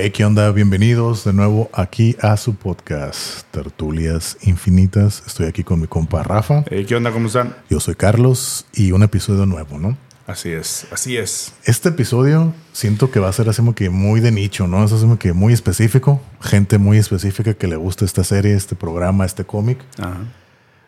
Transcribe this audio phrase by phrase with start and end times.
[0.00, 0.52] Hey, ¿qué onda?
[0.52, 5.24] Bienvenidos de nuevo aquí a su podcast, Tertulias Infinitas.
[5.26, 6.62] Estoy aquí con mi compa Rafa.
[6.70, 7.10] Hey, ¿qué onda?
[7.10, 7.56] ¿Cómo están?
[7.68, 9.98] Yo soy Carlos y un episodio nuevo, ¿no?
[10.28, 11.52] Así es, así es.
[11.64, 14.84] Este episodio siento que va a ser así como que muy de nicho, ¿no?
[14.84, 16.22] Es así como que muy específico.
[16.42, 19.80] Gente muy específica que le gusta esta serie, este programa, este cómic.
[19.98, 20.18] Ajá.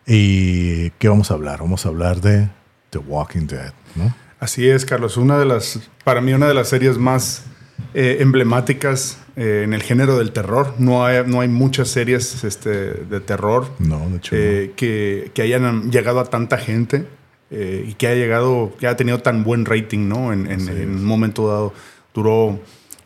[0.07, 1.59] ¿Y qué vamos a hablar?
[1.59, 2.47] Vamos a hablar de
[2.91, 4.15] The Walking Dead, ¿no?
[4.39, 5.17] Así es, Carlos.
[5.17, 7.43] Una de las, para mí, una de las series más
[7.93, 10.73] eh, emblemáticas eh, en el género del terror.
[10.77, 14.35] No hay, no hay muchas series este, de terror No, de hecho.
[14.35, 17.05] eh, que, que hayan llegado a tanta gente
[17.49, 20.31] eh, y que haya llegado, que haya tenido tan buen rating, ¿no?
[20.33, 21.73] En, en- en un momento dado
[22.13, 22.59] duró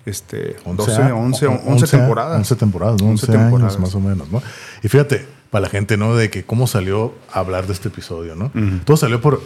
[0.06, 0.76] este, no.
[0.76, 2.38] 12, 11, 11, temporadas.
[2.38, 3.10] 11 temporadas, ¿no?
[3.10, 3.80] 11 11 años temporadas.
[3.80, 4.42] más o menos, ¿no?
[4.84, 6.16] Y fíjate, para la gente, ¿no?
[6.16, 8.52] De que cómo salió a hablar de este episodio, ¿no?
[8.84, 9.42] Todo salió por...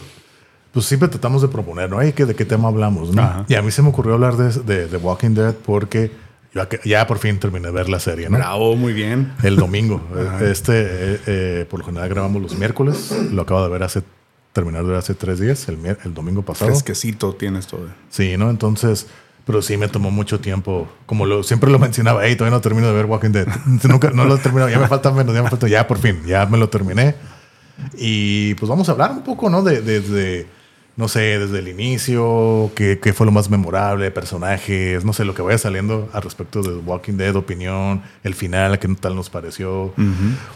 [0.72, 1.98] Pues siempre tratamos de proponer, ¿no?
[2.14, 3.22] ¿que ¿De qué tema hablamos, no?
[3.22, 3.46] Ajá.
[3.48, 6.12] Y a mí se me ocurrió hablar de, de, de Walking Dead porque
[6.54, 8.38] yo ya, ya por fin terminé de ver la serie, ¿no?
[8.38, 9.34] Bravo, muy bien.
[9.44, 10.02] El domingo.
[10.42, 13.12] este, eh, eh, por lo general grabamos los miércoles.
[13.32, 14.04] Lo acabo de ver hace...
[14.52, 16.72] Terminar de ver hace tres días, el, el domingo pasado.
[16.72, 17.86] Fresquecito tienes todo.
[18.10, 18.50] Sí, ¿no?
[18.50, 19.06] Entonces,
[19.46, 20.88] pero sí me tomó mucho tiempo.
[21.06, 23.48] Como lo, siempre lo mencionaba, hey, todavía no termino de ver Walking Dead.
[23.84, 26.24] Nunca, no lo he terminado, ya me falta menos, ya me falta, ya por fin,
[26.26, 27.14] ya me lo terminé.
[27.96, 29.62] Y pues vamos a hablar un poco, ¿no?
[29.62, 30.48] De, de- de,
[30.98, 35.34] no sé, desde el inicio, qué, qué fue lo más memorable, personajes, no sé, lo
[35.34, 39.94] que vaya saliendo al respecto de Walking Dead, opinión, el final, qué tal nos pareció.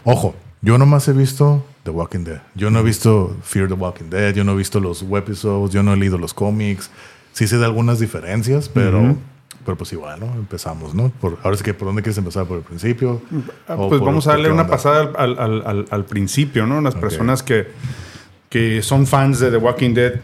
[0.04, 2.40] Ojo, yo nomás he visto The Walking Dead.
[2.54, 5.82] Yo no he visto Fear the Walking Dead, yo no he visto los webisodes, yo
[5.82, 6.90] no he leído los cómics.
[7.32, 9.16] Sí sé de algunas diferencias, pero,
[9.64, 10.26] pero pues igual, ¿no?
[10.34, 11.08] Empezamos, ¿no?
[11.20, 12.44] Por, ahora sí que, ¿por dónde quieres empezar?
[12.46, 13.20] ¿Por el principio?
[13.66, 16.80] Ah, ¿O pues vamos a darle una pasada al, al- al- al principio, ¿no?
[16.80, 17.66] Las personas que,
[18.54, 20.20] que son fans de The Walking Dead,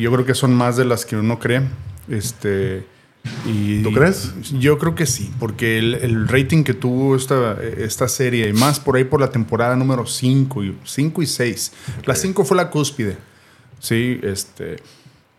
[0.00, 1.60] yo creo que son más de las que uno cree.
[2.08, 2.82] Este,
[3.44, 4.32] y ¿Tú crees?
[4.58, 8.80] Yo creo que sí, porque el, el rating que tuvo esta, esta serie, y más
[8.80, 11.72] por ahí por la temporada número 5 y, 5 y 6.
[12.06, 13.18] La 5 fue la cúspide.
[13.80, 14.76] Sí, este,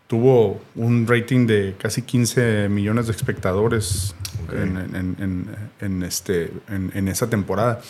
[0.06, 4.14] tuvo un rating de casi 15 millones de espectadores
[4.52, 4.76] en,
[5.80, 7.80] en- este, en esa temporada.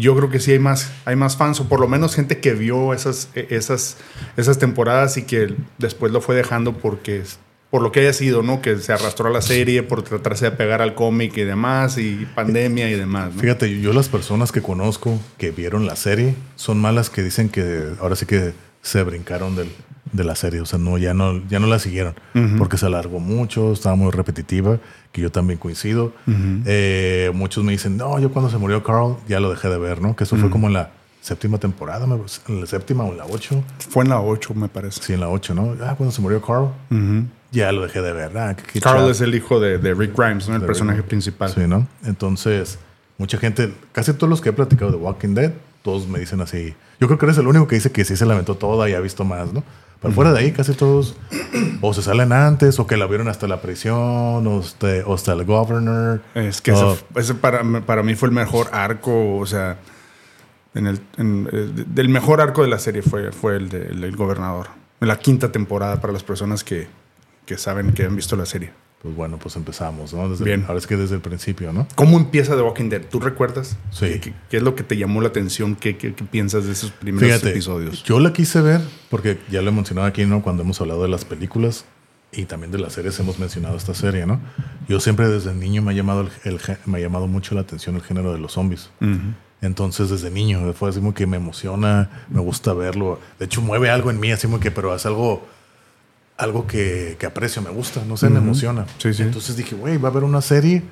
[0.00, 2.52] Yo creo que sí hay más, hay más fans, o por lo menos gente que
[2.54, 3.96] vio esas, esas,
[4.36, 7.22] esas temporadas y que después lo fue dejando porque
[7.70, 8.62] por lo que haya sido, ¿no?
[8.62, 12.24] Que se arrastró a la serie por tratarse de pegar al cómic y demás, y
[12.34, 13.32] pandemia y demás.
[13.36, 17.82] Fíjate, yo las personas que conozco que vieron la serie son malas que dicen que
[18.00, 19.72] ahora sí que se brincaron del-
[20.14, 20.60] de la serie.
[20.60, 22.56] O sea, no, ya no, ya no la siguieron Ujú.
[22.56, 24.78] porque se alargó mucho, estaba muy repetitiva,
[25.12, 26.12] que yo también coincido.
[26.26, 26.62] Ujú.
[26.64, 30.00] Eh, muchos me dicen, no, yo cuando se murió Carl ya lo dejé de ver,
[30.00, 30.16] ¿no?
[30.16, 32.06] Que eso fue como en la séptima temporada,
[32.48, 33.62] en la séptima o en la ocho.
[33.90, 35.02] Fue en la 8, me parece.
[35.02, 35.74] Sí, en la ocho, ¿no?
[35.82, 36.68] Ah, cuando se murió Carl,
[37.50, 38.36] ya lo dejé de ver.
[38.38, 40.54] Ah, qué- qué Carl es el hijo de, de Rick Grimes, ¿no?
[40.56, 41.08] El De personaje Rick.
[41.08, 41.50] principal.
[41.50, 41.86] Sí, ¿no?
[42.04, 42.78] Entonces,
[43.18, 46.74] mucha gente, casi todos los que he platicado de Walking Dead, todos me dicen así.
[47.00, 48.94] Yo creo que eres el único que dice que sí se la aventó toda y
[48.94, 49.62] ha visto más, ¿no?
[50.04, 51.16] Pero fuera de ahí, casi todos
[51.80, 55.32] o se salen antes, o que la vieron hasta la prisión, o hasta, o hasta
[55.32, 56.20] el governor.
[56.34, 59.78] Es que o- ese, ese para, para mí fue el mejor arco, o sea,
[60.74, 64.00] en el, en, eh, del mejor arco de la serie fue, fue el, de- el
[64.02, 64.68] del gobernador.
[65.00, 66.86] En la quinta temporada para las personas que,
[67.46, 68.72] que saben que han visto la serie.
[69.04, 70.28] Pues bueno, pues empezamos, ¿no?
[70.30, 70.64] Desde, Bien.
[70.66, 71.86] Ahora es que desde el principio, ¿no?
[71.94, 73.02] ¿Cómo empieza The Walking Dead?
[73.10, 73.76] ¿Tú recuerdas?
[73.90, 74.06] Sí.
[74.06, 75.76] ¿Qué, qué- qué es lo que te llamó la atención?
[75.76, 78.02] ¿Qué, qué- piensas de esos primeros Fíjate, episodios?
[78.02, 80.40] yo la quise ver porque ya lo he mencionado aquí, ¿no?
[80.42, 81.84] Cuando hemos hablado de las películas
[82.32, 84.40] y también de las series hemos mencionado esta serie, ¿no?
[84.88, 87.94] Yo siempre desde niño me ha llamado, el, el me ha llamado mucho la atención
[87.96, 88.88] el género de los zombies.
[89.02, 89.18] Ujú.
[89.60, 93.20] Entonces desde niño fue así como que me emociona, me gusta verlo.
[93.38, 95.46] De hecho mueve algo en mí, así como que, pero es algo,
[96.36, 98.86] algo que, que aprecio, me gusta, no sé, me emociona.
[98.98, 99.22] Sí, sí.
[99.22, 100.82] Entonces dije, güey, va a haber una serie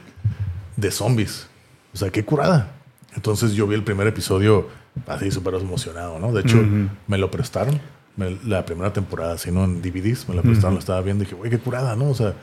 [0.77, 1.49] de zombies.
[1.93, 2.73] O sea, qué curada.
[3.15, 4.69] Entonces yo vi el primer episodio
[5.07, 6.33] así súper emocionado, ¿no?
[6.33, 6.59] De hecho,
[7.07, 7.81] me lo prestaron.
[8.17, 9.65] me- la primera temporada, así, ¿no?
[9.65, 12.11] En DVDs, me la prestaron, la estaba viendo y dije, güey, qué curada, ¿no?
[12.11, 12.35] O sea,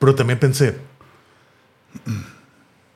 [0.00, 0.76] pero también pensé,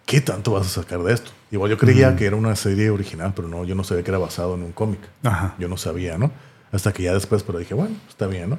[0.05, 1.31] ¿qué tanto vas a sacar de esto?
[1.51, 4.19] Igual yo creía que era una serie original, pero no, yo no sabía que era
[4.19, 5.01] basado en un cómic.
[5.23, 5.55] Ajá.
[5.59, 6.31] Yo no sabía, ¿no?
[6.73, 8.59] Hasta que ya después, pero dije, bueno, está bien, ¿no?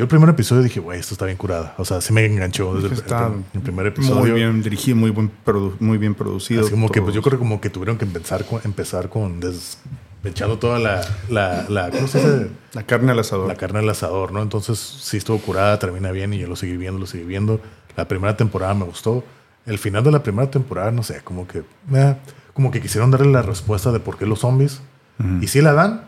[0.00, 1.74] Yo el primer episodio dije, güey, esto está bien curada.
[1.76, 4.18] O sea, sí me enganchó desde el, Está el- el primer episodio.
[4.18, 5.30] Muy bien dirigido, muy, buen
[5.78, 6.62] muy bien producido.
[6.62, 7.04] Así como que, todo.
[7.04, 9.76] pues yo creo como que tuvieron que empezar con, empezar con des-
[10.24, 12.50] echando toda la, la, la, ¿cómo se dice?
[12.72, 13.46] La carne al asador.
[13.46, 14.40] La carne al asador, ¿no?
[14.40, 17.60] Entonces sí estuvo curada, termina bien y yo lo seguí viendo, lo seguí viendo.
[17.94, 19.22] La primera temporada me gustó.
[19.66, 21.62] El final de la primera temporada, no sé, como que,
[21.92, 22.16] eh,
[22.54, 24.80] como que quisieron darle la respuesta de por qué los zombies.
[25.18, 25.42] Ujú.
[25.42, 26.04] Y sí la dan.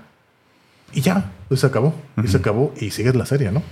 [0.95, 1.95] Y ya, pues se acabó.
[2.25, 2.73] Y se acabó.
[2.81, 3.63] Y sigue la serie, ¿no?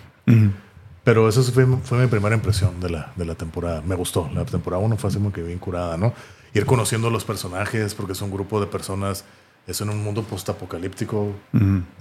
[1.05, 3.83] Pero eso fue, fue mi primera impresión de la, de la temporada.
[3.83, 4.31] Me gustó.
[4.35, 6.13] La temporada 1 fue así como que bien curada, ¿no?
[6.53, 9.25] Ir conociendo los personajes, porque es un grupo de personas,
[9.67, 11.33] es en un mundo postapocalíptico,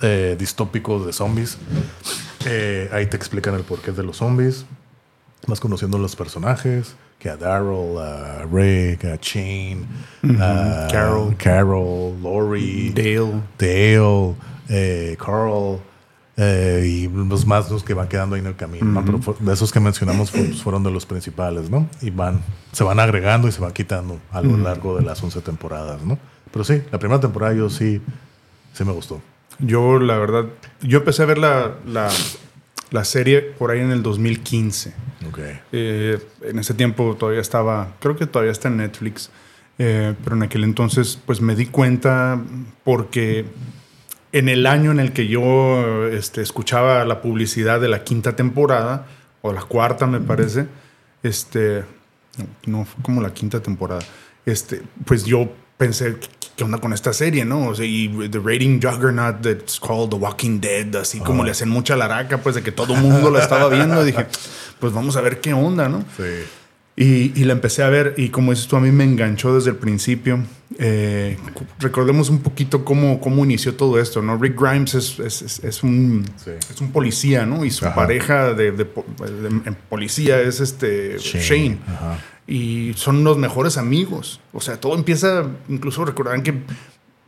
[0.02, 1.58] eh, distópico de zombies.
[2.46, 4.66] Eh, ahí te explican el porqué de los zombies.
[5.48, 9.86] Vas conociendo los personajes, que a Daryl, a Rick, a Shane,
[10.40, 11.36] a Carol.
[11.38, 13.42] Carol, Lori, Dale.
[13.58, 14.36] Dale,
[14.68, 15.80] eh, Carl
[16.42, 18.86] eh, y los más los que van quedando ahí en el camino.
[19.02, 19.20] ¿no?
[19.20, 21.90] Pero de esos que mencionamos fu- fueron de los principales, ¿no?
[22.02, 22.42] Y van,
[22.72, 26.18] se van agregando y se van quitando a lo largo de las 11 temporadas, ¿no?
[26.52, 28.02] Pero sí, la primera temporada yo sí,
[28.74, 29.22] sí me gustó.
[29.60, 30.46] Yo, la verdad,
[30.82, 32.08] yo empecé a ver la, la,
[32.92, 34.94] la serie por ahí en el 2015.
[35.28, 35.40] Ok.
[35.74, 39.30] Eh, en ese tiempo todavía estaba, creo que todavía está en Netflix,
[39.78, 42.40] eh, pero en aquel entonces pues me di cuenta
[42.86, 43.46] porque
[44.32, 49.08] en el año en el que yo este, escuchaba la publicidad de la quinta temporada,
[49.42, 50.68] o la cuarta me parece,
[51.24, 51.84] este,
[52.66, 54.02] no, fue como la quinta temporada,
[54.46, 56.28] este, pues yo pensé, ¿qué-
[56.58, 57.68] ¿qué onda con esta serie, no?
[57.68, 61.70] O sea, y The Rating Juggernaut that's called The Walking Dead, así como le hacen
[61.70, 64.26] mucha laraca, pues de que todo el mundo la estaba viendo, dije,
[64.80, 66.04] pues vamos a ver qué onda, ¿no?
[66.18, 66.24] Sí.
[67.02, 69.70] Y, y la empecé a ver y como dices tú, a mí me enganchó desde
[69.70, 70.40] el principio.
[70.78, 71.38] Eh,
[71.80, 74.38] recordemos un poquito cómo, cómo inició todo esto, ¿no?
[74.38, 76.52] Rick Grimes es, es, es- es un, Sí.
[76.70, 77.64] es un policía, ¿no?
[77.64, 77.96] Y su Ajá.
[77.96, 78.86] pareja de,
[79.90, 81.78] policía es este Shane.
[81.88, 82.20] Ajá.
[82.48, 84.42] Y son los mejores amigos.
[84.52, 86.54] O sea, todo empieza, incluso recordarán que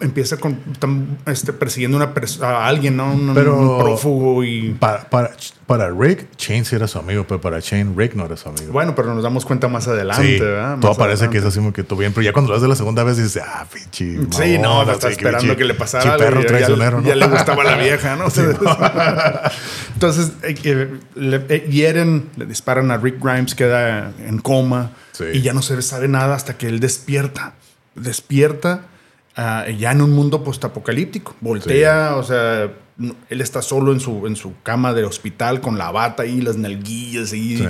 [0.01, 2.11] empieza con están, este, persiguiendo una
[2.41, 3.11] a alguien, ¿no?
[3.13, 4.71] Un, Pero- un prófugo y...
[4.79, 5.31] Para, para,
[5.65, 8.71] para Rick, sí era su amigo, pero para Shane, Rick no era su amigo.
[8.73, 10.77] Bueno, pero nos damos cuenta más adelante, Sí, ¿verdad?
[10.79, 12.75] todo parece que es así como que todo bien, pero ya cuando lo de la
[12.75, 14.17] segunda vez dices, ah, pinche.
[14.31, 16.25] Sí, no, no está esperando que le pasara algo.
[16.25, 17.07] perro ya- traicionero, ya, ¿no?
[17.09, 18.25] ya le gustaba la vieja, ¿no?
[19.93, 25.25] Entonces, eh, eh, le eh, hieren, le disparan a Rick Grimes, queda en coma Sí.
[25.33, 27.53] y ya no se sabe nada hasta que él despierta.
[27.95, 28.81] Despierta
[29.35, 31.35] ah, ya en un mundo postapocalíptico.
[31.41, 32.71] Voltea, o sea,
[33.29, 36.57] él está solo en su, en su cama de hospital con la bata y las
[36.57, 37.65] nalguillas y, Sí.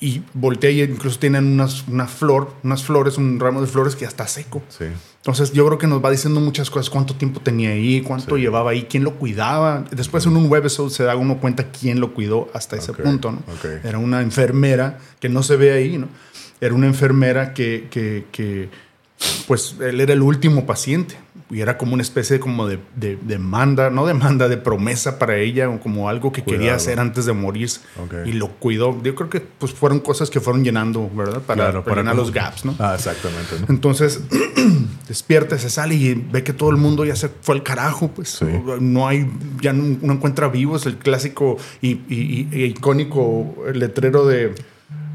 [0.00, 4.02] y voltea y incluso tienen unas, una flor, unas flores, un ramo de flores que
[4.02, 4.62] ya está seco.
[4.68, 4.84] Sí.
[5.16, 8.42] Entonces yo creo que nos va diciendo muchas cosas, cuánto tiempo tenía ahí, cuánto Sí.
[8.42, 9.84] llevaba ahí, quién lo cuidaba.
[9.90, 13.42] Después en un webisode se da uno cuenta quién lo cuidó hasta ese punto, ¿no?
[13.84, 16.08] Era una enfermera que no se ve ahí, ¿no?
[16.60, 18.68] Era una enfermera que, que, que,
[19.46, 21.16] pues él era el último paciente
[21.48, 25.70] y era como una especie como de, de demanda, no demanda, de promesa para ella,
[25.70, 27.70] o como algo que quería hacer antes de morir
[28.24, 29.00] y lo cuidó.
[29.02, 31.40] Yo creo que pues fueron cosas que fueron llenando, ¿verdad?
[31.42, 32.74] Para, Claro, para llenar los gaps, ¿no?
[32.80, 33.54] Ah, exactamente.
[33.60, 33.66] ¿no?
[33.68, 34.20] Entonces
[35.08, 38.28] despierta, se sale y ve que todo el mundo ya se fue al carajo, pues
[38.30, 38.46] Sí.
[38.80, 39.30] no hay,
[39.62, 44.54] ya no, no encuentra vivos el clásico y, y- y- y icónico letrero de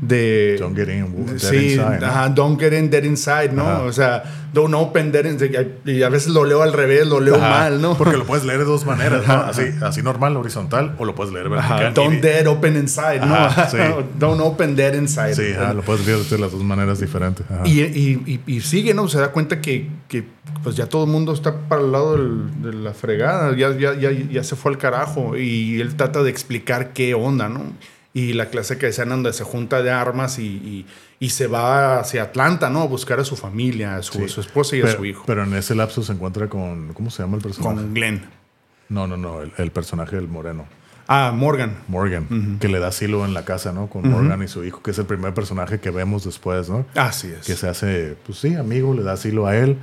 [0.02, 2.06] de Don't get in, dead sí, inside, ¿no?
[2.08, 3.68] ajá, don't get in dead inside, ¿no?
[3.70, 3.84] Ajá.
[3.84, 5.78] O sea, don't open dead inside.
[5.86, 7.96] Y a veces lo leo al revés, lo leo Ajá, mal, ¿no?
[7.96, 9.34] Porque lo puedes leer de dos maneras, ¿no?
[9.36, 11.94] Así, así normal, horizontal, o lo puedes leer vertical.
[11.94, 13.50] don't Y- dead open inside, ¿no?
[13.70, 13.78] sí.
[14.20, 15.36] don't open dead inside.
[15.36, 17.46] Sí, ajá, lo puedes leer de las dos maneras diferentes.
[17.66, 19.08] Y- y- y sigue, ¿no?
[19.08, 20.24] Se da cuenta que, que,
[20.64, 23.94] pues ya todo el mundo está para el lado del- de la fregada, ya, ya,
[23.94, 27.62] ya, ya se fue al carajo y él trata de explicar qué onda, ¿no?
[28.14, 30.86] Y la clase que escena donde se junta de armas y, y-
[31.20, 32.82] y se va hacia Atlanta, ¿no?
[32.82, 34.24] A buscar a su familia, a su, Sí.
[34.26, 35.24] a su esposa y a pero, su hijo.
[35.26, 36.94] Pero en ese lapso se encuentra con.
[36.94, 37.76] ¿Cómo se llama el personaje?
[37.76, 38.22] Con Glenn.
[38.90, 40.66] No, no, no, el, el personaje del moreno.
[41.08, 41.76] Ah, Morgan.
[41.88, 43.88] Morgan, que le da asilo en la casa, ¿no?
[43.88, 46.86] Con Morgan y su hijo, que es el primer personaje que vemos después, ¿no?
[46.96, 47.46] Así es.
[47.46, 49.78] Que se hace, pues sí, amigo, le da asilo a él.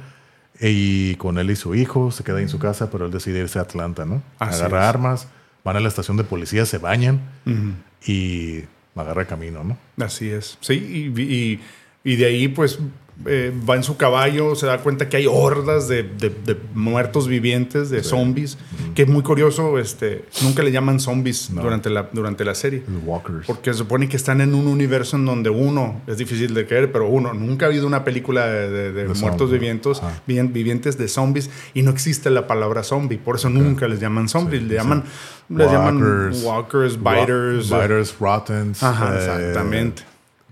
[0.60, 3.58] Y con él y su hijo se queda en su casa, pero él decide irse
[3.58, 4.22] a Atlanta, ¿no?
[4.38, 4.88] Así Agarra es.
[4.88, 5.28] armas,
[5.64, 7.72] van a la estación de policía, se bañan Ujú.
[8.06, 8.62] Y
[8.94, 9.78] agarra camino, ¿no?
[10.04, 10.58] Así es.
[10.60, 10.74] Sí,
[11.14, 11.60] y, y-
[12.04, 12.78] y de ahí pues
[13.26, 17.26] eh, va en su caballo, se da cuenta que hay hordas de, de- de muertos
[17.26, 18.58] vivientes, de zombies,
[18.94, 21.62] que es muy curioso, este, nunca le llaman zombies No.
[21.62, 22.84] durante, la, durante la serie.
[23.04, 23.46] Walkers.
[23.46, 26.92] Porque se supone que están en un universo en donde uno, es difícil de creer,
[26.92, 31.90] pero uno, nunca ha habido una película de, muertos vivientes, vivientes de zombies y no
[31.90, 34.80] existe la palabra zombie, por eso nunca les llaman zombies, Sí, le sí.
[34.80, 35.04] llaman,
[35.48, 37.70] les llaman Walkers, walkers, Ro- biters.
[37.70, 38.82] biters, rottens.
[38.82, 40.02] Ajá, eh, exactamente.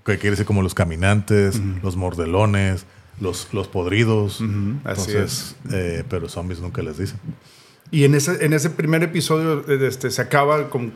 [0.06, 2.86] Que quiere decir como los caminantes, los mordelones,
[3.20, 4.36] los, los podridos.
[4.36, 7.18] Así Entonces, eh, pero zombies nunca les dicen.
[7.90, 10.92] Y en ese, en ese primer episodio este, se acaba con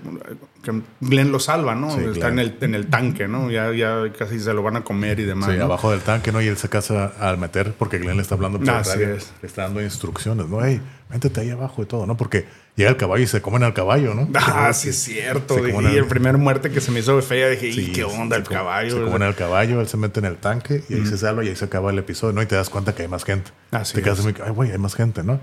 [0.63, 1.91] que Glenn lo salva, ¿no?
[1.97, 3.49] Sí, Está en el, en el tanque, ¿no?
[3.51, 5.51] Ya, ya casi se lo van a comer y demás.
[5.53, 5.65] Sí, ¿no?
[5.67, 6.43] abajo del tanque, ¿no?
[6.43, 9.33] Y él se casa al meter porque Glenn le está hablando por Así radio, es.
[9.41, 10.65] Le está dando instrucciones, ¿no?
[10.65, 12.17] Hey, métete ahí abajo y todo, ¿no?
[12.17, 14.29] Porque llega el caballo y se comen al caballo, ¿no?
[14.35, 15.65] Ah, sí, es cierto.
[15.67, 18.43] Y al- el primer muerte que se me hizo fea, dije, ¿y qué onda el
[18.43, 18.97] caballo?
[18.97, 21.49] Se comen al caballo, él se mete en el tanque y ahí se salva y
[21.49, 22.43] ahí se acaba el episodio, ¿no?
[22.43, 23.53] Y te das cuenta que hay más gente.
[23.71, 25.41] Así te quedas muy, ay, güey, hay más gente, ¿no?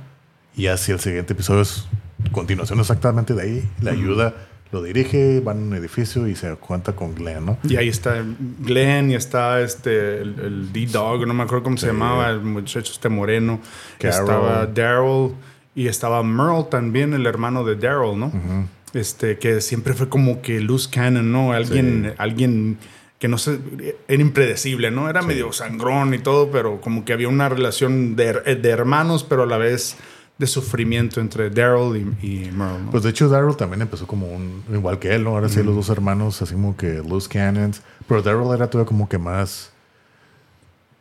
[0.58, 1.86] Y así el siguiente episodio es
[2.32, 3.70] continuación exactamente de ahí.
[3.80, 4.34] Le ayuda,
[4.72, 7.60] lo dirige, van a un edificio y se cuenta con Glenn, ¿no?
[7.64, 8.26] Y ahí está
[8.60, 12.92] Glenn y está este el, el D-Dog, no me acuerdo cómo se llamaba, el muchacho
[12.92, 13.60] este moreno.
[14.00, 14.20] Carol.
[14.20, 15.36] Estaba Daryl
[15.76, 18.32] y estaba Merle también, el hermano de Daryl, ¿no?
[18.96, 21.54] Este, que siempre fue como que loose cannon, ¿no?
[21.54, 22.80] Alguien, alguien
[23.20, 23.60] que no sé,
[24.08, 25.08] era impredecible, ¿no?
[25.08, 29.44] Era medio sangrón y todo, pero como que había una relación de, de hermanos, pero
[29.44, 29.98] a la vez
[30.38, 32.92] de sufrimiento entre Daryl y, y Merle, ¿no?
[32.92, 35.32] Pues de hecho Daryl también empezó como un, igual que él, ¿no?
[35.32, 37.82] Ahora sí los dos hermanos, así como que loose cannons.
[38.08, 39.72] Pero Daryl era todavía como que más,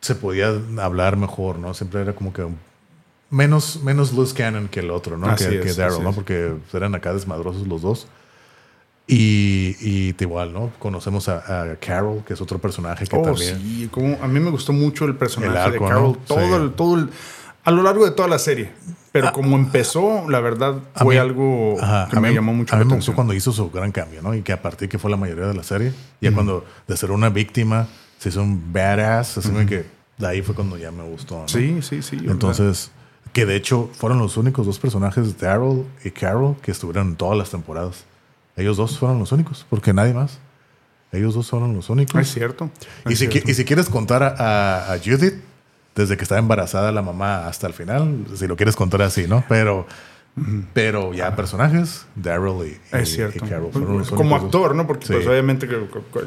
[0.01, 1.73] se podía hablar mejor, ¿no?
[1.73, 2.47] Siempre era como que
[3.29, 5.27] menos, menos loose cannon que el otro, ¿no?
[5.27, 6.09] Así que es, que Daryl, ¿no?
[6.09, 6.15] es.
[6.15, 8.07] Porque eran acá desmadrosos los dos.
[9.09, 10.71] Y, y igual, ¿no?
[10.79, 13.57] Conocemos a, a Carol, que es otro personaje que Oh, también...
[13.57, 16.17] sí, como a mí me gustó mucho el personaje El arco, de Carol, ¿no?
[16.27, 16.61] todo, Sí.
[16.63, 17.09] el, todo el-
[17.67, 18.71] a lo largo de toda la serie.
[19.11, 22.77] Pero como empezó, la verdad fue mí- algo Ajá, que me mí- llamó mucho A
[22.79, 23.15] la mí me gustó atención.
[23.15, 24.33] cuando hizo su gran cambio, ¿no?
[24.35, 27.11] Y que a partir que fue la mayoría de la serie, ya cuando de ser
[27.11, 27.87] una víctima
[28.19, 29.85] se hizo un badass, así como que
[30.17, 31.47] de ahí fue cuando ya me gustó, ¿no?
[31.47, 32.17] Sí, sí, sí.
[32.27, 32.91] Entonces,
[33.33, 37.37] que de hecho fueron los únicos dos personajes, Daryl y Carol, que estuvieron en todas
[37.37, 38.05] las temporadas.
[38.55, 40.39] Ellos dos fueron los únicos, porque nadie más.
[41.11, 42.19] Ellos dos fueron los únicos.
[42.21, 42.69] es cierto.
[43.07, 43.51] Y es si, qui- cierto.
[43.51, 45.35] y si quieres contar a Judith,
[45.97, 49.43] desde que estaba embarazada la mamá hasta el final, si lo quieres contar así, ¿no?
[49.49, 49.87] Pero,
[50.73, 53.43] pero ya personajes, Daryl y, y- Es cierto.
[53.45, 53.71] y Carol
[54.09, 54.85] Como actor, ¿no?
[54.87, 55.13] Porque Sí.
[55.13, 55.75] pues obviamente que,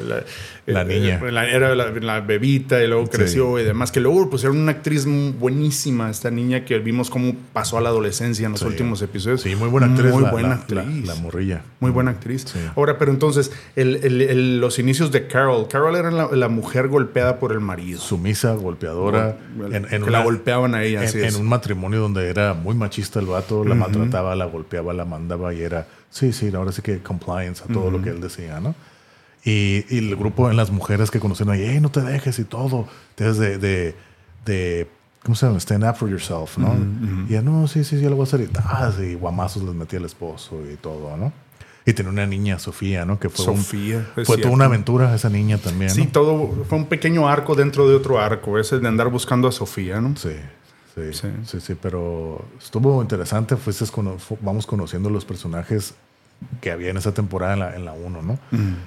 [0.05, 0.23] la,
[0.65, 1.19] La niña.
[1.31, 3.91] la- era la, la bebita y luego creció y demás.
[3.91, 5.05] Que luego pusieron una actriz
[5.39, 8.65] buenísima, esta niña que vimos cómo pasó a la adolescencia en los Sí.
[8.67, 9.41] últimos episodios.
[9.41, 10.11] Sí, muy buena actriz.
[10.11, 10.77] Muy buena actriz.
[11.07, 11.61] La, la morrilla.
[11.79, 12.45] Muy buena actriz.
[12.75, 15.67] Ahora, pero entonces, el- los inicios de Carol.
[15.67, 17.99] Carol era la, mujer golpeada por el marido.
[17.99, 19.37] Sumisa, golpeadora.
[19.57, 21.35] Gol- en, en que la golpeaban a ella, En, así en es.
[21.35, 25.61] un matrimonio donde era muy machista el vato, la maltrataba, la golpeaba, la mandaba y
[25.61, 28.75] era, sí, sí, ahora sí que compliance a todo lo que él decía, ¿no?
[29.43, 32.87] Y, y el grupo en las mujeres que conocieron hey, no te dejes y todo.
[33.17, 33.95] Debes de, de,
[34.45, 34.87] de
[35.23, 35.59] ¿cómo se llama?
[35.59, 36.75] Stand up for yourself, ¿no?
[37.27, 38.41] Y ella, no, sí, sí, sí, lo voy a hacer.
[38.41, 41.33] Y, ah, sí, guamazos les metía el esposo y todo, ¿no?
[41.83, 43.19] Y tenía una niña, Sofía, ¿no?
[43.19, 44.05] Que fue, un- Sofía.
[44.15, 46.11] es fue toda una aventura esa niña también, Sí, ¿no?
[46.11, 49.99] todo fue un pequeño arco dentro de otro arco, ese de andar buscando a Sofía,
[49.99, 50.15] ¿no?
[50.15, 50.29] Sí,
[50.95, 51.27] sí, Sí.
[51.45, 53.55] sí, sí, pero estuvo interesante.
[53.55, 55.93] Fuiste cono- fu- vamos conociendo los personajes
[56.59, 58.39] que había en esa temporada en la, en la 1, ¿no?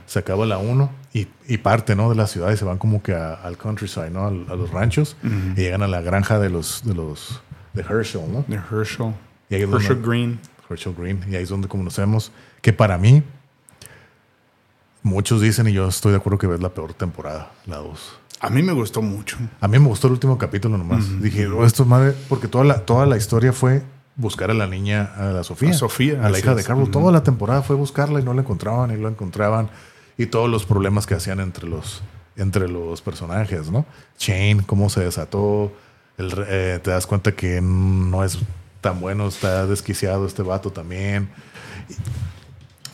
[0.06, 2.10] Se acaba la 1 y, y parte, ¿no?
[2.10, 4.26] De la ciudad y se van como que a- al countryside, ¿no?
[4.26, 7.40] A los ranchos y llegan a la granja de los, de los,
[7.72, 8.44] de Herschel, ¿no?
[8.48, 9.14] De Herschel.
[9.48, 10.40] Y ahí es Herschel donde- Green.
[10.68, 11.24] Herschel Green.
[11.30, 13.22] Y ahí es donde conocemos que para mí,
[15.02, 18.18] muchos dicen, y yo estoy de acuerdo que es la peor temporada, la 2.
[18.40, 19.36] A mí me gustó mucho.
[19.60, 21.20] A mí me gustó el último capítulo nomás.
[21.22, 23.82] Dije, "Oh, esto es madre, porque toda la, toda la historia fue
[24.16, 25.70] buscar a la niña, a la Sofía.
[25.70, 26.62] A Sofía, A la hija de.
[26.62, 26.90] Carlos.
[26.90, 29.70] Toda la temporada fue buscarla y no la encontraban y lo encontraban.
[30.18, 32.02] Y todos los problemas que hacían entre los,
[32.36, 33.84] entre los personajes, ¿no?
[34.18, 35.72] Shane, cómo se desató.
[36.18, 38.38] El eh, te das cuenta que no es
[38.80, 41.30] tan bueno, está desquiciado este vato también.
[41.88, 41.94] Y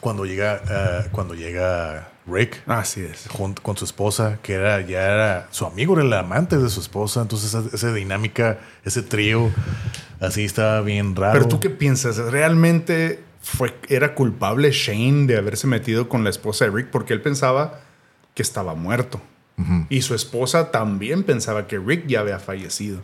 [0.01, 3.27] Cuando llega, eh, cuando llega Rick, Así es.
[3.29, 6.81] junto con su esposa, que era ya era su amigo, era el amante de su
[6.81, 7.23] esposa.
[7.23, 9.51] Entonces, esa, esa dinámica, ese trío,
[10.21, 11.33] así estaba bien raro.
[11.35, 12.17] Pero tú qué piensas?
[12.19, 16.89] ¿Realmente fue, era culpable Shane de haberse metido con la esposa de Rick?
[16.91, 17.81] Porque él pensaba
[18.35, 19.21] que estaba muerto.
[19.91, 22.99] Y su esposa también pensaba que Rick ya había fallecido.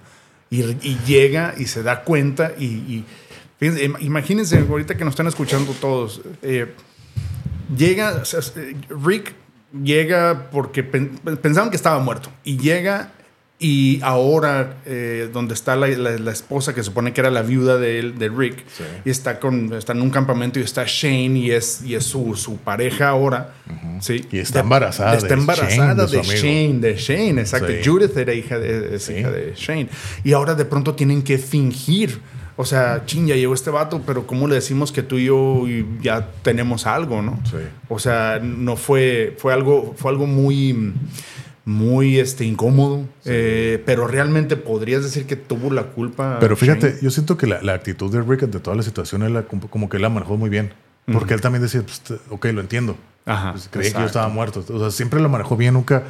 [0.49, 2.65] Y, y llega y se da cuenta y...
[2.65, 3.05] y-
[3.59, 6.75] fíjense, im- imagínense, ahorita que nos están escuchando todos, eh,
[7.75, 8.41] llega, o sea,
[9.03, 9.35] Rick
[9.83, 13.13] llega porque pen- pensaban que estaba muerto y llega
[13.59, 17.79] y ahora eh, donde está la, la- la esposa que supone que era la viuda
[17.79, 18.85] de, él, de Rick Sí.
[19.07, 22.37] y está, con, está en un campamento y está Shane y es, y es su,
[22.37, 23.55] su pareja ahora.
[24.01, 24.27] ¿sí?
[24.31, 26.23] Y está embarazada Está de embarazada Shane, de.
[26.37, 27.69] Shane, de Shane, exacto.
[27.69, 27.81] Sí.
[27.83, 29.89] Judith era hija de, es hija de Shane.
[30.23, 32.21] Y ahora de pronto tienen que fingir.
[32.59, 35.65] O sea, ching, ya llegó este vato, pero ¿cómo le decimos que tú y yo
[36.01, 37.39] ya tenemos algo, no?
[37.45, 37.59] Sí.
[37.89, 40.95] O sea, no fue, fue algo, fue algo muy,
[41.65, 46.39] muy este, incómodo, eh, pero realmente podrías decir que tuvo la culpa.
[46.41, 47.03] Pero fíjate, Shane?
[47.03, 49.89] yo siento que la, la actitud de Rick ante toda la situación, él la- como,
[49.89, 50.73] que él la manejó muy bien.
[51.13, 52.97] Porque él también decía, pues, ok, lo entiendo.
[53.27, 54.65] Ajá, Pues, creía que yo estaba muerto.
[54.69, 56.03] O sea, siempre lo manejó bien, nunca...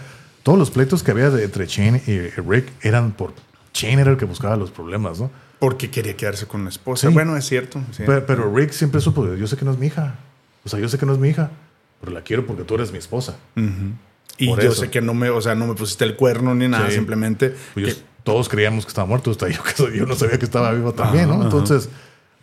[0.43, 3.35] Todos los pleitos que había entre Shane y Rick eran por...
[3.75, 5.31] Shane era el que buscaba los problemas, ¿no?
[5.59, 7.09] Porque quería quedarse con la esposa.
[7.09, 7.15] Sí.
[7.15, 7.81] Bueno, es cierto.
[7.93, 8.03] sí.
[8.07, 10.17] Pero, pero Rick siempre supo, yo sé que no es mi hija.
[10.65, 11.51] O sea, yo sé que no es mi hija,
[12.01, 13.37] pero la quiero porque tú eres mi esposa.
[14.39, 14.83] y por yo eso.
[14.83, 16.97] sé que no me, o sea, no me pusiste el cuerno ni nada, Sí.
[16.97, 17.55] simplemente.
[17.75, 19.61] Pues yo- todos creíamos que estaba muerto, hasta yo,
[19.95, 21.43] yo no sabía que estaba vivo también, ¿no?
[21.43, 21.89] Entonces,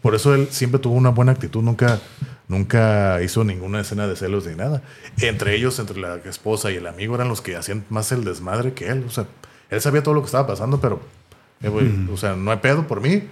[0.02, 2.00] por eso él siempre tuvo una buena actitud, nunca,
[2.48, 4.82] nunca hizo ninguna escena de celos ni nada.
[5.20, 8.74] Entre ellos, entre la esposa y el amigo, eran los que hacían más el desmadre
[8.74, 9.04] que él.
[9.08, 9.28] O sea,
[9.70, 11.02] él sabía todo lo que estaba pasando, pero,
[11.64, 13.24] eh, güey, o sea, no hay pedo por mí,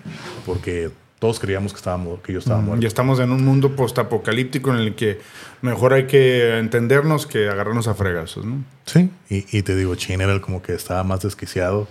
[0.45, 2.83] porque todos creíamos que, estaba, mu- que yo estaba muerto.
[2.83, 5.19] y estamos en un mundo postapocalíptico en el que
[5.61, 8.63] mejor hay que entendernos que agarrarnos a fregazos, ¿no?
[8.85, 11.87] Sí, y, y te digo, Chin era el como que estaba más desquiciado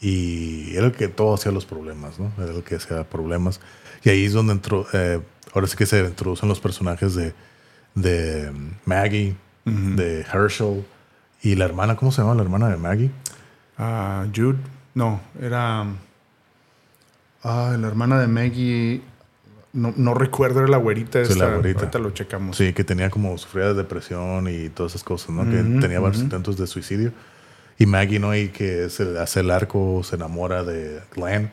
[0.00, 2.32] y era el que todo hacía los problemas, ¿no?
[2.42, 3.60] Era el que hacía problemas.
[4.02, 5.20] Y ahí es donde entró, eh,
[5.52, 7.34] ahora sí que se introducen los personajes de,
[7.94, 8.50] de
[8.86, 9.34] Maggie,
[9.66, 10.84] de Herschel
[11.42, 13.10] y la hermana, ¿cómo se llama la hermana de Maggie?
[13.76, 14.56] Ah, Jude,
[14.94, 15.86] no, era.
[17.42, 19.02] Ah, la hermana de Maggie.
[19.72, 21.24] No, no recuerdo, era la güerita.
[21.24, 21.56] Sí, la esta.
[21.56, 21.80] güerita.
[21.80, 22.56] Ahorita lo checamos.
[22.56, 25.44] Sí, que tenía como sufría de depresión y todas esas cosas, ¿no?
[25.44, 27.12] que tenía varios intentos de suicidio.
[27.78, 28.34] Y Maggie, ¿no?
[28.34, 31.50] Y que se hace el arco, se enamora de Glenn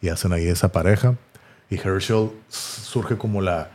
[0.00, 1.16] y hacen ahí esa pareja.
[1.70, 3.70] Y Herschel surge como la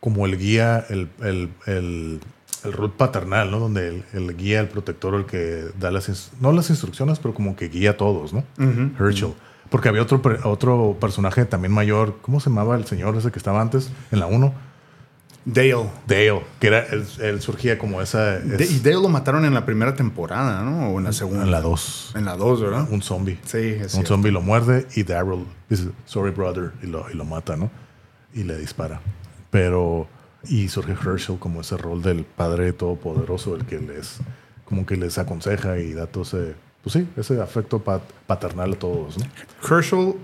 [0.00, 2.20] como el guía, el, el, el,
[2.64, 3.58] el rol paternal, ¿no?
[3.58, 7.54] Donde el, el guía, el protector, el que da las, no las instrucciones, pero como
[7.56, 8.44] que guía a todos, ¿no?
[8.58, 9.04] Ujú.
[9.04, 9.34] Herschel.
[9.70, 13.60] Porque había otro, otro personaje también mayor, ¿cómo se llamaba el señor ese que estaba
[13.60, 14.52] antes en la 1?
[15.44, 15.76] Dale.
[16.06, 18.36] Dale, que era, él, él surgía como esa.
[18.36, 20.90] Es- y Dale lo mataron en la primera temporada, ¿no?
[20.90, 21.42] O en la segunda.
[21.44, 22.12] en la 2.
[22.16, 22.86] En la dos, ¿verdad?
[22.90, 23.38] Un zombie.
[23.44, 24.08] Sí, es Un cierto.
[24.08, 27.70] zombie lo muerde y Daryl dice, sorry brother, y lo, y lo mata, ¿no?
[28.34, 29.00] Y le dispara.
[29.50, 30.06] Pero,
[30.44, 34.18] y surge Herschel como ese rol del padre todopoderoso, el que les,
[34.64, 38.76] como que les aconseja y da todo ese, pues sí, ese afecto pat- paternal a
[38.78, 39.24] todos, ¿no?
[39.68, 40.14] Herschel,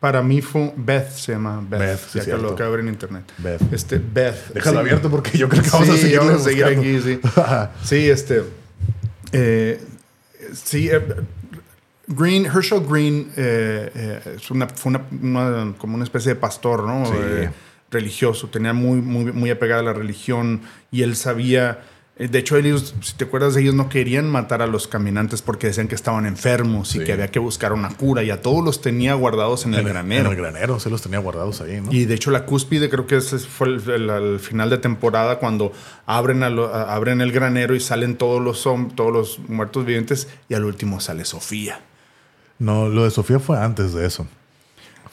[0.00, 0.72] para mí fue.
[0.76, 1.80] Beth se llama Beth.
[1.80, 3.24] Beth, sí, ya que lo acabo en internet.
[3.38, 3.72] Beth.
[3.72, 4.52] Este, Beth.
[4.54, 4.80] Déjalo Sí.
[4.80, 7.20] abierto porque yo creo que vamos a seguir, vamos a seguir aquí, sí.
[7.82, 8.42] Sí, este.
[9.32, 9.80] eh,
[10.52, 11.00] sí, eh,
[12.08, 16.84] Green, Herschel Green eh, eh, es una, fue una, una- como una especie de pastor,
[16.84, 17.06] ¿no?
[17.06, 17.12] Sí.
[17.90, 21.84] Religioso, tenía muy, muy, muy apegada a la religión y él sabía.
[22.18, 25.68] eh, De hecho, ellos, si te acuerdas, ellos no querían matar a los caminantes porque
[25.68, 28.80] decían que estaban enfermos y que había que buscar una cura y a todos los
[28.80, 30.26] tenía guardados en el granero.
[30.32, 31.92] En el granero, se los tenía guardados ahí, ¿no?
[31.92, 35.38] Y de hecho la cúspide creo que ese fue el, el- al final de temporada
[35.38, 35.72] cuando
[36.06, 38.62] abren, a lo- a- abren el granero y salen todos los,
[38.96, 41.80] todos los muertos vivientes y al último sale Sofía.
[42.58, 44.26] No, lo de Sofía fue antes de eso.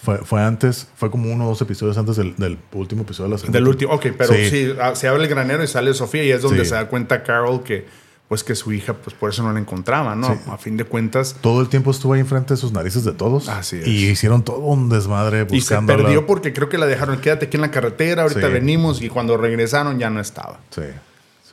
[0.04, 3.32] Fue, fue antes, fue como uno o dos episodios antes del, del último episodio de
[3.36, 3.58] la segunda.
[3.60, 4.50] Del último, ok, pero Sí.
[4.50, 6.70] sí, ah, se abre el granero y sale Sofía y es donde Sí.
[6.70, 7.86] se da cuenta Carol que
[8.28, 10.28] pues que su hija pues por eso no la encontraba, ¿no?
[10.34, 10.39] Sí.
[10.50, 11.36] A fin de cuentas.
[11.39, 13.48] Todo el tiempo estuvo ahí enfrente de sus narices de todos.
[13.48, 13.86] Así es.
[13.88, 15.96] Y hicieron todo un desmadre Y se buscando.
[15.96, 19.38] perdió porque creo que la dejaron, quédate aquí en la carretera, ahorita venimos y cuando
[19.38, 20.60] regresaron ya no estaba.
[20.72, 20.82] Sí,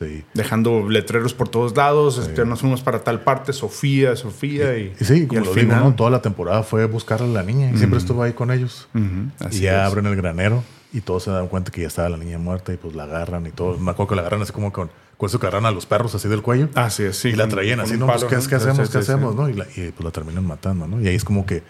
[0.00, 0.24] sí.
[0.34, 4.94] Dejando letreros por todos lados, este, nos fuimos para tal parte, Sofía, Sofía y...
[4.98, 5.94] Y sí, como al lo digo, final- ¿no?
[5.94, 8.88] toda la temporada fue buscar a la niña y siempre estuvo ahí con ellos.
[8.94, 9.86] Y así ya es.
[9.90, 12.76] abren el granero y todos se dan cuenta que ya estaba la niña muerta y
[12.76, 13.78] pues la agarran y todo.
[13.78, 16.14] Me acuerdo que la agarran así como con, con eso que agarran a los perros
[16.14, 16.68] así del cuello.
[16.74, 17.28] Así es, sí.
[17.28, 18.06] y la traían así, ¿no?
[18.06, 18.88] palo, Pues, ¿qué, es- qué Sí, hacemos?
[18.88, 19.34] sí, ¿Qué sí, hacemos?
[19.34, 19.40] sí.
[19.40, 19.48] ¿no?
[19.48, 21.00] Y, la- y, pues la terminan matando, ¿no?
[21.00, 21.62] Y ahí es como que.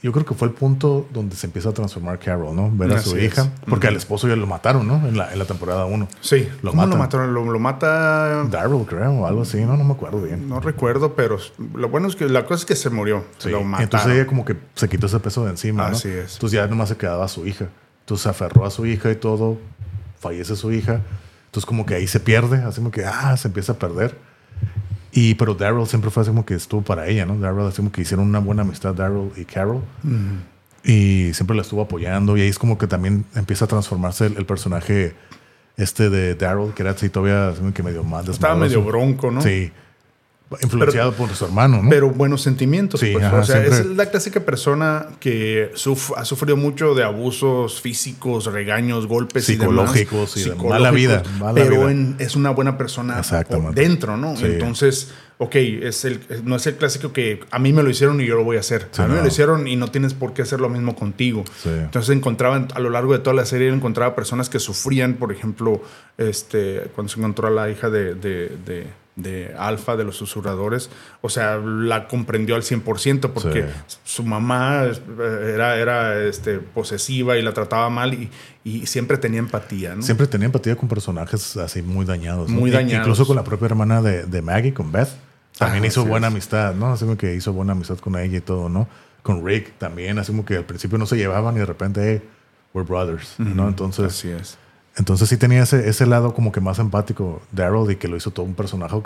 [0.00, 2.70] Yo creo que fue el punto donde se empieza a transformar Carol, ¿no?
[2.72, 3.32] Ver a su Así es.
[3.32, 3.50] hija.
[3.68, 4.94] Porque al esposo ya lo mataron, ¿no?
[5.08, 6.08] En la, en la temporada 1.
[6.20, 6.48] Sí.
[6.62, 7.34] Lo ¿Cómo lo mataron?
[7.34, 8.44] Lo, lo mata...
[8.44, 10.48] Daryl, creo, o algo así, no, no me acuerdo bien.
[10.48, 11.38] No recuerdo, pero
[11.74, 13.24] lo bueno es que la cosa es que se murió.
[13.38, 13.50] Sí.
[13.50, 13.82] Lo mataron.
[13.82, 15.96] entonces ella como que se quitó ese peso de encima, ¿no?
[15.96, 16.34] Así es.
[16.34, 17.66] Entonces ya nomás se quedaba su hija.
[18.00, 19.58] Entonces se aferró a su hija y todo.
[20.20, 21.00] Fallece su hija.
[21.46, 24.16] Entonces como que ahí se pierde, así como que, ah, se empieza a perder.
[25.20, 27.36] Y pero Daryl siempre fue así como que estuvo para ella, ¿no?
[27.40, 29.82] Daryl así como que hicieron una buena amistad, Daryl y Carol.
[30.84, 32.36] Y siempre la estuvo apoyando.
[32.36, 35.16] Y ahí es como que también empieza a transformarse el, el personaje
[35.76, 39.32] este de Daryl, que era así todavía así como que medio más Estaba medio bronco,
[39.32, 39.42] ¿no?
[39.42, 39.72] Sí.
[40.62, 41.90] Influenciado por su hermano, ¿no?
[41.90, 43.00] Pero buenos sentimientos.
[43.00, 43.24] Sí, pues.
[43.24, 47.80] ajá, o sea, siempre- es la clásica persona que suf- ha sufrido mucho de abusos
[47.82, 50.64] físicos, regaños, golpes Psicológicos y, y de demás.
[50.66, 51.90] mala vida, Psicológicos, mala pero vida.
[51.90, 54.36] en- es una buena persona por dentro, ¿no?
[54.36, 54.46] Sí.
[54.46, 58.26] Entonces, ok, es el, no es el clásico que a mí me lo hicieron y
[58.26, 58.88] yo lo voy a hacer.
[58.90, 61.44] Sí, a mí me lo hicieron y no tienes por qué hacer lo mismo contigo.
[61.62, 61.68] Sí.
[61.68, 65.82] Entonces encontraban a lo largo de toda la serie encontraba personas que sufrían, por ejemplo,
[66.16, 68.86] este, cuando se encontró a la hija de, de, de-
[69.18, 73.66] de Alpha, de los susurradores, o sea, la comprendió al 100% porque
[74.04, 78.30] su mamá eh, era, era este, posesiva y la trataba mal y,
[78.64, 79.94] y siempre tenía empatía.
[79.94, 80.02] ¿no?
[80.02, 82.48] Siempre tenía empatía con personajes así muy dañados.
[82.48, 83.06] Muy dañados.
[83.06, 85.08] Incluso con la propia hermana de, de Maggie, con Beth.
[85.58, 86.92] También hizo buena amistad, ¿no?
[86.92, 88.86] Así como que hizo buena amistad con ella y todo, ¿no?
[89.22, 92.28] Con Rick también, así como que al principio no se llevaban y de repente, hey,
[92.72, 93.68] we're brothers, ¿no?
[93.68, 94.56] Entonces, Así es.
[94.98, 98.30] Entonces sí tenía ese, ese lado como que más empático Daryl y que lo hizo
[98.32, 98.96] todo un personaje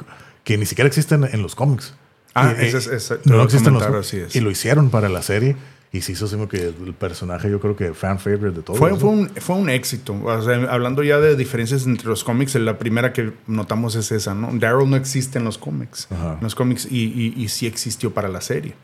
[0.44, 1.94] que ni siquiera existe en, en los cómics.
[2.34, 4.14] Ah, Y- ese ese- no iba a existe en los cómics.
[4.14, 4.34] es.
[4.36, 5.54] Y lo hicieron para la serie
[5.94, 8.78] y se hizo como que el personaje yo creo que fan favorite de todos.
[8.78, 10.14] Fue, fue, un, fue un éxito.
[10.24, 14.32] O sea, hablando ya de diferencias entre los cómics, la primera que notamos es esa,
[14.34, 14.48] ¿no?
[14.54, 16.08] Daryl no existe en los cómics.
[16.10, 16.36] Ajá.
[16.38, 18.74] En los cómics y, y, y sí existió para la serie.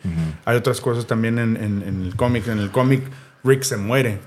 [0.45, 2.47] Hay otras cosas también en, en- en el cómic.
[2.49, 3.03] En el cómic,
[3.43, 4.19] Rick se muere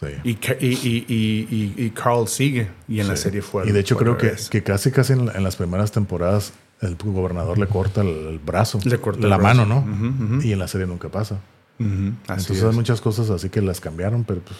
[0.00, 0.06] Sí.
[0.24, 2.68] y, y, y, y, Carl sigue.
[2.88, 3.68] Y en la serie fue.
[3.68, 6.96] Y de hecho creo que, que casi casi en, la- en las primeras temporadas el
[6.96, 8.80] gobernador le corta el, el brazo.
[8.84, 9.66] Le corta el la brazo.
[9.66, 10.42] mano, ¿no?
[10.42, 11.40] Y en la serie nunca pasa.
[11.78, 11.84] Así
[12.28, 12.64] Entonces es.
[12.64, 14.58] hay muchas cosas así que las cambiaron, pero pues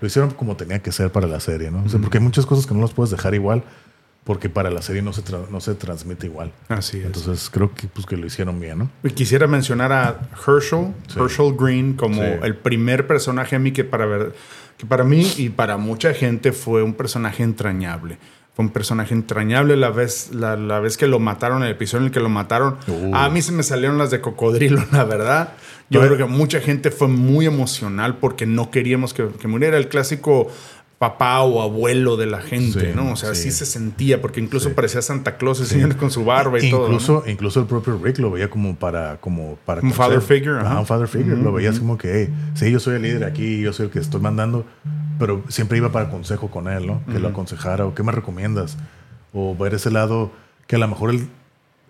[0.00, 1.84] lo hicieron como tenía que ser para la serie, ¿no?
[1.84, 3.62] O sea, porque hay muchas cosas que no las puedes dejar igual
[4.24, 6.52] porque para la serie no se, no se transmite igual.
[6.68, 7.06] Así es.
[7.06, 8.90] Entonces creo que, pues, que lo hicieron bien, ¿no?
[9.02, 11.18] Y Quisiera mencionar a Herschel, Sí.
[11.18, 12.28] Herschel Green, como Sí.
[12.42, 14.34] el primer personaje a mí que para ver,
[14.80, 18.16] que para mí y para mucha gente fue un personaje entrañable.
[18.54, 22.06] Fue un personaje entrañable la vez, la, la vez que lo mataron, el episodio en
[22.06, 22.78] el que lo mataron.
[22.88, 23.14] Uh.
[23.14, 25.52] A mí se me salieron las de cocodrilo, la verdad.
[25.90, 29.88] Yo creo que mucha gente fue muy emocional porque no queríamos que, que muriera el
[29.88, 30.50] clásico
[31.00, 33.12] papá o abuelo de la gente, Sí, ¿no?
[33.12, 33.44] O sea, sí.
[33.44, 34.74] sí, se sentía, porque incluso Sí.
[34.74, 36.80] parecía Santa Claus, el señor con su barba y todo.
[36.80, 36.86] ¿no?
[36.88, 40.78] incluso, incluso el propio Rick lo veía como para, como para Un father figure, ajá.
[40.78, 41.38] un father figure.
[41.38, 43.98] Lo veías como que, hey, sí, yo soy el líder aquí, yo soy el que
[43.98, 44.66] estoy mandando,
[45.18, 47.02] pero siempre iba para consejo con él, ¿no?
[47.10, 48.76] Que lo aconsejara o qué me recomiendas.
[49.32, 50.30] O ver ese lado
[50.66, 51.28] que a lo mejor él,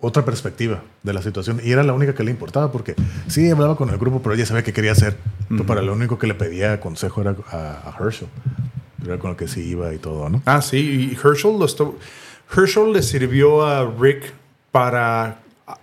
[0.00, 1.60] otra perspectiva de la situación.
[1.64, 2.94] Y era la única que le importaba porque
[3.26, 5.16] sí hablaba con el grupo, pero ella sabía qué quería hacer.
[5.48, 8.28] Pero para lo único que le pedía consejo era a, a Herschel.
[9.04, 10.42] Era con el que sí iba y todo, ¿no?
[10.46, 11.94] Ah, sí, y Herschel, lo estu-
[12.54, 14.32] Herschel le sirvió a Rick
[14.72, 15.40] para,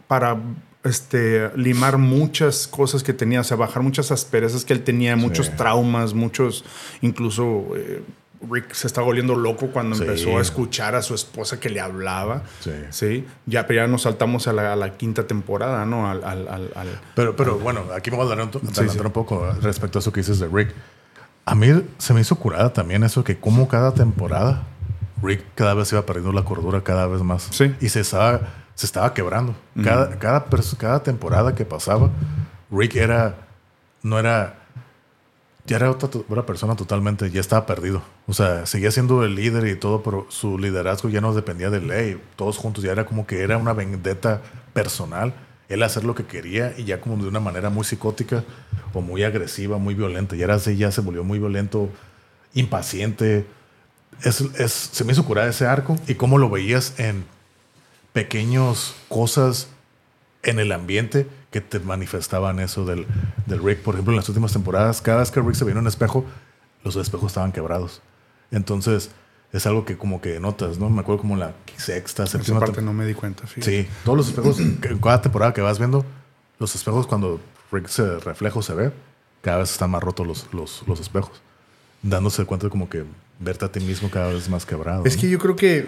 [0.08, 0.38] para
[0.84, 5.56] este, limar muchas cosas que tenía, o sea, bajar muchas asperezas que él tenía, muchos
[5.56, 6.64] traumas, muchos,
[7.02, 8.02] incluso eh,
[8.50, 10.04] Rick se estaba volviendo loco cuando Sí.
[10.04, 12.44] empezó a escuchar a su esposa que le hablaba.
[12.60, 12.72] Sí.
[12.92, 16.08] Sí, ya, pero ya nos saltamos a la, a la quinta temporada, ¿no?
[16.10, 19.00] Al, al- al- al- Pero, pero bueno, aquí me voy a Sí, adelantar sí.
[19.00, 20.70] un poco respecto a eso que dices de Rick.
[21.48, 24.64] A mí se me hizo curada también eso que como cada temporada
[25.22, 27.48] Rick cada vez iba perdiendo la cordura cada vez más.
[27.52, 27.74] Sí.
[27.80, 28.42] Y se estaba,
[28.76, 29.56] se estaba quebrando.
[29.82, 30.46] Cada, cada,
[30.78, 32.10] cada temporada que pasaba,
[32.70, 33.36] Rick era,
[34.04, 34.60] no era,
[35.66, 38.02] ya era otra, otra persona totalmente, ya estaba perdido.
[38.28, 41.82] O sea, seguía siendo el líder y todo, pero su liderazgo ya no dependía de
[41.82, 42.22] ley.
[42.36, 44.42] Todos juntos ya era como que era una vendetta
[44.74, 45.34] personal.
[45.70, 48.44] Él hacer lo que quería y ya como de una manera muy psicótica
[48.94, 50.36] o muy agresiva, muy violenta.
[50.36, 51.90] Y era así, ya se volvió muy violento,
[52.54, 53.46] impaciente.
[54.24, 57.26] Es, es, se me hizo curar ese arco y cómo lo veías en
[58.14, 59.68] pequeños cosas
[60.44, 63.06] en el ambiente que te manifestaban eso del,
[63.46, 63.82] del Rick.
[63.82, 66.26] Por ejemplo, en las últimas temporadas, cada vez que Rick se veía en un espejo,
[66.84, 68.02] los espejos estaban quebrados.
[68.52, 69.12] Entonces,
[69.54, 70.90] es algo que como que notas, ¿no?
[70.90, 73.48] Me acuerdo como la sexta, esa séptima parte tem- no me di cuenta.
[73.48, 73.84] fíjate.
[73.84, 74.58] Sí, todos los espejos,
[75.02, 76.06] cada temporada que vas viendo,
[76.60, 77.40] los espejos cuando
[77.72, 78.92] Rick se reflejo se ve,
[79.42, 81.42] cada vez están más rotos los, los, los espejos.
[82.02, 83.04] Dándose cuenta como que
[83.40, 85.04] verte a ti mismo cada vez más quebrado.
[85.06, 85.22] Es ¿no?
[85.22, 85.88] que yo creo que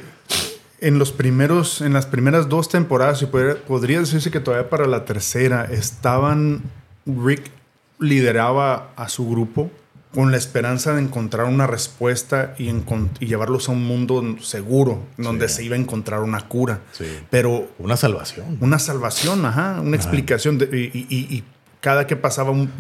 [0.80, 4.88] en los primeros, en las primeras dos temporadas, y podría, podría decirse que todavía para
[4.88, 6.64] la tercera, estaban.
[7.06, 7.52] Rick
[8.00, 9.70] lideraba a su grupo
[10.14, 12.72] con la esperanza de encontrar una respuesta y,
[13.20, 15.56] llevarlos a un mundo seguro, donde Sí.
[15.58, 16.82] se iba a encontrar una cura.
[16.94, 17.06] Sí.
[17.30, 18.58] Pero Una salvación.
[18.60, 20.58] una salvación, ajá, una explicación.
[20.58, 21.44] de- y, y- y
[21.80, 22.72] cada que pasaba un,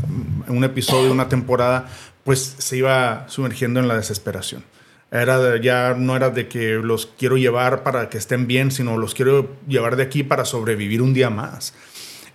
[0.47, 1.87] un episodio, una temporada,
[2.23, 4.63] pues se iba sumergiendo en la desesperación.
[5.11, 8.97] Era de- ya no era de que los quiero llevar para que estén bien, sino
[8.97, 11.73] los quiero llevar de aquí para sobrevivir un día más.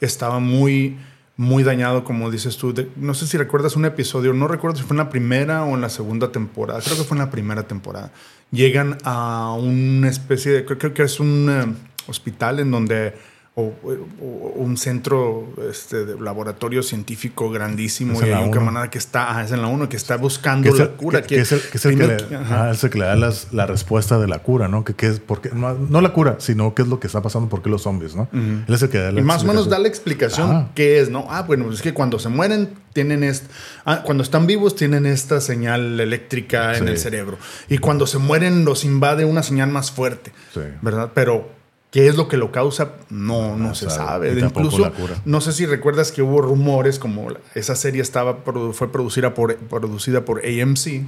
[0.01, 0.97] Estaba muy,
[1.37, 2.75] muy dañado, como dices tú.
[2.97, 5.81] No sé si recuerdas un episodio, no recuerdo si fue en la primera o en
[5.81, 6.81] la segunda temporada.
[6.81, 8.13] Creo que fue en la primera temporada.
[8.51, 11.75] Llegan a una especie de, creo, creo que es un eh,
[12.09, 13.15] hospital en donde
[13.57, 19.37] o, o- un centro este, de laboratorio científico grandísimo y hay un camarada que está,
[19.39, 21.23] ah, es en la 1, que está buscando la cura.
[21.23, 22.71] que- que es el- que es el que le, ajá.
[22.73, 24.85] es el le da las- la respuesta de la cura, ¿no?
[24.85, 27.63] Que, es porque, no, no la cura, sino qué es lo que está pasando, por
[27.63, 28.29] qué los zombies, ¿no?
[28.33, 30.69] Él es el que da la Y más o menos da la explicación Ajá.
[30.75, 31.27] qué es, ¿no?
[31.31, 33.47] Ah, bueno, es que cuando se mueren tienen esta,
[33.85, 37.39] ah, cuando están vivos tienen esta señal eléctrica en el cerebro
[37.69, 40.61] y cuando se mueren los invade una señal más fuerte, Sí.
[40.83, 41.13] ¿verdad?
[41.15, 41.49] Pero
[41.95, 42.95] ¿Qué es lo que lo causa?
[43.09, 44.37] No, no, se sabe.
[44.37, 44.91] Incluso,
[45.25, 48.39] no sé si recuerdas que hubo rumores como esa serie estaba
[48.73, 51.05] fue producida por, producida por AMC,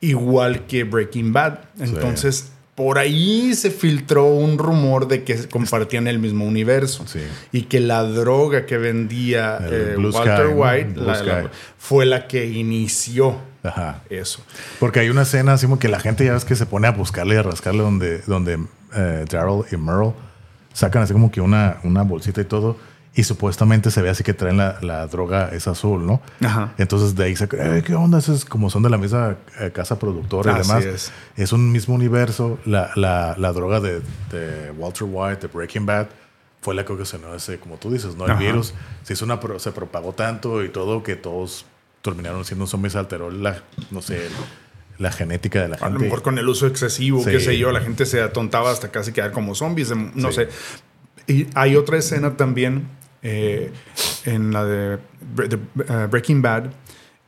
[0.00, 1.58] igual que Breaking Bad.
[1.80, 7.04] Entonces, por ahí se filtró un rumor de que compartían el mismo universo
[7.50, 10.94] y que la droga que vendía eh, Walter White
[11.76, 13.40] fue la que inició
[14.10, 14.42] eso.
[14.78, 16.92] Porque hay una escena así como que la gente ya ves que se pone a
[16.92, 18.60] buscarle y a rascarle donde, donde
[18.94, 20.12] eh, Daryl y Merle
[20.72, 22.76] sacan así como que una, una bolsita y todo.
[23.16, 26.20] Y supuestamente se ve así que traen la, droga, es azul, ¿no?
[26.44, 26.74] Ajá.
[26.78, 28.18] Entonces de ahí se eh, ¿qué onda?
[28.18, 30.84] es como son de la misma eh, casa productora y demás.
[30.84, 31.12] Es.
[31.36, 31.52] es.
[31.52, 32.58] un mismo universo.
[32.64, 34.02] La, la, droga de,
[34.76, 36.08] Walter White, de Breaking Bad,
[36.60, 38.26] fue la que ocasionó ese, como tú dices, ¿no?
[38.26, 41.66] El virus se hizo una, se propagó tanto y todo que todos
[42.02, 44.28] terminaron siendo zombies, alteró la, no sé,
[44.98, 45.86] la genética de la gente.
[45.86, 48.90] A lo mejor con el uso excesivo, qué sé yo, la gente se atontaba hasta
[48.90, 50.48] casi quedar como zombies, no sé.
[51.26, 52.88] Y hay otra escena también
[53.22, 53.72] eh,
[54.26, 56.64] en la de, uh, Breaking Bad,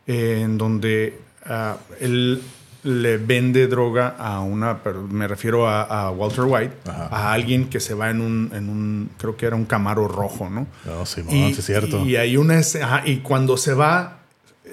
[0.07, 2.43] en donde uh, él
[2.83, 7.95] le vende droga a una, pero me refiero a, Walter White, a alguien que se
[7.95, 10.67] va en un, en un, creo que era un camaro rojo, ¿no?
[10.85, 12.05] No, sí, no, es cierto.
[12.05, 14.19] Y hay una escena, y cuando se va,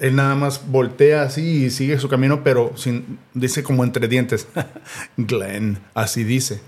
[0.00, 4.48] él nada más voltea así y sigue su camino, pero sin, dice como entre dientes,
[5.16, 6.60] Glenn, así dice.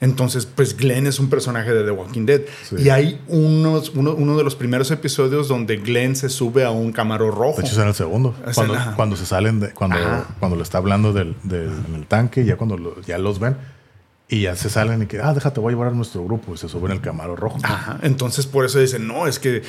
[0.00, 2.42] Entonces, pues Glenn es un personaje de The Walking Dead.
[2.78, 7.30] Y hay unos, uno, de los primeros episodios donde Glenn se sube a un camaro
[7.30, 7.60] rojo.
[7.60, 8.34] De hecho, es en el segundo.
[8.54, 9.98] Cuando, cuando se salen, de, cuando,
[10.38, 13.56] cuando le está hablando del, del, tanque, ya cuando ya los ven,
[14.28, 16.54] y ya se salen y que, ah, déjate, voy a llevar a nuestro grupo.
[16.54, 17.58] Y se suben el camaro rojo.
[17.62, 17.98] Ajá.
[18.02, 19.62] Entonces, por eso dicen, no, es que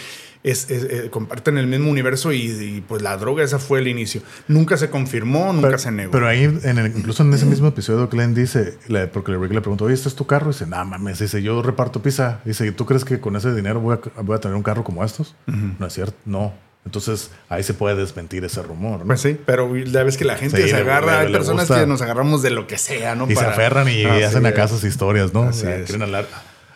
[0.44, 4.22] es, eh, comparten el mismo universo y, pues la droga esa fue el inicio.
[4.48, 6.12] Nunca se confirmó, nunca se negó.
[6.12, 8.78] Pero ahí, en incluso en ese mismo episodio, Glenn dice,
[9.12, 10.48] porque Rick le preguntó, oye, ¿este es tu carro?
[10.48, 12.40] Y dice, no mames, dice, yo reparto pizza.
[12.46, 15.04] Dice, ¿tú crees que con ese dinero voy a, voy a tener un carro como
[15.04, 15.36] estos?
[15.46, 16.54] No es cierto, no.
[16.86, 19.02] Entonces ahí se puede desmentir ese rumor.
[19.02, 19.06] ¿no?
[19.06, 22.42] Pues sí, pero ya ves que la gente se agarra, hay personas que nos agarramos
[22.42, 23.30] de lo que sea, ¿no?
[23.30, 25.44] Y se aferran y hacen acá sus historias, ¿no?
[25.44, 26.26] Así Quieren hablar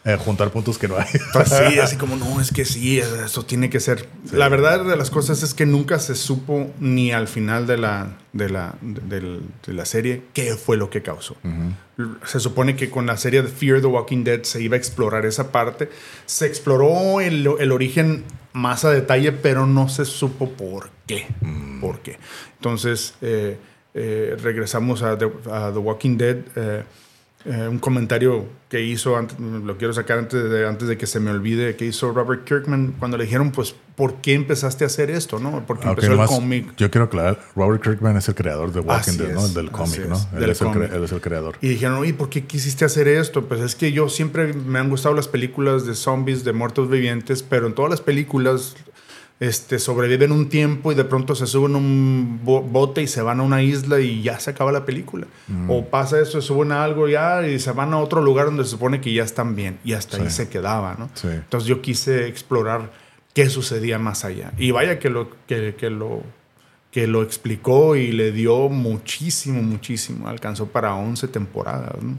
[0.05, 1.07] eh, juntar puntos que no hay.
[1.33, 4.07] Pues sí, así como, no, es que sí, eso tiene que ser.
[4.31, 8.17] La verdad de las cosas es que nunca se supo ni al final de la,
[8.33, 11.37] de la, de, la serie qué fue lo que causó.
[12.25, 15.25] Se supone que con la serie de Fear the Walking Dead se iba a explorar
[15.25, 15.89] esa parte.
[16.25, 21.27] Se exploró el, el origen más a detalle, pero no se supo por qué.
[21.41, 21.79] Mm.
[21.79, 22.17] ¿Por qué?
[22.57, 23.57] Entonces, eh,
[23.93, 26.37] eh, regresamos a The, a The Walking Dead.
[27.45, 31.29] Eh, un comentario que hizo, lo quiero sacar antes de, antes de que se me
[31.29, 35.39] olvide, que hizo Robert Kirkman cuando le dijeron, pues, ¿por qué empezaste a hacer esto?
[35.39, 35.63] ¿no?
[35.67, 36.73] Porque empezó el cómic.
[36.77, 39.47] Yo quiero aclarar, Robert Kirkman es el creador de Walking Dead, ¿no?
[39.49, 40.15] Del cómic, ¿no?
[40.37, 41.57] Él es, el, él es, el, creador.
[41.59, 43.45] Y dijeron, oye, ¿por qué quisiste hacer esto?
[43.45, 47.43] Pues es que yo siempre me han gustado las películas de zombies, de muertos vivientes,
[47.43, 48.75] pero en todas las películas
[49.43, 53.41] este, sobreviven un tiempo y de pronto se suben a un bote y se van
[53.41, 55.27] a una isla y ya se acaba la película.
[55.47, 55.69] Mm.
[55.69, 58.63] O pasa eso, se suben a algo ya y se van a otro lugar donde
[58.63, 61.09] se supone que ya están bien y hasta ahí se quedaba, ¿no?
[61.29, 62.91] Entonces yo quise explorar
[63.33, 64.53] qué sucedía más allá.
[64.57, 66.21] Y vaya que lo, que, lo,
[66.89, 70.29] que lo explicó y le dio muchísimo, muchísimo.
[70.29, 72.15] Alcanzó para 11 temporadas, ¿no?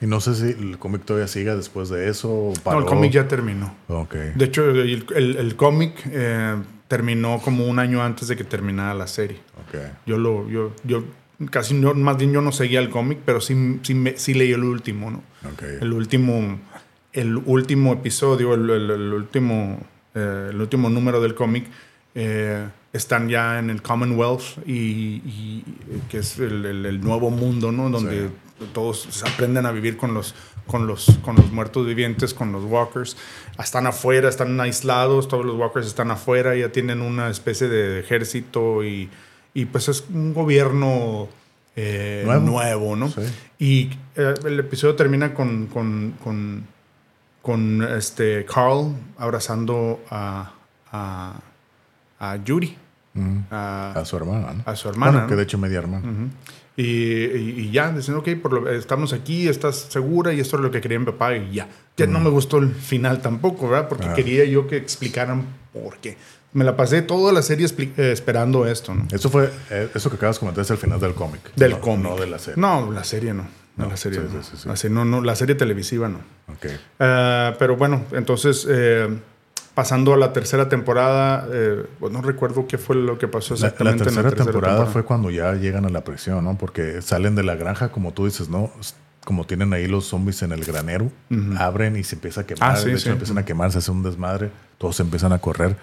[0.00, 2.52] Y no sé si el cómic todavía siga después de eso.
[2.64, 3.74] No, el cómic ya terminó.
[3.88, 4.14] Ok.
[4.34, 6.56] De hecho, el, el, cómic eh,
[6.88, 9.40] terminó como un año antes de que terminara la serie.
[9.68, 9.92] Okay.
[10.06, 11.04] Yo lo, yo, yo
[11.50, 14.64] casi no, más bien yo no seguía el cómic, pero sí, sí, sí, leí el
[14.64, 15.22] último, ¿no?
[15.52, 15.76] Okay.
[15.82, 16.58] El último,
[17.12, 19.80] el último episodio, el, el último,
[20.14, 21.66] eh, el último número del cómic.
[22.14, 25.62] Eh, están ya en el Commonwealth y,
[26.08, 27.88] que es el, nuevo mundo, ¿no?
[27.88, 28.30] Donde
[28.72, 30.34] todos aprenden a vivir con los,
[30.66, 33.16] con, los, con los muertos vivientes, con los walkers.
[33.58, 38.84] Están afuera, están aislados, todos los walkers están afuera, ya tienen una especie de ejército
[38.84, 39.08] y,
[39.54, 41.28] y pues es un gobierno
[41.76, 42.96] eh, nuevo.
[42.96, 43.12] ¿no?
[43.58, 46.66] Y eh, el episodio termina con, con, con,
[47.42, 50.52] con, este Carl abrazando a,
[50.92, 51.40] a,
[52.20, 52.76] a Yuri.
[53.50, 54.62] a, su hermana.
[54.64, 55.26] A su hermana.
[55.26, 56.30] que de hecho media hermana.
[56.76, 60.98] Y, ya, dicen, ok, por estamos aquí, estás segura y esto es lo que quería
[60.98, 61.68] mi papá y ya.
[61.96, 63.88] Ya no me gustó el final tampoco, ¿verdad?
[63.88, 66.16] Porque quería yo que explicaran por qué.
[66.52, 69.06] Me la pasé toda la serie eh, esperando esto, ¿no?
[69.12, 71.54] Eso fue, eh, eso que acabas de comentar es el final del cómic.
[71.54, 72.02] Del cómic.
[72.02, 72.60] No de la serie.
[72.60, 73.46] No, la serie no.
[73.76, 74.20] No, la serie
[74.90, 75.04] no.
[75.04, 76.18] no, la serie televisiva no.
[76.48, 76.66] Ok.
[76.98, 78.66] Ah, pero bueno, entonces...
[78.68, 79.08] Eh,
[79.74, 84.04] pasando a la tercera temporada, eh, no recuerdo qué fue lo que pasó exactamente.
[84.04, 86.56] La, tercera, temporada, fue cuando ya llegan a la prisión, ¿no?
[86.58, 88.70] Porque salen de la granja, como tú dices, ¿no?
[89.24, 91.10] como tienen ahí los zombies en el granero,
[91.58, 92.72] abren y se empieza a quemar.
[92.72, 93.08] Ah, sí, de hecho, sí.
[93.10, 95.76] empiezan a quemar, se hace un desmadre, todos empiezan a correr.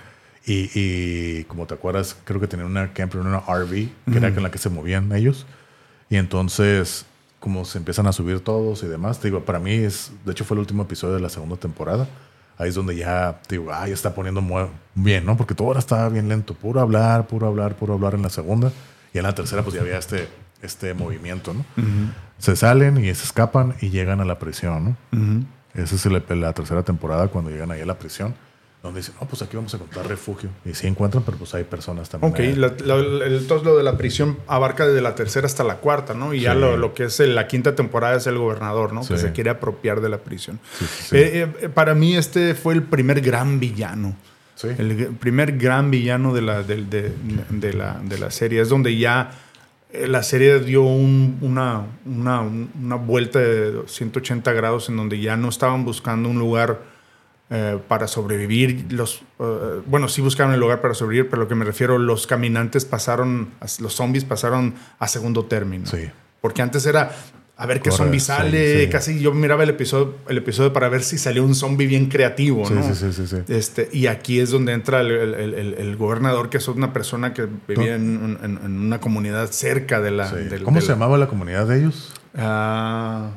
[0.45, 3.69] Y, y como te acuerdas, creo que tenían una camper, una RV,
[4.11, 5.45] que era con la que se movían ellos.
[6.09, 7.05] Y entonces,
[7.39, 10.43] como se empiezan a subir todos y demás, te digo, para mí es, de hecho
[10.43, 12.07] fue el último episodio de la segunda temporada.
[12.57, 14.41] Ahí es donde ya, te digo, ah, ya está poniendo
[14.95, 15.37] bien, ¿no?
[15.37, 18.71] Porque todo ahora estaba bien lento, puro hablar, puro hablar, puro hablar en la segunda.
[19.13, 20.27] Y en la tercera, pues ya había este,
[20.61, 21.63] este movimiento, ¿no?
[22.39, 24.97] Se salen y se escapan y llegan a la prisión, ¿no?
[25.75, 28.33] Esa es el- la tercera temporada cuando llegan ahí a la prisión,
[28.87, 30.49] donde dicen, no, pues aquí vamos a encontrar refugio.
[30.65, 32.33] Y sí encuentran, pero pues hay personas también.
[32.33, 32.67] Ok, la-
[33.27, 36.33] entonces lo de la prisión abarca desde la tercera hasta la cuarta, ¿no?
[36.33, 39.01] Y ya lo, lo que es la quinta temporada es el gobernador, ¿no?
[39.07, 40.59] Que se quiere apropiar de la prisión.
[40.79, 41.17] Sí, sí.
[41.17, 44.15] Eh, eh, para mí este fue el primer gran villano.
[44.55, 44.69] Sí.
[44.77, 46.83] El primer gran villano de la, de,
[47.49, 48.59] de la, de la serie.
[48.61, 49.29] Es donde ya
[49.93, 55.37] eh, la serie dio un- una, una, una vuelta de 180 grados en donde ya
[55.37, 56.81] no estaban buscando un lugar
[57.49, 58.87] eh, para sobrevivir.
[58.91, 62.27] Los, eh, bueno, sí buscaban el lugar para sobrevivir, pero lo que me refiero, los
[62.27, 65.85] caminantes pasaron, los zombies pasaron a segundo término.
[65.85, 66.09] Sí.
[66.41, 67.11] Porque antes era
[67.59, 68.83] a ver qué Corre, zombie sale.
[68.83, 68.89] sí.
[68.91, 72.67] Casi yo miraba el episodio, el episodio para ver si salió un zombie bien creativo,
[72.67, 72.83] Sí, ¿no?
[72.83, 73.37] sí, sí, sí, sí.
[73.51, 77.47] Este, y aquí es donde entra el, el- el- gobernador, que es una persona que
[77.67, 80.31] vivía en, en- en una comunidad cerca de la.
[80.31, 82.13] Del- ¿Cómo se la- llamaba la comunidad de ellos?
[82.37, 83.31] Ah,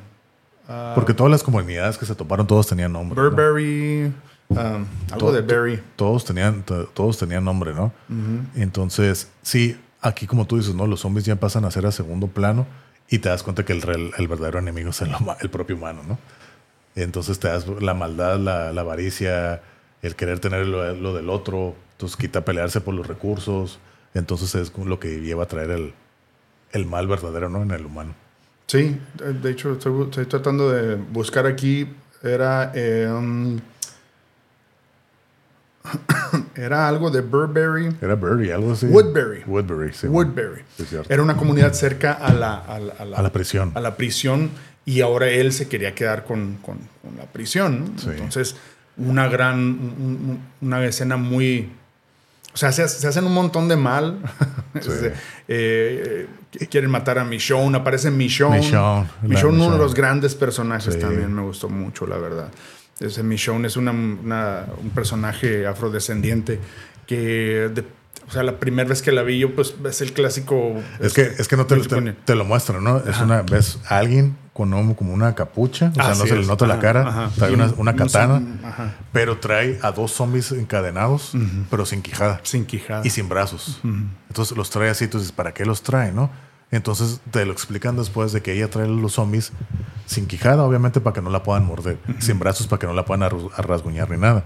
[0.70, 3.14] ah, Porque todas las comunidades que se toparon, todos tenían nombre.
[3.20, 3.22] ¿no?
[3.30, 4.12] Burberry.
[4.48, 5.83] um, algo de Berry.
[5.96, 7.92] Todos tenían, to- todos tenían nombre, ¿no?
[8.56, 10.87] Entonces, sí, aquí como tú dices, ¿no?
[10.87, 12.66] Los zombies ya pasan a ser a segundo plano
[13.09, 16.18] y te das cuenta que el, real- el verdadero enemigo es el propio humano, ¿no?
[16.96, 19.62] Entonces te das la maldad, la, la avaricia,
[20.02, 23.78] el querer tener lo, lo del otro, entonces quita pelearse por los recursos,
[24.14, 25.94] entonces es lo que lleva a traer el,
[26.72, 27.62] el mal verdadero, ¿no?
[27.62, 28.14] En el humano.
[28.70, 29.00] Sí,
[29.42, 31.88] de hecho estoy, tratando de buscar aquí.
[32.22, 32.70] Era.
[32.72, 33.59] eh, um,
[36.54, 37.88] era algo de Burberry.
[38.00, 38.87] Era Burry, algo así.
[38.87, 39.42] Woodbury.
[39.46, 40.06] Woodbury, sí.
[40.06, 40.62] Woodbury.
[41.09, 43.72] Era una comunidad cerca a la, a la, a la- A la prisión.
[43.74, 44.50] a la prisión
[44.85, 47.92] y ahora él se quería quedar con, con- con la prisión.
[47.94, 47.98] ¿no?
[47.98, 48.11] Sí.
[48.11, 48.54] Entonces,
[48.98, 51.72] una gran, un- un- una escena muy...
[52.52, 54.18] O sea, se, se hacen un montón de mal.
[54.80, 54.88] Sí.
[54.88, 55.08] Este,
[55.48, 56.28] eh,
[56.60, 58.60] eh, quieren matar a Michonne, aparece Michonne.
[58.60, 61.00] Michonne, Michonne, uno de los grandes personajes Sí.
[61.00, 62.48] también, me gustó mucho, la verdad.
[63.00, 66.60] Ese Michonne es una, una- un personaje afrodescendiente
[67.06, 67.68] que...
[67.74, 67.84] de-
[68.28, 70.74] o sea, la primera vez que la vi yo, pues es el clásico...
[71.00, 71.74] Es que, es que no te,
[72.36, 72.98] lo muestran, ¿no?
[72.98, 74.36] Es una, ves a alguien
[74.96, 77.31] como una capucha, o sea, no se le nota la cara, ajá.
[77.37, 78.42] trae una, un- una un- katana,
[79.12, 81.33] pero trae a dos zombies encadenados,
[81.70, 83.03] pero sin quijada Sin quijada.
[83.05, 83.81] y sin brazos.
[84.29, 86.31] Entonces los trae así, entonces, ¿para qué los trae, no?
[86.73, 89.53] Entonces te lo explican después de que ella trae los zombies
[90.07, 93.05] sin quijada, obviamente, para que no la puedan morder, sin brazos para que no la
[93.05, 94.44] puedan arru- a rasguñar ni nada.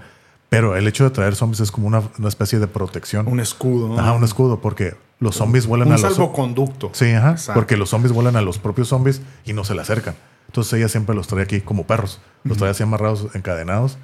[0.54, 3.26] Pero el hecho de traer zombies es como una, una especie de protección.
[3.26, 3.88] Un escudo.
[3.88, 3.98] ¿no?
[3.98, 6.14] Ajá, un escudo, porque los zombies vuelan Un a los...
[6.14, 6.90] salvoconducto.
[6.92, 7.32] Sí, ajá.
[7.32, 7.54] Exacto.
[7.54, 10.14] Porque los zombies vuelan a los propios zombies y no se le acercan.
[10.46, 12.20] Entonces ella siempre los trae aquí como perros.
[12.44, 13.98] Los trae así amarrados, encadenados.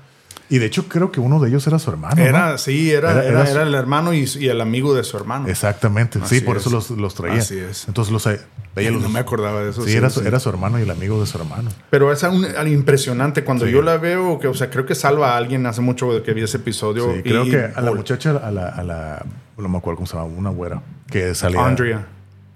[0.48, 2.16] Y de hecho creo que uno de ellos era su hermano.
[2.16, 2.22] ¿no?
[2.22, 5.46] Era, sí, era, Era- el hermano y, y el amigo de su hermano.
[5.48, 6.18] Exactamente.
[6.20, 6.72] Así sí, por eso es.
[6.72, 7.38] los, los traía.
[7.38, 7.86] Así es.
[7.86, 8.26] Entonces los...
[8.26, 9.82] Ella los no me acordaba de eso.
[9.84, 11.70] Sí, era, su, era su hermano y el amigo de su hermano.
[11.90, 13.72] Pero es un- algo impresionante cuando Sí.
[13.72, 16.42] yo la veo, que, o sea, creo que salva a alguien hace mucho que vi
[16.42, 17.12] ese episodio.
[17.14, 19.24] Sí, creo y- que a la muchacha, a la, a la...
[19.56, 20.26] No me acuerdo cómo se llama.
[20.26, 20.82] Una güera.
[21.08, 21.64] Que salía...
[21.64, 22.06] Andrea.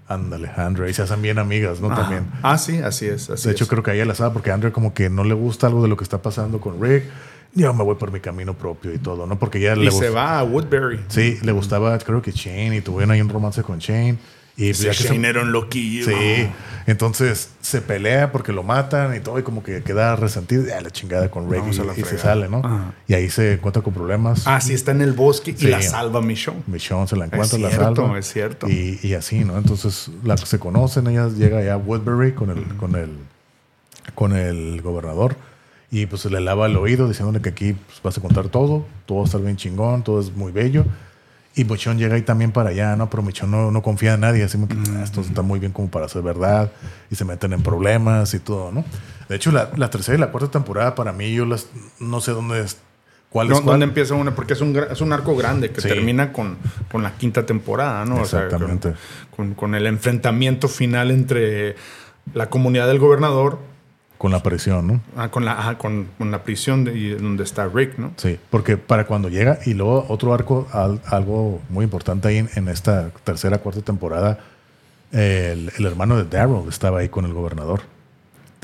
[0.07, 0.89] Ándale, Andrea.
[0.89, 1.91] Y se hacen bien amigas, ¿no?
[1.91, 2.01] Ajá.
[2.03, 2.27] También.
[2.43, 3.29] Ah, sí, así es.
[3.29, 3.69] Así De hecho, es.
[3.69, 5.87] creo que a ella la sabe porque Andrea como que no le gusta algo de
[5.87, 7.05] lo que está pasando con Rick.
[7.55, 9.39] Yo me voy por mi camino propio y todo, ¿no?
[9.39, 10.99] Porque ya y le se va a Woodbury.
[11.07, 14.17] Sí, le gustaba, creo que Shane y tuvieron ahí un romance con Shane.
[14.57, 16.05] Y Ese ya que se- Shane era un loquillo.
[16.05, 16.47] Sí,
[16.87, 20.65] entonces se pelea porque lo matan y todo, y como que queda resentido.
[20.65, 22.59] Ya la chingada con Rick Vamos y, a la y se sale, ¿no?
[22.63, 22.93] Ajá.
[23.07, 24.47] Y ahí se encuentra con problemas.
[24.47, 26.61] Ah, sí, está en el bosque y la salva Michonne.
[26.67, 28.19] Michonne se la encuentra, Es la cierto, salva.
[28.19, 28.69] es cierto.
[28.69, 29.57] Y, y así, ¿no?
[29.57, 33.09] Entonces la, se conocen, ella llega ya a Woodbury con el, con el,
[34.13, 35.35] con el gobernador
[35.91, 39.19] y pues le lava el oído diciéndole que aquí pues, vas a contar todo, todo
[39.19, 40.85] va a estar bien chingón, todo es muy bello.
[41.57, 43.09] Y Michonne llega ahí también para allá, ¿no?
[43.09, 45.89] Pero Michonne no, no confía en nadie, así que "Ah, esto está muy bien como
[45.89, 46.69] para ser verdad
[47.09, 48.83] y se meten en problemas y todo, ¿no?
[49.29, 51.67] De hecho, la, la tercera y la cuarta temporada para mí, yo las
[51.99, 52.77] no sé dónde es,
[53.29, 53.73] cuál es ¿Dó- cuál.
[53.75, 54.35] ¿Dónde empieza una?
[54.35, 55.87] Porque es un, es un arco grande que Sí.
[55.87, 56.57] termina con,
[56.91, 58.15] con la quinta temporada, ¿no?
[58.15, 58.93] O sea, con- Exactamente.
[59.33, 61.75] con, con el enfrentamiento final entre
[62.33, 63.59] la comunidad del gobernador
[64.17, 65.01] Con la presión, ¿no?
[65.17, 68.13] ah, con, la, ah, con, con la prisión de, y donde está Rick, ¿no?
[68.17, 72.49] Sí, porque para cuando llega, y luego otro arco, al- algo muy importante ahí en,
[72.55, 74.39] en esta tercera, cuarta temporada,
[75.11, 77.81] el, el hermano de Daryl estaba ahí con el gobernador.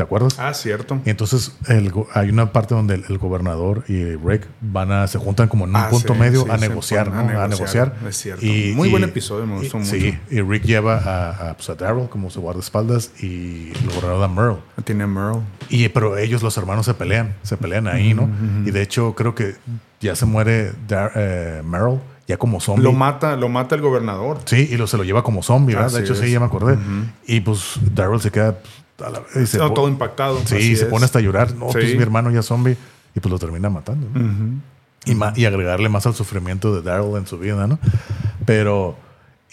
[0.01, 0.35] ¿Te acuerdas?
[0.39, 0.99] Ah, cierto.
[1.05, 5.19] Y entonces el hay una parte donde el, el gobernador y Rick van a se
[5.19, 7.19] juntan como en un Ah, punto sí, medio sí, a negociar, ¿no?
[7.39, 8.43] a A negociar, es cierto.
[8.43, 9.91] Muy buen episodio, me gustó y- mucho.
[9.91, 14.23] Sí, y Rick lleva a, a, pues, a Daryl como su guardaespaldas y el gobernador
[14.23, 14.57] a Merle.
[14.83, 15.41] Tiene Merle.
[15.69, 18.27] Y pero ellos, los hermanos, se pelean, se pelean ahí, ¿no?
[18.65, 19.53] Y de hecho, creo que
[19.99, 22.81] ya se muere Dar- eh, Merle, ya como zombie.
[22.83, 24.39] Lo mata, lo mata el gobernador.
[24.45, 25.89] Sí, y lo, se lo lleva como zombie, ¿verdad?
[25.89, 26.19] Así de hecho, es.
[26.21, 26.75] sí, ya me acordé.
[27.27, 30.39] Y pues Daryl se queda pues, a la- se No, todo impactado.
[30.45, 30.89] Sí, se es.
[30.89, 31.53] pone hasta a llorar.
[31.55, 31.73] No, Sí.
[31.73, 32.77] pues mi hermano ya zombie.
[33.15, 34.07] Y pues lo termina matando.
[34.13, 34.61] ¿no?
[35.05, 37.79] y, ma- y agregarle más al sufrimiento de Daryl en su vida, ¿no?
[38.45, 38.95] Pero.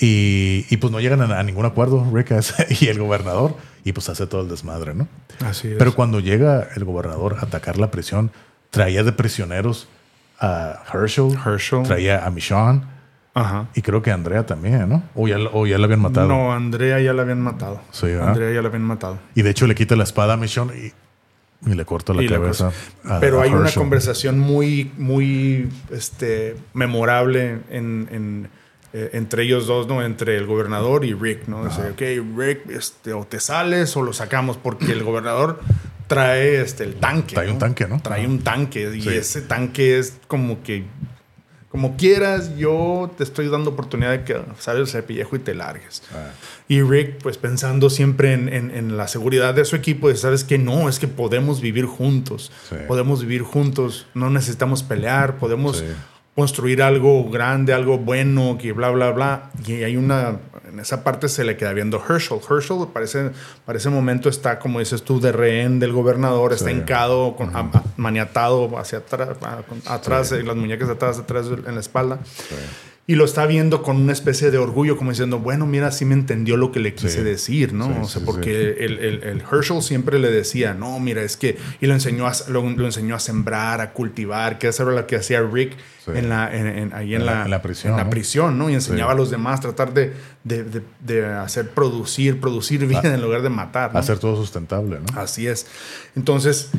[0.01, 2.33] Y, y pues no llegan a, a ningún acuerdo, Rick
[2.81, 3.57] y el gobernador.
[3.85, 5.09] Y pues hace todo el desmadre, ¿no?
[5.45, 5.75] Así es.
[5.79, 8.31] Pero cuando llega el gobernador a atacar la prisión,
[8.71, 9.89] traía de prisioneros
[10.39, 11.83] a Herschel, Herschel.
[11.83, 12.83] traía a Michonne
[13.41, 13.69] Ajá.
[13.75, 15.03] y creo que Andrea también, ¿no?
[15.15, 16.29] O ya, o ya la habían matado.
[16.29, 17.81] No, Andrea ya la habían matado.
[17.93, 18.29] Sí, ¿verdad?
[18.29, 19.19] Andrea ya la habían matado.
[19.35, 20.93] Y de hecho le quita la espada a Michonne y,
[21.71, 22.73] y le corta la Y la cabeza.
[23.05, 28.49] a- Pero a hay una conversación muy, muy este, memorable en, en,
[28.93, 30.03] eh, entre ellos dos, ¿no?
[30.03, 31.65] Entre el gobernador y Rick, ¿no?
[31.65, 35.61] Dice, ok, Rick, este, o te sales o lo sacamos, porque el gobernador
[36.07, 37.35] trae este, el tanque.
[37.35, 38.01] Trae un tanque, ¿no?
[38.01, 38.91] Trae un tanque.
[38.97, 39.09] Y Sí.
[39.11, 40.85] ese tanque es como que.
[41.71, 46.03] Como quieras, yo te estoy dando oportunidad de que sales el pellejo y te largues.
[46.15, 46.31] Ah.
[46.67, 50.57] Y Rick, pues pensando siempre en, en- en la seguridad de su equipo, sabes que
[50.57, 52.51] no, es que podemos vivir juntos.
[52.71, 52.77] Sí.
[52.87, 55.85] Podemos vivir juntos, no necesitamos pelear, podemos Sí.
[56.43, 59.51] Construir algo grande, algo bueno, que bla, bla, bla.
[59.67, 60.37] Y hay una,
[60.71, 62.39] en esa parte se le queda viendo Herschel.
[62.49, 63.31] Herschel parece,
[63.65, 66.77] para ese momento está, como dices tú, de rehén del gobernador, está Sí.
[66.77, 71.47] hincado, con, a- a- maniatado hacia atrás, a- con- atrás, eh, las muñecas atrás, atrás
[71.67, 72.21] en la espalda.
[73.11, 76.13] Y lo está viendo con una especie de orgullo, como diciendo, bueno, mira, sí me
[76.13, 77.23] entendió lo que le quise Sí.
[77.23, 77.87] decir, ¿no?
[77.87, 81.39] Sí, o sea, sí, porque El, el- el Herschel siempre le decía, no, mira, es
[81.39, 84.93] que, y lo enseñó a, lo, lo enseñó a sembrar, a cultivar, que eso era
[84.93, 85.73] lo que hacía Rick
[86.07, 88.11] en la, en, en- ahí en, En la, la- en la prisión, en la ¿no?
[88.11, 88.69] prisión, ¿no?
[88.69, 90.13] Y enseñaba a los demás, tratar de,
[90.45, 93.91] de, de- de hacer producir, producir vida en lugar de matar.
[93.95, 93.99] ¿no?
[94.01, 95.19] Hacer todo sustentable, ¿no?
[95.19, 95.67] Así es.
[96.15, 96.71] Entonces,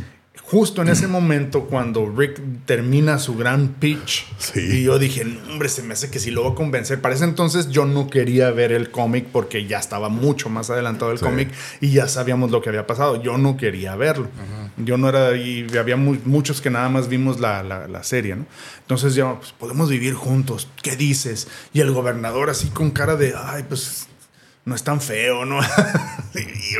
[0.43, 4.59] justo en ese momento, cuando Rick termina su gran pitch, Sí.
[4.61, 7.01] y yo dije, "No, hombre, se me hace que si lo voy a convencer.
[7.01, 11.11] Para ese entonces yo no quería ver el cómic porque ya estaba mucho más adelantado
[11.11, 11.25] el Sí.
[11.25, 11.49] cómic
[11.81, 13.21] y ya sabíamos lo que había pasado.
[13.21, 14.27] Yo no quería verlo.
[14.77, 18.35] Yo no era, y había mu- muchos que nada más vimos la, la- la serie,
[18.35, 18.45] ¿no?
[18.81, 20.69] Entonces yo, pues, podemos vivir juntos.
[20.81, 21.47] ¿Qué dices?
[21.73, 24.07] Y el gobernador así con cara de, ay, pues
[24.65, 25.59] no es tan feo, ¿no?
[26.33, 26.79] y yo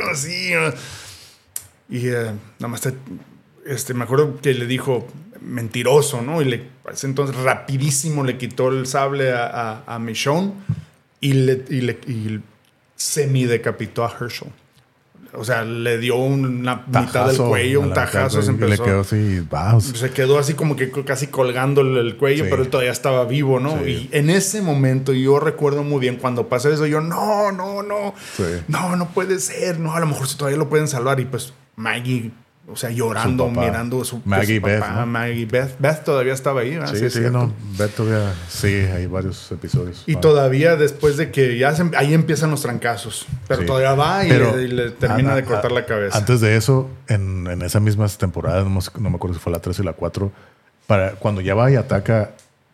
[0.60, 0.74] ¿no?
[1.90, 2.94] Y eh, nada más te-
[3.66, 5.06] este, me acuerdo que le dijo
[5.40, 6.42] mentiroso, ¿no?
[6.42, 9.46] Y le, parece entonces rapidísimo le quitó el sable a,
[9.86, 10.52] a, a Michonne
[11.20, 12.40] y le, y le y
[12.96, 14.48] semidecapitó a Herschel.
[15.32, 18.84] O sea, le dio una mitad del Tajazo, cuello, un tajazo, se y le empezó.
[18.84, 19.80] quedó así, wow.
[19.80, 22.50] Se quedó así como que casi colgando el, el cuello, Sí.
[22.50, 23.78] pero él todavía estaba vivo, ¿no?
[23.84, 24.08] Sí.
[24.12, 28.12] Y en ese momento yo recuerdo muy bien cuando pasó eso, yo, no, no, no,
[28.36, 28.42] Sí.
[28.66, 31.20] no, no puede ser, no, a lo mejor si todavía lo pueden salvar.
[31.20, 32.32] Y pues Maggie,
[32.72, 33.66] o sea, llorando, Su papá.
[33.66, 35.06] mirando a su, Maggie su Beth, papá, ¿no?
[35.06, 35.76] Maggie Beth.
[35.78, 36.92] Beth todavía estaba ahí, ¿verdad?
[36.94, 37.30] Sí, sí, cierto.
[37.38, 37.52] no.
[37.78, 40.02] Beth todavía sigue, hay varios episodios.
[40.06, 43.66] Y todavía después de que ya se- ahí empiezan los trancazos, pero Sí.
[43.66, 46.16] todavía va y, Pero- le, y le termina de cortar la cabeza.
[46.18, 49.52] Antes de eso, en, en esas mismas temporadas, no, me- no me acuerdo si fue
[49.52, 50.30] la 3 y la 4,
[50.86, 52.30] para, cuando ya va y ataca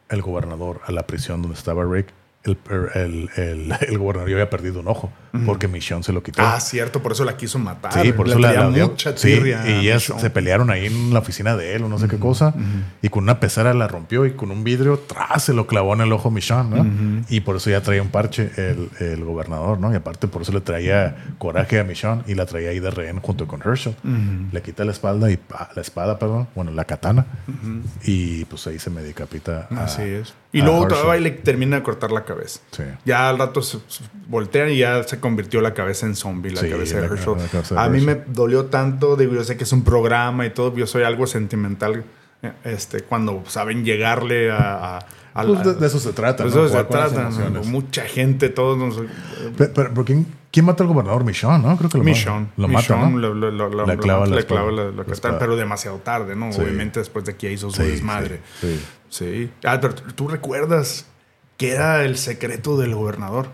[0.09, 2.07] el gobernador a la prisión donde estaba Rick,
[2.47, 2.59] el,
[2.95, 5.13] el, el, el gobernador había perdido un ojo
[5.45, 6.41] porque Michonne se lo quitó.
[6.41, 7.93] ah, cierto, por eso la quiso matar.
[7.93, 11.55] Sí, por eso la, la mucha Sí, y ellas se pelearon ahí en la oficina
[11.59, 12.55] de él o no sé qué cosa.
[13.03, 16.01] Y con una pecera la rompió y con un vidrio tras se lo clavó en
[16.01, 17.23] el ojo Michonne, ¿no?
[17.29, 19.93] Y por eso ya traía un parche el, el gobernador, ¿no?
[19.93, 23.21] Y aparte por eso le traía coraje a Michonne y la traía ahí de rehén
[23.21, 23.95] junto con Herschel.
[24.53, 27.27] Le quita la espalda y pa- la espada, perdón, bueno, la katana.
[28.05, 29.69] Y pues ahí se me decapita.
[29.71, 30.33] a- Así es.
[30.59, 32.61] Y luego todavía le termina de cortar la cabeza.
[32.71, 32.83] Sí.
[33.05, 36.61] Ya al rato se, se voltea y ya se convirtió la cabeza en zombie, la
[36.63, 37.35] Sí, cabeza de Herschel.
[37.51, 40.51] cabeza de a mí me dolió tanto, digo, yo sé que es un programa y
[40.51, 42.05] todo, yo soy algo sentimental
[42.43, 44.97] eh, este, cuando saben llegarle a...
[44.97, 46.65] a- a Pues de, de eso se trata, de ¿no?
[46.65, 47.29] eso se trata.
[47.65, 48.97] Mucha gente, todos nos...
[49.59, 50.27] Pero, pero- pero ¿quién,
[50.57, 51.23] quién mata al gobernador?
[51.23, 51.77] Michonne, ¿no?
[51.77, 52.41] Creo que lo Michonne.
[52.47, 52.53] mata.
[52.57, 53.19] Lo mata, Michonne ¿no?
[53.19, 55.39] lo- lo- lo- lo- Le clava lo- la le clava la- la espada.
[55.39, 56.51] pero demasiado tarde, ¿no?
[56.51, 56.63] Sí.
[56.63, 58.41] Obviamente después de que hizo su Sí, desmadre.
[58.63, 58.81] sí,
[59.11, 59.51] Sí.
[59.65, 61.05] Ah, pero tú recuerdas
[61.59, 63.49] qué era el secreto del gobernador.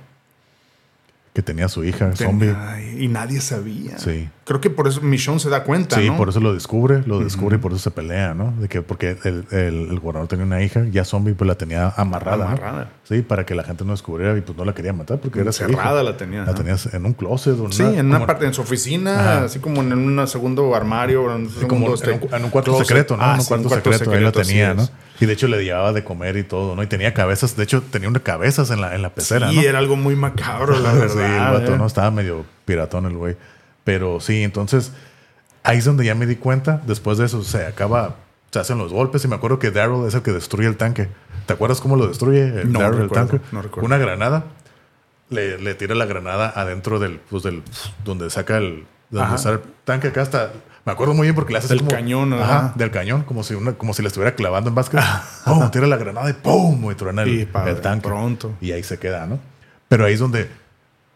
[1.35, 2.55] que tenía su hija zombie.
[2.55, 3.99] Ay, y nadie sabía.
[3.99, 4.29] Sí.
[4.45, 6.17] Creo que por eso Michonne se da cuenta, Sí, ¿no?
[6.17, 8.53] por eso lo descubre, lo descubre y por eso se pelea, ¿no?
[8.59, 11.93] De que porque el, el, el gobernador tenía una hija, ya zombie, pues la tenía
[11.97, 12.39] amarrada.
[12.39, 12.45] ¿no?
[12.51, 12.91] Amarrada.
[13.05, 15.51] Sí, para que la gente no descubriera y pues no la quería matar porque era.
[15.51, 16.45] Encerrada la tenía.
[16.45, 17.57] La tenías en un closet.
[17.61, 19.45] o Sí, en una como- parte, en su oficina, Ajá.
[19.45, 22.45] así como en un segundo armario, en un Sí, como segundo en, este, un, en
[22.45, 22.87] un cuarto closet.
[22.89, 23.23] secreto, ¿no?
[23.23, 24.89] Ah, en un sí, cuarto, secreto, ahí la secreto, tenía, ¿no?
[25.21, 26.83] Y de hecho le llevaba de comer y todo, ¿no?
[26.83, 29.63] Y tenía cabezas, de hecho tenía una cabezas en la, en la pecera, Sí, ¿no?
[29.63, 31.09] era algo muy macabro, la verdad.
[31.15, 31.79] sí, el vato, ¿eh?
[31.79, 31.87] ¿no?
[31.87, 33.37] Estaba medio piratón el güey.
[33.85, 34.93] Pero sí, entonces
[35.65, 36.81] ahí es donde ya me di cuenta.
[36.87, 38.17] Después de eso se acaba,
[38.51, 41.09] se hacen los golpes y me acuerdo que Daryl es el que destruye el tanque.
[41.47, 43.45] ¿Te acuerdas cómo lo destruye el No Daryl el recuerdo, tanque?
[43.53, 43.87] no recuerdo.
[43.87, 44.45] Una granada.
[45.31, 47.63] Le, le tira la granada adentro del, pues del,
[48.05, 50.53] donde saca el, donde está el tanque acá hasta,
[50.85, 52.73] me acuerdo muy bien porque le hace así Del como, cañón, ajá, ajá.
[52.77, 55.01] del cañón, como si una, como si le estuviera clavando en básquet.
[55.47, 55.71] ¡Pum!
[55.71, 56.91] Tira la granada y ¡pum!
[56.91, 58.07] Y truena el, Y pa- el tanque.
[58.09, 58.53] pronto.
[58.61, 59.39] Y ahí se queda, ¿no?
[59.89, 60.51] Pero ahí es donde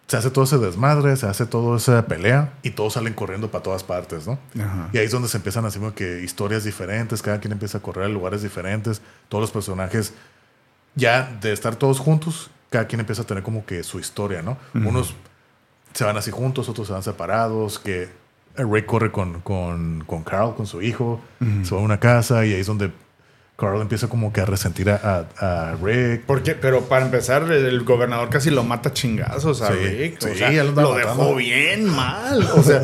[0.07, 3.63] se hace todo ese desmadre, se hace toda esa pelea y todos salen corriendo para
[3.63, 4.39] todas partes, ¿no?
[4.55, 4.89] Ajá.
[4.93, 7.83] Y ahí es donde se empiezan así como que historias diferentes, cada quien empieza a
[7.83, 10.15] correr a lugares diferentes, todos los personajes
[10.95, 14.57] ya de estar todos juntos, cada quien empieza a tener como que su historia, ¿no?
[14.75, 15.15] Unos
[15.93, 18.09] se van así juntos, otros se van separados, que
[18.55, 21.21] Ray corre con, con, con Carl, con su hijo,
[21.63, 22.93] se va a una casa y ahí es donde
[23.57, 26.25] Carl empieza como que a resentir a, a, a Rick.
[26.27, 30.19] Porque, pero para empezar, el gobernador casi lo mata chingazos a Sí, Rick.
[30.23, 32.43] O sí, sea, ya lo dejó bien mal.
[32.55, 32.83] O sea,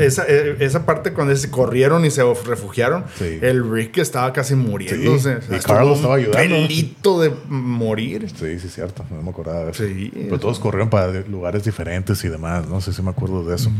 [0.00, 3.38] esa, eh, esa parte cuando se corrieron y se refugiaron, Sí.
[3.40, 5.42] el Rick estaba casi muriéndose.
[5.42, 6.38] Sí, y estuvo Carl lo estaba ayudando.
[6.56, 8.28] pelito de morir.
[8.36, 9.04] Sí, sí, cierto.
[9.10, 9.84] No me acordaba de eso.
[9.86, 10.10] Sí.
[10.12, 12.66] Pero todos corrieron para lugares diferentes y demás.
[12.66, 13.70] No sé si me acuerdo de eso.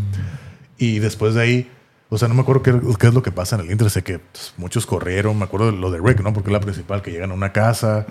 [0.79, 1.71] Y después de ahí,
[2.11, 3.89] o sea, no me acuerdo qué, qué es lo que pasa en el Inter.
[3.89, 5.39] Sé que pues, muchos corrieron.
[5.39, 6.33] Me acuerdo de lo de Rick, ¿no?
[6.33, 8.05] Porque es la principal, que llegan a una casa.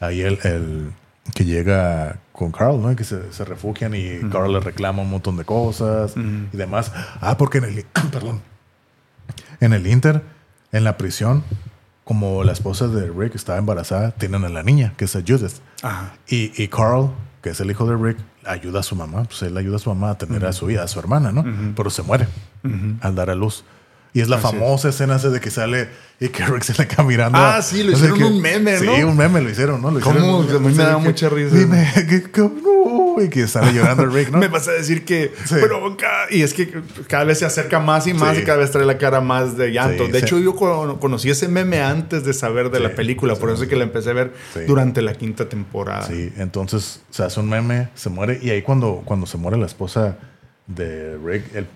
[0.00, 0.92] Ahí el, el
[1.34, 2.96] que llega con Carl, ¿no?
[2.96, 6.92] Que se, se refugian y Carl le reclama un montón de cosas y demás.
[7.20, 8.40] Ah, porque en el, perdón,
[9.60, 10.22] en el Inter,
[10.72, 11.44] en la prisión,
[12.04, 15.60] como la esposa de Rick estaba embarazada, tienen a la niña, que es a Judith.
[15.82, 16.14] Ajá.
[16.26, 17.10] Y, y Carl,
[17.42, 19.24] que es el hijo de Rick, ayuda a su mamá.
[19.24, 21.44] Pues él ayuda a su mamá a tener a su hija, a su hermana, ¿no?
[21.76, 22.28] Pero se muere
[23.00, 23.64] al dar a luz.
[24.14, 25.88] Y es la Así famosa escena esa de que sale
[26.20, 27.38] y que Rick se le queda mirando.
[27.38, 28.94] Ah, a- sí, lo hicieron qué- un meme, ¿no?
[28.94, 29.90] Sí, un meme lo hicieron, ¿no?
[29.90, 30.42] Lo ¿Cómo?
[30.42, 31.56] hicieron- A mí me da que- mucha risa.
[31.56, 34.38] Dime, que, que- no, y que sale llorando Rick, ¿no?
[34.38, 35.56] Me vas a decir que, Sí.
[35.60, 35.96] pero
[36.30, 36.72] y es que
[37.08, 38.42] cada vez se acerca más y más Sí.
[38.42, 40.06] y cada vez trae la cara más de llanto.
[40.06, 43.50] Sí, de hecho, yo cono- conocí ese meme antes de saber de la película, por
[43.50, 44.32] eso es que la empecé a ver
[44.66, 46.02] durante la quinta temporada.
[46.06, 49.66] Sí, entonces se hace un meme, se muere y ahí cuando, cuando se muere la
[49.66, 50.16] esposa
[50.66, 51.66] de Rick, el-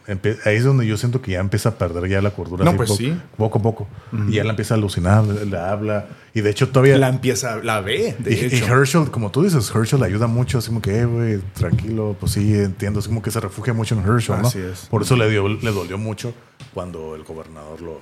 [0.45, 2.65] ahí es donde yo siento que ya empieza a perder ya la cordura.
[2.65, 3.21] No, así pues po- sí.
[3.37, 3.89] Poco a poco.
[4.29, 6.07] Y ya la empieza a alucinar, le, le habla.
[6.35, 6.97] Y de hecho todavía...
[6.97, 8.67] La empieza, la ve, de y, y hecho.
[8.67, 12.33] Herschel, como tú dices, Herschel le ayuda mucho, así como que, eh, güey, tranquilo, pues
[12.33, 14.49] sí, entiendo, es como que se refugia mucho en Herschel, ¿no?
[14.49, 14.87] Así es.
[14.91, 16.33] Por eso le, dio, le dolió mucho
[16.73, 18.01] cuando el gobernador lo,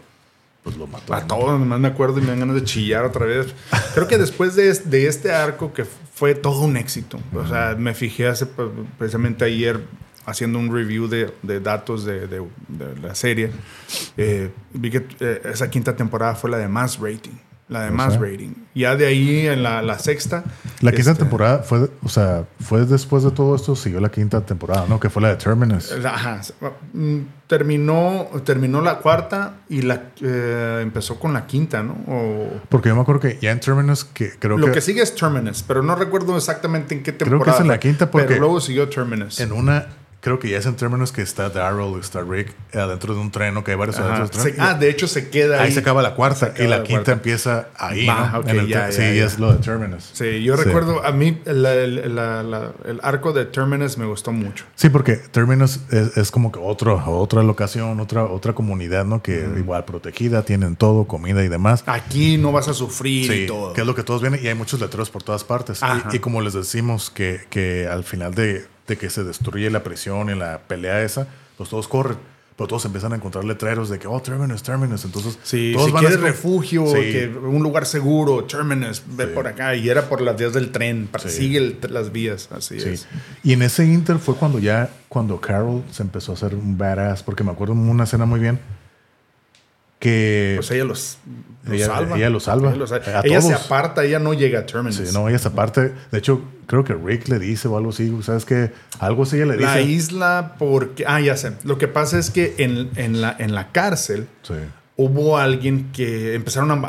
[0.63, 1.15] pues, lo mató.
[1.15, 1.27] A ¿no?
[1.29, 3.47] todos, nomás me acuerdo y me dan ganas de chillar otra vez.
[3.95, 7.19] Creo que después de, de este arco que fue todo un éxito.
[7.35, 8.69] O sea, me fijé hace, pues,
[8.99, 9.81] precisamente ayer
[10.27, 13.51] haciendo un review de, de datos de, de- de la serie.
[14.17, 17.33] eh, vi que eh, esa quinta temporada fue la de más rating.
[17.67, 18.21] La de O más sea.
[18.23, 18.51] rating.
[18.75, 20.45] Ya de ahí en la, la sexta.
[20.83, 24.43] La quinta este, temporada fue, o sea, fue después de todo esto, siguió la quinta
[24.45, 25.01] temporada, ¿no?
[25.01, 25.91] Que fue la de Terminus.
[26.05, 26.43] Ajá.
[26.93, 31.93] mm, Terminó, terminó la cuarta y la eh, empezó con la quinta, ¿no?
[32.07, 35.01] O, Porque yo me acuerdo que ya en Terminus, que creo Lo que, que sigue
[35.03, 37.53] es Terminus, pero no recuerdo exactamente en qué Creo temporada.
[37.57, 39.41] que es en la quinta porque- Pero luego siguió Terminus.
[39.41, 39.87] en una,
[40.25, 43.63] creo que ya es en Terminus que está Daryl, está Rick adentro de un tren.
[43.63, 44.57] Que hay varios adentro tren.
[44.59, 45.67] ah, de hecho se queda ahí.
[45.67, 47.13] ahí se acaba la cuarta y la, la quinta cuarta.
[47.13, 48.39] empieza ahí, Va, ¿no?
[48.41, 49.25] ok, En el ya, te- ya, sí, ya.
[49.27, 50.11] es lo de Terminus.
[50.15, 50.65] Sí, yo Sí.
[50.65, 54.65] recuerdo, a mí la- la- el arco de Terminus me gustó mucho.
[54.77, 59.23] Sí, porque Terminus es, es como que otro, otra locación, otra, otra comunidad, ¿no?
[59.23, 61.85] Que igual protegida, tienen todo, comida y demás.
[61.87, 63.75] Aquí no vas a sufrir Sí, y todo.
[63.75, 65.81] que es lo que todos vienen y hay muchos letreros por todas partes.
[66.13, 69.83] Y, y como les decimos que, que al final de, de que se destruye la
[69.83, 71.27] prisión y la pelea esa,
[71.57, 72.17] pues todos corren.
[72.57, 75.05] Pero todos empiezan a encontrar letreros de que, oh, Terminus, Terminus.
[75.05, 76.93] Entonces, Sí, todos si van quieres como- refugio, Sí.
[77.11, 79.31] que un lugar seguro, Terminus, ve Sí.
[79.35, 79.75] por acá.
[79.75, 81.37] Y era por las vías del tren, para- Sí.
[81.37, 82.91] sigue el- las vías, así Sí.
[82.91, 83.09] es.
[83.43, 87.25] Y en ese inter fue cuando ya, cuando Carol se empezó a hacer un badass,
[87.25, 88.61] porque me acuerdo una escena muy bien
[89.99, 91.19] que Pues ella los,
[91.65, 92.17] los Ella- salva.
[92.17, 92.69] ella los salva.
[92.69, 94.97] Ella, los- A ella se aparta, ella no llega a Terminus.
[94.97, 98.15] Sí, no, ella esa parte, de hecho, creo que Rick le dice o algo así,
[98.23, 98.71] ¿sabes qué?
[98.99, 99.65] Algo así ella le dice.
[99.67, 101.05] La isla, porque.
[101.07, 101.53] Ah, ya sé.
[101.65, 104.55] Lo que pasa es que en, en la, en la cárcel, Sí.
[104.97, 106.85] Hubo alguien que empezaron a,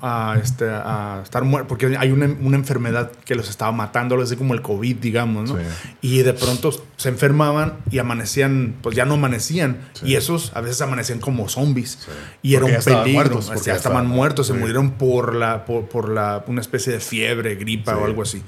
[0.00, 4.20] a- a, este, a estar muertos, porque hay una, una enfermedad que los estaba matando,
[4.22, 5.56] así como el COVID, digamos, ¿no?
[5.58, 5.64] Sí.
[6.00, 9.78] Y de pronto se enfermaban y amanecían, pues ya no amanecían.
[9.94, 10.06] Sí.
[10.06, 11.98] Y esos a veces amanecían como zombies.
[12.42, 13.12] Y era Porque ya un peligro.
[13.30, 14.58] muertos, ya ya estaban muertos, se sí.
[14.60, 17.98] murieron por, la, por, por la, una especie de fiebre, gripa Sí.
[18.00, 18.42] o algo así.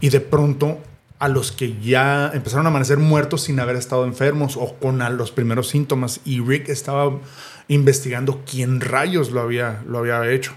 [0.00, 0.78] Y de pronto
[1.18, 5.30] a los que ya empezaron a amanecer muertos sin haber estado enfermos o con los
[5.30, 6.20] primeros síntomas.
[6.24, 7.10] Y Rick estaba
[7.70, 10.52] investigando quién rayos lo había, lo había hecho.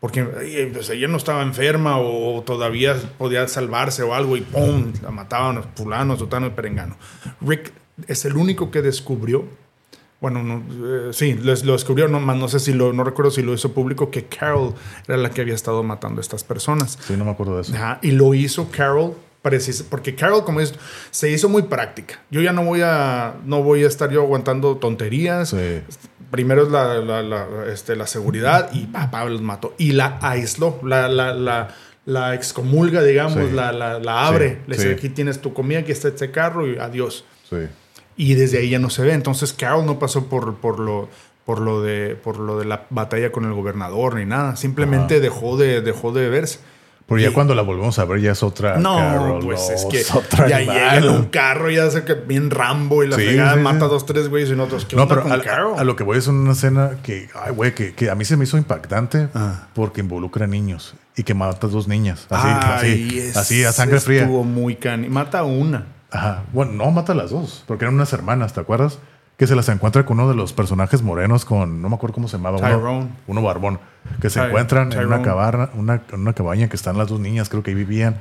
[0.00, 4.92] Porque eh, pues, ella no estaba enferma o todavía podía salvarse o algo y ¡pum!
[5.02, 6.96] La mataban, fulano, sotano y perengano.
[7.40, 7.72] Rick
[8.06, 9.46] es el único que descubrió,
[10.20, 10.62] bueno, no,
[11.08, 13.54] eh, sí, lo, lo descubrió, no, más no sé si lo, no recuerdo si lo
[13.54, 14.74] hizo público, que Carol
[15.08, 16.98] era la que había estado matando a estas personas.
[17.00, 17.74] Sí, no me acuerdo de eso.
[17.74, 19.14] Ajá, y lo hizo Carol
[19.50, 20.74] precis- porque Carol como es,
[21.10, 22.20] se hizo muy práctica.
[22.30, 25.50] Yo ya no voy a no voy a estar yo aguantando tonterías.
[25.50, 25.80] Sí.
[26.30, 29.74] Primero es la, la, la, este, la seguridad y papá los mató.
[29.78, 31.32] Y la aisló, la, la,
[32.04, 33.54] la, excomulga, digamos, Sí.
[33.54, 34.60] la, abre.
[34.66, 37.24] Le dice, aquí tienes tu comida, aquí está este carro y adiós.
[38.16, 39.12] Y desde ahí ya no se ve.
[39.12, 41.08] Entonces Carol no pasó por, por lo
[41.46, 44.54] por lo de por lo de la batalla con el gobernador ni nada.
[44.56, 45.22] Simplemente Ajá.
[45.22, 46.58] dejó de dejó de verse.
[47.08, 49.84] Pero ya cuando la volvemos a ver ya es otra no, Carol, pues no, es
[49.86, 50.02] que
[50.48, 53.60] ya llega en un carro, ya sé que bien Rambo y la Sí, fregada sí,
[53.60, 53.84] mata sí.
[53.86, 54.84] a dos, tres güeyes y no otros.
[54.84, 55.78] ¿Qué No, onda pero con a, Carol?
[55.78, 58.36] a lo que voy es una escena que, ay, güey, que, que a mí se
[58.36, 59.68] me hizo impactante Ah.
[59.74, 62.26] porque involucra niños y que mata a dos niñas.
[62.28, 64.22] Así, Ay, así, es- así a sangre fría.
[64.24, 65.08] Estuvo muy cani.
[65.08, 65.86] Mata a una.
[66.10, 66.42] Ajá.
[66.52, 68.98] Bueno, no mata a las dos, porque eran unas hermanas, ¿te acuerdas?
[69.38, 72.28] Que se las encuentra con uno de los personajes morenos con, no me acuerdo cómo
[72.28, 73.08] se llamaba, uno, Tyrone.
[73.28, 73.78] uno barbón,
[74.20, 77.48] que se Ty- encuentran en una cabarna, una, una cabaña que están las dos niñas,
[77.48, 78.16] creo que ahí vivían,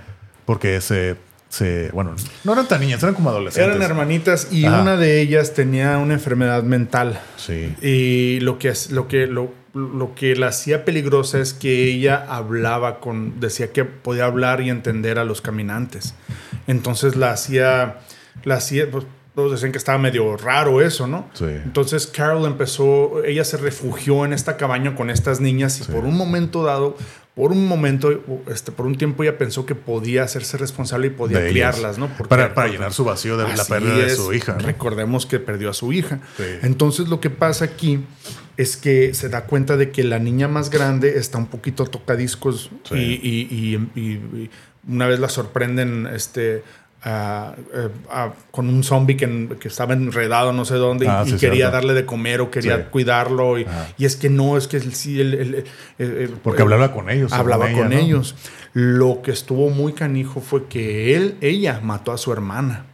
[0.46, 1.16] porque se,
[1.50, 2.14] se, bueno,
[2.44, 3.76] no eran tan niñas, eran como adolescentes.
[3.76, 4.82] Eran hermanitas y Ajá.
[4.84, 7.20] una de ellas tenía una enfermedad mental.
[7.36, 7.76] Sí.
[7.82, 12.26] Y lo que, es- lo que, lo, lo que la hacía peligrosa es que ella
[12.30, 16.14] hablaba con, decía que podía hablar y entender a los caminantes.
[16.68, 17.98] Entonces la hacía,
[18.44, 19.06] la hacía, pues,
[19.38, 21.30] todos decían que estaba medio raro eso, ¿no?
[21.34, 21.46] Sí.
[21.46, 25.92] Entonces Carol empezó, ella se refugió en esta cabaña con estas niñas y Sí.
[25.92, 26.98] por un momento dado,
[27.36, 28.10] por un momento,
[28.52, 31.76] este, por un tiempo ella pensó que podía hacerse responsable y podía de ellas.
[31.76, 32.08] criarlas, ¿no?
[32.18, 34.54] Porque- para, para llenar su vacío de la pérdida de su hija.
[34.60, 34.66] ¿no?
[34.66, 36.18] Recordemos que perdió a su hija.
[36.36, 36.44] Sí.
[36.64, 38.00] Entonces lo que pasa aquí
[38.58, 42.72] es que se da cuenta de que la niña más grande está un poquito tocadiscos
[42.90, 44.50] y- y
[44.88, 46.64] una vez la sorprenden este,
[47.06, 47.90] eh,
[48.52, 51.56] con un zombie que, que estaba enredado no sé dónde y- Ah, y, sí, quería
[51.68, 51.74] cierto.
[51.76, 52.84] darle de comer o quería Sí.
[52.92, 53.60] cuidarlo.
[53.60, 53.66] Y,
[53.98, 55.66] y es que no, es que sí, el- el-
[56.00, 57.32] el- Porque hablaba con ellos.
[57.34, 57.98] hablaba ella, con ¿no?
[57.98, 58.36] ellos.
[58.74, 62.86] Lo que estuvo muy canijo fue que él, ella mató a su hermana.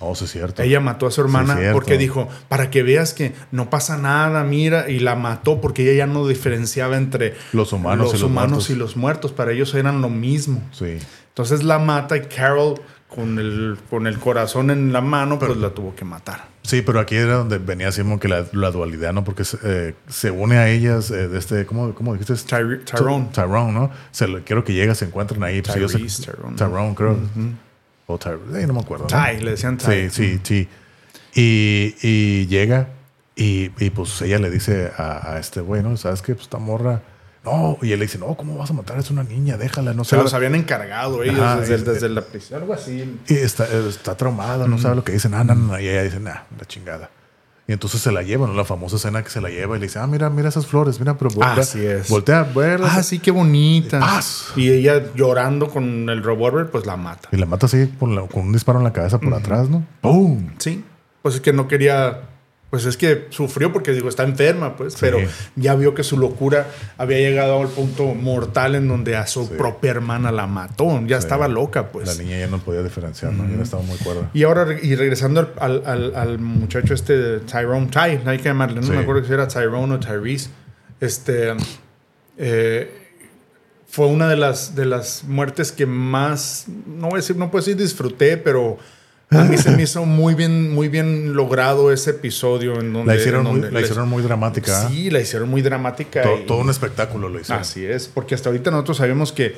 [0.00, 0.60] Oh, sí, es cierto.
[0.62, 4.42] Ella mató a su hermana Sí, porque dijo, para que veas que no pasa nada,
[4.42, 8.50] mira, y la mató porque ella ya no diferenciaba entre Los humanos y los humanos
[8.50, 8.70] muertos.
[8.70, 10.60] y los muertos, para ellos eran lo mismo.
[10.72, 10.98] Sí.
[11.28, 12.74] Entonces la mata y Carol
[13.08, 16.48] con el, con el corazón en la mano, pues la tuvo que matar.
[16.62, 19.22] Sí, pero aquí era donde venía así como que la, la dualidad, ¿no?
[19.22, 22.32] Porque se, eh, se une a ellas eh, de este, ¿cómo, cómo dijiste?
[22.34, 23.28] Tyre- Tyrone.
[23.32, 23.90] Tyrone, ¿no?
[24.10, 24.26] Se
[24.64, 25.60] que llega, se encuentran ahí.
[25.62, 26.56] pues, ellos se- Tyrese, Tyrone.
[26.56, 27.18] Tyrone, creo.
[28.06, 29.06] O Tyrone, eh, no me acuerdo.
[29.10, 29.24] ¿no?
[29.24, 30.08] Ty, le decían Ty.
[30.08, 30.68] Sí, sí, sí.
[31.34, 32.88] Y, y llega
[33.36, 35.96] y, y, pues ella le dice a, a este güey, ¿no?
[35.96, 36.34] ¿Sabes qué?
[36.34, 37.02] Pues esta morra...
[37.44, 38.98] No, y él le dice, no, ¿cómo vas a matar?
[38.98, 40.22] Es una niña, déjala, no Se sabe.
[40.22, 43.18] los habían encargado ellos Ajá, desde, es- desde la prisión, algo así.
[43.28, 45.28] Y está, está traumada, no sabe lo que dice.
[45.28, 45.78] Nah, nah.
[45.80, 47.10] Y ella dice, nah, la chingada.
[47.66, 48.52] Y entonces se la lleva, ¿no?
[48.52, 51.00] La famosa escena que se la lleva y le dice, ah, mira, mira esas flores,
[51.00, 52.10] mira, pero voltea, Así es.
[52.10, 52.92] voltea a verlas.
[52.94, 54.00] Ah, sí, qué bonita.
[54.00, 54.48] Paz.
[54.54, 57.28] Y ella llorando con el revólver, pues la mata.
[57.32, 59.82] Y la mata así la- con un disparo en la cabeza por atrás, ¿no?
[60.02, 60.50] ¡Pum!
[60.58, 60.84] Sí,
[61.22, 62.20] pues es que no quería,
[62.70, 65.18] pues es que sufrió porque digo, está enferma, pues, pero
[65.54, 66.66] ya vio que su locura
[66.98, 69.52] había llegado al punto mortal en donde a su Sí.
[69.56, 71.24] propia hermana la mató, ya Sí.
[71.24, 72.08] estaba loca, pues.
[72.08, 73.48] La niña ya no podía diferenciar, ¿no?
[73.56, 74.28] Ya estaba muy cuerda.
[74.34, 75.82] Y ahora, y regresando al,
[76.16, 79.94] al- muchacho este, de Tyrone, Ty, hay que llamarle, no me acuerdo si era Tyrone
[79.94, 80.50] o Tyrese,
[81.00, 81.52] este,
[82.38, 83.00] eh,
[83.86, 87.64] fue una de las, de las muertes que más, no voy a decir, no puedo
[87.64, 88.78] decir disfruté, pero
[89.30, 93.14] a mí se me hizo muy bien, muy bien logrado ese episodio en donde...
[93.14, 94.84] La hicieron, muy, la les- hicieron muy dramática.
[94.84, 94.88] ¿eh?
[94.90, 96.22] Sí, la hicieron muy dramática.
[96.22, 97.62] todo, y- todo un espectáculo lo hicieron.
[97.62, 99.56] Así es, porque hasta ahorita nosotros sabemos que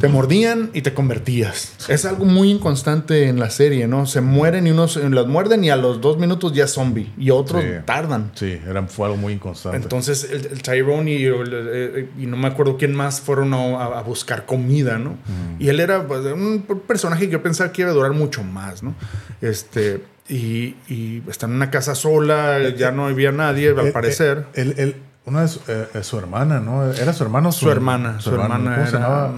[0.00, 1.74] te mordían y te convertías.
[1.88, 4.06] Es algo muy inconstante en la serie, ¿no?
[4.06, 7.30] Se mueren y unos eh, las muerden y a los dos minutos ya zombie y
[7.30, 7.68] otros Sí.
[7.84, 8.30] tardan.
[8.34, 9.78] Sí, era, fue algo muy inconstante.
[9.78, 13.84] Entonces el, el Tyrone y, el- eh, y no me acuerdo quién más fueron a,
[13.98, 15.16] a buscar comida, ¿no?
[15.58, 18.82] Y él era pues, un personaje que yo pensaba que iba a durar mucho más,
[18.82, 18.94] ¿no?
[19.40, 24.46] Este, y, y está en una casa sola, ya no había nadie, al Eh, parecer.
[24.54, 26.92] eh, él- él- una de su, eh, eh, su hermana, ¿no?
[26.92, 27.48] ¿Era su hermano?
[27.48, 29.32] o Su hermana, su hermana ¿Cómo se llamaba?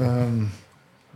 [0.00, 0.48] Um,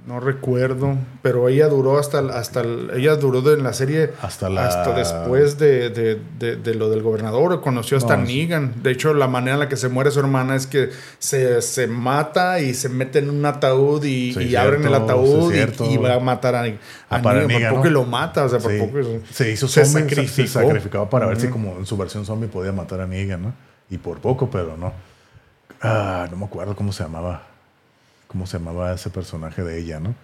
[0.07, 4.49] no recuerdo, pero ella duró hasta, el- hasta el- ella duró en la serie Hasta
[4.49, 8.75] la- hasta después de, de- de- de lo del gobernador, conoció hasta No, Negan.
[8.85, 11.89] De hecho, la manera en la que se muere su hermana es que se, se
[11.89, 15.93] mata y se mete en un ataúd y, Sí, y cierto, abren el ataúd y-
[15.95, 16.67] y, va a matar a, a,
[17.17, 17.49] A para Negan.
[17.49, 17.91] Negan, Por poco ¿no?
[17.91, 18.79] y lo mata, o sea, por Sí.
[18.79, 18.99] poco.
[19.33, 20.61] Se hizo se zombie, se- se, sacrificó.
[20.69, 23.55] sacrificaba para ver si como en su versión zombie podía matar a Negan, ¿no?
[23.91, 24.93] Y por poco, pero no.
[25.83, 27.43] Ah, no me acuerdo cómo se llamaba.
[28.29, 30.15] Cómo se llamaba ese personaje de ella, ¿no?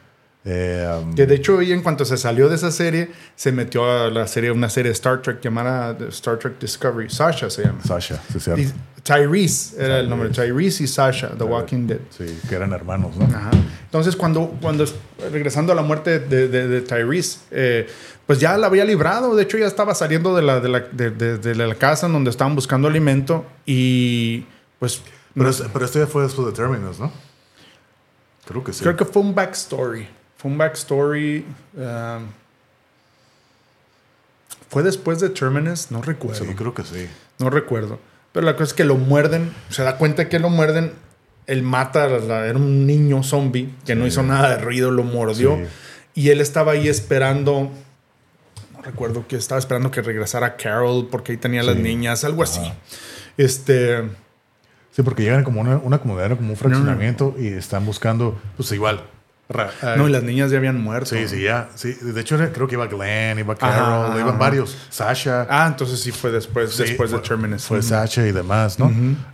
[0.45, 3.85] Eh, um, Que de hecho ella en cuanto se salió de esa serie, se metió
[3.89, 7.09] a la serie, una serie de Star Trek llamada Star Trek Discovery.
[7.11, 7.81] Sasha se llama.
[7.85, 8.61] Sasha, sí, cierto.
[8.61, 8.73] Y
[9.05, 10.31] Tyrese era el nombre.
[10.31, 11.99] Tyrese y Sasha, The Walking Dead.
[12.11, 13.25] Sí, que eran hermanos, ¿no?
[13.27, 13.51] Ajá.
[13.85, 14.85] Entonces, cuando, cuando
[15.31, 17.87] regresando a la muerte de, de, de Tyrese, eh,
[18.27, 19.37] pues ya la había librado.
[19.37, 22.55] De hecho, ya estaba saliendo de la, de la, de, la casa en donde estaban
[22.57, 24.45] buscando alimento y
[24.81, 25.03] pues
[25.35, 27.13] Pero, es- pero esto ya fue después de Terminus, ¿no?
[28.47, 28.83] Creo que sí.
[28.83, 30.09] creo que fue un backstory.
[30.37, 31.45] Fue un backstory.
[31.77, 32.27] um,
[34.73, 36.47] fue después de Terminus, no recuerdo.
[36.47, 37.07] Sí, creo que sí.
[37.39, 37.99] No recuerdo.
[38.33, 40.95] Pero la cosa es que lo muerden, se da cuenta que lo muerden.
[41.47, 45.57] Él mata, era un niño zombie que no hizo nada de ruido, lo mordió.
[45.57, 45.65] Sí.
[46.15, 47.71] Y él estaba ahí esperando.
[48.73, 52.63] No recuerdo que estaba esperando que regresara Carol porque ahí tenía las niñas, algo así.
[53.37, 54.05] Este.
[54.93, 59.03] Sí, porque llegan como una, una comunidad, como un fraccionamiento y están buscando, pues igual.
[59.97, 61.11] No, y las niñas ya habían muerto.
[61.11, 61.69] Sí, sí, ya.
[61.75, 61.93] Sí.
[61.93, 64.77] De hecho, creo que iba Glenn, iba Carol, iban varios.
[64.89, 65.47] Sasha.
[65.49, 67.65] Ah, entonces sí fue después, Sí, después de Terminus.
[67.65, 67.83] Fue.
[67.83, 68.91] Sasha y demás, ¿no?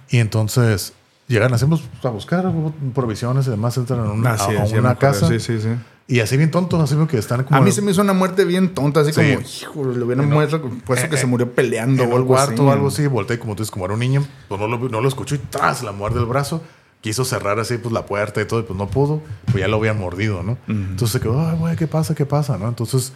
[0.08, 0.92] Y entonces
[1.26, 2.50] llegan, hacemos a buscar
[2.94, 5.28] provisiones y demás, entran en una, a, una casa.
[5.28, 5.70] Sí, sí, sí.
[6.10, 8.44] Y así bien tontos, así que están como A mí se me hizo una muerte
[8.46, 9.20] bien tonta, así Sí.
[9.20, 9.40] como,
[9.84, 12.52] hijo, le hubieran muerto, puesto eh, que se eh, murió peleando en o algo cuarto
[12.54, 12.60] así.
[12.62, 15.00] o algo así, volteé como tú dices, como era un niño, pues no lo, no
[15.02, 16.62] lo escuchó y tras la muerde el brazo.
[17.02, 19.20] Quiso cerrar así pues la puerta y todo, y pues no pudo,
[19.52, 20.56] pues ya lo habían mordido, ¿no?
[20.66, 22.14] Entonces se quedó, ay, güey, ¿qué pasa?
[22.14, 22.56] ¿Qué pasa?
[22.58, 22.66] ¿no?
[22.68, 23.12] Entonces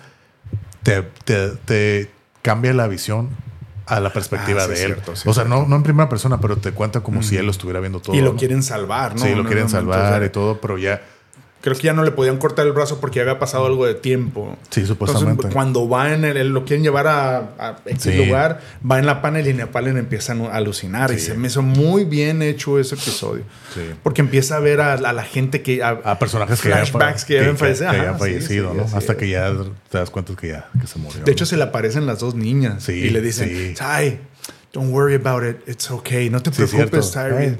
[0.83, 2.11] te, te, te
[2.43, 3.31] cambia la visión
[3.87, 4.93] a la perspectiva Ah, sí, de él.
[4.95, 7.47] cierto, sí, o sea, no, no en primera persona, pero te cuenta como si él
[7.47, 8.15] lo estuviera viendo todo.
[8.15, 8.39] Y lo ¿no?
[8.39, 9.23] quieren salvar, ¿no?
[9.23, 11.03] Sí, lo En quieren salvar y todo, pero ya,
[11.63, 13.95] Creo que ya no le podían cortar el brazo porque ya había pasado algo de
[13.95, 14.59] tiempo.
[14.71, 15.31] sí, supuestamente.
[15.31, 18.13] Entonces, cuando va en el, él lo quieren llevar a, a X Sí.
[18.15, 21.13] lugar, va en la panel y en la panel empiezan a alucinar.
[21.13, 21.27] Y Sí.
[21.27, 23.45] se me hizo muy bien hecho ese episodio.
[23.73, 23.81] Sí.
[24.03, 25.85] Porque empieza a ver a, a la gente que.
[25.85, 28.85] A, a personajes flashbacks que, ya que Ajá, fallecido, ¿no?
[28.93, 29.53] Hasta que ya
[29.89, 31.23] te das cuenta que ya que se murió.
[31.25, 31.47] De hecho, ¿no?
[31.47, 32.89] se le aparecen las dos niñas.
[32.89, 33.75] Y le dicen.
[33.75, 34.19] Ty,
[34.73, 35.59] don't worry about it.
[35.69, 36.29] It's okay.
[36.29, 37.59] No te preocupes, cierto.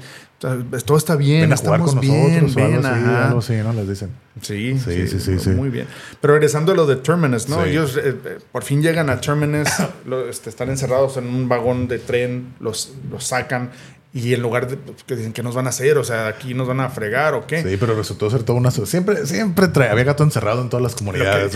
[0.85, 1.41] Todo está bien.
[1.41, 2.43] ven a jugar estamos con bien.
[2.43, 3.27] nosotros o algo ven, así, ajá.
[3.27, 3.73] algo así, ¿no?
[3.73, 4.09] Les dicen.
[4.41, 5.49] Sí, Sí, sí, sí, sí.
[5.51, 5.87] Muy bien.
[6.21, 7.63] Pero regresando a lo de Terminus, ¿no?
[7.63, 7.69] Sí.
[7.69, 9.69] Ellos eh, eh, por fin llegan a Terminus,
[10.05, 13.71] lo- este, están encerrados en un vagón de tren, los, los sacan
[14.15, 16.53] y en lugar de pues, que dicen que nos van a hacer, o sea, aquí
[16.53, 17.63] nos van a fregar o qué.
[17.63, 18.69] Sí, pero resultó ser toda una...
[18.69, 21.55] Siempre, siempre trae, había gato encerrado en todas las comunidades.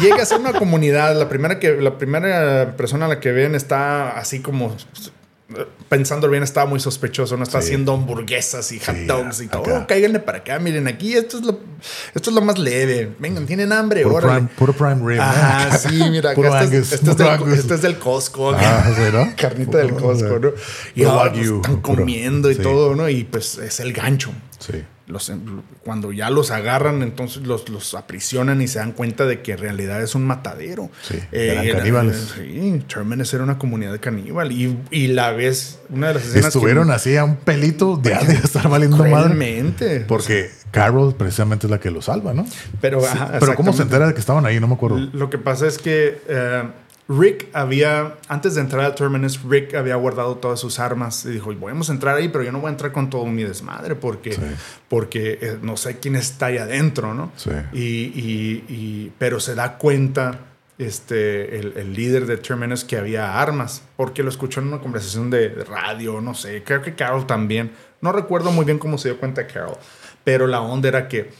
[0.00, 3.54] Llega a ser una comunidad, la primera que la primera persona a la que ven
[3.54, 4.74] está así como
[5.88, 7.66] pensando bien, estaba muy sospechoso, no está Sí.
[7.66, 9.62] haciendo hamburguesas y hot Sí, dogs y todo.
[9.62, 11.58] Oh, cáiganle para acá, miren, aquí esto es lo
[12.14, 13.14] esto es lo más leve.
[13.18, 15.20] Vengan, tienen hambre, Puro prime, puro prime rib.
[15.20, 18.52] Ajá, sí, mira, Puro acá este, Angus, es, este es del, este es del Costco.
[18.52, 19.32] Ah, sí, ¿no?
[19.36, 20.50] Carnita del Costco, ¿no?
[20.94, 23.08] Y ahora, pues, están comiendo y todo, ¿no?
[23.08, 24.30] Y pues es el gancho.
[24.58, 24.84] Sí.
[25.10, 25.30] Los,
[25.84, 29.58] cuando ya los agarran, entonces los, los aprisionan y se dan cuenta de que en
[29.58, 30.88] realidad es un matadero.
[31.02, 32.34] Sí, Eh, eran era- caníbales.
[32.36, 34.52] Sí, Terminus era una comunidad caníbal.
[34.52, 38.10] Y, y la vez, una de las escenas Estuvieron que, así a un pelito de,
[38.14, 39.10] de estar valiendo madre.
[39.34, 40.00] Realmente.
[40.00, 42.46] Porque Carol precisamente es la que lo salva, ¿no?
[42.80, 44.60] Pero, Sí, ajá, pero ¿cómo se entera de que estaban ahí?
[44.60, 44.98] No me acuerdo.
[45.12, 46.62] Lo que pasa es que eh,
[47.12, 51.52] Rick había, antes de entrar a Terminus, Rick había guardado todas sus armas y dijo,
[51.60, 54.32] vamos a entrar ahí, pero yo no voy a entrar con todo mi desmadre porque,
[54.34, 54.40] Sí.
[54.88, 57.32] porque eh, no sé quién está ahí adentro, ¿no?
[57.34, 57.50] Sí.
[57.72, 60.38] Y, y- y- pero se da cuenta
[60.78, 65.30] este, el, el líder de Terminus que había armas, porque lo escuchó en una conversación
[65.30, 67.72] de, radio, no sé, creo que Carol también.
[68.00, 69.76] No recuerdo muy bien cómo se dio cuenta Carol,
[70.22, 71.30] pero la onda era que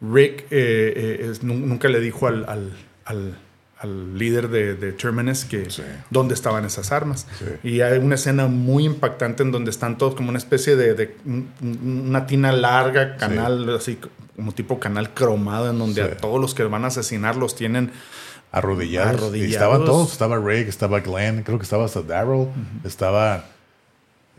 [0.00, 2.72] Rick eh, eh, nunca le dijo al, al-
[3.04, 3.38] al-
[3.80, 5.82] al líder de, de Terminus que Sí.
[6.10, 7.26] dónde estaban esas armas.
[7.38, 7.68] Sí.
[7.68, 11.16] Y hay una escena muy impactante en donde están todos como una especie de, de
[11.24, 13.98] un- un- una tina larga, canal, así
[14.36, 17.90] como tipo canal cromado, en donde a todos los que van a asesinar los tienen
[18.52, 19.14] Arrodillados.
[19.14, 19.48] Arrodillados.
[19.50, 20.12] Y estaban todos.
[20.12, 22.48] Estaba Rick, estaba Glenn, creo que estaba hasta Daryl.
[22.84, 23.44] Estaba...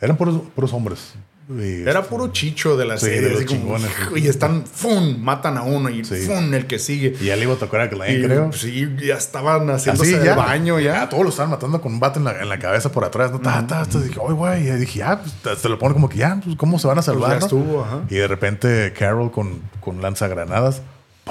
[0.01, 1.13] Eran puros, puros hombres.
[1.59, 3.21] Era puro chicho de la Sí, serie.
[3.29, 3.75] de así como,
[4.15, 5.17] y están, ¡fum!
[5.19, 6.15] Matan a uno y Sí.
[6.25, 6.53] ¡fum!
[6.53, 7.13] El que sigue.
[7.19, 8.53] y ya le iba a tocar a Glenn, Y, creo.
[8.53, 11.01] Sí, ya estaban haciéndose Así el baño ya.
[11.01, 13.31] Ah, todos lo estaban matando con un bate en la, en la cabeza por atrás.
[13.31, 13.39] ¿no?
[13.41, 13.99] Ta, ta, ta.
[13.99, 14.67] Dije, oye, güey.
[14.67, 17.01] Y dije, ya, pues, te lo ponen como que ya, pues, ¿cómo se van a
[17.01, 17.31] salvar?
[17.33, 17.45] ya no?
[17.45, 18.01] estuvo, ajá.
[18.09, 20.81] Y de repente Carol con, con lanzagranadas.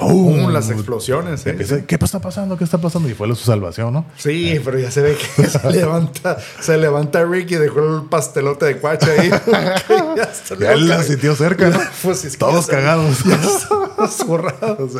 [0.01, 0.51] ¡Pum!
[0.51, 1.45] Las explosiones.
[1.45, 1.51] ¿eh?
[1.51, 2.57] Empieza, ¿Qué está pasando?
[2.57, 3.07] ¿Qué está pasando?
[3.09, 4.05] Y fue su salvación, ¿no?
[4.17, 8.65] Sí, pero ya se ve que se levanta, se levanta Rick y dejó el pastelote
[8.65, 9.29] de cuacha ahí.
[10.17, 10.29] ya
[10.59, 11.79] Ya él la sintió cerca, ¿no?
[12.03, 13.23] Pues es que Todos ya se- cagados.
[13.23, 14.91] ya estaban zurrados.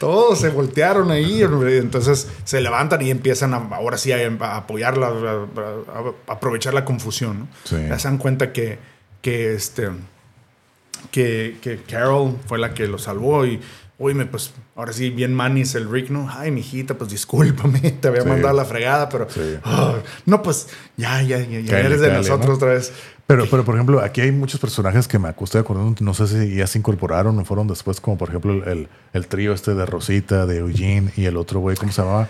[0.00, 1.42] Todos se voltearon ahí.
[1.42, 6.74] Entonces se levantan y empiezan a, ahora sí a, a apoyarla, a, a- a aprovechar
[6.74, 7.38] la confusión.
[7.40, 7.48] ¿no?
[7.64, 7.76] Sí.
[7.88, 8.78] Ya se dan cuenta que,
[9.22, 9.88] que este
[11.10, 13.60] que, que Carol fue la que lo salvó y
[13.98, 16.28] oíme, pues ahora sí, bien manis el Rick, ¿no?
[16.30, 18.28] Ay, mijita, pues discúlpame, te había Sí.
[18.28, 19.40] mandado la fregada, pero Sí.
[19.64, 19.94] ah,
[20.26, 22.54] no, pues ya, ya, ya, ya eres de nosotros ¿no?
[22.54, 22.92] otra vez.
[23.26, 26.54] Pero, pero, por ejemplo, aquí hay muchos personajes que me estoy acordando, no sé si
[26.56, 30.46] ya se incorporaron o fueron después, como por ejemplo el, el trío este de Rosita,
[30.46, 32.28] de Eugene y el otro güey, ¿cómo se llamaba?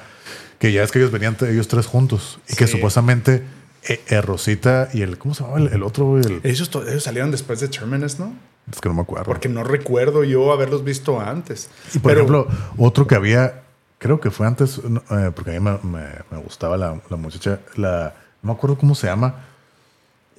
[0.59, 2.73] Que ya es que ellos venían ellos tres juntos y que Sí.
[2.73, 3.45] supuestamente
[3.89, 5.61] eh, eh, Rosita y el, ¿cómo se llamaba?
[5.61, 8.35] El, el otro güey, el- Ellos, ellos salieron después de Terminus, ¿no?
[8.73, 9.25] Es que no me acuerdo.
[9.25, 11.71] Porque no recuerdo yo haberlos visto antes.
[11.95, 13.63] Y por Pero- ejemplo, otro que había,
[13.99, 14.79] creo que fue antes,
[15.11, 18.77] eh, porque a mí me, me- me gustaba la, la muchacha, la, no me acuerdo
[18.79, 19.45] cómo se llama,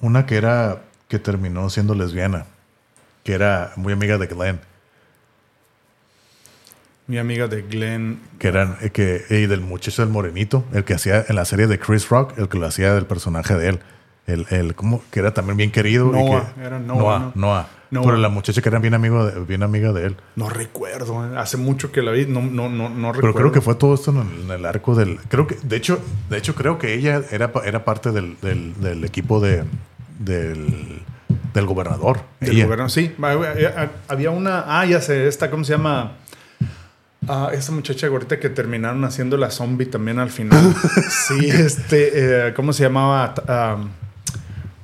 [0.00, 2.46] una que era, que terminó siendo lesbiana,
[3.24, 4.60] que era muy amiga de Glenn,
[7.06, 10.94] mi amiga de Glenn, que eran, eh, que, y del muchacho del morenito, el que
[10.94, 13.80] hacía en la serie de Chris Rock, el que lo hacía del personaje de él.
[14.26, 16.08] El, el, como que era también bien querido.
[16.08, 17.32] y Noah, que- era Noah, Noah, ¿no?
[17.34, 17.66] Noah.
[17.90, 18.04] Noah.
[18.04, 20.16] Pero la muchacha que era bien, amigo de- bien amiga de él.
[20.36, 21.36] no recuerdo, ¿eh?
[21.36, 23.34] hace mucho que la vi, no, no, no, no Pero recuerdo.
[23.36, 25.18] creo que fue todo esto en el, en el arco del.
[25.28, 25.98] Creo que, de hecho,
[26.28, 29.64] de hecho, creo que ella era, era parte del, del, del equipo de,
[30.20, 31.02] del,
[31.52, 32.20] del gobernador.
[32.38, 32.64] Del Ella.
[32.66, 33.12] gobierno, sí.
[33.20, 34.64] Había- Había una.
[34.80, 36.12] Ah, ya sé, esta, ¿cómo se llama?
[37.28, 40.74] Ah, esta muchacha ahorita que terminaron haciendo la zombie también al final.
[41.10, 42.48] sí, este.
[42.48, 43.34] eh, ¿Cómo se llamaba?
[43.76, 43.88] Um,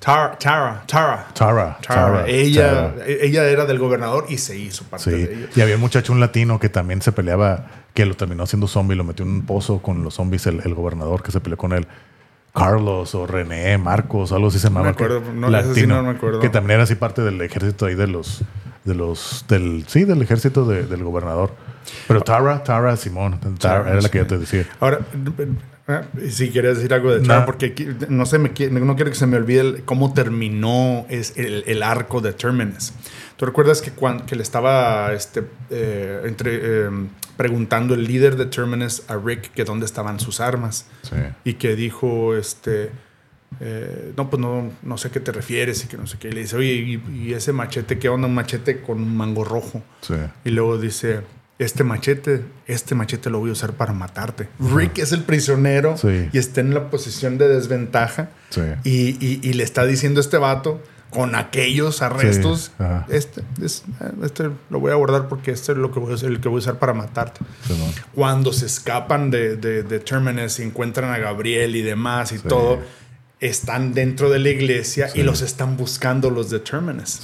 [0.07, 0.39] Tara.
[0.39, 0.83] Tara.
[0.87, 1.27] Tara.
[1.35, 1.79] Tara.
[1.85, 2.27] Tara.
[2.29, 3.07] Ella, Tara.
[3.09, 5.11] ella era del gobernador y se hizo parte Sí.
[5.11, 5.49] de ella.
[5.57, 8.95] Y había un muchacho, un latino, que también se peleaba, que lo terminó haciendo zombie,
[8.95, 11.73] lo metió en un pozo con los zombies, el, el gobernador que se peleó con
[11.73, 11.89] él.
[12.55, 14.91] Carlos o René, Marcos, algo así se llamaba.
[14.91, 16.39] acuerdo, que- no, ese sí no me acuerdo.
[16.41, 18.43] Que también era así parte del ejército ahí de los,
[18.85, 21.51] de los, del, sí, del ejército de- del gobernador.
[22.07, 24.65] Pero Tara, Tara Simón, Tara, Tara, era la que yo te decía.
[24.81, 25.01] Ahora,
[26.31, 27.45] si quieres decir algo de Nah.
[27.45, 31.83] porque no, sé, me, no quiero que se me olvide cómo terminó es el, el
[31.83, 32.93] arco de Terminus.
[33.37, 36.91] ¿Tú recuerdas que, cuando, que le estaba este, eh, entre, eh,
[37.37, 40.87] preguntando el líder de Terminus a Rick que dónde estaban sus armas?
[41.03, 41.17] Sí.
[41.45, 42.91] Y que dijo, este,
[43.61, 46.29] eh, no, pues no, no sé a qué te refieres y que no sé qué.
[46.29, 48.27] Y le dice, oye, ¿y, y ese machete qué onda?
[48.27, 49.83] Un machete con un mango rojo.
[50.01, 50.15] Sí.
[50.45, 51.21] Y luego dice,
[51.59, 54.49] este machete, este machete lo voy a usar para matarte.
[54.61, 56.29] Rick es el prisionero Sí.
[56.33, 58.29] y está en la posición de desventaja.
[58.51, 58.61] Sí.
[58.85, 63.85] Y, y- y le está diciendo este vato con aquellos arrestos, Sí, este, es-
[64.23, 66.49] este lo voy a guardar porque este es lo que voy a, hacer- el que
[66.49, 67.41] voy a usar para matarte.
[67.67, 67.91] Simón.
[68.15, 72.81] Cuando se escapan de, de, de Terminus y encuentran a Gabriel y demás y todo,
[73.41, 77.21] están dentro de la iglesia y los están buscando los de Terminus.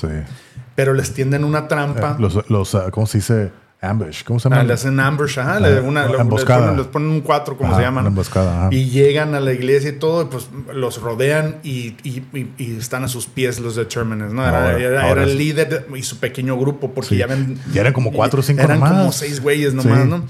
[0.75, 2.13] Pero les tienden una trampa.
[2.13, 3.51] Eh, Los, los, ah, ¿cómo se dice?
[3.83, 4.23] Ambush.
[4.23, 4.61] ¿Cómo se llama?
[4.61, 6.61] Ah, le hacen ambush, ajá, le- una, emboscada.
[6.61, 8.03] Les ponen, les ponen un 4, como Ajá, se llaman.
[8.05, 8.69] una emboscada, ajá.
[8.71, 12.77] Y llegan a la iglesia y todo, y pues los rodean y, y- y- y
[12.79, 14.47] están a sus pies los de Terminus, ¿no?
[14.47, 17.17] Era, Ahora- era- ahora era el líder y su pequeño grupo, porque Sí.
[17.17, 17.59] ya ven.
[17.75, 18.93] Ya eran como cuatro o cinco Eran nomás.
[18.93, 20.09] como seis güeyes nomás, Sí.
[20.09, 20.25] ¿no?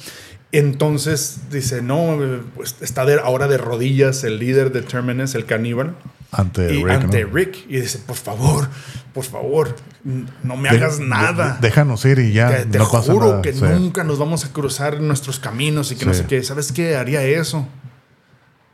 [0.52, 2.18] Entonces dice, no,
[2.54, 5.96] pues está de- ahora de rodillas el líder de Terminus, el caníbal,
[6.30, 7.34] Ante y Rick, ante ¿no?
[7.34, 7.56] Rick.
[7.68, 8.68] Y dice, por favor,
[9.14, 9.74] por favor,
[10.04, 11.54] no me De- hagas nada.
[11.60, 12.48] de- déjanos ir y ya.
[12.50, 13.42] Te, te no pasa juro nada.
[13.42, 13.60] que Sí.
[13.64, 16.42] nunca nos vamos a cruzar nuestros caminos y que no sé qué.
[16.42, 16.96] ¿Sabes qué?
[16.96, 17.66] Haría eso.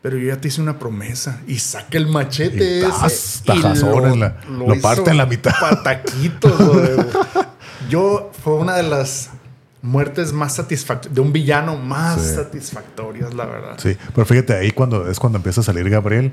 [0.03, 1.41] Pero yo ya te hice una promesa.
[1.49, 3.43] Y saca el machete Y ese.
[3.47, 5.53] la- lo hizo parte en la mitad.
[5.61, 6.91] Pataquitos, güey.
[7.89, 9.31] Yo fue una de las
[9.89, 12.35] muertes más satisfactorias, de un villano más Sí.
[12.35, 13.75] satisfactorias, la verdad.
[13.79, 16.33] Sí, pero fíjate, ahí cuando es cuando empieza a salir Gabriel,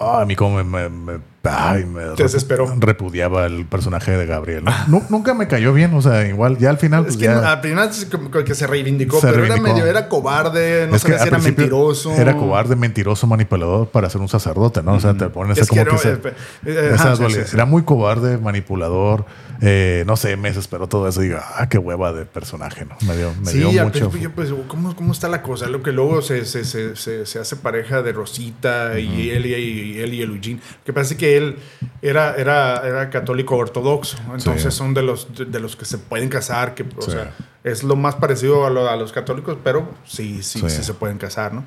[0.00, 1.20] ah, a mí como me, me, me-
[1.50, 2.74] ay, me Te desesperó.
[2.78, 4.64] repudiaba el personaje de Gabriel.
[4.64, 4.72] ¿no?
[4.88, 7.52] Nu- nunca me cayó bien, o sea, igual ya al final Es pues, que ya-
[7.52, 8.06] al final es
[8.44, 9.66] que se reivindicó, Se pero reivindicó.
[9.66, 12.12] era medio, era cobarde, no es que sabía si era mentiroso.
[12.12, 14.94] Era cobarde, mentiroso, manipulador para ser un sacerdote, ¿no?
[14.94, 16.18] O sea, te ponen esa como que eh,
[16.66, 17.42] eh, esa ajá, sí, dualidad.
[17.44, 17.56] sí, sí.
[17.56, 19.24] Era muy cobarde, manipulador,
[19.60, 21.20] eh, no sé, me desesperó todo eso.
[21.20, 22.96] Digo, ah, qué hueva de personaje, ¿no?
[23.06, 24.10] Me dio, me dio mucho.
[24.18, 25.66] yo, pues, ¿cómo, ¿cómo está la cosa?
[25.68, 30.14] Lo que luego se, se, se, hace pareja de Rosita y él y y él
[30.14, 30.60] y el Eugene.
[30.78, 31.56] Lo que pasa es que él
[32.02, 36.74] era, era, era católico ortodoxo, entonces son de los, de, los que se pueden casar,
[36.74, 37.34] que, o sea,
[37.64, 41.52] es lo más parecido a, a, los católicos, pero sí, sí, sí, se pueden casar,
[41.52, 41.64] ¿no?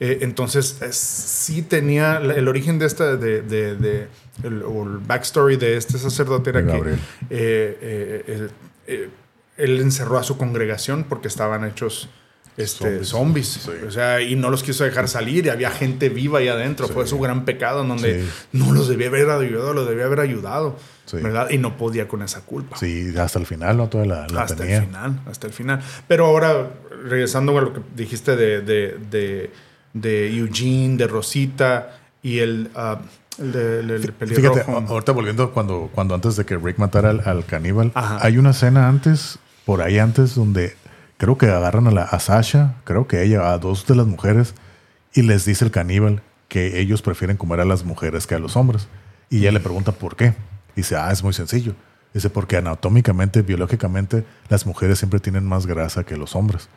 [0.00, 4.08] Eh, entonces, sí tenía el origen de esta, de, de, de
[4.42, 6.96] el, o el backstory de este sacerdote era que eh,
[7.30, 8.48] eh,
[8.86, 9.10] eh,
[9.56, 12.08] él encerró a su congregación porque estaban hechos
[12.56, 13.68] este, zombies.
[13.86, 16.88] O sea, y no los quiso dejar salir y había gente viva ahí adentro.
[16.88, 20.76] Fue su gran pecado en donde no los debía haber ayudado, los debía haber ayudado.
[21.12, 21.50] ¿Verdad?
[21.50, 22.76] Y no podía con esa culpa.
[22.78, 23.88] Sí, hasta el final, ¿no?
[23.88, 25.82] Toda la, hasta el final, hasta el final.
[26.08, 26.70] Pero ahora,
[27.04, 29.50] regresando a lo que dijiste de, de,
[29.92, 32.70] de, Eugene, de Rosita y el...
[32.74, 32.96] Uh,
[33.38, 38.50] el, Fíjate, ahorita volviendo cuando, cuando antes de que Rick matara al, caníbal, hay una
[38.50, 40.76] escena antes, por ahí antes, donde
[41.22, 44.56] creo que agarran a, la, a Sasha, creo que ella, a dos de las mujeres,
[45.14, 48.56] y les dice el caníbal que ellos prefieren comer a las mujeres que a los
[48.56, 48.88] hombres.
[49.30, 50.34] Y ella le pregunta por qué.
[50.74, 51.76] Dice, ah, es muy sencillo.
[52.12, 56.68] Dice, porque anatómicamente, biológicamente, las mujeres siempre tienen más grasa que los hombres.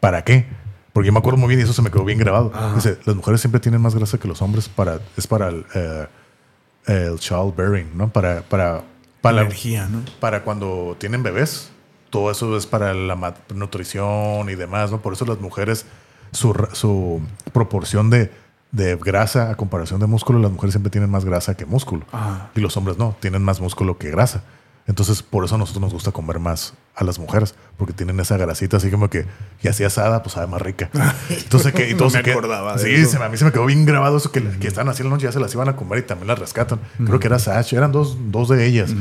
[0.00, 0.46] ¿Para qué?
[0.94, 2.52] Porque yo me acuerdo muy bien y eso se me quedó bien grabado.
[2.74, 6.90] Dice, las mujeres siempre tienen más grasa que los hombres para, es para el, uh,
[6.90, 8.08] el childbearing, ¿no?
[8.08, 8.82] Para, para,
[9.20, 10.00] para la energía, ¿no?
[10.20, 11.70] Para cuando tienen bebés.
[12.14, 15.02] Todo eso es para la nutrición y demás, ¿no?
[15.02, 15.84] Por eso las mujeres,
[16.30, 17.20] su, su
[17.52, 18.30] proporción de,
[18.70, 22.06] de grasa a comparación de músculo, las mujeres siempre tienen más grasa que músculo.
[22.54, 24.44] Y los hombres no, tienen más músculo que grasa.
[24.86, 28.36] Entonces, por eso a nosotros nos gusta comer más a las mujeres, porque tienen esa
[28.36, 29.24] grasita así como que,
[29.62, 30.90] y así asada, pues sabe más rica.
[31.30, 34.18] Entonces, que, y todo me acordaba Sí, Se, a mí se me quedó bien grabado
[34.18, 36.28] eso que, que están así la noche, ya se las iban a comer y también
[36.28, 36.80] las rescatan.
[37.04, 38.94] Creo que era Sash, eran dos, dos de ellas,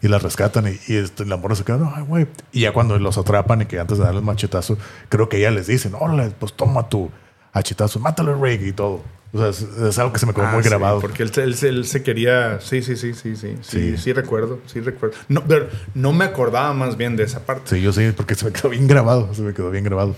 [0.00, 2.26] y las rescatan y, y este, la morra se queda, ay, güey.
[2.52, 4.78] Y ya cuando los atrapan y que antes de darles machetazo,
[5.10, 7.10] creo que ella les dicen, órale, pues toma tu
[7.52, 9.02] hachetazo, mátalo, Rick y todo.
[9.32, 9.48] O sea,
[9.88, 11.00] es, algo que se me quedó ah, muy grabado.
[11.00, 12.60] Porque él, él, se quería.
[12.60, 13.56] Sí, sí, sí, sí, sí.
[13.60, 14.60] Sí, sí, recuerdo.
[14.66, 15.16] Sí, recuerdo.
[15.28, 17.76] No, pero no me acordaba más bien de esa parte.
[17.76, 19.34] Sí, yo sí, porque se me quedó bien grabado.
[19.34, 20.14] Se me quedó bien grabado.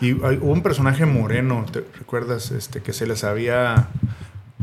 [0.00, 2.50] Y hubo un personaje moreno, ¿te recuerdas?
[2.50, 3.88] Este, que se les había.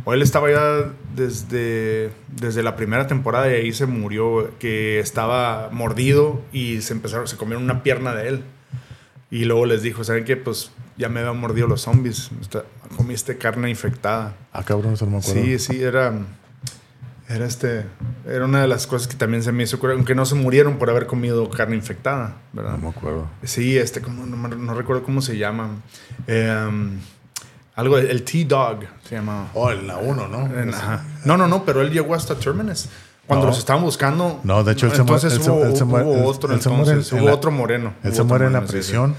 [0.05, 5.69] O él estaba ya desde, desde la primera temporada y ahí se murió, que estaba
[5.71, 8.43] mordido y se empezaron, se comieron una pierna de él.
[9.31, 10.37] Y luego les dijo, ¿saben qué?
[10.37, 12.31] Pues ya me habían mordido los zombies.
[12.97, 14.35] comiste carne infectada.
[14.51, 15.41] Ah, cabrón, eso no me acuerdo.
[15.41, 16.13] Sí, sí, era.
[17.27, 17.85] Era este.
[18.27, 20.89] Era una de las cosas que también se me hizo aunque no se murieron por
[20.89, 22.71] haber comido carne infectada, ¿verdad?
[22.71, 23.27] No me acuerdo.
[23.43, 25.69] Sí, este, como, no, recuerdo cómo se llama.
[26.25, 26.99] Em,
[27.75, 29.51] algo, el T-Dog se llama.
[29.53, 30.49] Oh, el la 1, ¿no?
[31.23, 32.89] No, no, no, pero él llegó hasta Terminus.
[33.29, 34.39] Cuando los estaban buscando.
[34.43, 35.49] No, de hecho, él entonces se.
[35.49, 37.93] Hubo, otro, entonces, hubo otro moreno.
[38.03, 39.15] Él se muere en la prisión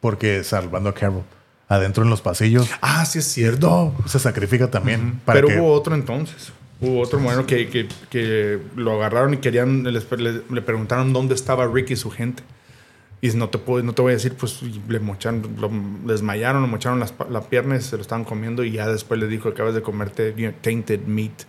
[0.00, 1.24] porque salvando a Carol
[1.68, 2.68] adentro en los pasillos.
[2.80, 3.92] Ah, sí es cierto.
[4.06, 5.20] Se sacrifica también.
[5.26, 6.52] Pero hubo otro entonces.
[6.80, 10.00] Hubo otro bueno que, que, que, lo agarraron y querían, le,
[10.48, 12.42] le, preguntaron dónde estaba Rick y su gente.
[13.20, 15.70] Y no te, puedo, no te voy a decir, pues le mocharon, lo
[16.10, 19.50] desmayaron, le mocharon las, las piernas, se lo estaban comiendo y ya después le dijo,
[19.50, 20.32] acabas de comerte
[20.62, 21.42] tainted meat.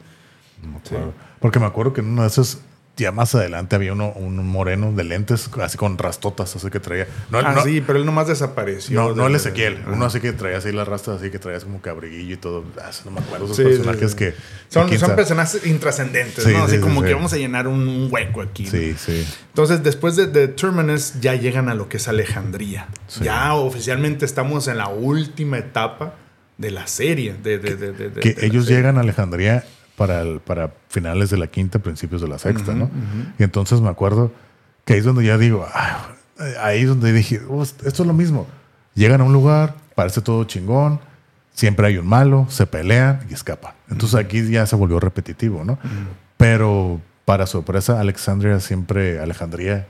[1.42, 2.60] Porque me acuerdo que en uno de esos
[2.98, 7.08] ya más adelante había uno, un moreno de lentes, así con rastotas, así que traía.
[7.32, 9.02] No, ah, sí, pero él nomás desapareció.
[9.02, 9.80] No, no el Ezequiel.
[9.88, 12.64] uno así que traía así las rastas, así que traía como cabriguillo y todo.
[12.80, 13.46] Ah, no me acuerdo.
[13.46, 14.34] Esos personajes que.
[14.70, 16.64] Son, son personajes intrascendentes, ¿no?
[16.64, 18.68] Así como que vamos a llenar un hueco aquí.
[18.68, 19.26] Sí, sí.
[19.48, 22.88] Entonces, después de, de, Terminus, ya llegan a lo que es Alejandría.
[23.22, 26.16] Ya oficialmente estamos en la última etapa
[26.58, 27.36] de la serie.
[27.42, 29.66] De, de, que ellos llegan a Alejandría
[29.96, 32.90] para, para finales de la quinta, principios de la sexta, ¿no?
[33.38, 34.32] Y entonces me acuerdo
[34.86, 35.66] que ahí es donde ya digo,
[36.62, 37.42] ahí es donde dije,
[37.86, 38.48] esto es lo mismo.
[38.96, 41.00] Llegan a un lugar, parece todo chingón,
[41.54, 43.74] siempre hay un malo, se pelean y escapan.
[43.90, 45.78] Entonces aquí ya se volvió repetitivo, ¿no?
[46.38, 49.88] Pero para sorpresa, Alexandria siempre, Alejandría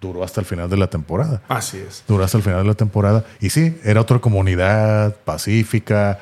[0.00, 1.40] duró hasta el final de la temporada.
[1.48, 2.04] Así es.
[2.06, 3.24] Duró hasta el final de la temporada.
[3.40, 6.18] Y sí, era otra comunidad pacífica.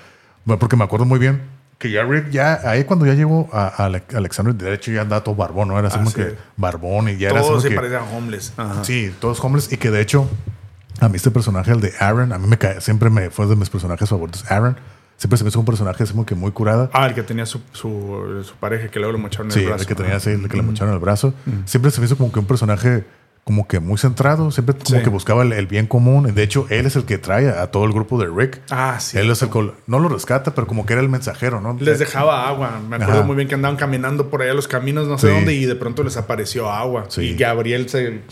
[0.47, 1.43] porque me acuerdo muy bien
[1.83, 5.24] que ya Rick, ya ahí cuando ya llegó a, a Alexander, de hecho ya andaba
[5.24, 5.76] todo barbón, ¿no?
[5.76, 8.53] Era así como que barbón y ya todos era Todos se parecían homeless.
[8.83, 10.30] Sí, todos homeless y que de hecho
[11.01, 13.57] a mí este personaje, el de Aaron, a mí me cae, siempre me fue de
[13.57, 14.49] mis personajes favoritos.
[14.49, 14.76] Aaron
[15.16, 16.89] siempre se me hizo un personaje así como que muy curada.
[16.93, 19.78] Ah, el que tenía su, su, su pareja que luego le mocharon el brazo.
[19.78, 21.35] Sí, el que tenía así, el que le mocharon el brazo.
[21.64, 23.03] Siempre se me hizo como que un personaje
[23.45, 26.32] como que muy centrado, siempre como que buscaba el, bien común.
[26.32, 28.61] De hecho, él es el que trae a, todo el grupo de Rick.
[28.70, 29.18] Ah, sí.
[29.18, 29.51] Él es el
[29.86, 31.76] no lo rescata, pero como que era el mensajero, ¿no?
[31.80, 32.80] Les dejaba agua.
[32.88, 35.64] Me acuerdo muy bien que andaban caminando por allá los caminos, no sé dónde, y
[35.64, 37.09] de pronto les apareció agua.
[37.18, 38.22] Y Gabriel se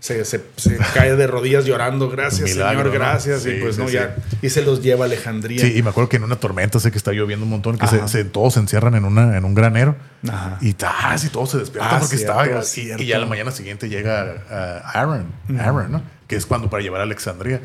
[0.00, 2.92] se, se, se cae de rodillas llorando, gracias Milagro, Señor, ¿no?
[2.92, 3.42] gracias.
[3.42, 4.14] Sí, y pues sí, no, ya.
[4.42, 5.60] Y se los lleva a Alejandría.
[5.60, 7.86] Sí, y me acuerdo que en una tormenta, sé que está lloviendo un montón, que
[7.86, 8.08] se, Ajá.
[8.08, 9.96] se- todos se encierran en, una, en un granero.
[10.28, 10.58] Ajá.
[10.60, 12.60] Y tas, y todos se despiertan Ah, porque cierto, estaba.
[12.62, 13.02] y- cierto.
[13.02, 15.26] Y ya la mañana siguiente llega ah, Aaron,
[15.58, 16.02] Aaron, ¿no?
[16.28, 17.60] Que es cuando para llevar a Alexandria.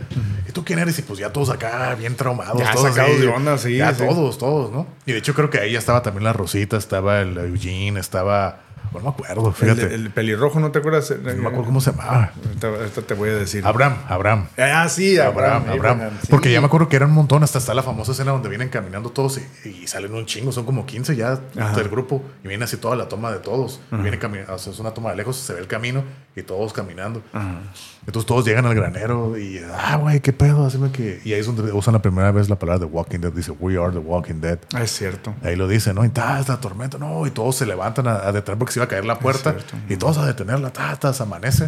[0.47, 0.97] ¿Y tú quién eres?
[0.99, 2.59] Y pues ya todos acá bien traumados.
[2.59, 4.03] Ya todos sacados de onda, sí, Ya sí.
[4.05, 4.85] todos, todos, ¿no?
[5.07, 8.59] Y de hecho creo que ahí ya estaba también la Rosita, estaba el Eugene, estaba.
[8.93, 9.93] No me acuerdo, El, fíjate.
[9.95, 11.11] el pelirrojo, ¿no te acuerdas?
[11.11, 12.31] no me acuerdo cómo se llamaba.
[12.61, 13.65] Ahorita, te voy a decir.
[13.65, 14.47] Abraham, Abraham.
[14.57, 15.69] Ah, sí, Abraham, Abraham.
[15.79, 15.97] Abraham.
[16.01, 16.27] Abraham, sí.
[16.29, 17.43] Porque ya me acuerdo que eran un montón.
[17.43, 20.51] Hasta está la famosa escena donde vienen caminando todos y, y salen un chingo.
[20.51, 21.75] Son como 15 ya Ajá.
[21.75, 22.23] del grupo.
[22.43, 23.79] Y viene así toda la toma de todos.
[23.91, 24.53] Viene caminando.
[24.53, 26.03] O sea, es una toma de lejos, se ve el camino
[26.35, 27.21] y todos caminando.
[27.33, 27.61] Ajá.
[28.05, 30.65] Entonces todos llegan al granero y, ah, güey, qué pedo.
[30.65, 31.21] Así me que...
[31.23, 33.31] Y ahí es donde usan la primera vez la palabra The Walking Dead.
[33.31, 34.57] Dice, We are the Walking Dead.
[34.73, 35.35] Ah, es cierto.
[35.43, 36.03] Ahí lo dice, ¿no?
[36.03, 37.27] Y ta, esta tormenta, no.
[37.27, 39.51] Y todos se levantan a, a detener porque iba a caer la puerta.
[39.51, 39.75] cierto.
[39.89, 41.67] Y todos a detenerla, ta, ta, se amanece.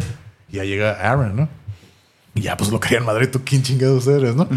[0.50, 1.48] Y ya llega Aaron, ¿no?
[2.34, 4.48] Y ya pues lo querían madre, tú quién chingados eres, ¿no?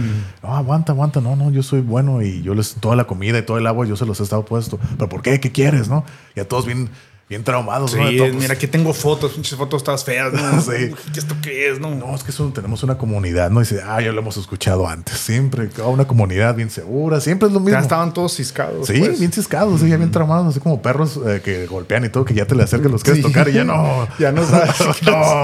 [0.41, 3.43] No, aguanta, aguanta, no, no, yo soy bueno y yo les, toda la comida y
[3.43, 4.79] todo el agua yo se los he estado puesto.
[4.97, 5.39] ¿Pero por qué?
[5.39, 6.03] ¿Qué quieres, no?
[6.35, 6.89] Ya todos bien,
[7.29, 8.33] bien traumados, Sí, ¿no?
[8.33, 10.61] Mira, aquí tengo fotos, pinches fotos todas feas, ¿no?
[10.61, 10.93] Sí.
[11.13, 11.93] ¿Qué esto qué es, no?
[11.93, 13.59] No, es que eso, tenemos una comunidad, ¿no?
[13.59, 15.17] Y dice, ah, ya lo hemos escuchado antes.
[15.17, 17.77] Siempre, ah, una comunidad bien segura, siempre es lo mismo.
[17.77, 18.87] Ya estaban todos ciscados.
[18.87, 19.19] Sí, pues.
[19.19, 22.33] bien ciscados, sí, ya bien traumados, así como perros eh, que golpean y todo, que
[22.33, 23.27] ya te le acercas, los quieres Sí.
[23.29, 24.07] tocar y ya no.
[24.19, 25.43] Ya no sabes no.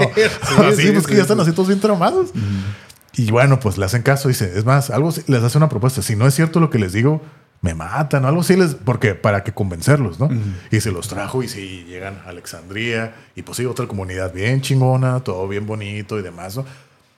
[0.74, 1.42] Sí, pues que ya están sí.
[1.42, 2.30] así todos bien traumados.
[3.16, 6.02] Y bueno, pues le hacen caso, dice, es más, algo les hace una propuesta.
[6.02, 7.20] Si no es cierto lo que les digo,
[7.64, 10.28] me matan o algo así, les, porque para que convencerlos, ¿no?
[10.70, 14.60] Y se los trajo y sí, llegan a Alexandría y pues sí, otra comunidad bien
[14.60, 16.66] chingona, todo bien bonito y demás, ¿no?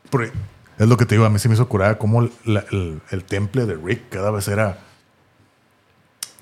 [0.08, 0.30] Porque
[0.78, 3.24] es lo que te digo, a mí se me hizo curar cómo la- el, el
[3.24, 4.78] temple de Rick cada vez era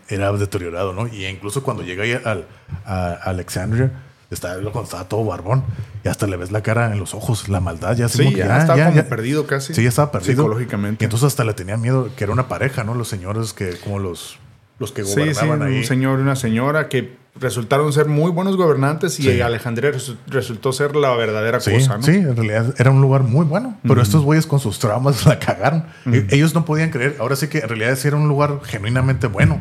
[0.09, 1.07] era deteriorado, ¿no?
[1.09, 2.47] Y incluso cuando llega ahí al,
[2.85, 3.91] a Alexandria,
[4.35, 5.65] está, cuando estaba todo barbón,
[6.05, 8.59] y hasta le ves la cara en los ojos, la maldad, ya Sí, que ya,
[8.59, 9.73] estaba ya, como ya- perdido casi.
[9.75, 10.43] Sí, ya estaba perdido.
[10.43, 11.03] Psicológicamente.
[11.03, 12.95] Y entonces hasta le tenían miedo, que era una pareja, ¿no?
[12.95, 14.39] Los señores que, como los,
[14.79, 15.79] los que Sí, sí, gobernaban ahí.
[15.79, 19.41] un señor y una señora que resultaron ser muy buenos gobernantes y Sí.
[19.41, 22.03] Alejandría resu- resultó ser la verdadera Sí, cosa, ¿no?
[22.05, 23.77] sí, en realidad era un lugar muy bueno.
[23.83, 25.85] Pero estos güeyes con sus traumas la cagaron.
[26.07, 27.17] E- Ellos no podían creer.
[27.19, 29.61] Ahora sí que en realidad sí era un lugar genuinamente bueno.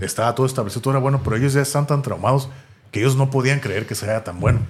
[0.00, 2.48] Estaba todo establecido, todo era bueno, pero ellos ya están tan traumados
[2.90, 4.60] que ellos no podían creer que sea tan bueno.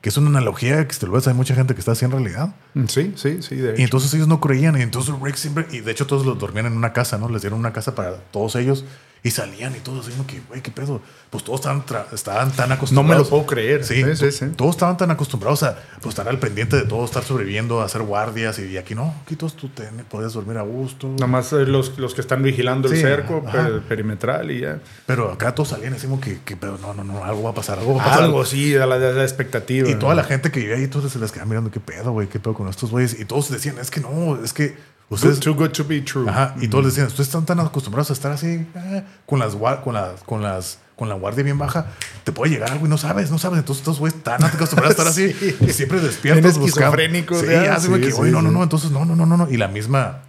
[0.00, 2.04] Que es una analogía que si te lo ves, hay mucha gente que está así
[2.04, 2.54] en realidad.
[2.88, 4.78] Sí, sí, sí, de Y entonces ellos no creían.
[4.78, 5.66] Y entonces Rick siempre.
[5.70, 7.28] Y de hecho, todos los dormían en una casa, ¿no?
[7.28, 8.84] Les dieron una casa para todos ellos.
[9.22, 11.02] Y salían y todos como que, güey, qué pedo.
[11.28, 13.18] Pues todos estaban, estaban tan No acostumbrados.
[13.18, 13.84] me lo puedo creer.
[13.84, 17.22] Sí, Sí, sí, todos estaban tan acostumbrados a pues, estar al pendiente de todo, estar
[17.22, 18.58] sobreviviendo, a hacer guardias.
[18.58, 21.06] Y aquí no, aquí todos tú te, podías dormir a gusto.
[21.06, 23.66] Nada más eh, los, los que están vigilando el Sí, cerco ajá.
[23.66, 24.78] per- perimetral y ya.
[25.04, 27.54] Pero acá todos salían así como que, que pedo, no, no, no, algo va a
[27.54, 28.22] pasar, algo va a pasar.
[28.22, 29.86] Algo, sí, a la, a la expectativa.
[29.86, 29.98] Y ¿no?
[29.98, 32.40] toda la gente que vivía ahí, todos se les quedaban mirando, qué pedo, güey, qué
[32.40, 33.18] pedo con estos güeyes.
[33.18, 34.76] Y todos decían, es que no, es que
[35.08, 35.40] ustedes.
[35.40, 36.28] Too good to be true.
[36.28, 39.54] Ajá, y todos les decían, ustedes están tan acostumbrados a estar así, eh, con las
[39.82, 41.86] con las, con las, con la guardia bien baja,
[42.22, 43.60] te puede llegar algo y no sabes, no sabes.
[43.60, 45.56] Entonces estos güeyes están acostumbrados a estar así, Sí.
[45.58, 46.94] y siempre despiertos buscando.
[46.98, 48.54] Sí, ya, güey, sí, que, sí, oye, no, no, sí.
[48.56, 49.50] no, entonces no, no, no, no.
[49.50, 50.20] Y la misma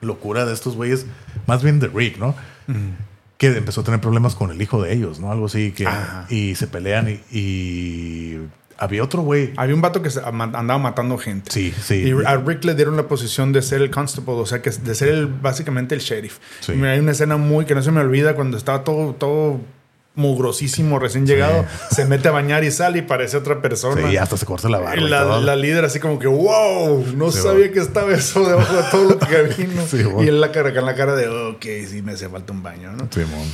[0.00, 1.06] locura de estos güeyes,
[1.46, 2.34] más bien de Rick, ¿no?
[3.38, 5.30] Que empezó a tener problemas con el hijo de ellos, ¿no?
[5.30, 6.26] Algo así, que, Ajá.
[6.28, 8.38] y se pelean y, y
[8.82, 9.52] había otro güey.
[9.56, 11.52] Había un vato que andaba matando gente.
[11.52, 12.02] Sí, sí.
[12.08, 14.94] Y a Rick le dieron la posición de ser el constable, o sea, que de
[14.96, 16.38] ser el, básicamente el sheriff.
[16.60, 16.72] Sí.
[16.72, 19.60] Y mira, hay una escena muy que no se me olvida cuando estaba todo, todo
[20.14, 24.08] mugrosísimo, recién llegado, se mete a bañar y sale y parece otra persona.
[24.10, 25.02] Sí, hasta se corta la barba.
[25.02, 25.40] Y la, todo.
[25.40, 27.72] la líder así como que, wow, no Sí, sabía bueno.
[27.72, 29.82] que estaba eso debajo de todo lo que vino.
[29.86, 30.22] Sí, bueno.
[30.24, 32.92] Y él la cara, con la cara de, ok, sí, me hace falta un baño,
[32.92, 33.08] ¿no?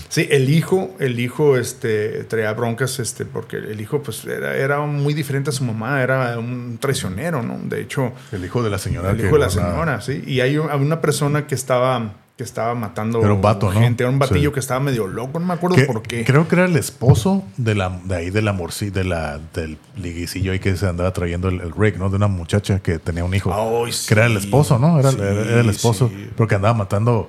[0.09, 4.81] Sí, el hijo, el hijo, este, traía broncas, este, porque el hijo, pues, era, era
[4.81, 7.59] muy diferente a su mamá, era un traicionero, ¿no?
[7.65, 9.11] De hecho, El hijo de la señora.
[9.11, 10.23] el hijo de la señora, sí.
[10.27, 13.81] Y hay una persona que estaba, que estaba matando Era un vato, ¿no?
[13.81, 14.55] gente, era un batillo Sí.
[14.55, 16.25] que estaba medio loco, no me acuerdo Que- por qué.
[16.25, 19.77] Creo que era el esposo de la de ahí de la morci, de la del
[19.97, 22.09] liguicillo ahí que se andaba trayendo el, el Rick, ¿no?
[22.11, 23.53] De una muchacha que tenía un hijo.
[23.53, 25.01] Ay, que era el esposo, ¿no?
[25.01, 26.13] Era, Sí, era- era el esposo.
[26.37, 27.29] Porque andaba matando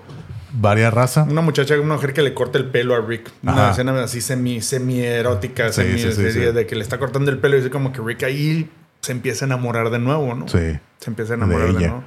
[0.53, 1.27] varias razas.
[1.27, 3.31] Una muchacha, una mujer que le corta el pelo a Rick.
[3.41, 3.71] Una Ajá.
[3.71, 7.71] escena así semi, semi erótica, semi de que le está cortando el pelo y dice
[7.71, 8.69] como que Rick ahí
[9.01, 10.47] se empieza a enamorar de nuevo, ¿no?
[10.47, 10.77] Sí.
[10.99, 11.87] Se empieza a De enamorar de, ella.
[11.87, 12.03] nuevo.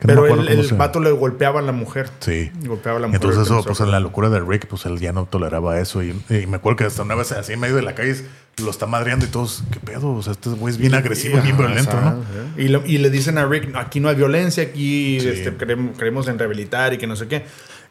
[0.00, 2.10] Que no Pero acuerdo el, el vato le golpeaba a la mujer.
[2.20, 2.50] Sí.
[2.66, 3.20] Golpeaba a la mujer.
[3.22, 6.02] Entonces eso, pues en la locura de Rick, pues él ya no toleraba eso.
[6.02, 8.14] Y, y me acuerdo que hasta una vez así en medio de la calle
[8.62, 10.12] lo está madreando y todos, ¿qué pedo?
[10.12, 12.24] O sea, este güey es bien agresivo y bien Ajá, violento, ¿no?
[12.62, 15.28] Y, lo- y le dicen a Rick, aquí no hay violencia, aquí Sí.
[15.28, 17.44] este, queremos, queremos en rehabilitar y que no sé qué.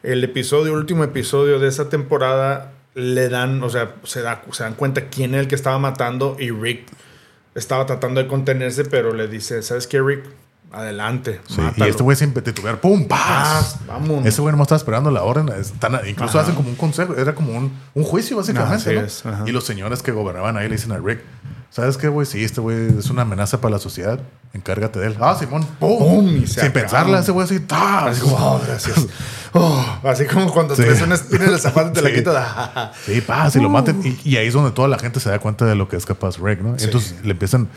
[0.04, 4.64] El episodio, el último episodio de esa temporada, le dan, o sea, se, da, se
[4.64, 6.86] dan cuenta quién es el que estaba matando y Rick
[7.56, 10.24] estaba tratando de contenerse, pero le dice, ¿sabes qué, Rick?
[10.76, 11.42] Adelante.
[11.48, 11.86] Sí, y mátalo".
[11.86, 13.08] este güey siempre titubear, ¡pum!
[13.08, 13.78] ¡Paz!
[13.88, 14.26] Vámonos.
[14.26, 15.48] Ese güey no estaba esperando la orden.
[15.50, 16.42] Están- incluso Ajá.
[16.42, 18.76] hacen como un consejo, era como un, un juicio, básicamente.
[18.76, 19.02] Así ¿no?
[19.02, 19.44] es, ajá.
[19.48, 21.20] Y los señores que gobernaban ahí le dicen a Rick,
[21.72, 22.26] ¿sabes qué, güey?
[22.26, 24.20] Sí, este güey es una amenaza para la sociedad.
[24.54, 25.18] Encárgate de él.
[25.20, 26.00] Ah, Simón, ¡pum!
[26.00, 26.28] ¡Pum!
[26.44, 28.06] Y se Sin pensarla, ese güey así, ¡ta!
[28.06, 29.06] Así como, "Oh, gracias.
[29.58, 30.82] Oh, así como cuando Sí.
[30.82, 32.92] traes una espina en el zapato y te la quitas.
[33.06, 34.02] Sí, paz, y lo maten.
[34.04, 36.06] Y, y ahí es donde toda la gente se da cuenta de lo que es
[36.06, 36.76] capaz Rick, ¿no?
[36.78, 37.70] Entonces le empiezan.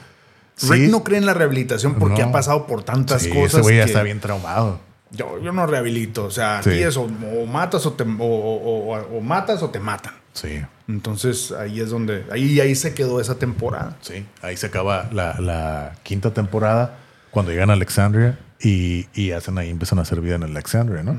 [0.63, 2.29] Rick sí, no cree en la rehabilitación porque No.
[2.29, 3.55] ha pasado por tantas sí, cosas.
[3.55, 4.81] ese güey ya está bien traumado.
[5.11, 6.25] Yo, yo no rehabilito.
[6.27, 6.71] O sea, Sí.
[6.71, 10.15] aquí es o, o matas o, te, o, o- matas o te matan.
[10.35, 12.25] Sí, Entonces ahí es donde.
[12.31, 13.97] Ahí, ahí se quedó esa temporada.
[14.03, 14.25] sí.
[14.43, 16.99] Ahí se acaba la, la quinta temporada
[17.31, 21.17] cuando llegan a Alexandria y, y hacen ahí, empiezan a hacer vida en Alexandria, ¿no?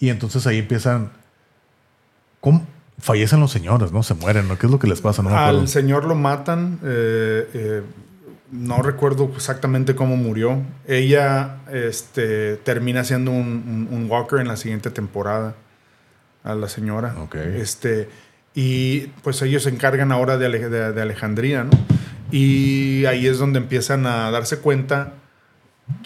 [0.00, 1.10] Y entonces ahí empiezan.
[2.40, 2.66] ¿Cómo?
[2.98, 4.02] Fallecen los señores, ¿no?
[4.02, 4.58] Se mueren, ¿no?
[4.58, 5.22] ¿Qué es lo que les pasa?
[5.22, 5.36] No.
[5.36, 6.78] Al señor lo matan.
[6.82, 7.82] eh, eh,
[8.52, 10.62] no recuerdo exactamente cómo murió.
[10.86, 15.54] Ella este, termina siendo un, un- un walker en la siguiente temporada.
[16.42, 17.14] A la señora.
[17.18, 17.34] Ok.
[17.36, 18.08] Este,
[18.54, 21.70] y pues ellos se encargan ahora de, Ale- de- de Alejandría, ¿no?
[22.32, 25.12] Y ahí es donde empiezan a darse cuenta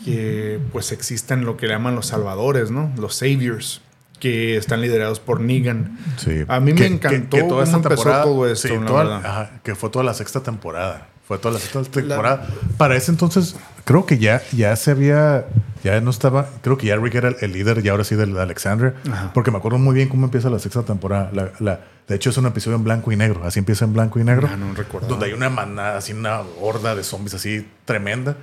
[0.05, 2.91] que pues existen lo que llaman los salvadores, ¿no?
[2.99, 3.81] Los saviors,
[4.19, 5.99] que están liderados por Negan.
[6.17, 6.45] Sí.
[6.49, 10.15] A mí me encantó cómo empezó todo esto, sí, toda- ajá, que fue toda la
[10.15, 11.09] sexta temporada.
[11.27, 12.47] Fue toda la sexta temporada.
[12.77, 15.47] Para ese entonces, creo que ya, ya se había,
[15.83, 18.35] ya no estaba, creo que ya Rick era el, el líder y ahora sí del
[18.35, 18.95] de Alexander.
[19.11, 19.31] Ajá.
[19.33, 21.31] Porque me acuerdo muy bien cómo empieza la sexta temporada.
[21.33, 23.41] La, la- de hecho, es un episodio en blanco y negro.
[23.45, 24.47] Así empieza en blanco y negro.
[24.53, 25.09] Ah, no recuerdo.
[25.09, 28.37] Donde hay una manada, así una horda de zombies así tremenda.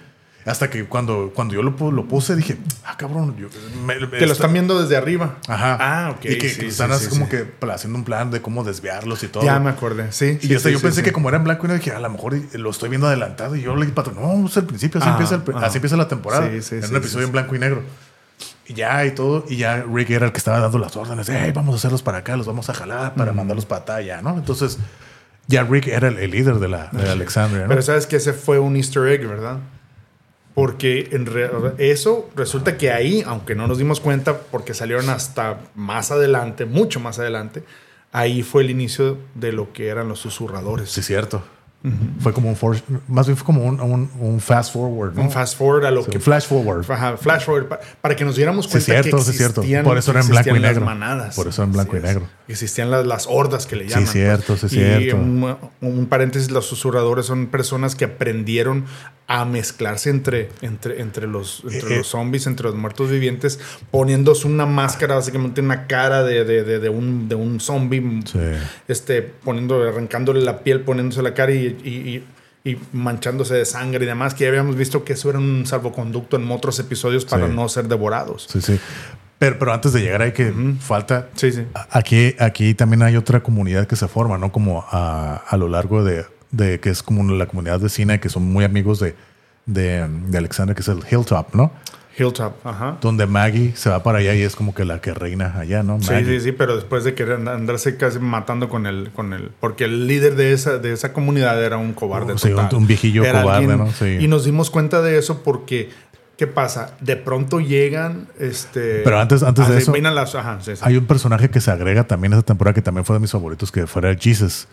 [0.45, 3.35] Hasta que cuando, cuando yo lo, pu- lo puse, dije, ah, cabrón.
[3.37, 3.47] yo-
[3.85, 5.37] me- me- Que lo están viendo desde arriba.
[5.47, 5.77] Ajá.
[5.79, 6.25] Ah, ok.
[6.25, 7.31] Y que sí, están sí, así sí, como sí.
[7.31, 9.43] que haciendo un plan de cómo desviarlos y todo.
[9.43, 10.39] Ya me acordé, sí.
[10.41, 11.03] y sí, hasta sí, yo sí, pensé sí.
[11.05, 13.55] que como era en blanco y negro, dije, a lo mejor lo estoy viendo adelantado.
[13.55, 15.65] Y yo le dije, patrón, no, es el principio, así, Ah, empieza, el- ajá.
[15.67, 16.49] así empieza la temporada.
[16.49, 17.83] Sí, sí, en sí, un episodio sí, en blanco y negro.
[18.67, 19.45] Y ya, y todo.
[19.47, 21.29] Y ya Rick era el que estaba dando las órdenes.
[21.29, 24.31] Hey, vamos a hacerlos para acá, los vamos a jalar para mandarlos para allá, ¿no?
[24.37, 24.79] Entonces,
[25.47, 27.67] ya Rick era el, el líder de la de Alexandria, ¿no?
[27.69, 29.57] Pero sabes que ese fue un easter egg, ¿verdad?
[30.53, 35.59] Porque en re- eso resulta que ahí, aunque no nos dimos cuenta, porque salieron hasta
[35.75, 37.63] más adelante, mucho más adelante,
[38.11, 40.89] ahí fue el inicio de lo que eran los susurradores.
[40.89, 41.41] sí, cierto.
[42.19, 45.23] Fue como un for- más bien fue como un, un- un fast forward, ¿no?
[45.23, 46.85] Un fast forward a lo Sí, que flash forward.
[46.91, 49.61] Ajá, flash forward, pa- para que nos diéramos Sí, cuenta cierto, que sí, cierto.
[49.61, 50.85] existían, Por eso era en blanco y existían las negro.
[50.85, 51.35] manadas.
[51.35, 52.25] Por eso en blanco Así y negro.
[52.25, 52.51] es.
[52.51, 54.05] Existían las, las hordas que le llaman.
[54.05, 55.15] cierto, sí, y cierto.
[55.15, 58.85] Un, un paréntesis, los susurradores son personas que aprendieron
[59.33, 61.97] a mezclarse entre, entre, entre, los, entre Eh, eh.
[61.99, 63.59] los zombies, entre los muertos vivientes,
[63.89, 68.39] poniéndose una máscara, básicamente una cara de, de, de, de un, de un zombie, Sí.
[68.89, 72.23] este, poniendo, arrancándole la piel, poniéndose la cara y, y- y-
[72.73, 76.35] y manchándose de sangre y demás, que ya habíamos visto que eso era un salvoconducto
[76.37, 77.53] en otros episodios para Sí.
[77.55, 78.47] no ser devorados.
[78.51, 78.79] Sí, sí.
[79.39, 81.29] Pero, pero antes de llegar ahí que falta...
[81.35, 81.63] Sí, sí.
[81.89, 84.51] Aquí, aquí también hay otra comunidad que se forma, ¿no?
[84.51, 88.43] Como a, a lo largo de, de que es como la comunidad vecina que son
[88.43, 89.15] muy amigos de,
[89.65, 91.71] de, de Alexander, que es el Hilltop, ¿no?
[92.17, 92.97] Hilltop, ajá.
[93.01, 96.01] Donde Maggie se va para allá y es como que la que reina allá, ¿no?
[96.01, 96.39] Sí, Maggie.
[96.39, 99.85] sí, sí, pero después de querer and- andarse casi matando con el, con el, porque
[99.85, 102.75] el líder de esa, de esa comunidad era un cobarde Sí, un- total.
[102.75, 103.91] un viejillo Era cobarde, ¿no?
[103.93, 104.17] Sí.
[104.19, 105.89] Y nos dimos cuenta de eso porque,
[106.37, 106.95] ¿qué pasa?
[106.99, 109.01] De pronto llegan, este...
[109.05, 110.81] Pero antes- antes de eso, las, ajá, sí, sí.
[110.83, 113.31] Hay un personaje que se agrega también a esa temporada que también fue de mis
[113.31, 114.67] favoritos, que fuera Jesus.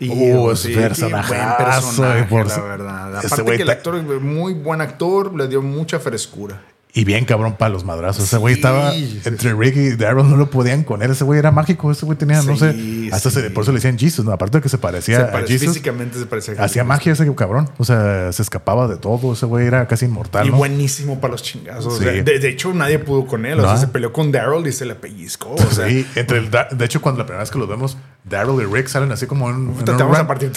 [0.00, 3.18] Y, Uh, sí, es qué personajazo, buen personaje, por- la verdad.
[3.24, 6.62] Ese Aparte que el actor muy buen actor, le dio mucha frescura.
[6.92, 8.24] Y bien cabrón para los madrazos.
[8.24, 8.60] Ese güey Sí.
[8.60, 11.12] estaba entre Rick y Daryl, no lo podían con él.
[11.12, 11.92] Ese güey era mágico.
[11.92, 12.72] Ese güey tenía, no sé.
[12.72, 13.50] Sí, Hasta se- sí.
[13.50, 14.24] por eso le decían Jesus.
[14.24, 14.32] ¿no?
[14.32, 15.68] Aparte de que se parecía Se a parece- Jesus.
[15.68, 17.70] físicamente se parecía a Hacía magia ese cabrón.
[17.78, 19.34] O sea, se escapaba de todo.
[19.34, 20.48] Ese güey era casi inmortal.
[20.48, 20.56] Y ¿no?
[20.56, 21.96] buenísimo para los chingazos.
[21.98, 22.00] Sí.
[22.00, 23.60] O sea, de, de hecho, nadie pudo con él.
[23.60, 23.68] O No.
[23.68, 25.54] sea, se peleó con Daryl y se le pellizcó.
[25.54, 28.60] O sea, Sí, entre el de hecho, cuando la primera vez que los vemos, Daryl
[28.60, 30.52] y Rick salen así como en, en un te vamos a partir.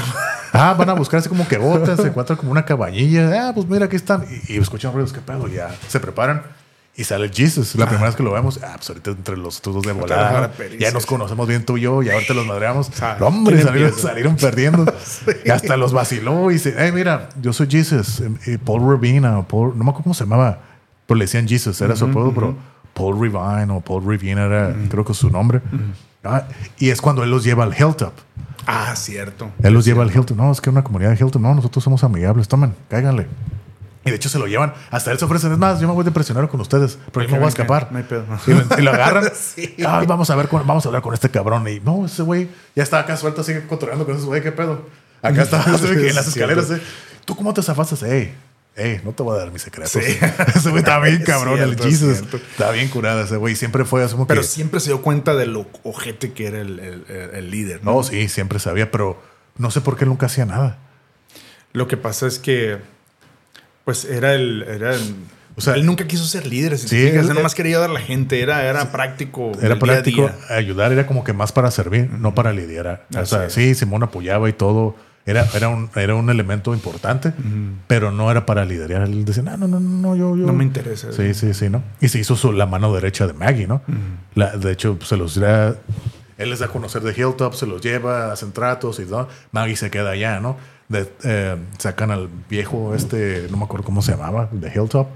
[0.52, 3.49] Ah, van a buscar así como que gotas, se encuentran como una cabañilla.
[3.49, 4.26] Ah, pues mira, aquí están.
[4.48, 5.48] Y, y escuchan ruidos, qué pedo.
[5.48, 6.44] Y ya se preparan.
[6.95, 7.73] Y sale Jesus.
[7.76, 10.52] La primera vez que lo vemos, ah, pues ahorita entre los otros dos de volada.
[10.77, 11.10] Ya nos sí.
[11.10, 12.91] conocemos bien tú y yo, y ahorita los madreamos.
[13.19, 14.85] No, hombre, ¿quién salieron, salieron perdiendo.
[15.45, 18.22] Y hasta los vaciló y dice, hey, mira, yo soy Jesus.
[18.45, 20.60] Eh, Paul Revina, o Paul, no me acuerdo cómo se llamaba,
[21.07, 22.56] pero le decían Jesus, era su apodo, pero
[22.94, 25.61] Paul Revine o Paul Revina era, creo que su nombre.
[26.23, 26.47] Ah,
[26.77, 28.13] y es cuando él los lleva al Hilltop.
[28.65, 29.51] Ah, cierto.
[29.61, 30.37] Él los lleva al Hilton.
[30.37, 31.41] No, es que una comunidad de Hilton.
[31.41, 32.47] No, nosotros somos amigables.
[32.47, 33.27] Tomen, cáiganle.
[34.05, 34.73] Y de hecho se lo llevan.
[34.89, 35.51] Hasta él se ofrece.
[35.51, 36.97] Es más, yo me voy de prisionero con ustedes.
[37.11, 37.89] Pero yo me voy a escapar.
[37.91, 38.23] No hay pedo.
[38.47, 39.25] Y lo, y lo agarran.
[39.35, 39.75] Sí.
[39.85, 41.67] Ay, vamos a ver, con- vamos a hablar con este cabrón.
[41.67, 44.41] Y no, ese güey ya está acá suelto, sigue controlando con ese güey.
[44.41, 44.87] ¿Qué pedo?
[45.21, 46.71] Acá está en las escaleras.
[46.71, 46.81] ¿eh?
[47.25, 47.95] ¿tú cómo te zafaste?
[48.17, 48.33] Ey,
[49.03, 49.91] no te voy a dar mis secretos.
[49.91, 49.99] Sí.
[50.55, 52.23] ese güey está bien cabrón, el Jesus.
[52.51, 53.55] Está bien curado ese güey.
[53.55, 54.47] Siempre fue así como Pero que...
[54.47, 57.83] siempre se dio cuenta de lo ojete que era el, el- el- líder.
[57.83, 57.93] ¿no?
[57.95, 59.21] No, sí, siempre sabía, pero
[59.57, 60.77] no sé por qué nunca hacía nada.
[61.71, 62.77] Lo que pasa es que,
[63.85, 64.63] pues era el.
[64.63, 65.15] Era el-
[65.55, 66.77] O sea, él nunca quiso ser líder.
[66.79, 68.41] Si sí, te fijas, él- él nomás quería ayudar a la gente.
[68.41, 69.51] Era, era práctico.
[69.59, 70.55] Era del día práctico día.
[70.55, 73.05] ayudar, era como que más para servir, no para liderar.
[73.15, 73.53] O sea, es.
[73.53, 74.95] sí, Simón apoyaba y todo.
[75.25, 77.31] Era, era, un, era un elemento importante,
[77.87, 79.03] pero no era para liderar.
[79.03, 80.45] Él decía, no, no, no, no, yo, yo.
[80.45, 81.13] No me interesa.
[81.13, 81.81] Sí, sí, sí, ¿no?
[82.01, 83.81] Y se hizo su- la mano derecha de Maggie, ¿no?
[84.35, 85.75] La- de hecho, se los da,
[86.37, 89.29] él les da a conocer de Hilltop, se los lleva, hacen tratos y todo.
[89.53, 90.57] Maggie se queda allá, ¿no?
[90.89, 95.07] De- eh, sacan al viejo este, no me acuerdo cómo se llamaba, de Hilltop,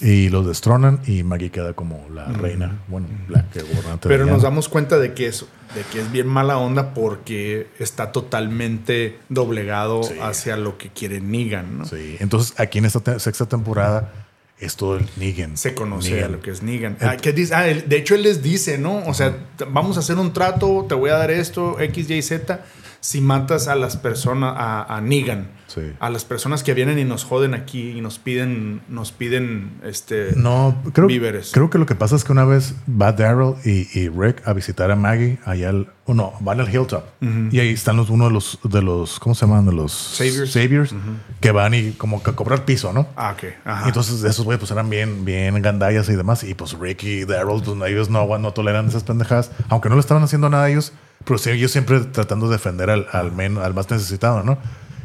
[0.00, 4.42] y los destronan y Maggie queda como la reina, bueno, la que gobernante Pero nos
[4.42, 10.02] damos cuenta de que es, de que es bien mala onda porque está totalmente doblegado
[10.02, 10.14] Sí.
[10.20, 11.84] hacia lo que quiere Negan, ¿no?
[11.86, 14.12] Sí, entonces aquí en esta te- sexta temporada
[14.58, 15.56] es todo el Negan.
[15.56, 16.24] Se conoce Negan.
[16.28, 16.96] a lo que es Negan.
[17.00, 18.98] Ah, dice- ah, de hecho, él les dice, ¿no?
[19.06, 19.34] O sea,
[19.70, 22.60] vamos a hacer un trato, te voy a dar esto, X, Y, Z,
[23.00, 25.48] si matas a las personas, a, a Negan.
[25.66, 25.80] Sí.
[25.98, 30.30] A las personas que vienen y nos joden aquí y nos piden, nos piden, este...
[30.36, 31.50] No, creo, Víveres.
[31.52, 34.52] creo que lo que pasa es que una vez va Daryl y, y Rick a
[34.52, 37.04] visitar a Maggie allá al, oh, no, van al Hilltop
[37.50, 39.66] y ahí están los, uno de los, de los, ¿cómo se llaman?
[39.66, 40.52] De los Saviors.
[40.52, 40.94] saviors,
[41.40, 43.08] que van y como que a cobrar piso, ¿no?
[43.16, 43.44] Ah, ok.
[43.64, 43.88] Ajá.
[43.88, 46.44] Entonces esos güeyes pues eran bien, bien gandallas y demás.
[46.44, 49.50] Y pues Rick y Daryl, pues ellos no, no toleran esas pendejadas.
[49.68, 50.92] Aunque no le estaban haciendo nada a ellos,
[51.24, 54.58] pero sí, ellos siempre tratando de defender al, al, men- al más necesitado, ¿no?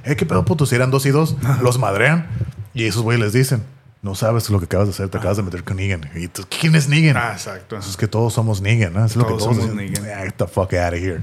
[0.05, 0.65] Eh, ¿qué pedo, puto?
[0.65, 2.27] Si eran dos y dos, los madrean.
[2.73, 3.63] Y esos güeyes les dicen,
[4.01, 6.09] no sabes lo que acabas de hacer, te acabas de meter con Negan.
[6.15, 7.17] Y tú, ¿quién es Negan?
[7.17, 7.77] Ah, exacto.
[7.77, 9.05] Eso es que todos somos Negan, ¿no?
[9.05, 9.75] Es lo que Todos todos somos.
[9.75, 10.05] Negan.
[10.05, 11.21] "Ah, Get the fuck out of here.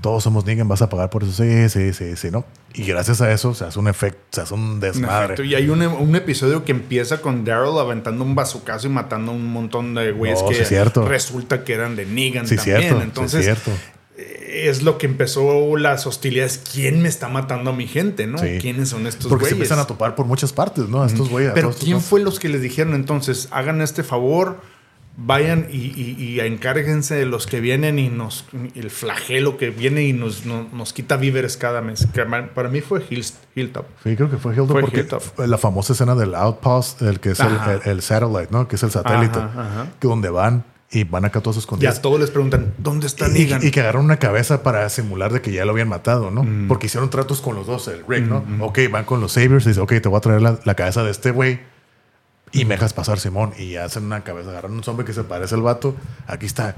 [0.00, 1.32] Todos somos Negan, vas a pagar por eso.
[1.32, 2.44] Sí, sí, sí, sí, ¿no?
[2.74, 5.34] Y gracias a eso se hace un efecto, se hace un desmadre.
[5.34, 9.32] efecto, Y hay un, un episodio que empieza con Daryl aventando un bazucazo y matando
[9.32, 10.74] a un montón de güeyes que sí,
[11.06, 12.80] resulta que eran de Negan Sí, también.
[12.80, 12.98] cierto.
[12.98, 13.70] sí, Entonces, cierto.
[14.16, 16.60] Es lo que empezó las hostilidades.
[16.72, 18.38] ¿Quién me está matando a mi gente, no?
[18.38, 18.58] Sí.
[18.60, 19.70] ¿Quiénes son estos Porque se güeyes?
[19.70, 21.02] empiezan a topar por muchas partes, ¿no?
[21.02, 21.52] A Estos güeyes.
[21.54, 24.60] Pero ¿quién fue los que les dijeron entonces, hagan este favor,
[25.18, 28.44] vayan y, y- y encárguense de los que vienen y nos,
[28.74, 32.06] el flagelo que viene y nos, no- nos quita víveres cada mes?
[32.12, 32.22] Que
[32.54, 33.24] para mí fue Hill-
[33.54, 33.86] Hilltop.
[34.04, 35.22] Sí, creo que fue Hildo Fue porque Hilltop.
[35.38, 38.68] la famosa escena del Outpost, el que es el, el- el satellite, ¿no?
[38.68, 39.38] Que es el satélite.
[39.38, 39.86] Ajá, ajá.
[40.00, 42.00] Que donde van y van acá todos Ya escondidos.
[42.00, 43.66] todos les preguntan, ¿dónde está Negan?
[43.66, 46.46] y que agarraron una cabeza para simular de que ya lo habían matado, ¿no?
[46.68, 48.44] Porque hicieron tratos con los dos, el Rick, ¿no?
[48.64, 51.02] Ok, van con los Saviors y dice, ok, te voy a traer la, la cabeza
[51.02, 51.60] de este güey
[52.52, 53.52] y me dejas pasar, Simón.
[53.58, 55.94] Y hacen una cabeza, agarran un zombie que se parece al vato.
[56.28, 56.76] Aquí está.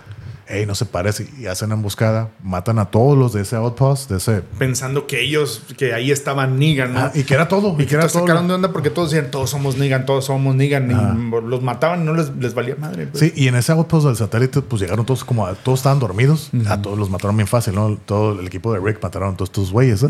[0.50, 1.28] Ey, no se parece.
[1.38, 2.30] Y hacen emboscada.
[2.42, 4.40] Matan a todos los de ese Outpost, de ese...
[4.58, 7.00] Pensando que ellos, que ahí estaba Negan, ¿no?
[7.00, 7.76] Ah, y que era todo.
[7.78, 8.20] y Y que era todo.
[8.20, 10.90] sacaron de onda porque todos decían, todos somos Negan, todos somos Negan.
[10.90, 13.08] Y los mataban y no les, les valía madre.
[13.08, 13.20] pues.
[13.20, 16.50] Sí, y en ese outpost del satélite, pues llegaron todos como a, todos estaban dormidos,
[16.66, 17.98] a todos los mataron bien fácil, ¿no?
[18.06, 20.08] Todo el equipo de Rick mataron a todos estos güeyes, ¿eh?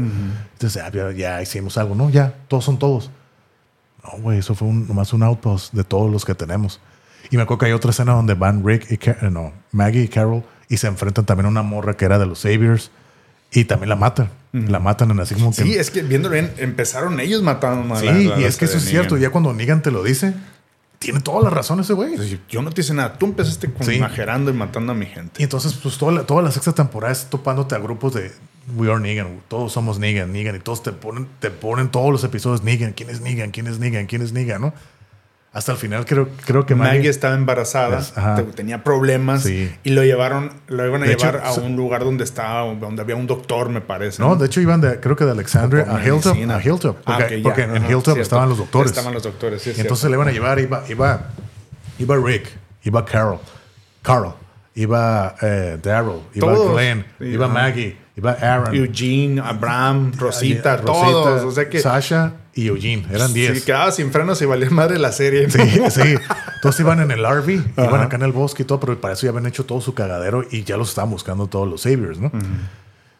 [0.53, 2.11] Entonces, ah, ya, ya hicimos algo, ¿no?
[2.11, 3.11] Ya, todos son todos.
[4.05, 6.81] No, güey, eso fue un, nomás un outpost de todos los que tenemos.
[7.31, 10.03] Y me acuerdo que hay otra escena donde van Rick y Ca- eh, no, Maggie
[10.03, 12.91] y Carol y se enfrentan también a una morra que era de los Saviors
[13.53, 14.31] y también la matan.
[14.53, 15.63] La matan en así como que.
[15.63, 18.57] Sí, es que viendo bien, empezaron ellos matando a Sí, la- la- y la es
[18.57, 19.15] que eso es cierto.
[19.15, 19.29] Negan.
[19.29, 20.33] Ya cuando Negan te lo dice,
[20.99, 22.17] tiene toda la razón ese güey.
[22.49, 23.19] Yo no te hice nada.
[23.19, 23.99] Tú empezaste con Sí.
[23.99, 25.41] majerando y matando a mi gente.
[25.41, 28.33] Y entonces, pues toda la, toda la sexta temporada es topándote a grupos de
[28.77, 32.25] We are Negan, todos somos Negan, Negan, y todos te ponen, te ponen todos los
[32.25, 34.75] episodios Negan, quién es Negan, quién es Negan, quién es Negan, ¿no?
[35.59, 38.01] Hasta el final creo, creo que Maggie, Maggie, estaba embarazada,
[38.55, 39.75] tenía problemas Sí.
[39.83, 43.03] y lo llevaron, lo iban a De hecho, llevar a un lugar donde estaba, donde
[43.03, 44.23] había un doctor, me parece.
[44.23, 47.63] No, de hecho iban de, creo que de Alexandria a Hilltop, a Hilltop, Ah, porque,
[47.63, 48.21] en Hilltop cierto.
[48.23, 48.93] estaban los doctores.
[48.93, 49.71] Estaban los doctores, sí.
[49.71, 50.09] entonces cierto.
[50.11, 51.21] le iban a llevar, iba, iba,
[51.99, 52.49] iba Rick,
[52.85, 53.41] iba Carol,
[54.03, 54.35] Carl,
[54.77, 56.73] iba eh, Daryl, iba Todos.
[56.73, 57.55] Glenn, Sí, iba ajá.
[57.55, 61.43] Maggie, iba Aaron, Eugene, Abraham, Rosita, Rosita, todos.
[61.43, 62.33] O sea que Sasha
[62.63, 63.59] y Eugene, eran 10.
[63.61, 65.49] si quedaba sin frenos y valía madre la serie.
[65.51, 65.61] Sí,
[65.91, 66.15] sí.
[66.61, 68.03] Todos iban en el RV, iban Ajá.
[68.05, 70.45] acá en el bosque y todo, pero para eso ya habían hecho todo su cagadero
[70.51, 72.33] y ya los estaban buscando todos los Saviors, ¿no?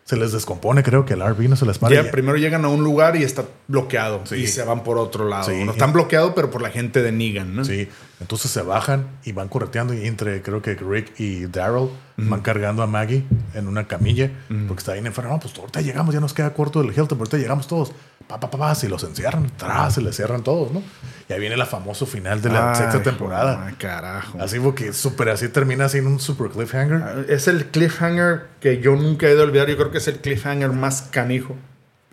[0.05, 1.95] Se les descompone, creo que el RV no se les para.
[1.95, 4.37] Ya primero llegan a un lugar y está bloqueado Sí.
[4.37, 5.45] y se van por otro lado.
[5.45, 5.65] Sí.
[5.65, 7.65] No están bloqueados, pero por la gente de Negan, ¿no?
[7.65, 7.89] Sí,
[8.21, 12.83] entonces se bajan y van correteando y entre, creo que Rick y Daryl van cargando
[12.83, 13.25] a Maggie
[13.55, 14.31] en una camilla
[14.67, 15.31] porque está bien enferma.
[15.31, 17.93] No, pues ahorita llegamos, ya nos queda corto el Hilton, pero ahorita llegamos todos.
[18.27, 20.83] Pa, pa, pa, pa, si los encierran, tras, se les cierran todos, ¿no?
[21.29, 23.65] Y ahí viene el famoso final de la Ay, sexta temporada.
[23.67, 24.39] Ay, carajo.
[24.41, 27.27] Así porque súper así termina así en un super cliffhanger.
[27.31, 29.69] Es el cliffhanger que yo nunca he de olvidar.
[29.69, 31.57] Yo creo que es el cliffhanger más canijo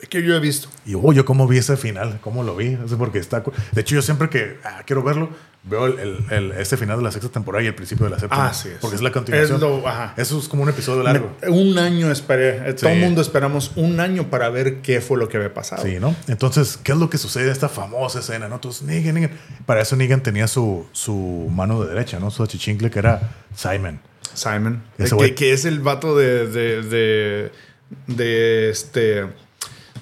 [0.09, 0.67] Que yo he visto.
[0.85, 2.71] Y oh, yo cómo vi ese final, cómo lo vi.
[2.71, 3.41] No sé porque está.
[3.71, 5.29] De hecho, yo siempre que ah, quiero verlo,
[5.63, 8.19] veo el, el- el- este final de la sexta temporada y el principio de la
[8.19, 8.49] séptima.
[8.49, 8.75] Así es.
[8.81, 9.55] Porque es la continuación.
[9.55, 10.13] Es lo- ajá.
[10.17, 11.35] Eso es como un episodio largo.
[11.41, 12.69] Me- un año esperé.
[12.69, 13.01] eh, Todo el Sí.
[13.05, 15.81] mundo esperamos un año para ver qué fue lo que había pasado.
[15.83, 16.13] Sí, ¿no?
[16.27, 17.49] Entonces, ¿qué es lo que sucede?
[17.49, 18.55] Esta famosa escena, ¿no?
[18.55, 19.31] Entonces, Negan, Negan.
[19.65, 21.15] Para eso Negan tenía su, su
[21.51, 22.31] mano de derecha, ¿no?
[22.31, 24.01] Su achichincle, que era Simon.
[24.33, 24.83] Simon.
[24.99, 27.51] Eh, que es el vato de, de, de,
[28.07, 29.25] de este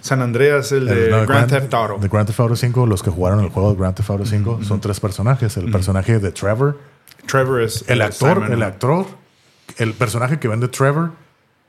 [0.03, 1.97] San Andreas, el de El- no, Grand Theft Auto.
[1.97, 4.59] De Grand Theft Auto 5, los que jugaron el juego de Grand Theft Auto 5
[4.63, 5.55] son tres personajes.
[5.57, 6.77] El personaje de Trevor,
[7.25, 8.51] Trevor es el actor, Simon.
[8.53, 9.05] el actor,
[9.77, 11.11] el personaje que vende Trevor,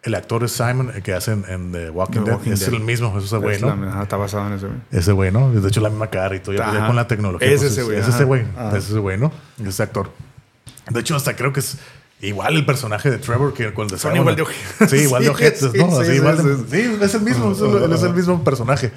[0.03, 2.35] el actor es Simon, el que hacen en The Walking, The Dead.
[2.39, 2.75] Walking es Dead.
[2.75, 3.75] el mismo, es ese güey, Es ¿no?
[3.77, 4.79] la- está basado en ese güey.
[4.91, 5.51] Ese güey, ¿no?
[5.53, 6.57] De hecho, la misma cara y todo.
[6.57, 7.49] Ya, ya con la tecnología.
[7.49, 8.17] Es pues, ese güey, Es ajá.
[8.17, 8.43] ese güey.
[8.57, 8.77] Ajá.
[8.77, 9.31] Es ese güey, ¿no?
[9.65, 10.11] Ese actor.
[10.91, 11.79] De hecho, hasta creo que es
[12.27, 14.91] igual el personaje de Trevor que de Son igual de ojetes.
[14.91, 16.05] Sí, igual de ojetes, ¿no?
[16.05, 17.53] sí, es el mismo.
[17.53, 18.93] es el, mismo personaje.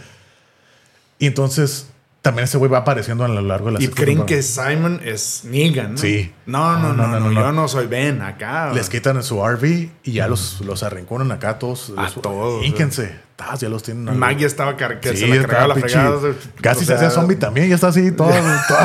[1.19, 1.87] Y entonces,
[2.21, 5.41] también ese güey va apareciendo a lo largo de la Y creen que Simon es
[5.45, 5.97] Negan, ¿no?
[5.97, 6.33] Sí.
[6.45, 8.71] No, no, no, no, yo no soy Ben acá.
[8.73, 11.93] Les quitan su RV y ya los, los arrinconan acá todos.
[11.97, 13.26] A todos, Ínquense.
[13.59, 14.17] Ya los tienen.
[14.17, 16.19] Maggie estaba car que Sí, se la cargaba la pinche- fregada.
[16.59, 18.29] Casi o se hacía zombie también, ya está así, todo,
[18.67, 18.77] todo-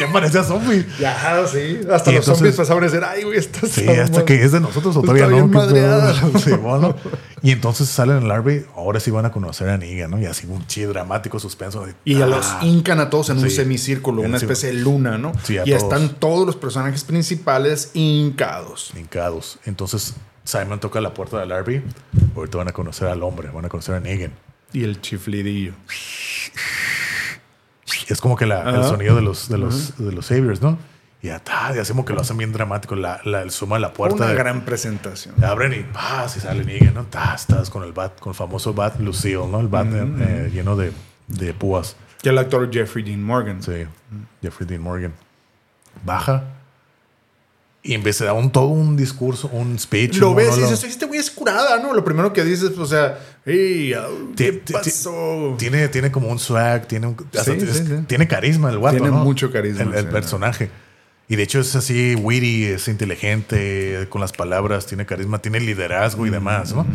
[0.00, 0.86] ya parecía zombie.
[0.98, 1.80] Ya, sí.
[1.92, 4.52] Hasta Y los entonces- zombies pasaban a decir, ay, güey, esto Sí, hasta que es
[4.52, 5.50] de nosotros o todavía no.
[6.40, 6.96] Sí, bueno.
[7.42, 10.18] Y entonces salen en el RV, ahora sí van a conocer a Negan, ¿no?
[10.18, 11.84] Y así un chi dramático suspenso.
[11.84, 15.18] de- Y a Ah, los hincan a todos en un semicírculo, una especie de luna,
[15.18, 15.32] ¿no?
[15.44, 15.82] Sí, a y todos.
[15.82, 18.90] están todos los personajes principales hincados.
[18.98, 19.58] hincados.
[19.66, 20.14] Entonces
[20.48, 21.82] Simon toca la puerta del RV.
[22.34, 24.32] Ahorita van a conocer al hombre, van a conocer a Negan.
[24.72, 25.74] Y el chiflidillo.
[28.08, 28.88] Es como que la- el Ajá.
[28.88, 30.78] sonido de los, de los, de los Saviors, ¿no?
[31.20, 32.94] Y ya, ta, y como que lo hacen bien dramático.
[32.96, 34.16] La, la, el suma a la puerta.
[34.16, 35.34] Una de- gran presentación.
[35.44, 37.04] Abren y paz y sale Negan, ¿no?
[37.04, 39.60] Ta, estás con el bat, con el famoso bat Lucille, ¿no?
[39.60, 40.92] El bat eh, lleno de,
[41.26, 41.96] de púas.
[42.22, 43.62] Y el actor Jeffrey Dean Morgan.
[43.62, 43.84] Sí,
[44.40, 45.12] Jeffrey Dean Morgan.
[46.04, 46.44] Baja
[47.88, 50.18] y en vez de dar un, todo un discurso, un speech.
[50.18, 51.94] Lo ves y dices, este güey es curada, ¿no?
[51.94, 53.94] Lo primero que dices, o sea, hey,
[54.36, 55.54] ¿qué pasó?
[55.58, 57.94] Tiene, tiene como un swag, tiene, un, hasta Sí, es- sí, sí.
[58.06, 59.24] tiene carisma el guato, Tiene ¿no?
[59.24, 60.68] mucho carisma, El, personaje.
[61.28, 66.26] Y de hecho es así, witty, es inteligente, con las palabras, tiene carisma, tiene liderazgo
[66.26, 66.86] y demás, ¿no?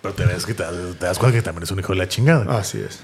[0.00, 0.62] Pero te, que te,
[0.98, 2.56] te das cuenta que también es un hijo de la chingada.
[2.56, 3.00] Así es.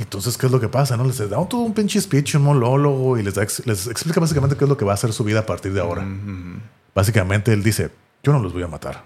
[0.00, 0.96] Entonces, ¿qué es lo que pasa?
[0.96, 1.04] ¿No?
[1.04, 4.56] Les da un- todo un pinche speech, un monólogo y les, da les explica básicamente
[4.56, 6.02] qué es lo que va a ser su vida a partir de ahora.
[6.94, 7.90] Básicamente él dice,
[8.22, 9.04] yo no los voy a matar.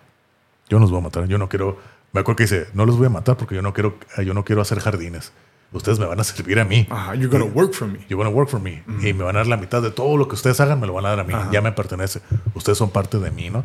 [0.68, 1.26] Yo no los voy a matar.
[1.26, 1.78] Yo no quiero...
[2.12, 4.44] Me acuerdo que dice, no los voy a matar porque yo no quiero, yo no
[4.44, 5.32] quiero hacer jardines.
[5.72, 6.86] Ustedes me van a servir a mí.
[6.88, 7.98] Ajá, you're gonna work for me.
[8.08, 8.84] You're gonna work for me.
[9.02, 10.92] Y me van a dar la mitad de todo lo que ustedes hagan, me lo
[10.92, 11.34] van a dar a mí.
[11.50, 12.20] Ya me pertenece.
[12.54, 13.64] Ustedes son parte de mí, ¿no?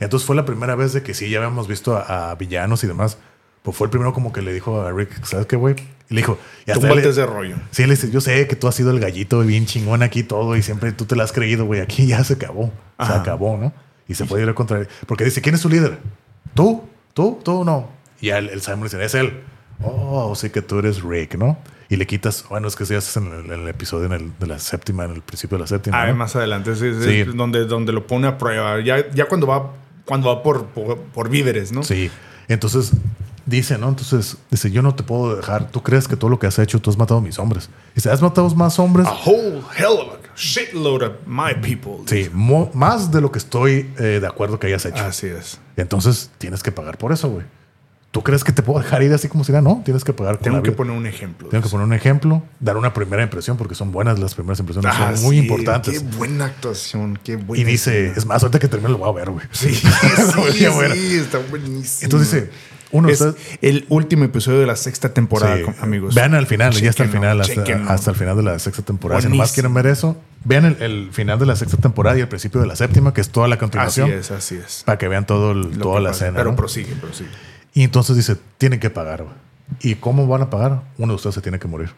[0.00, 2.88] Entonces fue la primera vez de que sí, ya habíamos visto a, a villanos y
[2.88, 3.18] demás.
[3.64, 5.74] Pues fue el primero como que le dijo a Rick, ¿sabes qué, güey?
[6.10, 7.56] Y le dijo, y hasta Túmbate él- ese rollo.
[7.70, 10.54] Sí, le dice, yo sé que tú has sido el gallito bien chingón aquí todo
[10.54, 11.80] y siempre tú te la has creído, güey.
[11.80, 12.70] Aquí ya se acabó.
[13.04, 13.72] Se acabó, ¿no?
[14.06, 14.88] Y se puede ir contra él.
[15.06, 15.98] Porque dice, ¿quién es tu líder?
[16.52, 16.84] ¿Tú?
[17.14, 17.40] ¿Tú?
[17.42, 17.64] ¿Tú?
[17.64, 17.88] No.
[18.20, 19.40] Y ya el, el Simon dice, es él.
[19.82, 21.58] Oh, sí que tú eres Rick, ¿no?
[21.88, 24.32] Y le quitas, bueno, es que si haces en el, en el episodio en el,
[24.38, 26.02] de la séptima, en el principio de la séptima.
[26.02, 26.14] Ah, ¿no?
[26.16, 27.32] más adelante, sí, sí, Sí.
[27.34, 28.78] Donde, donde lo pone a prueba.
[28.82, 29.72] Ya, ya cuando va,
[30.04, 31.82] cuando va por, por, por víveres, ¿no?
[31.82, 32.10] Sí.
[32.48, 32.92] Entonces
[33.46, 33.88] dice, ¿no?
[33.88, 35.70] Entonces dice, yo no te puedo dejar.
[35.70, 37.68] Tú crees que todo lo que has hecho, tú has matado a mis hombres.
[37.94, 39.06] Dice, ¿has matado más hombres?
[39.06, 42.04] A whole hell of a shitload of my people.
[42.06, 42.30] Sí,
[42.74, 45.02] más de lo que estoy eh, de acuerdo que hayas hecho.
[45.04, 45.60] Así es.
[45.76, 47.46] Entonces tienes que pagar por eso, güey.
[48.10, 49.62] ¿Tú crees que te puedo dejar ir así como si nada?
[49.62, 50.76] No, tienes que pagar Tengo que vida.
[50.76, 51.48] poner un ejemplo.
[51.48, 54.92] Tengo que poner un ejemplo, dar una primera impresión, porque son buenas las primeras impresiones,
[54.94, 55.98] Ah, son muy sí, importantes.
[55.98, 57.60] Qué buena actuación, qué buena.
[57.60, 58.16] Y dice, escena.
[58.16, 59.44] es más, ahorita que termine lo voy a ver, güey.
[59.50, 59.66] Sí,
[60.36, 60.64] Muy sí,
[60.94, 62.04] sí, está buenísimo.
[62.04, 62.50] Entonces dice,
[62.94, 63.22] uno, es
[63.60, 65.64] el último episodio de la sexta temporada, Sí.
[65.82, 66.14] amigos.
[66.14, 69.20] Vean al final, ya hasta el final, hasta, el final de la sexta temporada.
[69.20, 69.54] Si nomás Buenísimo.
[69.54, 72.66] quieren ver eso, vean el, el final de la sexta temporada y el principio de
[72.66, 74.82] la séptima, que es toda la Así continuación, es, así es.
[74.86, 76.24] para que vean todo el- toda la pasa.
[76.26, 76.38] escena.
[76.38, 76.56] Pero ¿no?
[76.56, 77.30] prosigue, prosigue.
[77.74, 79.24] Y entonces dice, tienen que pagar.
[79.80, 80.82] ¿Y cómo van a pagar?
[80.98, 81.90] Uno de ustedes se tiene que morir.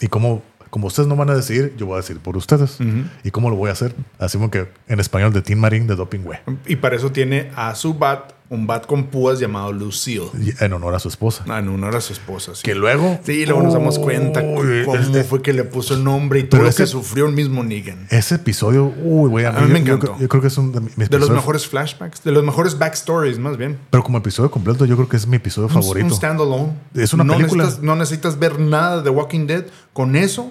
[0.00, 2.78] ¿Y cómo, como ustedes no van a decidir, yo voy a decidir por ustedes.
[3.24, 3.94] ¿Y cómo lo voy a hacer?
[4.18, 6.38] Así como que en español de Team Marine de Doping Güey.
[6.66, 10.28] Y para eso tiene a su bat, un bat con púas llamado Lucille.
[10.58, 11.44] En honor a su esposa.
[11.48, 12.52] Ah, En honor a su esposa.
[12.56, 12.62] Sí.
[12.64, 13.20] Que luego...
[13.22, 14.64] Sí, luego nos damos cuenta cómo
[14.96, 18.08] este- fue que le puso el nombre y todo lo que sufrió el mismo Negan.
[18.10, 20.06] Ese episodio, uy, güey, a, A mí me yo encantó.
[20.14, 22.76] creo- Yo, creo que es un de mis De los mejores flashbacks, de los mejores
[22.76, 23.78] backstories, más bien.
[23.88, 26.06] Pero como episodio completo, yo creo que es mi episodio Un- favorito.
[26.08, 26.72] Un standalone.
[26.94, 27.62] Es una no película.
[27.64, 29.64] Necesitas, no necesitas ver nada de Walking Dead.
[29.92, 30.50] Con eso,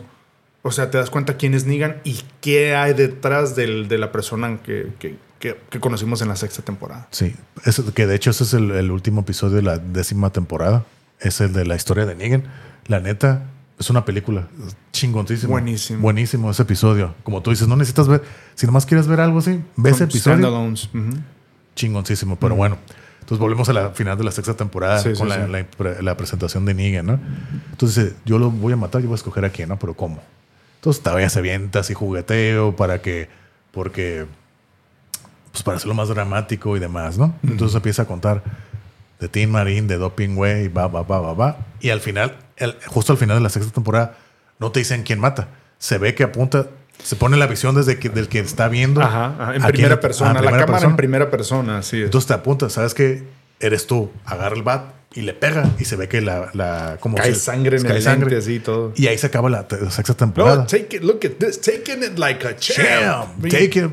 [0.61, 4.13] o sea, te das cuenta quién es Negan y qué hay detrás del- de la
[4.13, 7.07] persona que, que- que- que conocimos en la sexta temporada.
[7.11, 7.35] Sí,
[7.65, 10.85] Ese- que de hecho ese es el, el último episodio de la décima temporada.
[11.21, 12.43] es el de la historia de Negan.
[12.87, 13.43] La neta,
[13.77, 14.47] es una película
[14.93, 15.51] chingoncísima.
[15.51, 15.99] Buenísimo.
[16.01, 17.13] Buenísimo ese episodio.
[17.23, 18.23] Como tú dices, no necesitas ver.
[18.55, 20.37] Si nomás quieres ver algo así, ve ese episodio.
[20.37, 20.85] standalones.
[20.93, 21.19] Ujú.
[21.75, 22.37] Chingoncísimo.
[22.37, 22.77] Pero bueno,
[23.19, 25.51] entonces volvemos a la final de la sexta temporada Sí, con sí, la, sí.
[25.51, 27.19] la pre- la presentación de Negan, ¿no?
[27.71, 29.77] Entonces, yo lo voy a matar, yo voy a escoger a quién, ¿no?
[29.79, 30.21] Pero ¿cómo?
[30.75, 33.27] Entonces todavía se avienta así jugueteo para que.
[33.71, 34.25] Porque.
[35.51, 37.33] Pues para hacerlo más dramático y demás, ¿no?
[37.43, 38.43] Entonces empieza a contar
[39.19, 41.57] de Teen Marine, de Doping Way, va, va, va, va, va.
[41.81, 44.15] Y al final, el- justo al final de la sexta temporada,
[44.59, 45.47] no te dicen quién mata.
[45.77, 46.67] Se ve que apunta,
[47.03, 49.01] se pone la visión desde que, del que está viendo.
[49.01, 50.33] Ajá, ajá, en primera persona.
[50.33, 50.89] la primera cámara persona.
[50.91, 52.05] en primera persona, así es.
[52.05, 53.23] Entonces te apunta, sabes que
[53.59, 54.83] eres tú, agarra el bat
[55.15, 57.97] y le pega y se ve que la, la como Cae se- sangre en cae
[57.97, 58.29] el sangre.
[58.29, 58.93] lente, así y todo.
[58.95, 60.57] Y ahí se acaba la, sexta temporada.
[60.57, 62.77] No, take it, look at this, taking it like a champ.
[62.87, 63.89] Champ, take it,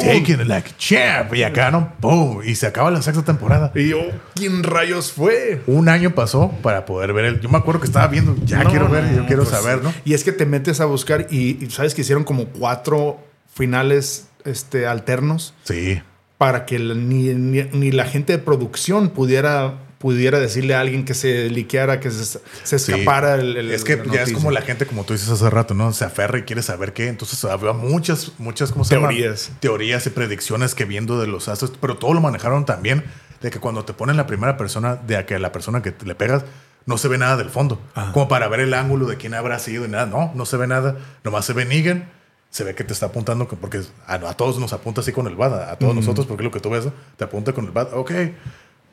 [0.00, 1.34] take it like a champ.
[1.34, 3.72] Y acá no, boom, y se acaba la sexta temporada.
[3.74, 3.98] Y yo,
[4.36, 5.60] ¿quién rayos fue?
[5.66, 7.40] Un año pasó para poder ver el.
[7.40, 9.82] Yo me acuerdo que estaba viendo, ya No, quiero ver, no, yo quiero pues, saber,
[9.82, 9.92] ¿no?
[10.04, 13.18] Y es que te metes a buscar y, y sabes que hicieron como cuatro
[13.52, 16.00] finales este, alternos Sí,
[16.38, 21.50] para que ni- ni la gente de producción pudiera, pudiera decirle a alguien que se
[21.50, 22.92] liqueara, que se, se sí.
[22.92, 24.34] escapara el, el- es que ya es noticia.
[24.34, 25.92] como la gente, como tú dices hace rato, ¿no?
[25.92, 27.08] Se aferra y quiere saber qué.
[27.08, 29.08] Entonces había muchas, muchas, ¿cómo se llama?
[29.10, 29.50] Teorías.
[29.60, 33.04] Teorías y predicciones que viendo de los astros, pero todo lo manejaron también
[33.42, 36.14] de que cuando te ponen la primera persona, de a que la persona que le
[36.14, 36.44] pegas,
[36.86, 37.78] no se ve nada del fondo.
[38.14, 40.06] Como para ver el ángulo de quién habrá sido y nada.
[40.06, 40.96] No, no se ve nada.
[41.24, 42.08] Nomás se ve Negan.
[42.48, 45.26] Se ve que te está apuntando, que- porque a, a todos nos apunta así con
[45.28, 46.92] el bat, a, a todos nosotros, porque lo que tú ves, ¿no?
[47.16, 48.10] te apunta con el bat, ok,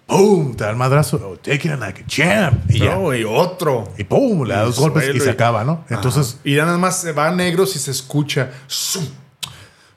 [0.07, 0.55] ¡pum!
[0.55, 2.95] Te da el madrazo, oh, take it like a champ, y ya.
[2.95, 3.93] No, y otro.
[3.97, 5.85] Y pum, le da dos golpes y se acaba, ¿no?
[5.89, 8.49] Entonces, Y ya nada más se va a negros y se escucha.
[8.67, 9.05] zum,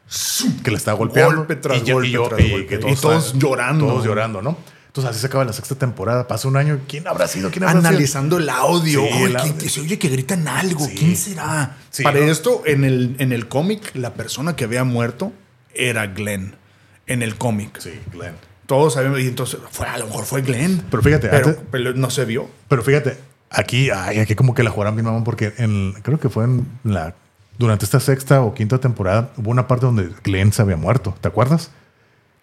[0.09, 1.37] zum, que le está golpeando.
[1.37, 2.67] Golpe tras y golpe y yo- tras y golpe.
[2.67, 3.87] que Y todos están- llorando.
[3.87, 4.57] Todos llorando, ¿no?
[4.89, 6.27] Entonces así se acaba la sexta temporada.
[6.27, 6.81] Pasa un año.
[6.89, 7.53] ¿Quién habrá sido?
[7.53, 9.03] ¿Quién habrá Analizando el audio.
[9.03, 9.57] Sí, Ay, el audio.
[9.59, 10.85] que se oye que gritan algo.
[10.85, 10.97] Sí.
[10.99, 11.77] ¿Quién será?
[11.91, 12.27] Sí, Para ¿no?
[12.27, 15.33] esto, en el, en el cómic, la persona que había muerto
[15.73, 16.57] era Glenn.
[17.07, 17.79] En el cómic.
[17.79, 17.95] sido?
[17.95, 18.35] Sí, Glenn.
[18.71, 19.19] Todos sabemos.
[19.19, 20.85] Y entonces, fue, a lo mejor fue Glenn.
[20.89, 22.49] Pero fíjate, pero, antes- pero no se vio.
[22.69, 23.17] Pero fíjate,
[23.51, 26.69] aquí, ay, aquí como que la jugaron bien, mamón, porque en, creo que fue en
[26.85, 27.15] la.
[27.59, 31.17] Durante esta sexta o quinta temporada hubo una parte donde Glenn se había muerto.
[31.21, 31.73] ¿Te acuerdas?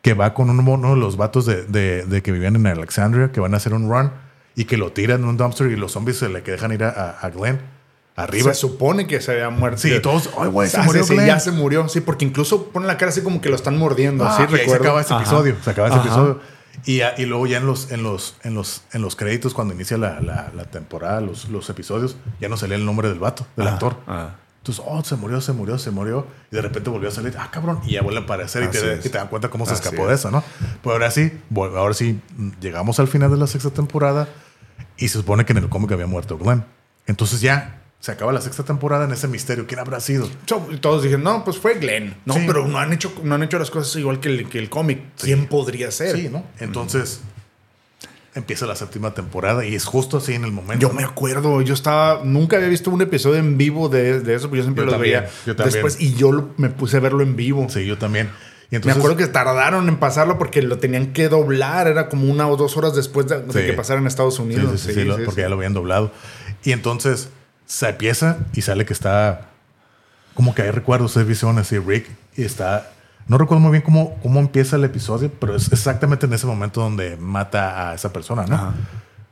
[0.01, 3.31] Que va con uno, uno de los vatos de, de- de que vivían en Alexandria,
[3.31, 4.11] que van a hacer un run
[4.55, 6.83] y que lo tiran en un dumpster y los zombies se le que dejan ir
[6.83, 7.59] a, a- a Glenn
[8.17, 8.53] arriba.
[8.53, 9.77] Se supone que se había muerto.
[9.77, 11.87] Sí, todos, ay, güey, se Ah, murió sí, ya se murió.
[11.87, 14.25] Sí, porque incluso pone la cara así como que lo están mordiendo.
[14.25, 14.83] Ah, sí, ahí se recuerdo.
[14.83, 15.21] acaba ese Ajá.
[15.23, 15.55] episodio.
[15.63, 16.05] Se acaba ese Ajá.
[16.05, 16.39] episodio.
[16.85, 20.19] Y, luego ya en los, en los, en los, en los créditos, cuando inicia la,
[20.21, 23.73] la- la temporada, los, los episodios, ya no salía el nombre del vato, del Ah,
[23.73, 23.95] actor.
[24.07, 24.29] ah.
[24.59, 26.27] Entonces, oh, se murió, se murió, se murió.
[26.51, 27.79] Y de repente volvió a salir, ah, cabrón.
[27.85, 29.05] Y ya vuelve a aparecer y te, es.
[29.05, 30.09] y te dan cuenta cómo se Así escapó es.
[30.09, 30.43] de eso, ¿no?
[30.83, 32.19] Pero ahora sí, ahora sí,
[32.59, 34.27] llegamos al final de la sexta temporada
[34.97, 36.65] y se supone que en el cómic había muerto Glenn.
[37.05, 39.65] Entonces ya se acaba la sexta temporada en ese misterio.
[39.67, 40.29] ¿Quién habrá sido?
[40.71, 42.15] Y todos dijeron, no, pues fue Glenn.
[42.25, 42.43] No, Sí.
[42.47, 45.01] pero no han, hecho, no han hecho las cosas igual que el, que el cómic.
[45.19, 46.15] ¿Quién podría ser?
[46.15, 46.43] Sí, ¿no?
[46.59, 47.21] Entonces
[48.35, 50.79] empieza la séptima temporada y es justo así en el momento.
[50.81, 50.93] Yo ¿no?
[50.93, 54.57] me acuerdo, yo estaba, nunca había visto un episodio en vivo de, de eso, porque
[54.57, 57.23] yo siempre Yo lo también, veía yo después y yo lo- me puse a verlo
[57.23, 57.65] en vivo.
[57.69, 58.29] Sí, yo también.
[58.69, 62.47] Y Me acuerdo que tardaron en pasarlo porque lo tenían que doblar, era como una
[62.49, 64.81] o dos horas después de, que pasara en Estados Unidos.
[64.81, 66.11] sí, sí, sí, porque ya lo habían doblado.
[66.63, 67.29] Y entonces
[67.67, 69.41] se empieza y sale que está
[70.33, 72.89] como que hay recuerdos, hay visiones y Rick y está.
[73.27, 76.79] No recuerdo muy bien cómo, cómo empieza el episodio, pero es exactamente en ese momento
[76.81, 78.55] donde mata a esa persona, ¿no?
[78.55, 78.73] Ajá.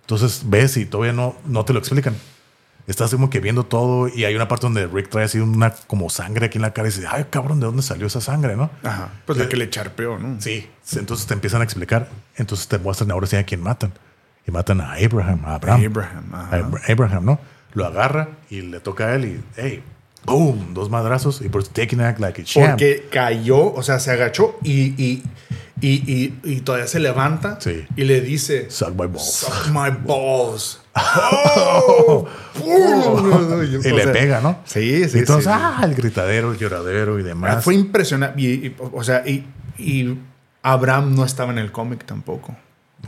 [0.02, 2.16] Entonces ves y todavía no, no te lo explican.
[2.88, 6.10] Estás como que viendo todo y hay una parte donde Rick trae así una como
[6.12, 8.70] sangre aquí en la cara y dice, ay cabrón, ¿de dónde salió esa sangre, no?
[8.84, 9.10] Ajá.
[9.26, 10.40] Pues la que le charpeó, ¿no?
[10.42, 12.10] Sí, entonces te empiezan a explicar.
[12.36, 13.92] Entonces te muestran ahora sí a quién matan.
[14.46, 15.84] Y matan a Abraham, a Abraham.
[15.86, 16.56] Abraham, ajá.
[16.56, 17.40] A Abra- Abraham, ¿no?
[17.76, 19.84] Lo agarra y le toca a él y, hey,
[20.26, 22.70] boom, dos madrazos y por taking act like a champ.
[22.72, 25.24] Porque cayó, o sea, se agachó y, y,
[25.82, 27.86] y, y, y todavía se levanta Sí.
[27.96, 29.30] y le dice, Suck my balls.
[29.30, 30.82] Suck my balls.
[30.96, 32.26] ¡Oh!
[32.58, 33.64] ¡Pum!
[33.84, 34.60] y O le pega, ¿no?
[34.66, 35.62] Sí, sí, entonces, sí, sí.
[35.62, 37.56] ah, el gritadero, el lloradero y demás.
[37.58, 38.42] Ah, Fue impresionante.
[38.42, 39.46] Y, y, o sea, y,
[39.78, 40.18] y
[40.64, 42.56] Abraham no estaba en el cómic tampoco.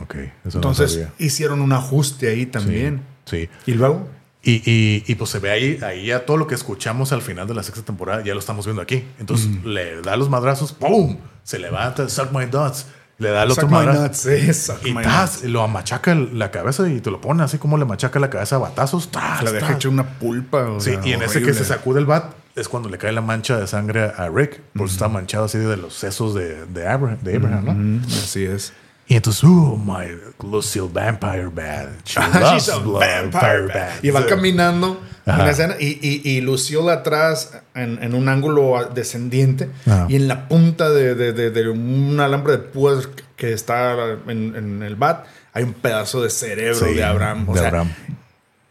[0.02, 0.14] ok,
[0.44, 3.00] eso Entonces no hicieron un ajuste ahí también.
[3.24, 3.48] Sí.
[3.66, 4.06] Y luego,
[4.42, 7.48] Y, y, y, pues se ve ahí, ahí ya todo lo que escuchamos al final
[7.48, 9.04] de la sexta temporada, ya lo estamos viendo aquí.
[9.18, 11.16] Entonces le da los madrazos, ¡pum!
[11.42, 12.86] Se levanta, suck my nuts.
[13.18, 14.14] Le da el otro madrazo.
[14.30, 18.20] Sí, suck Y lo machaca la cabeza y te lo pone así como le machaca
[18.20, 19.10] la cabeza a batazos.
[19.10, 20.70] tas, La deja hecha una pulpa.
[20.70, 23.12] o Sí, sea, y en ese que se sacude el bat es cuando le cae
[23.12, 26.66] la mancha de sangre a Rick, por eso está manchado así de los sesos de,
[26.66, 27.74] de Abraham, de Abraham ¿no?
[27.74, 28.72] Mm, así es.
[29.10, 30.06] Y entonces, oh, my
[30.50, 31.88] Lucille Vampire Bad.
[32.04, 34.04] She loves She's a vampire bat.
[34.04, 35.44] Y va caminando en Ajá.
[35.44, 40.06] la escena y, y, y Lucille atrás en, en un ángulo descendiente Ajá.
[40.10, 43.94] y en la punta de, de, de- de un alambre de púas que está
[44.26, 45.24] en, en el bat
[45.54, 47.48] hay un pedazo de cerebro Sí, de Abraham.
[47.48, 47.90] O sea, Abraham.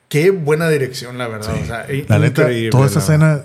[0.08, 1.54] qué buena dirección, la verdad.
[1.62, 3.42] O sea, La neta, toda esa escena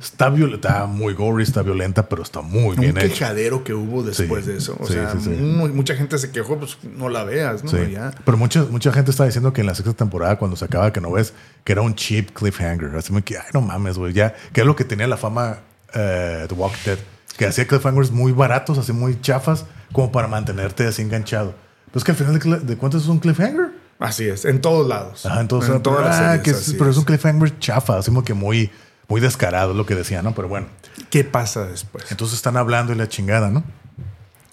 [0.00, 3.08] está violenta, está muy gory, está violenta, pero está muy un bien hecha.
[3.08, 4.76] quejadero que hubo después Sí, de eso.
[4.78, 7.70] O sí, sea, sí, mucha gente se quejó, pues no la veas, ¿no?
[7.84, 8.12] Ya.
[8.24, 11.00] Pero mucha, mucha gente está diciendo que en la sexta temporada, cuando se acaba, que
[11.00, 11.32] no ves,
[11.64, 12.94] que era un cheap cliffhanger.
[12.96, 14.12] Así que, ay, no mames, güey.
[14.12, 15.58] Ya, que es lo que tenía la fama
[15.94, 16.98] eh, The Walking Dead.
[17.36, 21.54] Que hacía cliffhangers muy baratos, así muy chafas, como para mantenerte así enganchado.
[21.92, 23.70] Pues que al final de, cuentas es un cliffhanger.
[23.98, 25.26] Así es, en todos lados.
[25.26, 26.98] Ajá, entonces, en todas las ah, series, que es- pero es es.
[26.98, 28.70] un cliffhanger chafa, así como que muy,
[29.10, 30.34] muy descarado, es lo que decía, ¿no?
[30.34, 30.68] Pero bueno,
[31.10, 32.10] ¿Qué pasa después?
[32.10, 33.64] entonces están hablando y la chingada, ¿no?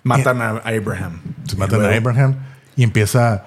[0.03, 1.21] Matan a Abraham.
[1.45, 2.35] Se matan a Abraham
[2.75, 3.45] y empieza.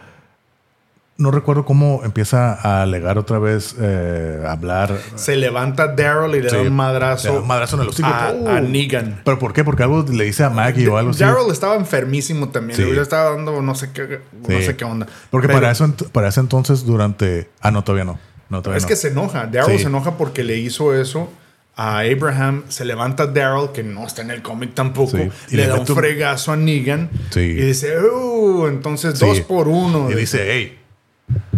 [1.16, 4.96] No recuerdo cómo empieza a alegar otra vez, eh, a hablar.
[5.16, 7.88] Se levanta Daryl y le Sí, da un le madrazo, da un madrazo en el
[7.88, 8.08] hocico.
[8.08, 8.48] a, ¡Uh!
[8.48, 9.20] a Negan.
[9.24, 9.62] ¿Pero por qué?
[9.62, 11.20] Porque algo le dice a Maggie o algo así.
[11.20, 12.76] Daryl estaba enfermísimo también.
[12.76, 12.84] Sí.
[12.84, 15.06] Le estaba dando no sé qué, no sé qué onda.
[15.30, 17.50] Porque Pero para, eso, para ese entonces, durante.
[17.60, 18.18] Ah, no, todavía no.
[18.50, 18.88] No, Es no.
[18.88, 19.46] que se enoja.
[19.46, 19.82] Daryl Sí.
[19.84, 21.30] se enoja porque le hizo eso
[21.76, 22.64] a Abraham.
[22.68, 25.16] Se levanta Daryl, que no está en el cómic tampoco.
[25.16, 25.30] Sí.
[25.52, 27.08] Y Le, le da un fregazo a Negan.
[27.30, 27.40] Sí.
[27.40, 30.10] Y dice, uh, entonces dos por uno.
[30.10, 30.79] Y dice, hey,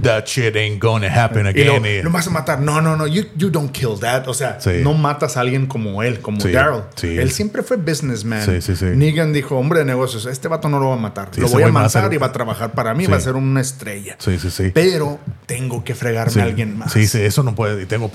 [0.03, 1.85] that shit ain't gonna happen again.
[1.87, 2.61] Y- lo vas a matar.
[2.61, 3.07] No, no, no.
[3.07, 4.27] You, you don't kill that.
[4.27, 4.81] O sea, Sí.
[4.83, 6.83] no matas a alguien como él, como Sí, Daryl.
[6.97, 7.17] sí.
[7.19, 8.45] Él siempre fue businessman.
[8.45, 8.87] Sí, sí, sí.
[8.87, 11.31] Negan dijo, hombre de negocios, este vato no lo va a matar.
[11.37, 13.07] Lo voy a matar ser- y va a trabajar para mí.
[13.07, 14.17] Va a ser una estrella.
[14.19, 14.71] Sí, sí, sí.
[14.75, 16.93] Pero tengo que fregarme a alguien más.
[16.93, 17.83] Sí, sí, eso no puede.
[17.83, 18.11] Y tengo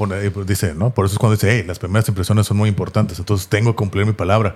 [0.45, 0.93] dice, ¿no?
[0.93, 3.19] Por eso es cuando dice, hey, las primeras impresiones son muy importantes.
[3.19, 4.55] Entonces tengo que cumplir mi palabra.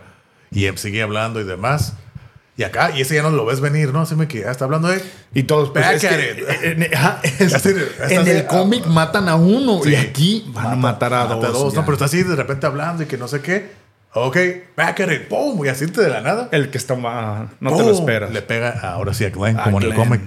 [0.52, 1.94] Y sigue hablando y demás.
[2.58, 4.02] Y acá, y ese ya no lo ves venir, ¿no?
[4.02, 5.02] Así me que ya está hablando de.
[5.34, 9.96] Y todos, pues, es que, en, en- el cómic matan a uno y Sí.
[9.96, 11.74] aquí van a matar a mata dos.
[11.74, 13.72] No, pero está así de repente hablando y que no sé qué.
[14.14, 14.38] Ok,
[14.76, 15.28] back at it.
[15.30, 15.66] ¡Pum!
[15.66, 16.50] Y así de la nada.
[16.52, 18.32] El que está ah, no te lo esperas.
[18.32, 20.04] Le pega ahora sí a Glenn, A como en el Glenn.
[20.06, 20.22] cómic.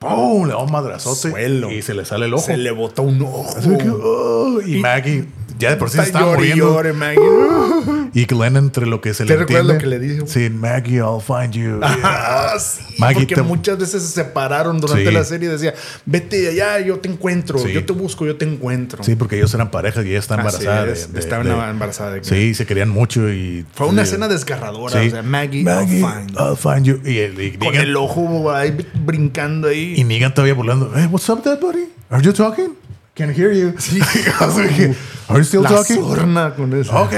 [0.00, 0.46] ¡Pum!
[0.46, 1.30] Le da un madrazote.
[1.30, 1.70] Suelo.
[1.70, 2.44] Y se le sale el ojo.
[2.44, 3.46] Se le botó un ojo.
[3.78, 5.24] Que, oh, y, Maggie,
[5.58, 6.64] ya de por sí se estaba llore muriendo.
[6.66, 7.20] llore, Maggie.
[8.14, 9.96] Y Glenn entre lo que se ¿Te le recuerdas entiende.
[9.96, 10.26] lo que le dijo?
[10.26, 11.78] Sí, Maggie, I'll find you.
[12.02, 15.12] Ah, sí, Maggie porque te- muchas veces se separaron durante Sí.
[15.12, 15.74] la serie y decía,
[16.06, 17.70] vete de allá, yo te encuentro, Sí.
[17.72, 19.04] yo te busco, yo te encuentro.
[19.04, 20.86] Sí, porque ellos eran pareja y ella está embarazada.
[20.88, 23.66] es, de, de- estaba de- embarazada de Sí, se querían mucho y...
[23.74, 24.98] Fue una escena desgarradora.
[25.00, 26.38] O sea, Maggie, Maggie, I'll find you.
[26.38, 27.00] I'll find you.
[27.04, 28.74] Y, y Con Negan, el ojo ahí
[29.04, 29.94] brincando ahí.
[29.96, 30.90] y Negan todavía burlando.
[30.96, 31.84] Hey, what's up, dead buddy?
[32.10, 32.70] Are you talking?
[33.18, 33.74] Can't hear you.
[33.78, 34.00] Sí.
[35.28, 35.96] Are you still la talking?
[35.96, 36.96] sorna con eso.
[36.96, 37.12] Ok.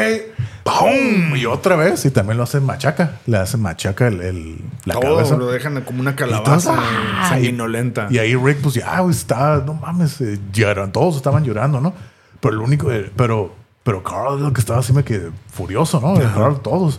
[0.65, 1.37] ¡Pum!
[1.37, 2.05] Y otra vez.
[2.07, 3.19] Y también lo hacen machaca.
[3.27, 5.37] Le hacen machaca el, el- la Todo cabeza.
[5.37, 7.27] lo dejan como una Y calabaza ¡ah!
[7.29, 8.09] sanguinolenta.
[8.11, 11.93] Y ahí Rick, pues ya, güey, está, no mames, eh, lloran, todos estaban llorando, ¿no?
[12.41, 16.01] Pero el único, eh, pero, pero Carl es lo que estaba así me que furioso,
[16.01, 16.15] ¿no?
[16.35, 16.99] Carl, todos.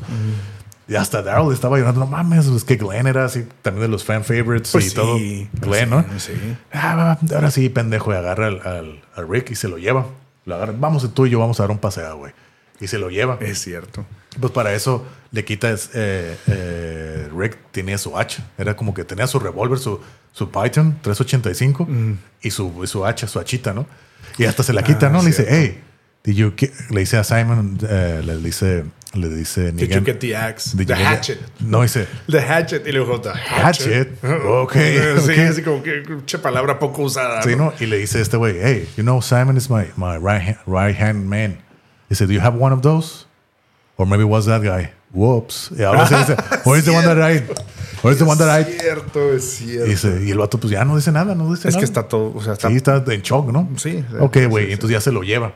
[0.91, 4.03] Y hasta Daryl estaba llorando, no mames, es que Glenn era así también de los
[4.03, 5.13] fan favorites Pues y sí, todo.
[5.13, 6.05] pues Glenn, ¿no?
[6.17, 6.33] sí.
[6.73, 8.61] Ah, ahora sí, pendejo, y agarra al,
[9.15, 10.05] al- Rick y se lo lleva.
[10.45, 12.33] Lo agarra, vamos tú y yo vamos a dar un paseo, güey.
[12.81, 13.37] Y se lo lleva.
[13.39, 14.05] Es cierto.
[14.39, 15.91] Pues para eso le quitas.
[15.93, 18.43] Eh, eh, Rick tenía su hacha.
[18.57, 20.01] Era como que tenía su revólver, su,
[20.33, 21.87] su Python 385
[22.41, 23.85] y, su, y su hacha, su hachita, ¿no?
[24.37, 25.19] Y hasta se la quita, Ah, ¿no?
[25.21, 25.81] Le dice, hey,
[26.23, 28.83] did you ki-" le dice a Simon, eh, le dice,
[29.13, 30.75] le dice Did you get the axe?
[30.75, 31.39] "Did The you get-" hatchet.
[31.59, 32.85] No, dice, The hatchet.
[32.87, 34.17] Y luego, the hatchet.
[34.21, 34.45] Hatchet.
[34.45, 34.73] Ok,
[35.25, 35.39] Sí, ok.
[35.49, 37.41] así como que, che palabra poco usada.
[37.41, 37.65] sí, ¿no?
[37.65, 37.73] ¿no?
[37.79, 40.95] Y le dice este güey, hey, you know, Simon is my, my right, hand, right
[40.97, 41.57] hand man.
[42.09, 43.25] Dice, do you have one of those?
[43.97, 44.91] Or maybe was that guy?
[45.13, 45.71] Whoops.
[45.77, 46.35] Y ahora sí dice,
[46.65, 47.43] where's the one that I,
[48.01, 49.85] where's the one that I Es cierto, es cierto.
[49.89, 51.79] Dice, y el vato pues ya no dice nada, no dice es nada.
[51.79, 53.69] que está todo, o sea, está Sí, está en shock, ¿no?
[53.75, 55.53] Sí, sí, Ok, sí, güey, sí, entonces ya se lo lleva.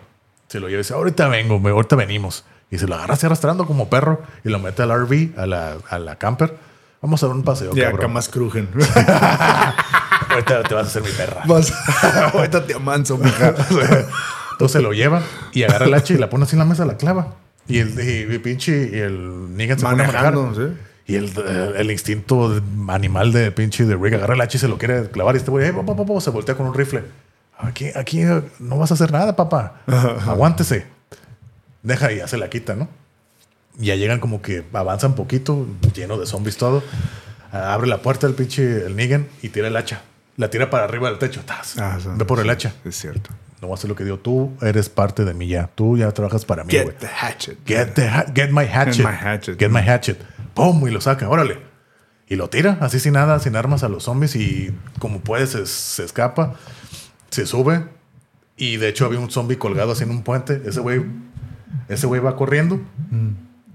[0.56, 2.46] Se lo lleva y dice, ahorita vengo, ahorita venimos.
[2.72, 5.76] Y se lo agarra así arrastrando como perro y lo mete al RV, a la,
[5.90, 6.56] a la camper.
[7.02, 8.00] Vamos a dar un paseo, ya cabrón.
[8.02, 8.70] camas crujen.
[10.30, 11.42] Ahorita te vas a hacer mi perra.
[11.46, 11.74] Vas-
[12.34, 13.50] Ahorita te amanso, mija.
[14.52, 15.22] Entonces se lo lleva
[15.52, 17.34] y agarra el hacha y la pone así en la mesa, la clava.
[17.68, 20.34] Y el, y, y pinche, y el Negan se pone a manejar.
[20.34, 20.78] Manejando, sí.
[21.08, 24.68] Y el, el, el instinto animal de pinche de Rick agarra el hacha y se
[24.70, 25.36] lo quiere clavar.
[25.36, 27.04] Y este güey, "Eh, papá, papá", se voltea con un rifle.
[27.58, 28.22] Aquí, aquí
[28.60, 29.82] no vas a hacer nada, papá.
[30.28, 30.86] Aguántese.
[31.84, 32.88] Deja y ya se la quita, ¿no?
[33.78, 36.84] Ya llegan como que avanzan poquito, lleno de zombies todo.
[37.52, 40.02] Abre la puerta el pinche el Negan y tira el hacha.
[40.38, 41.42] La tira para arriba del techo.
[41.46, 41.78] ¡tas!
[41.78, 42.10] Ah, sí.
[42.16, 42.74] Ve por el hacha.
[42.84, 43.30] Es cierto.
[43.62, 44.18] No voy a hacer lo que digo.
[44.20, 45.70] Tú eres parte de mí ya.
[45.74, 46.72] Tú ya trabajas para mí.
[46.72, 47.58] Get the hatchet.
[47.66, 49.06] Get, the ha- get my hatchet.
[49.06, 49.58] my hatchet.
[49.58, 50.22] Get my hatchet.
[50.54, 50.86] ¡Pum!
[50.88, 51.30] Y lo saca.
[51.30, 51.60] Órale.
[52.28, 55.68] Y lo tira, así sin nada, sin armas a los zombies y como puede se,
[55.68, 56.56] se escapa,
[57.36, 57.86] se sube.
[58.58, 60.62] Y de hecho había un zombie colgado así en un puente.
[60.66, 61.04] Ese güey,
[61.90, 62.80] ese güey va corriendo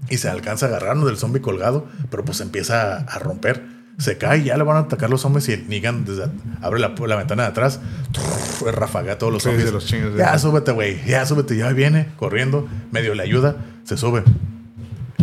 [0.09, 3.63] y se alcanza a agarrar uno del zombie colgado, pero pues empieza a, a romper.
[3.99, 6.31] Se cae y ya le van a atacar los zombies y el Negan desde-
[6.63, 7.79] abre la, la ventana de atrás,
[8.11, 9.71] trrr, rafaga a todos los zombies.
[9.71, 9.97] los sí.
[10.17, 14.23] ya súbete, güey, ya súbete, ya viene corriendo, medio le ayuda, se sube.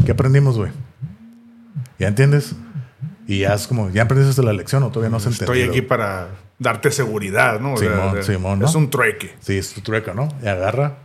[0.07, 0.71] ¿Qué aprendimos, güey?
[1.99, 2.55] ¿Ya entiendes?
[3.29, 5.55] Y ya es como, ¿ya aprendiste la lección o todavía no se entendió?
[5.55, 6.29] Estoy aquí para
[6.59, 7.75] darte seguridad, ¿no?
[7.75, 8.67] O sea, Simón, ¿no?
[8.67, 9.35] Es un trueque.
[9.41, 10.29] Sí, es tu trueca, ¿no?
[10.43, 10.97] Y agarra,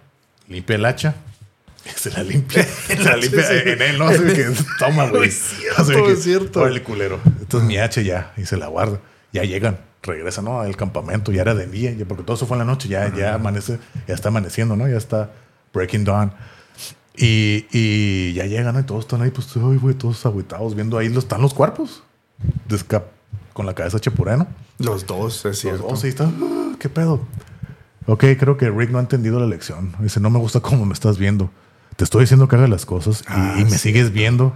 [0.48, 1.16] limpia el hacha.
[1.98, 2.64] Se la limpia.
[2.64, 4.06] se la limpia Sí, en él, ¿no?
[4.08, 4.48] Así que
[4.80, 5.28] toma, güey.
[5.28, 6.62] Es cierto, es cierto.
[6.62, 7.20] órale, culero.
[7.42, 8.32] Esto es mi hacha ya.
[8.38, 9.02] Y se la guarda.
[9.34, 9.78] Ya llegan.
[10.02, 10.62] Regresan, ¿no?
[10.62, 11.34] Al campamento.
[11.34, 11.92] Ya era de día.
[11.92, 12.88] ya- Porque todo eso fue en la noche.
[12.88, 13.80] Ya, ya amanece.
[14.08, 14.88] Ya está amaneciendo, ¿no?
[14.88, 15.32] Ya está
[15.74, 16.32] breaking dawn.
[17.18, 18.80] Y, y ya llegan, ¿no?
[18.80, 20.76] Y todos están ahí, pues, ay, güey, todos agüitados.
[20.76, 22.02] Viendo ahí los, están los cuerpos.
[22.68, 23.04] Desca-
[23.54, 24.48] con la cabeza chepureno.
[24.80, 25.84] Los dos, es Los cierto.
[25.88, 27.22] dos, y están, "Ah, ¿qué pedo?
[28.08, 29.94] Ok, creo que Rick no ha entendido la lección.
[30.00, 31.50] Dice, no me gusta cómo me estás viendo.
[31.96, 33.78] Te estoy diciendo que haga las cosas y, Ah, y me sí.
[33.78, 34.54] sigues viendo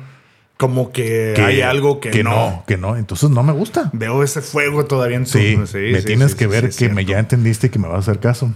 [0.58, 2.64] Como que, que hay algo que, no.
[2.66, 3.92] Que no, entonces no me gusta.
[3.94, 5.30] Veo ese fuego todavía en tu...
[5.38, 8.00] Sí, me sí, tienes que ver que me ya entendiste y que me vas a
[8.00, 8.52] hacer caso.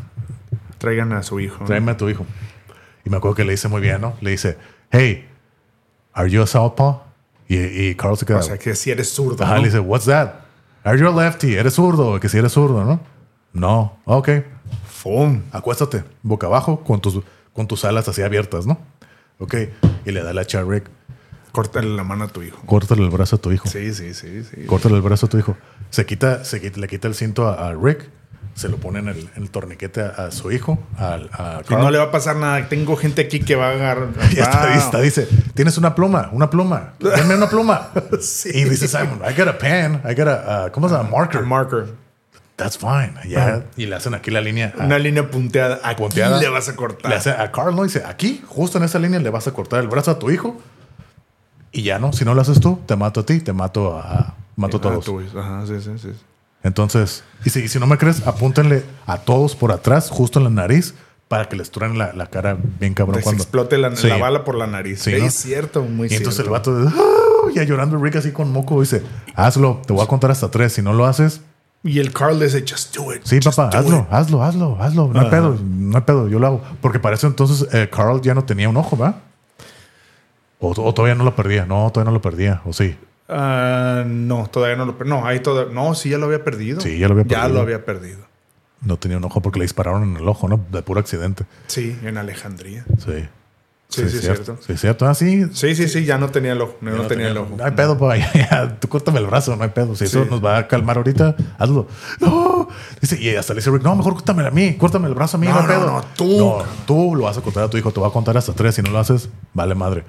[0.79, 1.63] Traigan a su hijo.
[1.65, 2.25] Tráeme a tu hijo.
[3.05, 4.15] Y me acuerdo que le dice muy bien, ¿no?
[4.19, 4.57] Le dice,
[4.91, 5.27] hey,
[6.13, 7.03] are you a southpaw?
[7.53, 8.39] Y, y Carl se queda.
[8.39, 9.43] O sea, que si eres zurdo.
[9.43, 9.61] Ajá, ¿no?
[9.61, 10.33] le dice, what's that?
[10.83, 11.55] Are you a lefty?
[11.55, 12.19] ¿Eres zurdo?
[12.19, 12.99] Que si eres zurdo, ¿no?
[13.53, 13.97] No.
[14.05, 14.29] Ok.
[14.87, 15.41] Fum.
[15.51, 17.21] acuéstate boca abajo con tus,
[17.53, 18.77] con tus alas así abiertas, ¿no?
[19.39, 19.55] Ok.
[20.05, 20.85] Y le da la hacha a Rick.
[21.51, 22.61] Córtale la mano a tu hijo.
[22.65, 23.67] Córtale el brazo a tu hijo.
[23.67, 24.65] Sí, sí, sí, sí.
[24.65, 25.57] Córtale el brazo a tu hijo.
[25.89, 28.09] Se quita, se quita- le quita el cinto a, a Rick.
[28.53, 31.17] Se lo pone en el, en el torniquete a, a su hijo, a,
[31.61, 31.81] Y Carl.
[31.83, 32.67] no le va a pasar nada.
[32.67, 34.09] Tengo gente aquí que va a agarrar.
[34.31, 34.45] Y Wow.
[34.45, 36.93] hasta dice, tienes una pluma, una pluma.
[36.99, 37.89] Dame una pluma.
[38.21, 38.49] Sí.
[38.53, 41.09] Y dice Simon, I got a pen, I got a, uh, ¿cómo se llama?
[41.09, 41.41] Marker.
[41.41, 41.93] A marker.
[42.57, 43.13] That's fine.
[43.27, 43.63] Ya.
[43.77, 44.73] Y le hacen aquí la línea.
[44.77, 45.79] a- Una línea punteada.
[45.83, 46.39] Aquí Punteada.
[46.39, 47.09] le vas a cortar.
[47.09, 47.83] Le hace a Carl, ¿no?
[47.83, 50.61] Dice, aquí, justo en esa línea, le vas a cortar el brazo a tu hijo.
[51.71, 54.35] Y ya no, si no lo haces tú, te mato a ti, te mato a...
[54.57, 55.09] Mato a Ah, todos.
[55.35, 56.09] Ajá, sí, sí, sí.
[56.63, 60.93] Entonces, y si, no me crees, apúntenle a todos por atrás, justo en la nariz,
[61.27, 63.41] para que les truenen la, la cara bien cabrón se cuando...
[63.43, 64.07] explote la, Sí.
[64.07, 65.01] la bala por la nariz.
[65.01, 65.13] Sí.
[65.13, 66.29] Es cierto, muy Y cierto.
[66.29, 69.01] entonces el vato, de, "Ah", ya llorando Rick así con moco, dice,
[69.35, 70.73] hazlo, te voy a contar hasta tres.
[70.73, 71.41] Si no lo haces,
[71.83, 73.21] Y el Carl le dice, just do it.
[73.23, 74.05] Sí, just papá, hazlo, it".
[74.11, 75.07] hazlo, hazlo, hazlo.
[75.11, 76.61] No hay pedo, no hay pedo, yo lo hago.
[76.79, 79.21] Porque para eso entonces eh, Carl ya no tenía un ojo, ¿va?
[80.59, 81.65] O, o todavía no lo perdía.
[81.65, 82.95] No, todavía no lo perdía, o sí.
[83.31, 85.69] Ah, no, todavía no lo No, ahí todo.
[85.71, 86.81] No, sí, ya lo había perdido.
[86.81, 87.53] Sí, ya lo había Ya perdido.
[87.55, 88.19] lo había perdido.
[88.81, 90.59] No tenía un ojo porque le dispararon en el ojo, ¿no?
[90.71, 91.45] De puro accidente.
[91.67, 92.83] Sí, en Alejandría.
[92.97, 93.25] Sí.
[93.91, 94.57] Sí, sí, es cierto.
[94.65, 95.05] Sí, es cierto.
[95.05, 95.47] Ah, sí.
[95.51, 96.77] Sí, sí, sí, ya no tenía el ojo.
[96.79, 97.55] No, no tenía el ojo.
[97.57, 98.15] No hay pedo, papá.
[98.33, 99.97] Ya, ya, tú córtame el brazo, no hay pedo.
[99.97, 101.87] Si eso nos va a calmar ahorita, hazlo.
[102.21, 102.69] No.
[103.01, 105.39] Dice, y hasta le dice Rick, no, mejor córtame a mí, córtame el brazo a
[105.41, 105.85] mí, no, No, hay pedo.
[105.87, 106.37] no, tú.
[106.37, 108.75] No, tú lo vas a contar a tu hijo, te va a contar hasta tres.
[108.75, 110.05] Si no lo haces, vale madre.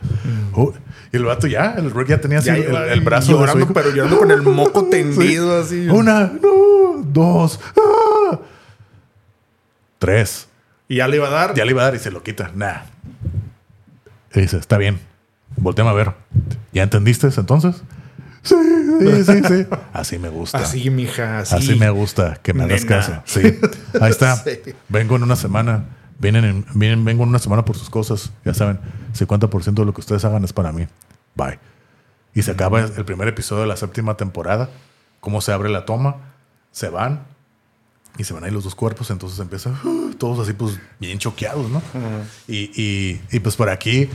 [0.54, 0.70] Uh,
[1.12, 3.40] y el vato ya, el Rick ya tenía así Ya el, el brazo de su
[3.40, 3.74] llorando, hijo.
[3.74, 5.88] pero llorando con el moco tendido así.
[5.88, 8.38] Una, no, dos, ah.
[9.98, 10.46] tres.
[10.88, 11.54] Y ya le iba a dar.
[11.54, 12.50] Ya le iba a dar y se lo quita.
[12.54, 12.82] Nah.
[14.34, 15.00] Y dice, está bien.
[15.56, 16.12] Volteame a ver.
[16.72, 17.82] ¿Ya entendiste entonces?
[18.42, 18.54] Sí,
[19.00, 19.66] sí, sí, sí.
[19.92, 20.58] Así me gusta.
[20.58, 21.54] Así, mija, así.
[21.54, 23.22] Así me gusta que me hagas caso.
[23.24, 23.40] Sí.
[24.00, 24.36] Ahí está.
[24.44, 24.58] Sí.
[24.88, 25.84] Vengo en una semana.
[26.18, 28.32] Vienen en- vienen, vengo en una semana por sus cosas.
[28.44, 28.78] Ya saben,
[29.16, 30.86] 50% de lo que ustedes hagan es para mí.
[31.34, 31.58] Bye.
[32.34, 34.70] Y se acaba el primer episodio de la séptima temporada.
[35.20, 36.16] Cómo se abre la toma.
[36.70, 37.24] Se van.
[38.18, 39.10] Y se van ahí los dos cuerpos.
[39.10, 41.80] Entonces empiezan uh, todos así, pues, bien choqueados, ¿no?
[42.46, 44.08] y, y, y, pues por aquí,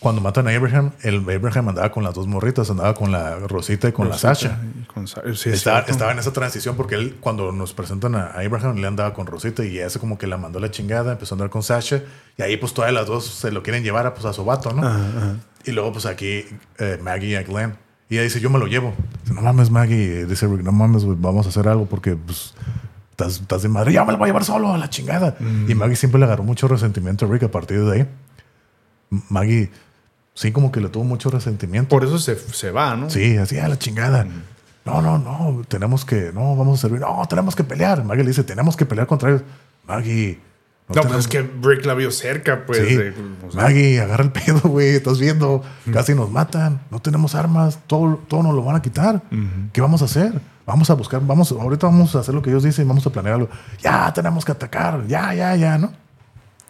[0.00, 2.70] cuando matan a Abraham, el Abraham andaba con las dos morritas.
[2.70, 4.58] Andaba con la Rosita y con la Sasha.
[4.92, 5.92] Con Sa- sí, es Estaba, cierto.
[5.92, 9.64] estaba en esa transición porque él, cuando nos presentan a Abraham, le andaba con Rosita
[9.64, 12.02] y ese como que la mandó la chingada, empezó a andar con Sasha
[12.38, 14.72] y ahí pues todas las dos se lo quieren llevar a, pues, a su vato,
[14.72, 14.86] ¿no?
[14.86, 15.36] Ajá, ajá.
[15.66, 16.44] Y luego pues aquí
[16.78, 17.76] eh, Maggie y a Glenn.
[18.08, 18.94] Y ella dice, yo me lo llevo.
[19.24, 20.24] Dice, no mames, Maggie.
[20.26, 22.54] Dice Rick, no mames, güey, vamos a hacer algo porque pues
[23.16, 23.92] estás, estás de madre.
[23.92, 25.36] Ya me lo voy a llevar solo a la chingada.
[25.68, 28.08] Y Maggie siempre le agarró mucho resentimiento a Rick a partir de ahí.
[29.30, 29.70] Maggie
[30.34, 31.88] sí como que le tuvo mucho resentimiento.
[31.88, 33.08] Por eso se, se va, ¿no?
[33.10, 34.26] Sí, así a la chingada.
[34.84, 37.00] No, no, no, tenemos que, no, vamos a servir.
[37.00, 38.04] No, tenemos que pelear.
[38.04, 39.42] Maggie le dice, tenemos que pelear contra ellos.
[39.86, 40.38] Maggie.
[40.88, 42.86] No, tenemos- pues es que Rick la vio cerca, pues.
[42.86, 42.96] Sí.
[42.96, 43.10] de-
[43.46, 44.90] o sea, Maggie, agarra el pedo, güey.
[44.90, 45.62] Estás viendo,
[45.92, 46.80] casi nos matan.
[46.90, 47.78] No tenemos armas.
[47.88, 49.22] Todo, todo nos lo van a quitar.
[49.72, 50.40] ¿Qué vamos a hacer?
[50.66, 53.36] Vamos a buscar, vamos, ahorita vamos a hacer lo que ellos dicen, vamos a planear
[53.36, 53.48] algo.
[53.80, 55.06] Ya, tenemos que atacar.
[55.06, 55.92] Ya, ya, ya, ¿no?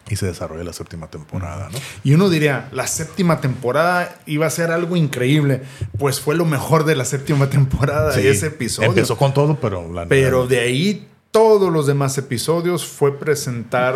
[0.09, 1.79] Y se desarrolla la séptima temporada, ¿no?
[2.03, 5.63] Y uno diría, la séptima temporada iba a ser algo increíble.
[5.97, 8.89] Pues fue lo mejor de la séptima temporada de ese episodio.
[8.89, 9.91] Empezó con todo, pero...
[9.91, 13.95] La pero de ahí todos los demás episodios fue presentar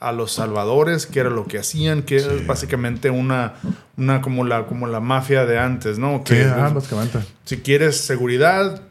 [0.00, 3.54] a los salvadores, que era lo que hacían, que es básicamente una,
[3.96, 6.24] una como la, como la mafia de antes, ¿no?
[6.24, 7.20] Que, sí, ah, básicamente.
[7.44, 8.82] Si quieres seguridad,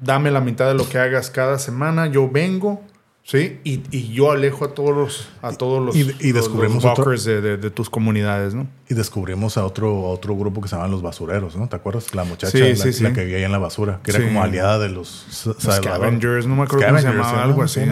[0.00, 2.82] dame la mitad de lo que hagas cada semana, yo vengo,
[3.22, 3.60] ¿sí?
[3.64, 7.70] Y, y yo alejo a todos los, a todos los, y, descubrimos walkers de, de,
[7.70, 8.68] tus comunidades, ¿no?
[8.88, 11.68] Y descubrimos a otro, otro grupo que se llaman los basureros, ¿no?
[11.68, 12.14] ¿Te acuerdas?
[12.14, 14.88] La muchacha la, la, que vivía ahí en la basura, que era como aliada de
[14.88, 15.26] los...
[15.30, 17.82] Scavengers, no me acuerdo cómo se llamaba, algo así.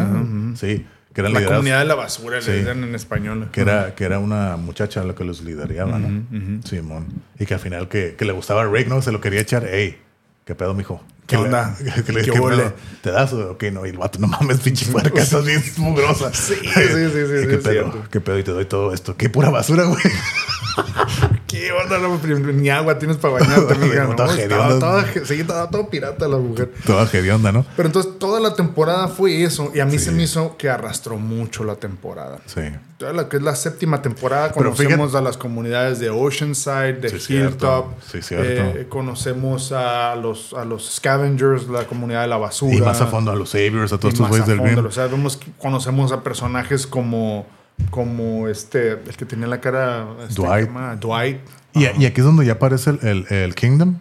[0.54, 0.86] Sí
[1.22, 3.48] la comunidad de la basura, le dicen en español.
[3.52, 6.62] Que era, que era una muchacha la que los lideraba, ¿no?
[6.64, 7.06] Simón.
[7.38, 9.02] Y que al final que, que, le gustaba a Rick, ¿no?
[9.02, 9.66] Se lo quería echar.
[9.66, 9.98] Ey,
[10.44, 11.02] ¿qué pedo, mijo?
[11.26, 11.76] ¿Qué onda?
[11.78, 12.72] ¿Qué, le, ¿Qué, ¿qué
[13.02, 13.32] ¿Te das?
[13.32, 13.84] Ok, no.
[13.84, 16.32] Y el vato, no mames, pinche fuerca, estás bien mugrosa.
[16.32, 17.42] Sí, sí, sí.
[17.42, 18.04] sí ¿Qué pedo?
[18.10, 18.38] ¿Qué pedo?
[18.38, 19.16] Y te doy todo esto.
[19.16, 20.02] ¿Qué pura basura, güey?
[21.48, 21.98] ¿Qué onda?
[22.52, 24.04] ni agua tienes para bañarte, amiga.
[24.04, 24.10] ¿no?
[24.34, 26.72] Estaba, toda, sí, estaba todo pirata la mujer.
[26.84, 27.66] Toda onda, ¿no?
[27.76, 29.72] Pero entonces toda la temporada fue eso.
[29.74, 32.38] Y a mí se me hizo que arrastró mucho la temporada.
[32.46, 32.62] Sí.
[32.98, 37.92] Toda la que es la séptima temporada, conocemos a las comunidades de Oceanside, de Hilltop.
[38.00, 38.20] Sí.
[38.30, 42.74] Eh, conocemos a los, a los Scavengers, la comunidad de la basura.
[42.74, 44.78] Y más a fondo a los Saviors, a todos estos güeyes del bien.
[44.78, 45.10] O sea,
[45.58, 47.46] conocemos a personajes como
[47.90, 50.06] como este, el que tenía la cara.
[50.28, 50.70] Este, Dwight.
[50.98, 51.40] Dwight.
[51.74, 53.98] Y, y, aquí es donde ya aparece el, el, el Kingdom.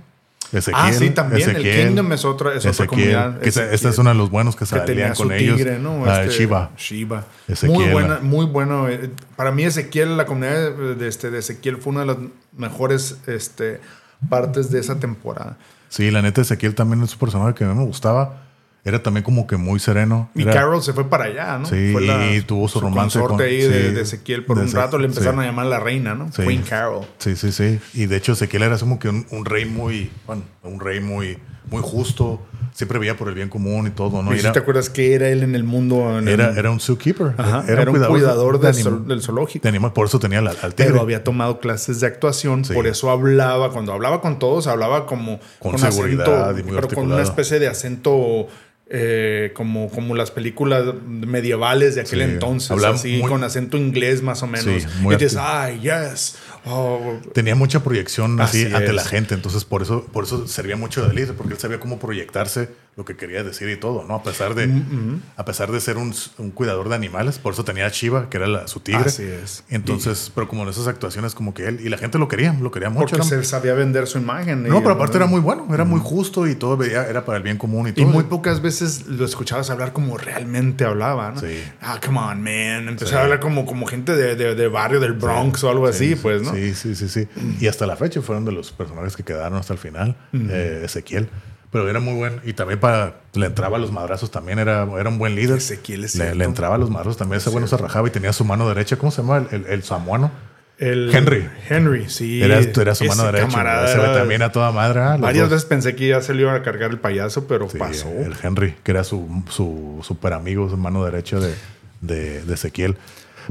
[0.51, 1.49] Ezequiel, ah, sí, también.
[1.49, 3.43] el Kingdom es otra, es otra comunidad.
[3.45, 5.57] Este es uno de los buenos que salían con ellos.
[5.57, 6.05] Tigre, ¿no?
[6.05, 6.71] Ah, este, Shiva.
[6.77, 7.25] Shiva.
[7.63, 8.87] Muy buena, muy bueno.
[8.89, 12.17] Eh, para mí Ezequiel, la comunidad de, este, de Ezequiel fue una de las
[12.55, 13.81] mejores este,
[14.29, 15.57] partes de esa temporada.
[15.89, 18.44] Sí, la neta Ezequiel también es un personaje que a mí me gustaba
[18.85, 20.29] era también como que muy sereno.
[20.35, 21.65] Y Carol se fue para allá, ¿no?
[21.65, 21.95] Sí,
[22.35, 23.41] y tuvo su, romance con...
[23.41, 24.99] ahí de, Ezequiel por un rato.
[24.99, 26.29] Le empezaron a llamar la reina, ¿no?
[26.29, 27.03] Queen Carol.
[27.17, 27.79] Sí, sí, sí.
[27.95, 30.11] Y de hecho Ezequiel era como que un, rey muy...
[30.27, 31.39] Bueno, un rey muy,
[31.71, 32.45] muy justo.
[32.73, 34.35] Siempre veía por el bien común y todo, ¿no?
[34.35, 36.19] ¿Y si te acuerdas que era él en el mundo?
[36.19, 37.33] era, era un zookeeper.
[37.67, 39.71] era, un cuidador, del zoológico.
[39.71, 40.91] De por eso tenía al, tigre.
[40.91, 42.61] Pero había tomado clases de actuación.
[42.61, 43.71] Por eso hablaba.
[43.71, 45.39] Cuando hablaba con todos, hablaba como...
[45.57, 48.47] Con, seguridad y muy Pero con una especie de acento
[48.87, 54.47] eh, como, como las películas medievales de aquel entonces, así, con acento inglés más o
[54.47, 54.85] menos.
[55.03, 56.35] y dices, ay, yes,
[56.65, 61.07] Oh, Tenía mucha proyección así, ante la gente, entonces por eso, por eso servía mucho
[61.07, 64.15] de líder, porque él sabía cómo proyectarse lo que quería decir y todo, ¿no?
[64.15, 66.13] A pesar de, mm, a pesar de ser un,
[66.53, 69.07] cuidador de animales, por eso tenía a Chiva, que era su tigre.
[69.07, 69.65] Así es.
[69.69, 72.71] Entonces, pero como en esas actuaciones, como que él, y la gente lo quería, lo
[72.71, 73.17] quería mucho.
[73.17, 74.63] Porque se sabía vender su imagen.
[74.63, 77.57] No, pero aparte era muy bueno, era muy justo y todo era para el bien
[77.57, 78.05] común y todo.
[78.05, 81.41] Y muy pocas veces lo escuchabas hablar como realmente hablaba, ¿no?
[81.41, 81.61] Sí.
[81.81, 82.87] Ah, come on, man.
[82.87, 86.43] Empezó a hablar como, como gente de, de, barrio del Bronx o algo así, pues,
[86.43, 86.54] ¿no?
[86.55, 87.27] Sí, sí, sí, sí.
[87.59, 90.15] Y hasta la fecha fueron de los personajes que quedaron hasta el final.
[90.33, 91.29] Eh, Ezequiel.
[91.71, 92.37] Pero era muy bueno.
[92.45, 93.21] Y también para.
[93.33, 94.59] Le entraba a los madrazos también.
[94.59, 95.57] Era, era un buen líder.
[95.57, 97.39] Ezequiel es le, le, entraba a los madrazos también.
[97.39, 98.95] Ese bueno se rajaba y tenía su mano derecha.
[98.95, 99.45] ¿Cómo se llama?
[99.51, 100.31] El, el, samuano.
[100.77, 101.49] El Henry.
[101.69, 102.41] Henry, sí.
[102.41, 103.85] Era, era su mano derecha.
[103.85, 105.01] Ese también a toda madre.
[105.01, 105.17] ¿ah?
[105.19, 108.07] Varias veces pensé que ya se le iba a cargar el payaso, pero pasó.
[108.07, 111.53] El Henry, que era su, su super amigo, su mano derecha de,
[111.99, 112.95] de, de Ezequiel.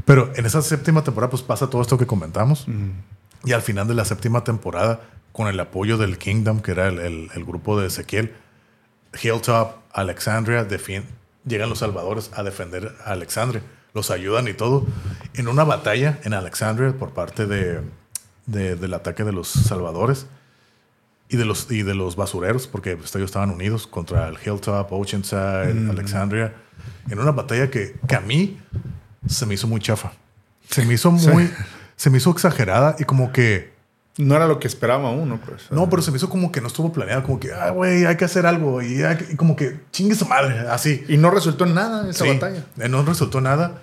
[0.03, 2.67] Pero en esa séptima temporada, pues pasa todo esto que comentamos.
[3.43, 5.01] Y al final de la séptima temporada,
[5.31, 8.33] con el apoyo del Kingdom, que era el, grupo de Ezequiel,
[9.21, 10.67] Hilltop, Alexandria,
[11.45, 13.61] llegan los salvadores a defender a Alexandria.
[13.93, 14.85] Los ayudan y todo.
[15.35, 17.81] En una batalla en Alexandria por parte de,
[18.45, 20.27] del ataque de los salvadores
[21.29, 25.73] y de los, y de los basureros, porque ellos estaban unidos contra el Hilltop, Oceanside,
[25.73, 25.89] mm.
[25.89, 26.53] Alexandria.
[27.09, 28.57] En una batalla que, que a mí
[29.27, 30.13] se me hizo muy chafa.
[30.69, 31.49] Se me hizo muy
[31.95, 33.73] se me hizo exagerada y como que...
[34.17, 35.69] No era lo que esperaba uno, pues.
[35.71, 38.15] No, pero se me hizo como que no estuvo planeado, como que, ah, güey, hay
[38.15, 39.03] que hacer algo y,
[39.35, 41.03] como que chingue su madre, así.
[41.09, 42.63] Y no resultó en nada esa batalla.
[42.79, 43.81] Eh, no resultó nada.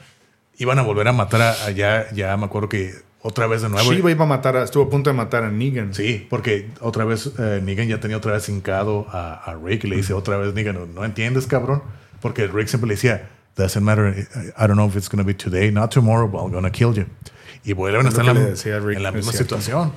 [0.57, 3.93] Iban a volver a matar a, ya, ya me acuerdo que otra vez de nuevo.
[3.93, 5.93] Shiva iba a matar, estuvo a punto de matar a Negan.
[5.93, 9.97] Sí, porque otra vez eh, Negan ya tenía otra vez hincado a, Rick y le
[9.97, 11.83] dice otra vez, Negan, ¿no, entiendes, cabrón?
[12.23, 14.27] Porque Rick siempre le decía, doesn't matter,
[14.57, 16.71] I don't know if it's going to be today, not tomorrow, but I'm going to
[16.71, 17.07] kill you.
[17.65, 19.93] Y vuelven a estar en la, en la misma situación.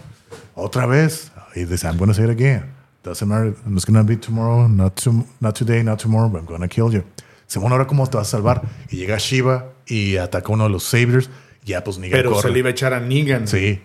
[0.55, 1.31] Otra vez.
[1.55, 2.75] Y dice, I'm going to say it again.
[3.03, 3.55] Doesn't matter.
[3.67, 6.67] It's going to be tomorrow, not, to, not today, not tomorrow, but I'm going to
[6.67, 7.03] kill you.
[7.47, 8.61] Simón, ahora cómo te vas a salvar.
[8.89, 11.29] Y llega Shiva y ataca a uno de los Saviors.
[11.63, 13.47] Ya, pues Negan Pero se le iba a echar a Negan.
[13.47, 13.81] Sí.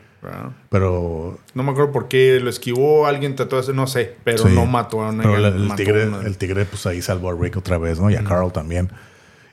[0.69, 1.39] Pero.
[1.55, 5.03] No me acuerdo por qué lo esquivó, alguien trató de no sé, pero no mató
[5.03, 5.33] a Negan.
[5.33, 8.11] Pero el, tigre, el tigre, pues ahí salvó a Rick otra vez, ¿no?
[8.11, 8.91] Y a Carl también.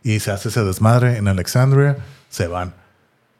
[0.07, 1.97] Y se hace ese desmadre en Alexandria,
[2.29, 2.73] se van.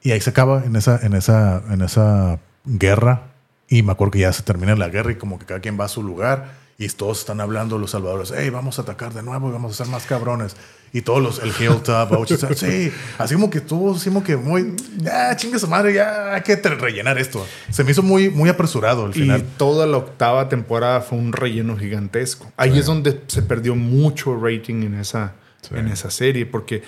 [0.01, 3.21] Y ahí se acaba en esa, en esa, en esa guerra.
[3.69, 5.85] Y me acuerdo que ya se termina la guerra y como que cada quien va
[5.85, 9.49] a su lugar y todos están hablando los salvadores, hey, vamos a atacar de nuevo
[9.49, 10.55] y vamos a ser más cabrones.
[10.93, 12.55] Y todos los, el Hilltop, Oceanside,
[12.89, 16.41] sí, así como que estuvo, así como que muy, ya, chingue su madre, ya hay
[16.41, 17.45] que rellenar esto.
[17.71, 19.39] Se me hizo muy, muy apresurado al final.
[19.39, 22.51] Y toda la octava temporada fue un relleno gigantesco.
[22.57, 25.33] Ahí es donde se perdió mucho rating en esa,
[25.69, 25.75] Sí.
[25.75, 26.83] en esa serie, porque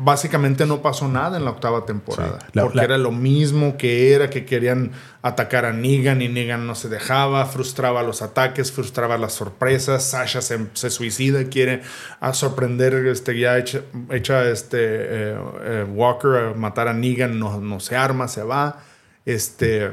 [0.00, 2.38] básicamente no pasó nada en la octava temporada.
[2.40, 2.46] Sí.
[2.52, 4.92] La- porque la- era lo mismo que era, que querían
[5.22, 10.04] atacar a Negan y Negan no se dejaba, frustraba los ataques, frustraba las sorpresas.
[10.04, 11.82] Sasha se, se suicida, quiere
[12.20, 13.80] a sorprender, este, ya echa,
[14.10, 18.80] echa, este, eh, eh, Walker a matar a Negan, no, no se arma, se va.
[19.26, 19.90] Este,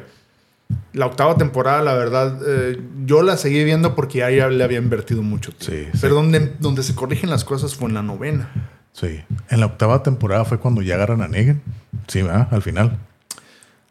[0.94, 4.78] la octava temporada, la verdad, eh, yo la seguí viendo porque ya, ya le había
[4.78, 5.90] invertido mucho tiempo.
[5.90, 6.00] Sí, sí.
[6.02, 8.72] Pero donde, donde se corrigen las cosas fue en la novena.
[8.94, 9.20] Sí.
[9.50, 11.62] En la octava temporada fue cuando ya agarran a Negan.
[12.08, 12.48] Sí, ¿verdad?
[12.52, 12.98] Al final.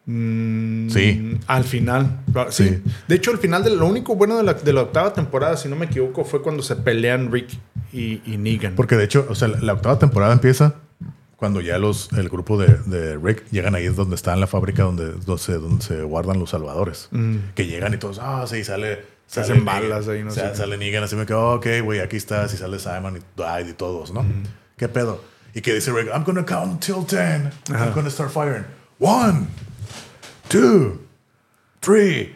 [0.06, 1.38] Mm, Sí.
[1.46, 2.20] Al final.
[2.50, 2.68] Sí.
[2.68, 2.82] Sí.
[3.08, 5.68] De hecho, al final, de, lo único bueno de la, de la octava temporada, si
[5.68, 7.48] no me equivoco, fue cuando se pelean Rick
[7.92, 8.74] y, y Negan.
[8.74, 10.74] Porque de hecho, o sea, la, la octava temporada empieza
[11.44, 14.46] cuando ya los, el grupo de, de Rick llegan ahí es donde está en la
[14.46, 17.10] fábrica donde, donde, se, donde se guardan los salvadores.
[17.54, 18.96] Que llegan y todos, ah, sí, sale.
[18.96, 18.98] Mm.
[19.26, 20.56] Se sale hacen balas ahí, no sé.
[20.56, 22.54] Sale Negan, así me quedo, ok, güey, aquí estás.
[22.54, 24.22] Y sale Simon y, y todos, ¿no?
[24.22, 24.44] Mm.
[24.78, 25.22] ¿Qué pedo?
[25.52, 27.52] Y que dice Rick, I'm gonna count till 10.
[27.68, 28.64] I'm gonna start firing.
[28.98, 29.48] One,
[30.48, 30.98] two,
[31.82, 32.34] three,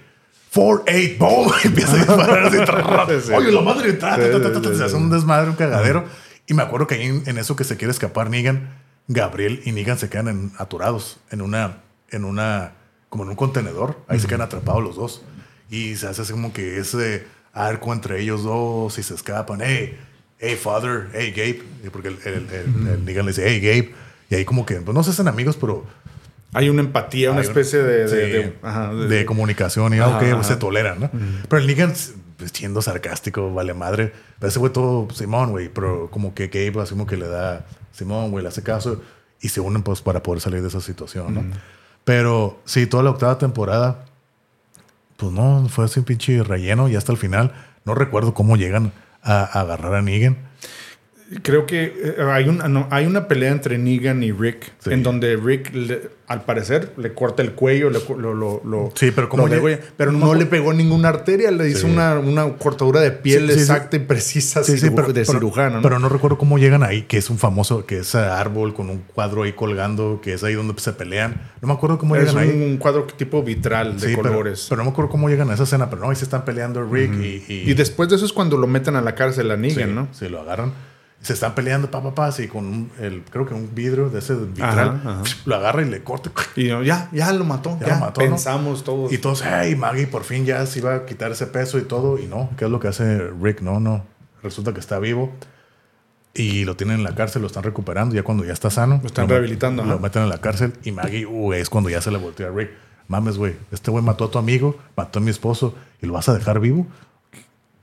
[0.50, 1.50] four, eight, boom.
[1.64, 3.32] Y empieza a disparar así.
[3.32, 6.04] Oye, la madre, se hace un desmadre, un cagadero.
[6.46, 8.77] Y me acuerdo que ahí en eso que se quiere escapar Negan,
[9.08, 11.78] Gabriel y Negan se quedan en- aturados en una,
[12.10, 12.72] en una,
[13.08, 13.98] como en un contenedor.
[14.06, 15.22] Ahí se quedan atrapados los dos.
[15.70, 19.60] Y se hace como que ese arco entre ellos dos y se escapan.
[19.62, 19.98] Hey,
[20.38, 21.62] hey, father, hey, Gabe.
[21.90, 23.94] Porque el, el, el- el Negan le dice, hey, Gabe.
[24.30, 25.86] Y ahí como que, pues no se hacen amigos, pero
[26.54, 29.92] Hay una empatía, una hay un- especie de, de, sí, de- ajá, de- de comunicación
[29.94, 30.42] y algo que ajá.
[30.44, 31.10] se toleran, ¿no?
[31.48, 31.92] Pero el Negan,
[32.38, 34.12] pues, siendo sarcástico, vale madre.
[34.38, 35.68] Pero ese güey todo Simón, güey.
[35.68, 39.02] Pero como que Gabe así como que le da Simón, güey, le hace caso
[39.40, 41.44] y se unen pues para poder salir de esa situación, ¿no?
[42.04, 44.06] Pero sí, toda la octava temporada,
[45.16, 47.52] pues no, fue así un pinche relleno y hasta el final
[47.84, 48.92] no recuerdo cómo llegan
[49.22, 50.38] a, a agarrar a Negan.
[51.42, 54.90] Creo que eh, hay, una, no, hay una pelea entre Negan y Rick, Sí.
[54.94, 59.10] en donde Rick, le- al parecer, le corta el cuello, le lo, lo, lo- Sí,
[59.14, 62.48] pero ¿cómo lo llega- degolla, pero no le pegó ninguna arteria, le hizo una, una
[62.54, 65.76] cortadura de piel Sí, exacta y precisa Sí, sí, ciruj- pero, de pero- cirujano.
[65.76, 65.82] ¿no?
[65.82, 68.98] pero no recuerdo cómo llegan ahí, que es un famoso, que es árbol con un
[69.14, 71.40] cuadro ahí colgando, que es ahí donde se pelean.
[71.60, 72.70] No me acuerdo cómo es llegan un, ahí.
[72.72, 74.66] un cuadro tipo vitral de pero- colores.
[74.70, 76.82] Pero, no me acuerdo cómo llegan a esa escena, pero no, ahí se están peleando
[76.90, 79.58] Rick y, y, y después de eso es cuando lo meten a la cárcel a
[79.58, 80.08] Negan, ¿no?
[80.12, 80.72] sí, lo agarran.
[81.20, 84.34] Se están peleando, papá, papá, así con un, el, creo que un vidrio de ese
[84.36, 85.22] vitral, Ajá, ajá.
[85.46, 86.30] lo agarra y le corta.
[86.54, 87.76] Y no, ya, ya lo mató.
[87.80, 88.28] Ya Ya, lo mató, ¿no?
[88.30, 89.12] Pensamos todos.
[89.12, 92.18] Y todos, hey, Maggie, por fin ya se iba a quitar ese peso y todo.
[92.18, 93.62] Y no, ¿qué es lo que hace Rick?
[93.62, 94.04] No, no.
[94.44, 95.32] Resulta que está vivo
[96.34, 98.14] y lo tienen en la cárcel, lo están recuperando.
[98.14, 100.00] Ya cuando ya está sano, Lo están met- rehabilitando, Lo ajá.
[100.02, 102.70] meten en la cárcel y Maggie, uh, es cuando ya se le voltea a Rick.
[103.08, 106.28] Mames, güey, este güey mató a tu amigo, mató a mi esposo y lo vas
[106.28, 106.86] a dejar vivo.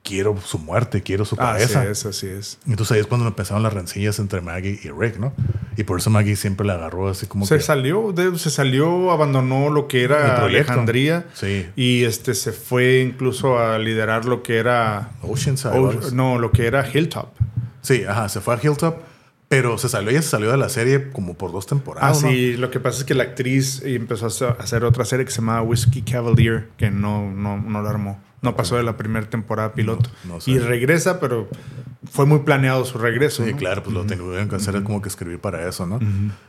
[0.08, 1.84] Quiero su muerte, quiero su así cabeza.
[1.90, 2.60] es, así es.
[2.68, 5.34] Entonces ahí es cuando empezaron las rencillas entre Maggie y Rick, ¿no?
[5.78, 7.64] Y por eso Maggie siempre la agarró así como Se que.
[7.64, 10.44] salió, de- se salió, abandonó lo que era.
[10.46, 11.26] Alejandría.
[11.34, 11.66] Sí.
[11.76, 15.10] Y este se fue incluso a liderar lo que era.
[15.24, 15.72] Oceanside.
[15.80, 16.14] O así.
[16.16, 17.30] no, lo que era Hilltop.
[17.82, 18.98] Sí, ajá, se fue a Hilltop,
[19.50, 22.22] pero se salió, ella se salió de la serie como por dos Ah, temporadas.
[22.24, 22.30] ¿no?
[22.30, 25.26] sí, lo que pasa es que la actriz empezó a hacer- a hacer otra serie
[25.26, 28.20] que se llamaba Whiskey Cavalier, que no, no, no la armó.
[28.42, 30.10] No pasó de la primera temporada piloto.
[30.26, 30.52] no sé.
[30.52, 31.48] y regresa, pero
[32.12, 33.44] fue muy planeado su regreso.
[33.44, 33.58] Sí, ¿no?
[33.58, 36.00] claro, pues lo tuvieron que hacer como que escribir para eso, ¿no?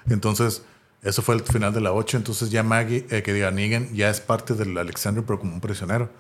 [0.09, 0.63] Entonces,
[1.03, 2.17] eso fue el final de la 8.
[2.17, 5.61] Entonces ya Maggie, eh, que diga Negan, ya es parte del Alexander, pero como un
[5.61, 6.11] prisionero.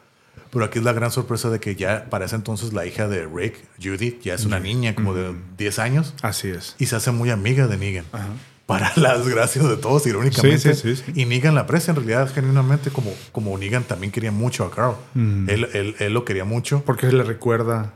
[0.52, 3.26] Pero aquí es la gran sorpresa de que ya para ese entonces la hija de
[3.26, 6.76] Rick, Judith, ya es una niña como de 10 años Así es.
[6.78, 8.04] y se hace muy amiga de Negan.
[8.66, 10.74] Para la desgracia de todos, irónicamente.
[10.74, 11.12] Sí, sí, sí.
[11.14, 14.96] Y Negan la aprecia en realidad, genuinamente, como, como Negan también quería mucho a Carl.
[15.14, 16.82] él, él, él lo quería mucho.
[16.84, 17.94] Porque le recuerda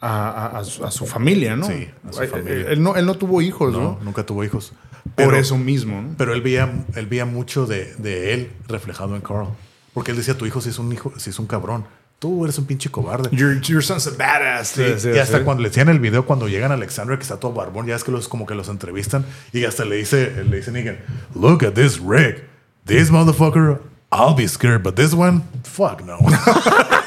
[0.00, 1.66] a, a- su, a su familia, ¿no?
[1.66, 2.70] Sí, a su familia.
[2.70, 3.80] Él, no, él no tuvo hijos, ¿no?
[3.80, 4.72] No, nunca tuvo hijos.
[5.14, 6.14] Por eso mismo, ¿no?
[6.18, 9.48] Pero él veía, él veía mucho de, de él reflejado en Carl.
[9.94, 11.84] Porque él decía, tu hijo sí es un hijo, sí es un cabrón.
[12.20, 13.30] Tú eres un pinche cobarde.
[13.34, 14.68] Your, your son's a badass.
[14.68, 15.44] Sí, Sí, sí, y hasta sí.
[15.44, 18.04] cuando le decían el video, cuando llegan a Alexandra, que está todo barbón, ya es
[18.04, 19.24] que los como que los entrevistan
[19.54, 20.98] y hasta le dice, le dice Negan,
[21.34, 22.44] look at this Rick.
[22.84, 23.80] This motherfucker,
[24.12, 26.18] I'll be scared, but this one, fuck no.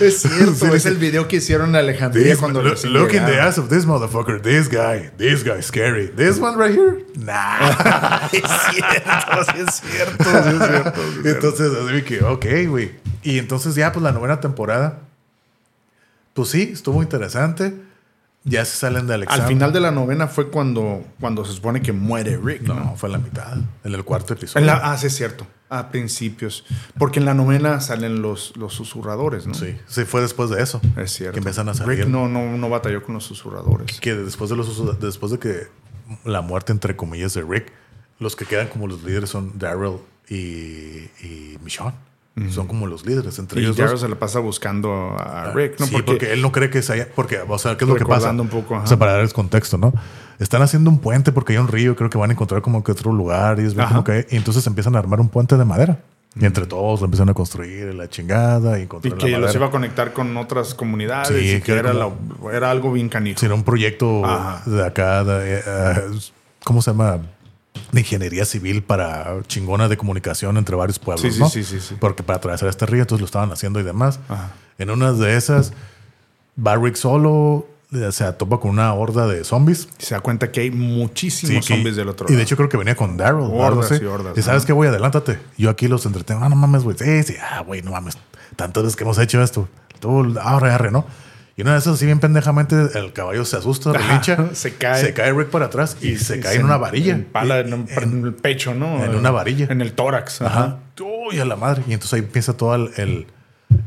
[0.00, 0.74] es cierto.
[0.74, 3.48] Es, el video que hicieron en Alejandría This- cuando look, recién look in the llegaron.
[3.48, 4.40] ass of this motherfucker.
[4.40, 5.10] This guy.
[5.16, 6.08] This guy scary.
[6.08, 7.04] This one right here.
[7.16, 8.28] Nah.
[8.32, 10.24] Es cierto, sí es cierto.
[10.24, 11.28] sí es cierto, sí es cierto.
[11.28, 12.92] entonces, así que, ok, güey.
[13.22, 14.98] Y entonces ya, pues la novena temporada,
[16.34, 17.74] pues sí, estuvo interesante.
[18.46, 19.48] Ya se salen de Al Alexander.
[19.48, 22.60] final de la novena fue cuando, cuando se supone que muere Rick.
[22.62, 22.96] No, ¿no?
[22.96, 23.56] fue en la mitad.
[23.84, 24.60] En el cuarto episodio.
[24.60, 25.46] En la- ah, sí, es cierto.
[25.70, 26.64] A principios.
[26.98, 29.54] Porque en la novena salen los, los susurradores, ¿no?
[29.54, 30.80] Sí, sí, fue después de eso.
[30.96, 31.32] Es cierto.
[31.32, 32.00] Que empiezan a salir.
[32.00, 33.98] Rick no, no, no batalló con los susurradores.
[34.00, 35.68] Que después de, los, después de que
[36.24, 37.72] la muerte, entre comillas, de Rick,
[38.18, 39.96] los que quedan como los líderes son Daryl
[40.28, 40.34] y,
[41.26, 41.94] y Michonne.
[42.50, 44.00] Son como los líderes entre Y ellos dos.
[44.00, 45.86] se le pasa buscando a Rick, ¿no?
[45.86, 47.08] Sí, porque, él no cree que se haya.
[47.14, 48.30] Porque, o sea, ¿qué es lo que pasa?
[48.32, 48.84] Un poco, ajá.
[48.84, 49.92] O sea, para darles contexto, ¿no?
[50.40, 52.90] Están haciendo un puente porque hay un río, creo que van a encontrar como que
[52.90, 54.26] otro lugar y es como que.
[54.30, 56.00] Y entonces empiezan a armar un puente de madera.
[56.36, 59.66] Y entre todos lo empiezan a construir la chingada y Y que la los iba
[59.66, 61.28] a conectar con otras comunidades.
[61.28, 62.16] Sí, y que que era como-
[62.50, 63.38] la- era algo bien canijo.
[63.38, 64.68] Sí, era un proyecto Ajá.
[64.68, 66.02] de acá, de, eh,
[66.64, 67.20] ¿cómo se llama?
[67.94, 71.48] De ingeniería civil para chingona de comunicación entre varios pueblos, Sí, sí, ¿no?
[71.48, 71.94] sí, sí, sí.
[72.00, 74.18] Porque para atravesar este río, entonces lo estaban haciendo y demás.
[74.28, 74.52] Ajá.
[74.78, 75.72] En una de esas,
[76.56, 79.88] Barrick solo eh, se topa con una horda de zombies.
[80.00, 82.42] Y se da cuenta que hay muchísimos Sí, que- zombies del otro Y de lado.
[82.44, 83.40] hecho creo que venía con Daryl.
[83.52, 85.38] Hordas y hordas, Y sabes qué, güey, adelántate.
[85.56, 86.44] Yo aquí los entretengo.
[86.44, 86.96] Ah, no mames, güey.
[86.98, 87.36] Sí, sí.
[87.40, 88.16] Ah, güey, no mames.
[88.56, 89.68] Tantas veces que hemos hecho esto.
[90.00, 91.04] Tú, arre, arre, ¿no?
[91.56, 94.54] Y una de esas, así bien pendejamente, el caballo se asusta, relincha.
[94.54, 95.00] se cae.
[95.00, 97.14] Se cae Rick para atrás y, se y cae en una varilla.
[97.14, 99.04] en, el pecho, ¿no?
[99.04, 99.68] en una varilla.
[99.70, 100.42] En el tórax.
[100.42, 100.78] Ajá.
[101.00, 101.82] Uy, a la madre.
[101.86, 103.26] Y entonces ahí empieza todo el, el,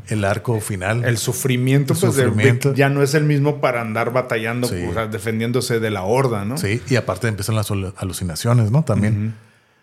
[0.08, 1.04] el arco final.
[1.04, 2.68] El sufrimiento, El pues, de sufrimiento.
[2.70, 4.82] Rick ya no es el mismo para andar batallando, Sí.
[4.88, 6.56] o sea, defendiéndose de la horda, ¿no?
[6.56, 8.82] Sí, y aparte empiezan las alu- alucinaciones, ¿no?
[8.84, 9.34] También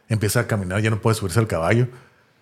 [0.10, 1.88] empieza a caminar, ya no puede subirse al caballo.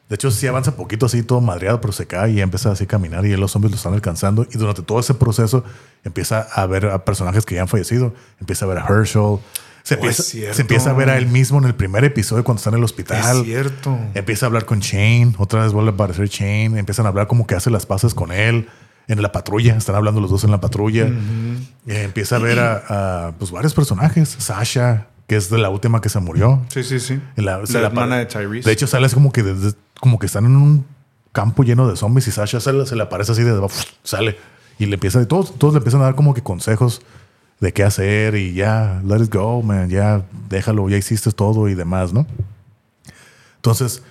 [0.09, 2.87] De hecho, sí avanza poquito así, todo madreado, pero se cae y empieza así a
[2.87, 4.45] caminar y los zombies lo están alcanzando.
[4.53, 5.63] Y durante todo ese proceso
[6.03, 8.13] empieza a ver a personajes que ya han fallecido.
[8.39, 9.37] Empieza a ver a Herschel.
[9.83, 12.59] Se, Oh, empieza, se empieza a ver a él mismo en el primer episodio cuando
[12.59, 13.37] está en el hospital.
[13.39, 13.97] Es cierto.
[14.13, 15.33] Empieza a hablar con Shane.
[15.37, 16.79] Otra vez vuelve a aparecer Shane.
[16.79, 18.69] Empiezan a hablar como que hace las paces con él.
[19.09, 19.75] En la patrulla.
[19.75, 21.07] Están hablando los dos en la patrulla.
[21.87, 24.35] Eh, empieza a ver a, a, pues, varios personajes.
[24.39, 26.61] Sasha, que es de la última que se murió.
[26.69, 27.19] Sí, sí, sí.
[27.35, 28.67] La, La la hermana de Tyrese.
[28.67, 30.85] De hecho, sale como que, desde- como que están en un
[31.31, 33.67] campo lleno de zombies y Sasha sale- se le aparece así de
[34.03, 34.37] sale
[34.79, 37.01] y le empieza, todos, todos le empiezan a dar como que consejos
[37.59, 41.75] de qué hacer y ya, let it go, man, ya déjalo, ya hiciste todo y
[41.75, 42.27] demás, ¿no?
[43.55, 44.03] Entonces,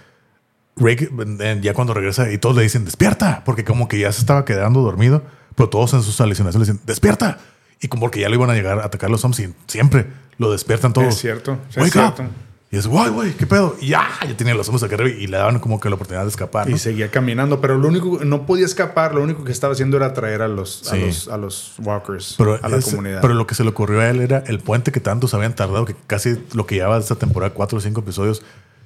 [0.77, 1.11] Rick,
[1.41, 4.45] eh, ya cuando regresa y todos le dicen, despierta, porque como que ya se estaba
[4.45, 5.23] quedando dormido,
[5.55, 7.39] pero todos en sus alucinaciones le dicen, despierta.
[7.83, 10.07] Y como que ya lo iban a llegar a atacar los zombies y siempre
[10.39, 11.09] lo despiertan todos.
[11.09, 12.25] Es cierto, es cierto.
[12.71, 13.77] Y es, guay, güey, ¿qué pedo?
[13.83, 16.23] Y ya, ya tenían los zombies acá arriba y le daban como que la oportunidad
[16.23, 16.67] de escapar.
[16.67, 16.75] ¿no?
[16.75, 20.15] Y seguía caminando, pero lo único, no podía escapar, lo único que estaba haciendo era
[20.15, 23.21] traer a los, a los, a los walkers, Pero, a la comunidad.
[23.21, 25.85] pero lo que se le ocurrió a él era el puente que tantos habían tardado,
[25.85, 28.43] que casi lo que llevaba esta temporada, cuatro o cinco episodios,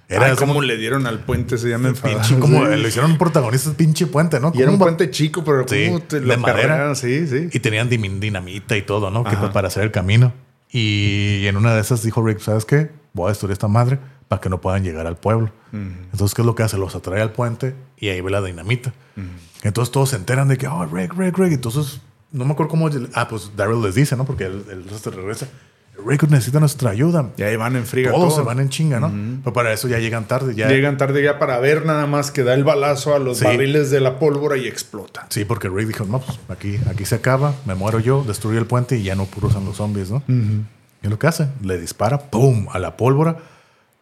[0.09, 3.19] era Ay, como cómo le dieron al puente, se llama pinche, como le hicieron un
[3.19, 4.53] protagonista pinche puente, ¿no?
[4.55, 6.95] Y era un puente chico, pero Sí, como te de lo madera.
[6.95, 7.49] Sí, sí.
[7.53, 9.24] Y tenían dinamita y todo, ¿no?
[9.24, 10.33] Que para hacer el camino.
[10.70, 12.91] Y en una de esas dijo Rick, ¿sabes qué?
[13.12, 15.51] Voy a destruir esta madre para que no puedan llegar al pueblo.
[15.73, 16.78] Entonces, ¿qué es lo que hace?
[16.78, 18.93] Los atrae al puente y ahí ve la dinamita.
[19.62, 21.53] Entonces todos se enteran de que, oh, Rick, Rick, Rick.
[21.53, 22.01] Entonces,
[22.31, 22.91] no me acuerdo cómo...
[23.15, 24.24] Ah, pues Daryl les dice, ¿no?
[24.24, 25.49] Porque él, él se regresa.
[26.05, 27.31] Rick necesita nuestra ayuda.
[27.36, 28.10] Y ahí van en friga.
[28.12, 28.43] Todos todo.
[28.43, 29.10] se van en chinga, ¿no?
[29.43, 30.55] Pero para eso ya llegan tarde.
[30.55, 33.44] Ya, Llegan tarde ya para ver nada más que da el balazo a los Sí.
[33.44, 35.27] barriles de la pólvora y explota.
[35.31, 38.66] Sí, porque Rick dijo, no, pues aquí, aquí se acaba, me muero yo, destruye el
[38.66, 40.23] puente y ya no cruzan los zombies, ¿no?
[41.02, 42.66] Y lo que hace, le dispara, ¡pum!
[42.73, 43.36] a la pólvora,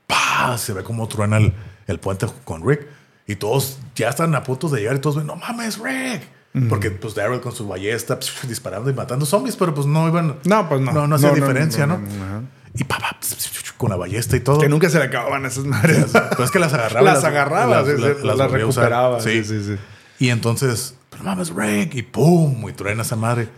[0.07, 0.57] ¡pah!
[0.59, 1.53] Se ve como truena el,
[1.87, 2.87] el puente con Rick.
[3.27, 6.23] Y todos ya están a punto de llegar y todos ven, no mames, Rick.
[6.69, 10.37] Porque pues Daryl con su ballesta psh, disparando y matando zombies, pero pues no iban.
[10.45, 10.93] No, pues no.
[10.93, 12.07] No, no hacía No, no, diferencia, no, ¿no?
[12.07, 12.41] no, no, ajá.
[12.77, 14.61] Y pa, pa, psh, psh, psh, con la ballesta y todo.
[14.61, 16.07] Que nunca se le acababan esas madres.
[16.13, 17.13] Pero es que las agarraba.
[17.13, 18.51] Las agarraba, sí, sí, las a usar.
[18.53, 19.77] recuperaba, sí, sí, sí.
[20.21, 23.49] Y entonces, pero mames, Rick, y pum, y truena esa madre.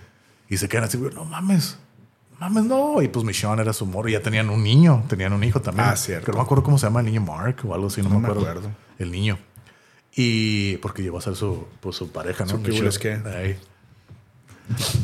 [0.48, 1.76] Y se quedan así, no mames,
[2.40, 3.02] mames, no.
[3.02, 5.86] Y pues Michonne era su morro, y ya tenían un niño, tenían un hijo también.
[5.86, 6.24] Ah, cierto.
[6.26, 8.14] Que no me acuerdo cómo se llama el niño, Mark o algo así, no, No
[8.14, 8.48] me me acuerdo.
[8.50, 8.70] acuerdo.
[8.98, 9.38] El niño.
[10.18, 12.52] Y porque llegó a ser su, pues, su pareja, ¿no?
[12.52, 13.28] Su qué, qué.
[13.28, 13.58] Ahí.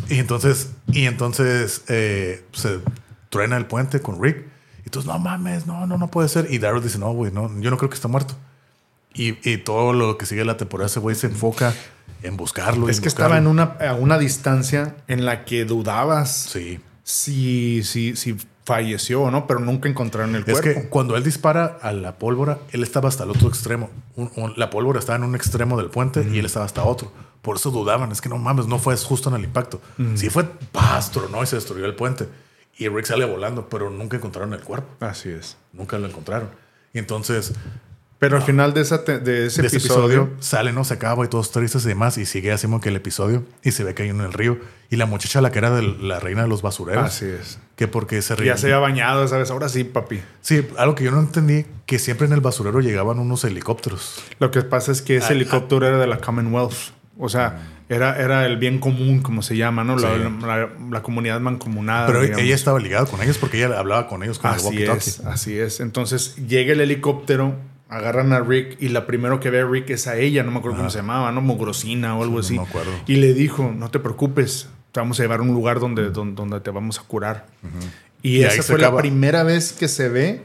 [0.08, 2.80] Y entonces, y entonces eh, se
[3.28, 4.38] truena el puente con Rick.
[4.78, 6.50] Y entonces, no mames, no, no, no puede ser.
[6.50, 8.34] Y Daryl dice, no, güey, no, yo no creo que esté muerto.
[9.14, 11.74] Y, y todo lo que sigue la temporada, ese güey se enfoca
[12.22, 12.88] en buscarlo.
[12.88, 13.36] Es en que buscarlo.
[13.36, 19.30] estaba en una, a una distancia en la que dudabas Sí, si, si, si falleció,
[19.30, 19.46] ¿no?
[19.46, 20.80] Pero nunca encontraron el Es cuerpo.
[20.82, 23.90] que cuando él dispara a la pólvora, él estaba hasta el otro extremo.
[24.16, 27.10] Un- un- la pólvora estaba en un extremo del puente y él estaba hasta otro.
[27.42, 28.12] Por eso dudaban.
[28.12, 29.80] Es que no mames, no fue justo en el impacto.
[30.14, 31.42] Sí fue pastro, ¿no?
[31.42, 32.28] Y se destruyó el puente.
[32.78, 34.88] Y Rick sale volando, pero nunca encontraron el cuerpo.
[35.04, 35.56] Así es.
[35.72, 36.48] Nunca lo encontraron.
[36.94, 37.52] Y entonces,
[38.22, 40.84] Pero al final de, esa te- de ese de ese episodio, episodio, sale, ¿no?
[40.84, 42.16] Se acaba y todos tristes y demás.
[42.18, 43.44] Y sigue así como que el episodio.
[43.64, 44.58] Y se ve que hay uno en el río.
[44.90, 47.04] Y la muchacha, la que era de la reina de los basureros.
[47.04, 47.58] así es.
[47.74, 49.50] Que porque se Ya se había bañado, ¿sabes?
[49.50, 50.20] Ahora sí, papi.
[50.40, 54.22] Sí, algo que yo no entendí, que siempre en el basurero llegaban unos helicópteros.
[54.38, 56.92] Lo que pasa es que ese Ah, helicóptero era de la Commonwealth.
[57.18, 57.58] O sea,
[57.88, 59.96] era, era el bien común, como se llama, ¿no?
[59.96, 60.20] La, Sí.
[60.46, 62.06] la- la comunidad mancomunada.
[62.06, 62.42] Pero digamos.
[62.44, 64.96] ella estaba ligada con ellos porque ella hablaba con ellos con el Así walkie-talkie.
[65.08, 65.80] es, así es.
[65.80, 67.54] Entonces llega el helicóptero,
[67.92, 70.58] agarran a Rick y la primero que ve a Rick es a ella, no me
[70.58, 71.40] acuerdo cómo se llamaba, ¿no?
[71.40, 72.54] Mugrosina o algo no así.
[72.56, 72.90] me acuerdo.
[73.06, 76.34] Y le dijo, no te preocupes, te vamos a llevar a un lugar donde, donde,
[76.34, 77.46] donde te vamos a curar.
[78.22, 80.42] Y, esa fue la primera vez que se ve,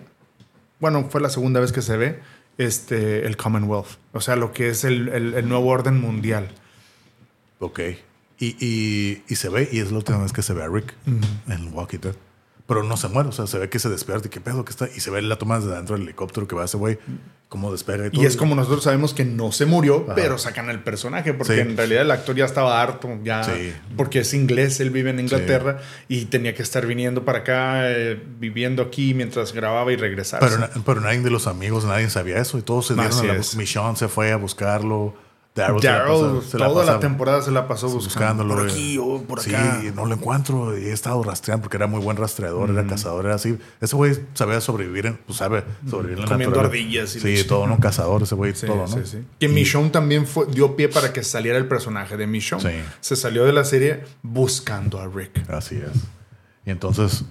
[0.80, 2.19] bueno, fue la segunda vez que se ve
[2.57, 6.49] este, el Commonwealth, o sea, lo que es el, el- el nuevo orden mundial.
[7.60, 7.80] Ok.
[8.40, 10.94] Y, y, y se ve, y es la última vez que se ve a Rick
[11.48, 12.15] en Walkie Dead.
[12.68, 14.72] Pero no se muere, o sea, se ve que se despierta y qué pedo que
[14.72, 14.89] está.
[14.94, 16.99] Y se ve la toma desde dentro del helicóptero que va ese güey,
[17.48, 18.22] cómo despega y todo.
[18.22, 21.60] Y es como nosotros sabemos que no se murió, pero sacan al personaje, porque Sí.
[21.61, 23.73] en realidad el actor ya estaba harto, ya, Sí.
[23.95, 25.80] porque es inglés, él vive en Inglaterra
[26.10, 30.41] y tenía que estar viniendo para acá, eh, viviendo aquí mientras grababa y regresar.
[30.41, 32.57] Pero, pero nadie de los amigos, nadie sabía eso.
[32.57, 33.56] Y todos se dieron Así a la es.
[33.56, 35.15] Michonne se fue a buscarlo.
[35.57, 38.43] Daryl se la toda la temporada se la pasó buscando.
[38.43, 38.55] buscándolo.
[38.55, 38.71] Por eh.
[38.71, 39.81] aquí o por sí, acá.
[39.84, 40.77] y no lo encuentro.
[40.77, 43.57] Y he estado rastreando porque era muy buen rastreador, era cazador, era así.
[43.81, 46.84] Ese güey sabía sobrevivir, en, pues sabe sobrevivir en la Comiendo naturaleza.
[46.84, 47.43] ardillas y Sí, leche.
[47.45, 47.79] todo, ¿no?
[47.79, 48.88] Cazador, ese güey, Sí, todo, ¿no?
[48.88, 49.17] sí, sí.
[49.39, 52.61] Que Michonne también fue, dio pie para que saliera el personaje de Michonne.
[52.63, 52.77] Sí.
[53.01, 55.49] Se salió de la serie buscando a Rick.
[55.49, 56.01] Así es.
[56.65, 57.25] Y entonces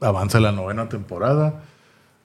[0.00, 1.62] avanza la novena temporada,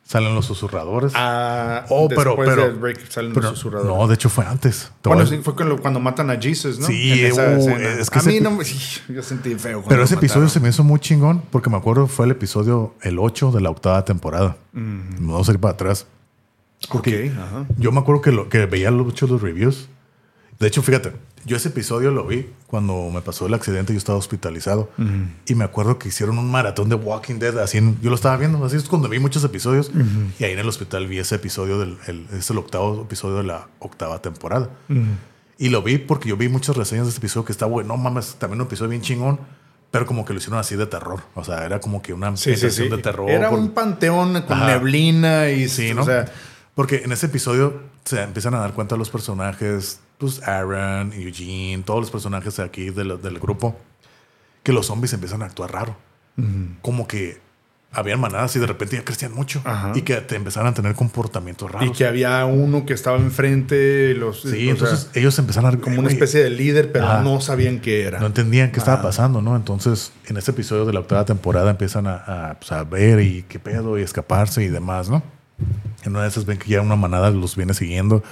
[0.10, 1.12] salen los susurradores.
[1.16, 3.96] Ah, oh, pero, después pero, de Rick salen pero- los susurradores.
[3.96, 4.92] No, de hecho fue antes.
[5.04, 6.88] Te Bueno, sí, fue cuando, cuando matan a Jesus, ¿no?
[6.88, 7.90] Sí, En esa uh, escena.
[7.92, 8.66] es que a mí no me...
[9.08, 9.84] Yo sentí feo.
[9.88, 10.50] Pero ese episodio mataron.
[10.50, 13.70] se me hizo muy chingón porque me acuerdo fue el episodio el 8 de la
[13.70, 14.58] octava temporada.
[14.74, 16.08] Vamos a ir para atrás.
[16.90, 17.08] Ok,
[17.38, 17.68] ajá.
[17.78, 19.90] Yo me acuerdo que, lo, que veía mucho los reviews.
[20.58, 21.14] De hecho, fíjate,
[21.46, 23.94] yo ese episodio lo vi cuando me pasó el accidente.
[23.94, 24.90] Yo estaba hospitalizado.
[25.46, 27.58] Y me acuerdo que hicieron un maratón de Walking Dead.
[27.60, 28.64] Así en- yo lo estaba viendo.
[28.66, 29.92] Así es cuando vi muchos episodios.
[30.40, 31.80] Y ahí en el hospital vi ese episodio.
[31.80, 34.70] Del, el, es el octavo episodio de la octava temporada.
[35.58, 37.90] Y lo vi porque yo vi muchas reseñas de este episodio que está bueno.
[37.90, 39.40] No mames, también un episodio bien chingón.
[39.92, 41.22] Pero como que lo hicieron así de terror.
[41.34, 42.96] O sea, era como que una Sí, sensación sí.
[42.96, 43.30] de terror.
[43.30, 44.68] Era por- un panteón con Ajá.
[44.68, 45.68] neblina y...
[45.68, 46.06] Sí, o ¿no?
[46.06, 46.26] sea,
[46.76, 52.02] Porque en ese episodio se empiezan a dar cuenta los personajes, pues Aaron, Eugene, todos
[52.02, 53.76] los personajes de aquí del, del grupo,
[54.62, 55.96] que los zombies empiezan a actuar raro.
[56.82, 57.42] Como que
[57.92, 59.92] habían manadas y de repente ya crecían mucho Ajá.
[59.96, 61.90] y que te empezaron a tener comportamientos raros.
[61.90, 65.96] y que había uno que estaba enfrente, los, sí, sea, entonces ellos empezaron a como
[65.96, 68.20] una güey, especie de líder, pero no sabían qué era.
[68.20, 69.56] No entendían qué estaba pasando, ¿no?
[69.56, 73.44] Entonces, en ese episodio de la octava temporada empiezan a, a, pues, a ver y
[73.50, 75.24] qué pedo y escaparse y demás, ¿no?
[76.04, 78.24] En una de esas ven que ya una manada los viene siguiendo.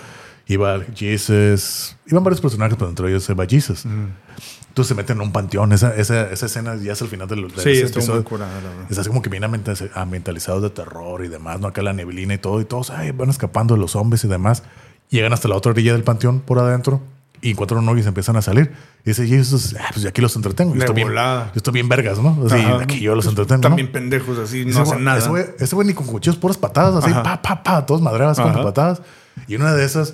[0.48, 3.86] Iba Jesus, iban varios personajes, pero entre ellos iba Jesus.
[3.86, 5.74] Entonces se meten en un panteón.
[5.74, 8.70] Esa, esa, esa escena ya es el final del, de sí, estuvo muy curada, la
[8.70, 8.86] verdad.
[8.90, 11.68] Es así como que bien ambienta- ambientalizados de terror y demás, ¿no?
[11.68, 14.64] Acá la neblina y todo, y todos ay, van escapando de los zombies y demás.
[15.10, 17.02] Llegan hasta la otra orilla del panteón por adentro
[17.42, 18.72] y encuentran un hoyo y se empiezan a salir.
[19.04, 20.76] Y dice Jesus, ah, pues ya aquí los entretengo.
[20.76, 22.38] Yo estoy, bien, yo estoy bien vergas, ¿no?
[22.46, 22.84] Así, Ajá.
[22.84, 23.56] aquí yo los entretengo.
[23.56, 23.76] Están ¿no?
[23.78, 25.18] bien pendejos así, Ese no hacen nada.
[25.18, 27.24] Ese güey, ese güey ni con cuchillos, puras patadas, así, Ajá.
[27.24, 29.02] pa, pa, pa, todos madreadas con patadas.
[29.48, 30.14] Y una de esas,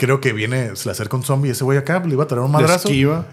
[0.00, 2.42] creo que viene, se le acerca un zombie, ese güey acá le iba a traer
[2.42, 2.88] un madrazo.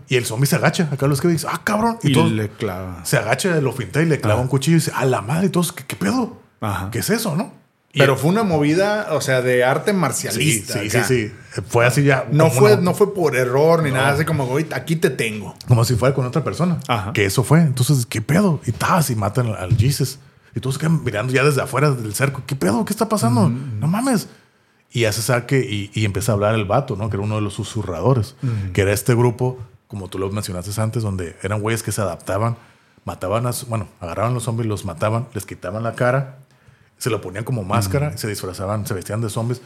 [0.07, 0.89] Y el zombie se agacha.
[0.91, 1.97] Acá los que dice, ah, cabrón.
[2.03, 3.03] Y, y todos le clava.
[3.05, 5.49] se agacha, lo finta y le clava un cuchillo y dice, a la madre, y
[5.49, 6.37] todos, ¿qué, qué pedo?
[6.61, 6.89] Ajá.
[6.91, 7.51] ¿Qué es eso, no?
[7.93, 10.73] Pero fue una movida, o sea, de arte marcialista.
[10.73, 11.07] sí, sí, acá.
[11.07, 11.31] sí.
[11.67, 12.27] Fue así ya.
[12.31, 15.55] No fue, una- no fue por error ni nada, así como, aquí te tengo.
[15.67, 16.77] Como si fuera con otra persona.
[16.87, 17.11] Ajá.
[17.13, 17.61] Que eso fue.
[17.61, 18.59] Entonces, ¿qué pedo?
[18.67, 20.19] Y tas, y matan al Jesus.
[20.53, 22.43] Y todos quedan mirando ya desde afuera del cerco.
[22.45, 22.85] ¿Qué pedo?
[22.85, 23.49] ¿Qué está pasando?
[23.49, 24.27] No mames.
[24.91, 27.09] Y hace saque y, y empieza a hablar el vato, ¿no?
[27.09, 28.35] Que era uno de los susurradores.
[28.73, 32.57] Que era este grupo, como tú lo mencionaste antes, donde eran güeyes que se adaptaban,
[33.05, 33.51] mataban a...
[33.67, 36.39] Bueno, agarraban a los zombies, los mataban, les quitaban la cara,
[36.97, 39.61] se lo ponían como máscara, se disfrazaban, se vestían de zombies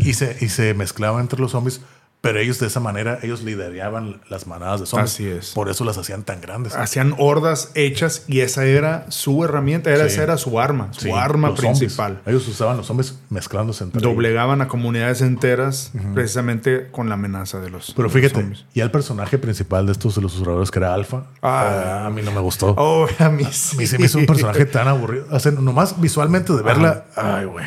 [0.00, 1.82] y, se, y se mezclaban entre los zombies
[2.22, 5.10] Pero ellos de esa manera, ellos lideraban las manadas de zombies.
[5.14, 5.52] Así es.
[5.52, 6.74] Por eso las hacían tan grandes.
[6.76, 10.14] Hacían hordas hechas y esa era su herramienta, era, Sí.
[10.14, 11.78] esa era su arma, su Sí, arma zombies.
[11.78, 12.20] principal.
[12.26, 14.12] Ellos usaban los zombies mezclándose entre ellos.
[14.12, 18.64] Doblegaban a comunidades enteras precisamente con la amenaza de los, Pero de los fíjate, zombies.
[18.74, 22.02] y el personaje principal de estos de los susurradores que era Alpha, Ah.
[22.02, 22.74] ah, a mí no me gustó.
[22.76, 25.24] Oh, a mí A mí se me hizo un personaje tan aburrido.
[25.30, 27.06] Hace nomás visualmente de verla.
[27.16, 27.66] Ay, güey.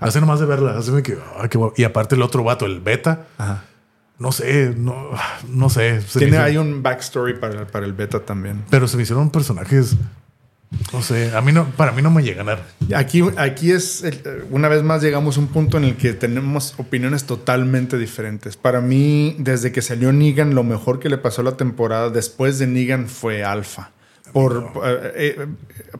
[0.00, 0.78] Hace nomás de verla.
[0.78, 1.18] Hace que.
[1.40, 1.74] Ay, qué guapo.
[1.76, 3.26] Y aparte el otro vato, el beta.
[3.38, 3.64] Ajá.
[4.18, 5.10] No sé, no,
[5.48, 6.00] no sé.
[6.18, 8.64] Tiene hay un backstory para, para el beta también.
[8.70, 9.96] Pero se me hicieron personajes.
[10.92, 12.58] No sé, a mí no, para mí no me llegan a.
[12.94, 16.74] Aquí, aquí es, el- una vez más llegamos a un punto en el que tenemos
[16.78, 18.56] opiniones totalmente diferentes.
[18.58, 22.58] Para mí, desde que salió Negan, lo mejor que le pasó a la temporada después
[22.58, 23.92] de Negan fue Alpha.
[24.32, 25.46] Por, eh, eh,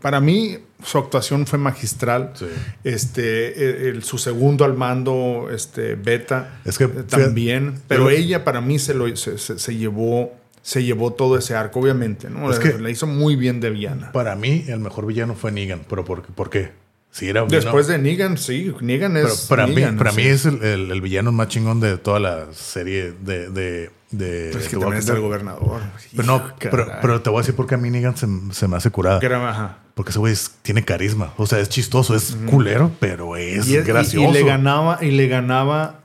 [0.01, 2.33] para mí, su actuación fue magistral.
[2.35, 2.47] Sí.
[2.85, 3.49] Este,
[3.87, 7.75] eh, el- su segundo al mando, este, Beta, Es que, también.
[7.89, 10.33] Pero yo- ella, para mí, se, lo, se, se- se llevó,
[10.63, 12.29] se llevó todo ese arco, obviamente.
[12.31, 12.51] ¿no?
[12.51, 14.13] Es que- le hizo muy bien de villana.
[14.13, 15.81] Para mí, el mejor villano fue Negan.
[15.89, 16.73] ¿Pero por, por qué?
[17.11, 19.47] Si era Después de Negan, sí, Negan Pero es.
[19.49, 20.17] para Negan, mí, para sí.
[20.19, 23.49] mí es el, el- el villano más chingón de toda la serie de.
[23.49, 25.81] de, de Pero es que también está el gobernador.
[26.17, 26.99] Pero no, Hijo, pero, caray.
[27.03, 29.21] pero te voy a decir por qué a mí Negan se, se me hace curada.
[29.51, 29.79] Ajá.
[29.95, 31.33] Porque ese güey es- tiene carisma.
[31.37, 34.31] O sea, es chistoso, es culero, pero es, Y, es- y- gracioso.
[34.31, 36.01] y le ganaba, y le ganaba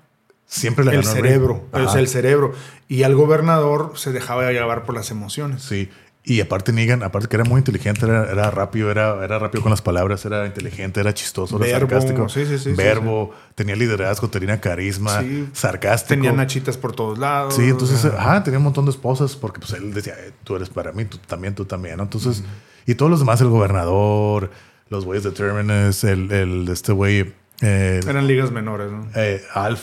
[0.46, 1.64] Siempre le el ganó cerebro.
[1.72, 1.86] Rey.
[1.86, 2.54] O sea, el cerebro.
[2.88, 5.64] Y al gobernador se dejaba llevar por las emociones.
[5.64, 5.90] Sí.
[6.26, 9.72] Y aparte Negan, aparte que era muy inteligente, era, era rápido, era, era rápido con
[9.72, 12.30] las palabras, era inteligente, era chistoso, era Verbo, sarcástico.
[12.30, 15.50] sí, sí, sí, Verbo, tenía liderazgo, tenía carisma, Sí.
[15.52, 16.16] sarcástico.
[16.16, 17.56] Tenía nachitas por todos lados.
[17.56, 18.42] Sí, entonces, Ajá.
[18.42, 21.18] tenía un montón de esposas porque pues él decía, "Eh, tú eres para mí, tú
[21.18, 22.04] también, tú también, ¿no?
[22.04, 22.42] Entonces,
[22.86, 24.50] y todos los demás, el gobernador,
[24.90, 29.08] los güeyes de Terminus, el, el este güey, eh, Eran ligas menores, ¿no?
[29.16, 29.78] eh, el,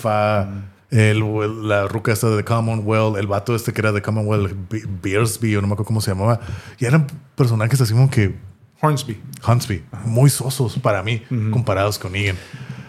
[0.90, 5.56] el- la ruca esta de Commonwealth, el vato este que era de Commonwealth, Be- Beersby,
[5.56, 6.40] o no me acuerdo cómo se llamaba,
[6.78, 7.06] y eran
[7.36, 8.34] personajes así como que
[8.82, 9.20] Hornsby.
[9.46, 12.36] Huntsby, muy sosos para mí, comparados con Negan.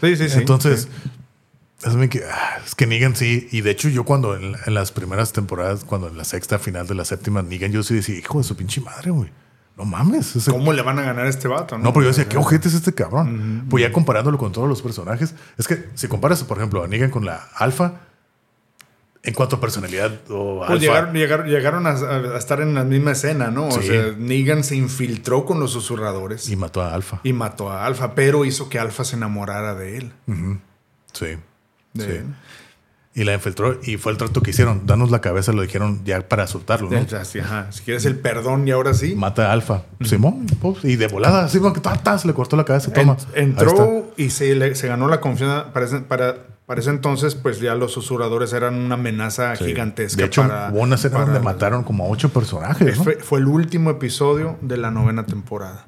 [0.02, 0.38] Sí, sí, sí.
[0.40, 0.88] Entonces,
[2.10, 5.34] que, ah, es que Negan sí, y de hecho yo cuando en, en las primeras
[5.34, 8.44] temporadas, cuando en la sexta final de la séptima, Negan yo sí decía, hijo de
[8.46, 9.30] su pinche madre, güey.
[9.78, 10.36] No mames.
[10.36, 11.78] ese- ¿Cómo le van a ganar a este vato?
[11.78, 13.66] No, no, pero yo decía, ¿qué ojete es este cabrón?
[13.70, 17.10] Pues ya comparándolo con todos los personajes, es que si comparas, por ejemplo, a Negan
[17.10, 18.02] con la Alpha,
[19.24, 23.12] en cuanto a personalidad o Pues llegaron, llegaron, llegaron a, a estar en la misma
[23.12, 23.68] escena, ¿no?
[23.68, 27.22] O sea, Negan se infiltró con los susurradores y y, mató a Alpha.
[27.34, 30.12] mató a Alpha, pero hizo que Alpha se enamorara de él.
[31.14, 31.38] Sí.
[31.94, 32.12] De sí.
[32.12, 32.26] él.
[33.14, 34.86] Y la infiltró y fue el trato que hicieron.
[34.86, 36.98] Danos la cabeza, lo dijeron ya para soltarlo, ¿no?
[36.98, 37.70] Ajá.
[37.72, 39.16] Si quieres el perdón y ahora sí.
[39.16, 39.84] Mata a Alpha.
[40.02, 42.94] Simón, pues, y de volada, Simón, que tatas, le cortó la cabeza.
[42.94, 43.18] Toma.
[43.36, 45.74] Entró y se, le- se ganó la confianza.
[45.74, 46.36] Para ese, para,
[46.66, 49.66] para ese entonces, pues ya los susurradores eran una amenaza Sí.
[49.66, 50.18] gigantesca.
[50.22, 53.04] De hecho, para- hubo una escena donde mataron como a ocho personajes, ¿no?
[53.04, 55.86] Fue, fue el último episodio de la novena temporada,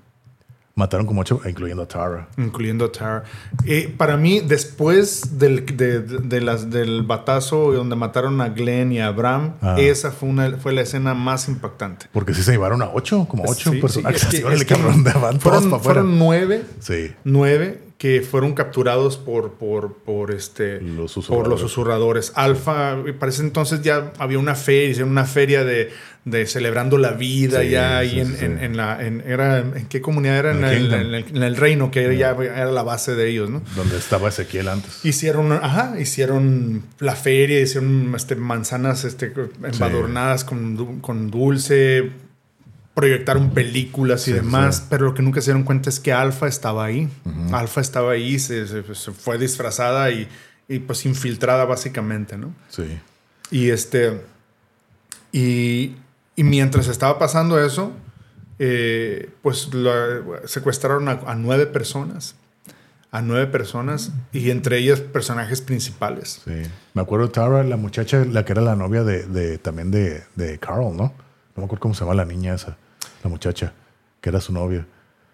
[0.75, 2.27] Mataron como ocho, incluyendo a Tara.
[2.37, 3.23] incluyendo a Tara.
[3.65, 8.91] Eh, para mí, después del, de, de- de las, del batazo donde mataron a Glenn
[8.91, 9.75] y a Abraham, Ah.
[9.77, 12.07] esa fue, una, fue la escena más impactante.
[12.11, 14.21] Porque sí se llevaron a ocho, como ocho Sí, personajes.
[14.21, 14.75] sí, es que- es que
[15.39, 17.11] fueron, fueron nueve Sí.
[17.23, 21.49] nueve que fueron capturados por, por, por, este, Los por susurradores.
[21.51, 22.31] los susurradores.
[22.35, 25.89] Alfa, para ese entonces ya había una feria, hicieron una feria de,
[26.25, 30.37] de celebrando la vida Sí, ya en, sí, en- la, en, era, ¿en qué comunidad
[30.37, 30.51] era?
[30.51, 30.63] En,
[31.43, 33.61] el reino, que era, ya era la base de ellos, ¿no?
[33.77, 35.05] Donde estaba Ezequiel antes.
[35.05, 39.31] Hicieron, ajá, hicieron la feria, hicieron este, manzanas este,
[39.63, 42.11] embadurnadas con, con dulce,
[42.93, 44.83] proyectaron películas y Sí, demás, sí.
[44.89, 47.09] pero lo que nunca se dieron cuenta es que Alfa estaba ahí.
[47.51, 50.27] Alfa estaba ahí, se, se- se fue disfrazada y,
[50.67, 52.53] y, pues infiltrada básicamente, ¿no?
[52.69, 52.99] Sí.
[53.51, 54.21] Y este.
[55.31, 55.95] Y,
[56.35, 57.91] y mientras estaba pasando eso,
[58.59, 62.35] eh, pues la- secuestraron a, a nueve personas.
[63.11, 66.41] A nueve personas y entre ellas personajes principales.
[66.45, 66.63] Sí.
[66.95, 70.57] Me acuerdo Tara, la muchacha, la que era la novia de, de también de, de
[70.57, 71.13] Carl, ¿no?
[71.55, 72.75] No me acuerdo cómo se llama la niña esa,
[73.23, 73.73] la muchacha,
[74.21, 74.85] que era su novia.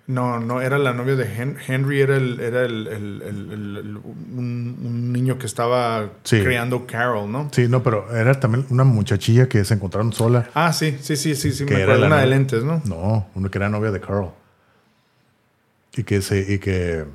[0.07, 5.37] No, no, era la novia de Hen- Henry, era, el, era el, un, un niño
[5.37, 6.41] que estaba Sí.
[6.41, 7.49] criando Carol, ¿no?
[7.51, 10.49] Sí, no, pero era también una muchachilla que se encontraron sola.
[10.55, 12.01] Ah, sí, sí, sí, sí, sí, Que me era acuerdo.
[12.01, 12.81] la Una de lentes, ¿no?
[12.85, 14.29] No, una que era novia de Carl.
[15.95, 17.05] Y que se, y que,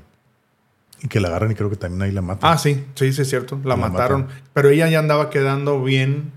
[1.03, 2.53] y que la agarran y creo que también ahí la matan.
[2.53, 3.59] Ah, sí, sí, sí, es cierto.
[3.65, 4.29] La, La mataron.
[4.53, 6.33] Pero ella ya andaba quedando bien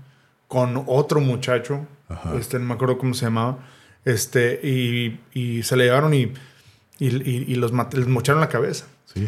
[0.48, 1.86] con otro muchacho.
[2.08, 2.34] Ajá.
[2.36, 3.58] Este, no me acuerdo cómo se llamaba.
[4.04, 6.32] Este, y, y se le llevaron y,
[6.98, 8.86] y, los les mocharon la cabeza.
[9.14, 9.26] Sí.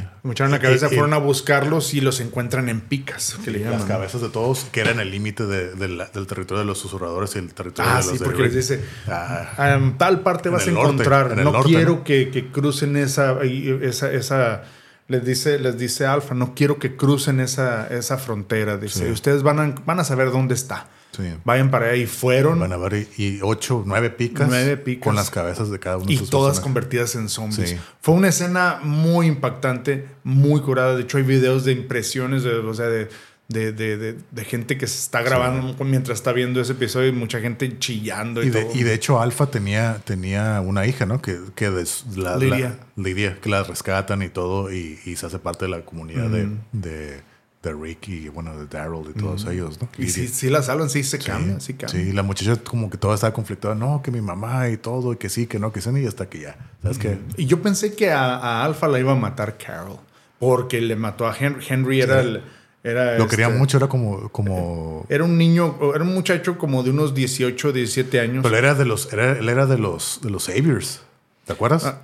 [0.51, 4.29] La cabeza, fueron a buscarlos y los encuentran en picas, que le Las cabezas de
[4.29, 7.55] todos, que eran el límite de- de la- del territorio de los susurradores y el
[7.55, 10.69] territorio Ah, de los sí, de porque les dice, Ah, en tal parte En vas
[10.69, 11.33] a norte, encontrar.
[11.33, 12.05] en no norte, quiero ¿no?
[12.05, 14.65] Que, que crucen esa, esa, esa.
[15.09, 18.77] Les dice, les dice Alfa, no quiero que crucen esa, esa frontera.
[18.77, 19.11] Dice, Sí.
[19.11, 20.89] ustedes van a, van a saber dónde está.
[21.17, 21.23] Sí.
[21.45, 21.97] Vayan para allá.
[21.97, 22.61] Y fueron.
[22.61, 24.49] Van a ver, y, ocho, nueve picas.
[24.49, 25.05] Nueve picas.
[25.05, 27.71] Con las cabezas de cada uno y todas convertidas en zombies.
[27.71, 27.77] Sí.
[28.01, 30.95] Fue una escena muy impactante, muy curada.
[30.97, 33.09] De hecho, hay videos de impresiones, de, o sea, de,
[33.49, 37.79] de, de- gente que se está grabando mientras está viendo ese episodio y mucha gente
[37.81, 38.73] chillando y, Y de, todo.
[38.77, 41.21] y de hecho, Alfa tenía, tenía una hija, ¿no?
[41.21, 42.79] Que, que des- la, la- Lidia.
[42.95, 47.21] Lidia, que la rescatan y todo, y, y se hace parte de la comunidad de,
[47.63, 49.89] de Rick y, bueno, de Daryl y todos ellos, ¿no?
[49.99, 50.15] y Lidia.
[50.15, 52.01] sí, sí la salvan, sí se cambia, sí cambia.
[52.05, 55.17] Sí, la muchacha como que toda estaba conflictada, no, que mi mamá y todo, y
[55.17, 56.57] que sí, que no, que sí, y hasta que ya.
[56.83, 57.19] ¿Sabes qué?
[57.37, 59.99] Y yo pensé que a, a Alpha la iba a matar Carol.
[60.39, 61.63] Porque le mató a Henry.
[61.69, 62.43] Henry era el.
[62.83, 66.83] Era Lo quería este, mucho, era como, como Era un niño, era un muchacho como
[66.83, 68.43] de unos 18, 17 años.
[68.43, 71.03] Pero él era de los, era- él era de los, de los Saviors.
[71.45, 71.85] ¿Te acuerdas?
[71.85, 72.01] Ah.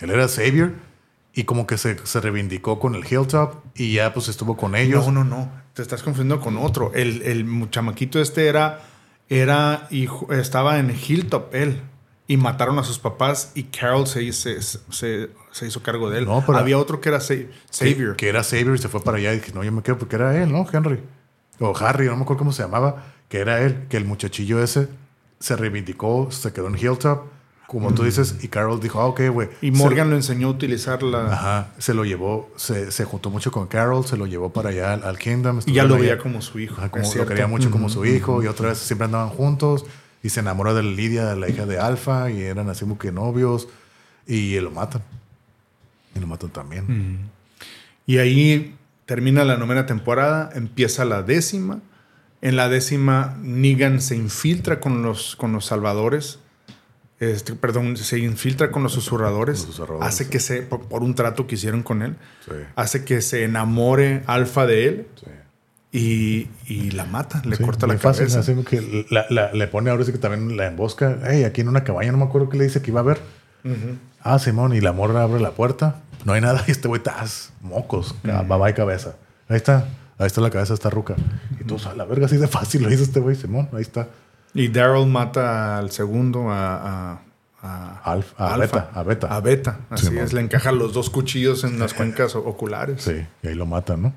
[0.00, 0.72] Él era Savior
[1.38, 5.06] y como que se, se reivindicó con el Hilltop y ya pues estuvo con ellos.
[5.06, 5.52] No, no, no.
[5.72, 6.90] Te estás confundiendo con otro.
[6.94, 8.80] El, el chamaquito este era,
[9.28, 11.80] era hijo, estaba en Hilltop, él.
[12.26, 16.24] Y mataron a sus papás y Carol se, se, se, se hizo cargo de él.
[16.26, 18.16] No, pero- Había otro que era Que- Savior.
[18.16, 20.16] Que, era Savior y se fue para allá y dije, no, yo me quedo porque
[20.16, 20.66] era él, ¿no?
[20.70, 21.00] Henry.
[21.60, 23.04] O Harry, no me acuerdo cómo se llamaba.
[23.28, 24.88] Que era él, que el muchachillo ese
[25.38, 27.26] se reivindicó, se quedó en Hilltop,
[27.68, 29.48] como tú dices, y Carol dijo, ah, ok, güey.
[29.60, 31.32] y Se- Morgan lo enseñó a utilizar la...
[31.32, 34.94] Ajá, se lo llevó, se, se juntó mucho con Carol, se lo llevó para allá
[34.94, 35.60] al, al Kingdom.
[35.66, 36.02] y ya lo estuvieron allá.
[36.14, 36.74] veía como su hijo.
[36.78, 39.84] Ajá, como lo quería mucho como su hijo y otra vez siempre andaban juntos
[40.22, 43.68] y se enamoró de Lidia, la hija de Alfa y eran así como que novios
[44.26, 45.02] y lo matan.
[46.16, 47.28] Y lo matan también.
[48.06, 48.74] Y ahí
[49.04, 51.80] termina la novena temporada, empieza la décima.
[52.40, 56.38] En la décima, Negan se infiltra con los, con los salvadores.
[57.20, 59.58] Este, perdón, se infiltra con los susurradores.
[59.58, 60.30] Los susurradores, hace sí.
[60.30, 64.22] que se, por, por un trato que hicieron con él, Sí, hace que se enamore
[64.26, 65.26] Alfa de él sí.
[65.92, 68.40] y, y la mata, le Sí, corta la fácil, cabeza.
[68.40, 71.18] así que la- la- le pone ahora sí que también la embosca.
[71.28, 73.18] Hey, aquí en una cabaña, no me acuerdo qué le dice que iba a ver.
[74.22, 76.00] Ah, Simón, y la morra abre la puerta.
[76.24, 77.52] No hay nada y este güey, ¡tas!
[77.60, 79.16] Mocos, ah, bye bye cabeza.
[79.48, 79.88] Ahí está,
[80.18, 81.16] ahí está la cabeza, está ruca.
[81.60, 84.08] Y tú, a la verga, así de fácil lo hizo este güey, Simón, ahí está.
[84.54, 87.20] Y Daryl mata al segundo, a, a,
[87.62, 88.56] a, Alf- a Alpha.
[88.78, 89.26] Beta, a Beta.
[89.36, 90.32] A Beta, así es.
[90.32, 93.02] Le encaja los dos cuchillos en las cuencas oculares.
[93.02, 94.14] Sí, y ahí lo matan, ¿no?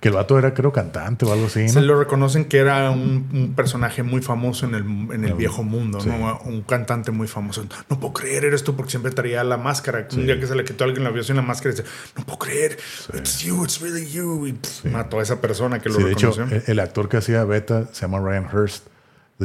[0.00, 3.30] Que el vato era, creo, cantante o algo así, Se lo reconocen que era un,
[3.32, 4.82] un personaje muy famoso en el,
[5.14, 6.10] en el viejo mundo, Sí.
[6.10, 6.38] ¿no?
[6.44, 7.64] Un cantante muy famoso.
[7.88, 10.06] No puedo creer, eres tú, porque siempre traía la máscara.
[10.12, 11.88] Un día que se le quitó a alguien la vio sin la máscara y dice,
[12.18, 12.76] no puedo creer,
[13.14, 14.46] it's you, it's really you.
[14.48, 16.56] Y pff, mató a esa persona que lo Sí, de hecho, reconoció.
[16.58, 18.86] el, el actor que hacía Beta se llama Ryan Hurst.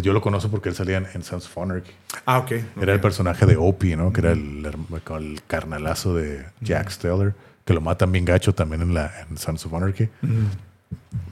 [0.02, 1.92] Yo lo conozco porque él salía en, en Sons of Anarchy.
[2.26, 2.52] ah, ok.
[2.82, 4.12] Era el personaje de Opie, ¿no?
[4.12, 4.68] Que era el,
[5.48, 7.34] carnalazo de Jack Steller,
[7.66, 10.10] que lo matan bien gacho también en, la, en Sons of Anarchy.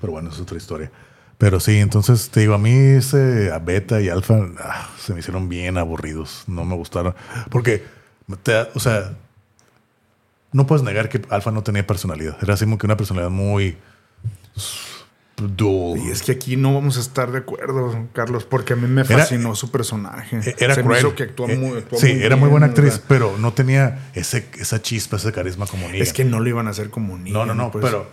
[0.01, 0.91] Pero bueno, es otra historia.
[1.37, 5.19] Pero sí, entonces te digo, a mí ese a Beta y Alfa ah, se me
[5.19, 6.43] hicieron bien aburridos.
[6.47, 7.13] No me gustaron.
[7.49, 7.83] Porque,
[8.43, 9.13] te o sea,
[10.53, 12.37] no puedes negar que Alfa no tenía personalidad.
[12.41, 13.77] Era así como que una personalidad muy
[15.37, 15.99] dual.
[15.99, 19.01] Y es que aquí no vamos a estar de acuerdo, Carlos, porque a mí me
[19.01, 20.37] Era- fascinó su personaje.
[20.37, 20.99] E- Era Se me cruel.
[20.99, 24.09] hizo que actúa Eh, muy, actúa sí, muy era muy buena actriz, pero no tenía
[24.13, 26.01] ese, esa chispa, ese carisma como Negan.
[26.01, 27.33] Es que no lo iban a hacer como niño.
[27.33, 27.83] no, no, no, pues.
[27.83, 28.07] pero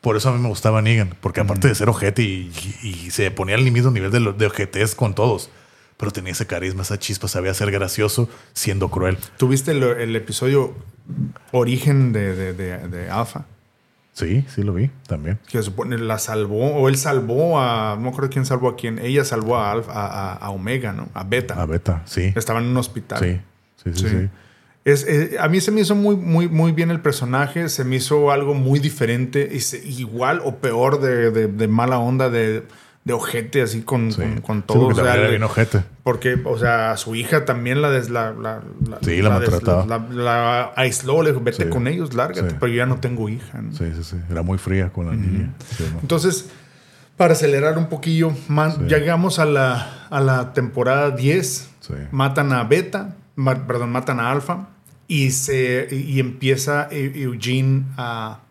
[0.00, 2.52] por eso a mí me gustaba Negan, porque aparte de ser ojete y,
[2.82, 5.50] y- y se ponía al mismo nivel de, de ojetez con todos,
[5.96, 9.18] pero tenía ese carisma, esa chispa, sabía ser gracioso siendo cruel.
[9.36, 10.74] ¿Tuviste el, el episodio
[11.52, 13.46] Origen de, de, de, de Alpha?
[14.12, 15.38] Sí, sí lo vi también.
[15.48, 17.94] Que supone la salvó, o él salvó a.
[17.96, 18.98] No me acuerdo quién salvó a quién.
[18.98, 21.08] Ella salvó a, Alpha, a, a- a Omega, ¿no?
[21.14, 21.54] A Beta.
[21.60, 22.32] A Beta, sí.
[22.36, 23.18] Estaba en un hospital.
[23.20, 23.40] Sí,
[23.82, 24.08] sí, sí, Sí.
[24.08, 24.28] sí.
[24.84, 27.68] Es, eh, a mí se me hizo muy, muy, muy bien el personaje.
[27.68, 29.48] Se me hizo algo muy diferente.
[29.52, 32.64] y se- igual o peor de, de- de mala onda, de,
[33.04, 34.20] de ojete, así con, Sí.
[34.22, 34.84] con, con Sí, todo.
[34.84, 35.82] porque o sea, le- ojete.
[36.04, 39.84] Porque, o sea, a su hija también la des, la, la, la- Sí, la maltrataba.
[39.86, 41.68] la, la aisló, le dijo, vete Sí.
[41.68, 42.56] con ellos, lárgate, Sí.
[42.60, 43.60] pero yo ya no tengo hija.
[43.60, 43.72] ¿no?
[43.72, 44.16] Sí, sí, sí.
[44.30, 45.52] Era muy fría con la niña.
[45.76, 45.98] Sí, ¿no?
[46.00, 46.48] Entonces,
[47.16, 48.84] para acelerar un poquillo, man- Sí.
[48.88, 51.70] llegamos a la, a la temporada 10.
[51.80, 51.94] Sí.
[52.12, 54.68] Matan a Beta, ma- perdón, matan a Alpha
[55.08, 58.41] y, se, y empieza Eugene a,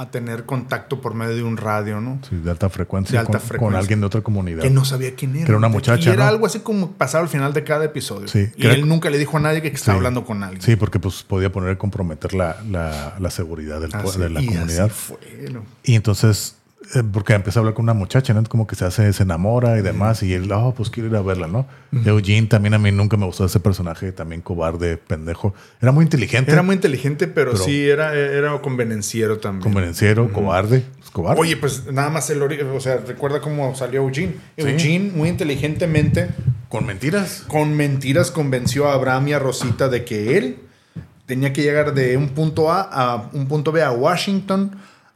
[0.00, 2.18] a tener contacto por medio de un radio, ¿no?
[2.28, 3.12] Sí, de alta frecuencia.
[3.12, 3.72] De alta con, frecuencia.
[3.72, 4.62] con alguien de otra comunidad.
[4.62, 5.44] Que no sabía quién era.
[5.44, 6.30] Que era una muchacha, Y era ¿no?
[6.30, 8.26] algo así como pasaba al final de cada episodio.
[8.28, 9.98] Sí, Y era- él nunca le dijo a nadie que estaba Sí.
[9.98, 10.62] hablando con alguien.
[10.62, 14.40] Sí, porque pues podía poner a comprometer la, la, la seguridad del, Así- de la
[14.40, 14.88] y así comunidad.
[14.88, 15.18] fue,
[15.52, 15.64] ¿no?
[15.84, 16.56] Y entonces,
[17.12, 18.42] porque empieza a hablar con una muchacha, ¿no?
[18.44, 20.22] Como que se hace, se enamora y demás.
[20.22, 21.66] Y él, oh, pues quiero ir a verla, ¿no?
[21.92, 25.54] Eugene también a mí nunca me gustó ese personaje, también cobarde, pendejo.
[25.80, 29.62] Era muy inteligente, Era muy inteligente, pero, Pero- sí era, era convenenciero también.
[29.62, 30.84] convenenciero, cobarde.
[30.98, 31.40] Pues, cobarde.
[31.40, 34.34] Oye, pues nada más el ori- o sea, recuerda cómo salió Eugene.
[34.56, 34.62] Sí.
[34.68, 36.28] Eugene, muy inteligentemente,
[36.68, 37.44] con mentiras.
[37.46, 40.56] con mentiras, convenció a Abraham y a Rosita de que él
[41.26, 44.72] tenía que llegar de un punto A a un punto B a Washington,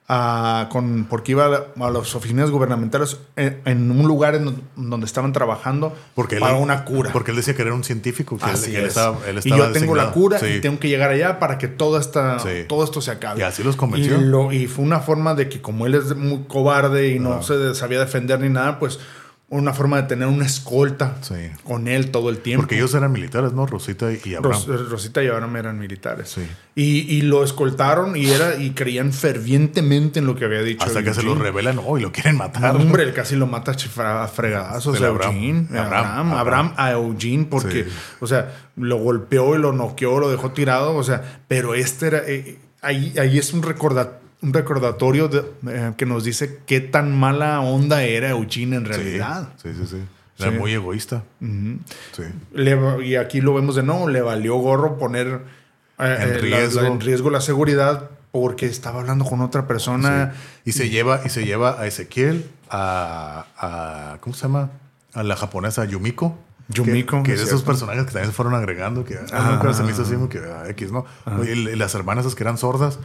[0.06, 5.32] a- con, porque iba a, las oficinas gubernamentales en, en un lugar en donde estaban
[5.32, 7.10] trabajando Porque él- para una cura.
[7.12, 8.88] Porque él decía que era un científico, que, él- Así que él es.
[8.90, 10.46] estaba, y yo tengo la cura Sí.
[10.46, 12.64] y tengo que llegar allá para que todo, esta, Sí.
[12.68, 13.40] todo esto se acabe.
[13.40, 14.20] Y así los convenció.
[14.20, 17.34] Y, lo- y fue una forma de que como él es muy cobarde y no
[17.34, 17.42] Ah.
[17.42, 18.98] se sabía defender ni nada, pues
[19.50, 21.34] una forma de tener una escolta Sí.
[21.62, 22.62] con él todo el tiempo.
[22.62, 23.66] Porque ellos eran militares, ¿no?
[23.66, 24.62] Rosita y Abraham.
[24.66, 26.30] Ros- Rosita y Abraham eran militares.
[26.30, 26.42] Sí.
[26.74, 30.84] Y, y lo escoltaron y, era, y creían fervientemente en lo que había dicho.
[30.84, 31.44] Hasta que se lo Eugene.
[31.50, 32.74] revelan, oh, y lo quieren No, matar.
[32.74, 35.34] hombre, él casi lo mata a fregadazos a Abraham.
[35.36, 35.78] Eugene.
[35.78, 37.90] Abraham, Abraham, a Eugene porque, Sí.
[38.20, 42.22] o sea, lo golpeó y lo noqueó, lo dejó tirado, o sea, pero este era,
[42.26, 47.18] eh, ahí, ahí es un, recorda- un recordatorio de- eh, que nos dice qué tan
[47.18, 49.48] mala onda era Eugene en realidad.
[49.62, 49.96] Sí, sí, sí.
[50.38, 50.58] Era Sí.
[50.58, 51.22] muy egoísta.
[51.40, 52.22] Sí.
[52.52, 55.40] Le y aquí lo vemos de nuevo, le valió gorro poner
[55.98, 56.82] eh, En eh, la- riesgo.
[56.82, 60.34] la- en riesgo la seguridad porque estaba hablando con otra persona.
[60.64, 64.70] Y se lleva, y se lleva a Ezequiel, a, a- ¿cómo se llama?
[65.14, 66.36] A la japonesa Yumiko.
[66.68, 69.50] Yumiko, Que, que es de esos personajes que también se fueron agregando, que Ah.
[69.52, 71.04] nunca se me hizo así como que ah, X, ¿no?
[71.38, 72.98] Oye, y, y las hermanas esas que eran sordas,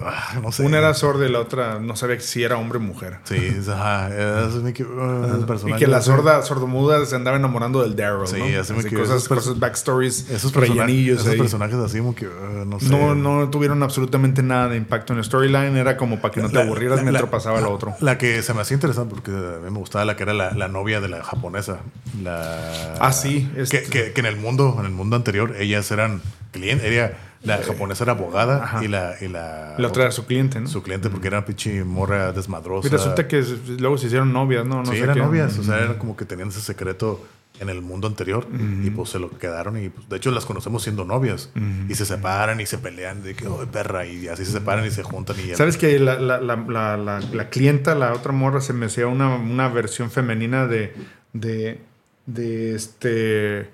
[0.00, 0.62] ah, no sé.
[0.64, 3.18] Una era sorda y la otra no sabía si era hombre o mujer.
[3.24, 5.28] Sí, es- ajá, que- ah,
[5.66, 8.26] Y que la sorda, sordomuda se andaba enamorando del Daryl.
[8.26, 8.60] Sí, ¿no?
[8.60, 9.00] así me quedé.
[9.00, 11.38] cosas, cosas, backstories, Esos, rellenillos esos ahí.
[11.38, 12.88] personajes así como que, ah, no sé.
[12.88, 15.76] No, no tuvieron absolutamente nada de impacto en el storyline.
[15.76, 17.94] Era como para que no te La- aburrieras la- mientras la- pasaba lo otro.
[18.00, 20.52] La que se me hacía interesante porque a mí me gustaba la que era la,
[20.52, 21.78] la novia de la japonesa.
[22.22, 25.90] La, Ah, sí, Que, este- que- que en el mundo, en el mundo anterior, ellas
[25.90, 26.20] eran
[26.52, 26.86] clientes.
[26.90, 28.82] Ella, la japonesa era abogada Ajá.
[28.84, 30.66] y la, y la, La otra era su cliente, ¿no?
[30.68, 32.88] su cliente porque era pinche morra desmadrosa.
[32.88, 33.44] Y resulta que
[33.78, 34.78] luego se hicieron novias, ¿no?
[34.82, 35.20] no sí, sé eran qué.
[35.20, 35.58] novias.
[35.58, 37.22] O sea, era como que tenían ese secreto
[37.60, 38.48] en el mundo anterior
[38.82, 41.50] y pues se lo quedaron y pues, de hecho las conocemos siendo novias
[41.88, 44.90] y se separan y se pelean de que, oh, perra, y así se separan y
[44.90, 45.56] se juntan y ya.
[45.56, 49.06] ¿Sabes que la, la, la, la, la- la clienta, la otra morra, se me hacía
[49.06, 50.94] una, una versión femenina de.
[51.32, 51.78] de.
[52.26, 53.70] De este.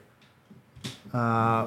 [1.12, 1.66] ah,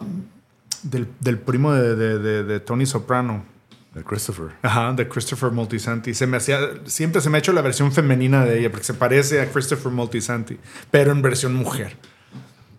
[0.84, 3.45] del, del primo de, de, de- de Tony Soprano.
[3.93, 4.47] De Christopher.
[4.64, 6.15] Ajá, de Christopher Moltisanti.
[6.15, 8.95] Se me hacía, siempre se me ha hecho la versión femenina de ella, porque se
[8.95, 10.57] parece a Christopher Moltisanti,
[10.89, 11.95] pero en versión mujer.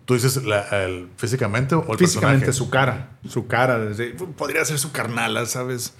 [0.06, 2.52] ¿Tú dices la- el- físicamente o el Físicamente, personaje?
[2.52, 3.10] su cara.
[3.28, 3.78] Su cara.
[4.36, 5.94] podría ser su carnala, ¿sabes?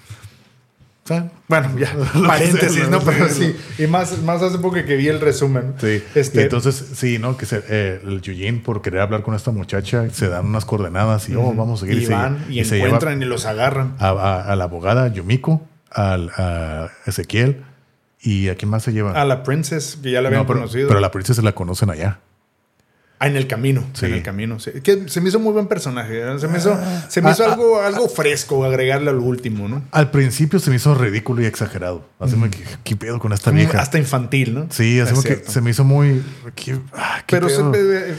[1.04, 1.94] O sea, Bueno, ya,
[2.26, 2.98] paréntesis, ¿no?
[3.00, 3.54] Pero sí.
[3.78, 5.74] Y más, más hace poco que vi el resumen.
[5.78, 6.02] Sí.
[6.14, 7.36] Este, Y entonces, sí, ¿no?
[7.36, 11.28] Que se, eh, el Eugene, por querer hablar con esta muchacha, se dan unas coordenadas
[11.28, 12.02] y, oh, vamos a seguir.
[12.02, 13.96] y se- van y, se encuentran y los agarran.
[13.98, 15.60] a, a- a la abogada Yumiko,
[15.90, 17.62] al, a Ezequiel,
[18.22, 19.12] y a quién más se lleva.
[19.12, 20.88] A la princess, que ya la habían No, pero, conocido.
[20.88, 22.20] pero a la princesa la conocen allá.
[23.24, 23.84] Ah, en el camino.
[23.94, 24.06] Sí.
[24.06, 24.60] En el camino.
[24.60, 24.70] sí.
[24.82, 26.20] Que se me hizo muy buen personaje.
[26.20, 26.38] ¿eh?
[26.38, 26.78] Se me hizo,
[27.08, 29.82] se me Ah, hizo ah, algo, algo fresco agregarle al último, ¿no?
[29.92, 32.06] Al principio se me hizo ridículo y exagerado.
[32.20, 33.80] Así me que, ¿qué pedo con esta vieja?
[33.80, 34.66] Hasta infantil, ¿no?
[34.70, 36.22] Sí, así Es que se me hizo muy.
[36.54, 37.62] ¿qué, ah, qué Pero se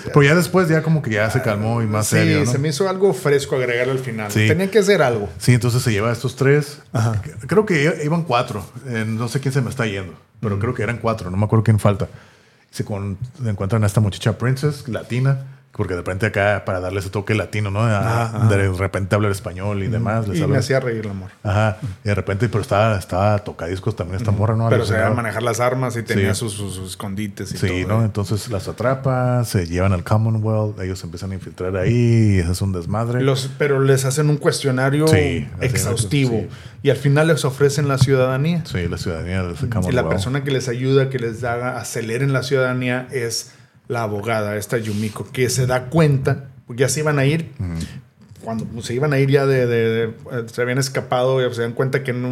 [0.06, 2.40] Pero ya después, ya como que ya se calmó y más sí, serio.
[2.44, 2.52] ¿no?
[2.52, 4.32] se me hizo algo fresco agregarle al final.
[4.32, 4.48] Sí.
[4.48, 5.30] Tenía que hacer algo.
[5.38, 6.80] Sí, entonces se lleva a estos tres.
[6.94, 7.22] Ajá.
[7.46, 8.66] Creo que iban cuatro.
[8.88, 11.30] Eh, no sé quién se me está yendo, pero creo que eran cuatro.
[11.30, 12.08] No me acuerdo quién falta.
[12.76, 12.84] Se,
[13.50, 17.70] encuentran a esta muchacha Princess, latina, porque de repente acá, para darle ese toque latino,
[17.70, 17.82] ¿no?
[17.84, 20.28] A- de repente hablar español y demás.
[20.28, 21.32] les Y me hacía reír el amor.
[21.44, 21.78] Ajá.
[22.04, 24.70] Y de repente, pero estaba, estaba tocadiscos también esta morra, ¿no?
[24.70, 26.40] Pero se sabía manejar las armas y tenía Sí.
[26.40, 27.98] sus, sus- sus escondites y Sí, todo.
[28.00, 28.06] ¿no?
[28.06, 32.52] Entonces las atrapa, se llevan al Commonwealth, ellos se empiezan a infiltrar ahí, y eso
[32.54, 33.22] es un desmadre.
[33.22, 36.40] Los, pero les hacen un cuestionario Sí, exhaustivo.
[36.40, 36.48] sí.
[36.84, 38.64] Y al final les ofrecen la ciudadanía.
[38.66, 39.94] Sí, la ciudadanía del Y Commonwealth.
[39.96, 43.52] la persona que les ayuda, que les haga aceleren la ciudadanía es
[43.88, 47.52] la abogada, esta Yumiko, que se da cuenta, porque ya se iban a ir,
[48.44, 52.04] cuando se iban a ir ya de, de- de- se habían escapado, se dan cuenta
[52.04, 52.30] que no,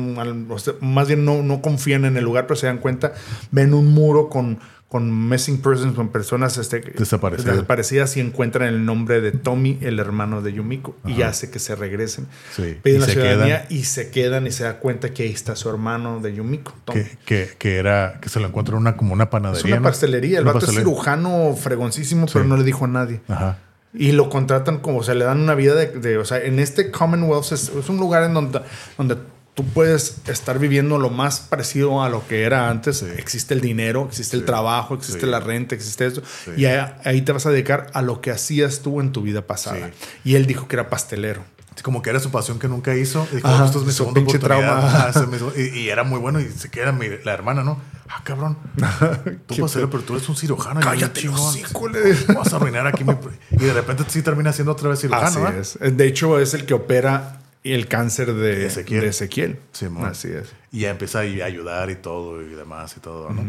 [0.81, 3.13] más bien no, no confían en el lugar, pero se dan cuenta,
[3.51, 4.59] ven un muro con,
[4.93, 7.55] con missing persons, con personas este, Desaparecidas.
[7.55, 11.75] desaparecidas y encuentran el nombre de Tommy, el hermano de Yumiko, y hace que se
[11.75, 12.27] regresen.
[12.55, 12.77] Sí.
[12.83, 15.55] Piden Y la se ciudadanía y se quedan y se da cuenta que ahí está
[15.55, 17.01] su hermano de Yumiko, Tommy.
[17.01, 19.65] Que, que, que era, que se lo encuentra en una, como una Es panadería.
[19.73, 19.83] una ¿no?
[19.89, 20.37] pastelería.
[20.37, 20.91] El vato es pastelería.
[20.93, 22.49] cirujano fregoncísimo, pero Sí.
[22.51, 23.21] no le dijo a nadie.
[23.27, 23.57] Ajá.
[23.95, 26.59] Y lo contratan como, o sea, le dan una vida de, de- o sea, en
[26.59, 28.61] este Commonwealth es, es un lugar en donde,
[28.95, 29.17] donde
[29.53, 33.03] tú puedes estar viviendo lo más parecido a lo que era antes.
[33.03, 34.45] Existe el dinero, existe el Sí.
[34.47, 35.25] trabajo, existe Sí.
[35.27, 36.21] la renta, existe eso.
[36.45, 36.51] Sí.
[36.57, 39.45] Y ahí, ahí te vas a dedicar a lo que hacías tú en tu vida
[39.45, 39.91] pasada.
[40.23, 41.43] Y él dijo que era pastelero.
[41.75, 43.27] Sí, Como que era su pasión que nunca hizo.
[43.31, 45.11] Y dijo, Ajá, "Oh, esto es mi su segunda pinche oportunidad".
[45.11, 45.53] trauma.
[45.57, 46.39] Y, y era muy bueno.
[46.39, 47.79] Y se queda mi- la hermana, ¿no?
[48.09, 48.57] Ah, cabrón.
[49.47, 49.89] Tú Qué pasero, pedo.
[49.89, 50.79] pero tú eres un cirujano.
[50.81, 53.15] Cállate, le- Vas a arruinar aquí mi...
[53.51, 55.97] Y de repente sí termina siendo otra vez cirujano, Así es.
[55.97, 57.39] De hecho, es el que opera
[57.71, 59.01] el cáncer de Ezequiel.
[59.01, 59.59] de Ezequiel.
[59.71, 60.05] Simón.
[60.05, 60.53] Así es.
[60.71, 63.43] Y ya empieza a ayudar y todo y demás y todo, ¿no?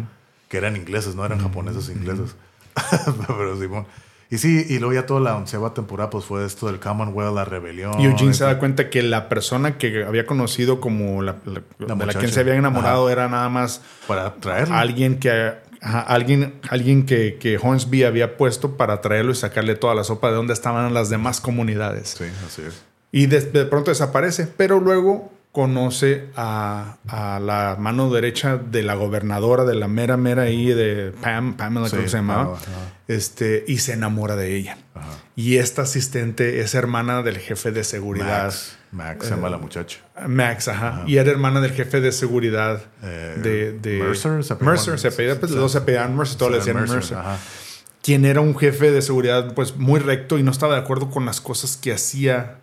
[0.49, 2.37] Que eran ingleses, no eran japoneses ingleses.
[3.27, 3.87] Pero Simón.
[4.31, 7.45] Y sí, y luego ya toda la onceava temporada pues fue esto del Commonwealth, la
[7.45, 8.01] rebelión.
[8.01, 11.63] Y Eugene se da cuenta que la persona que había conocido como la, la-
[11.95, 14.75] de la quien se había enamorado era nada más Para traerlo.
[14.75, 19.95] alguien que ajá, alguien, alguien que, que Hornsby había puesto para traerlo y sacarle toda
[19.95, 22.15] la sopa de donde estaban las demás comunidades.
[22.19, 22.83] Sí, así es.
[23.17, 28.95] Y de, de pronto desaparece, pero luego conoce a, a la mano derecha de la
[28.95, 32.65] gobernadora de la mera mera ahí de Pam, Pamela Sí, creo que se llamaba, ajá.
[33.07, 34.79] este, y se enamora de ella.
[34.95, 35.11] Ajá.
[35.37, 38.47] Y esta asistente es hermana del jefe de seguridad.
[38.47, 39.99] Max, Max se llama la muchacha.
[40.27, 41.05] Max, ajá.
[41.07, 45.37] Y era hermana del jefe de seguridad Eh, de, de- Mercer, se Mercer, se apellida,
[45.39, 47.17] pues los se apellidaban Mercer, todos le decían Mercer.
[47.17, 47.39] ajá.
[48.03, 51.25] Quien era un jefe de seguridad, pues muy recto y no estaba de acuerdo con
[51.27, 52.59] las cosas que hacía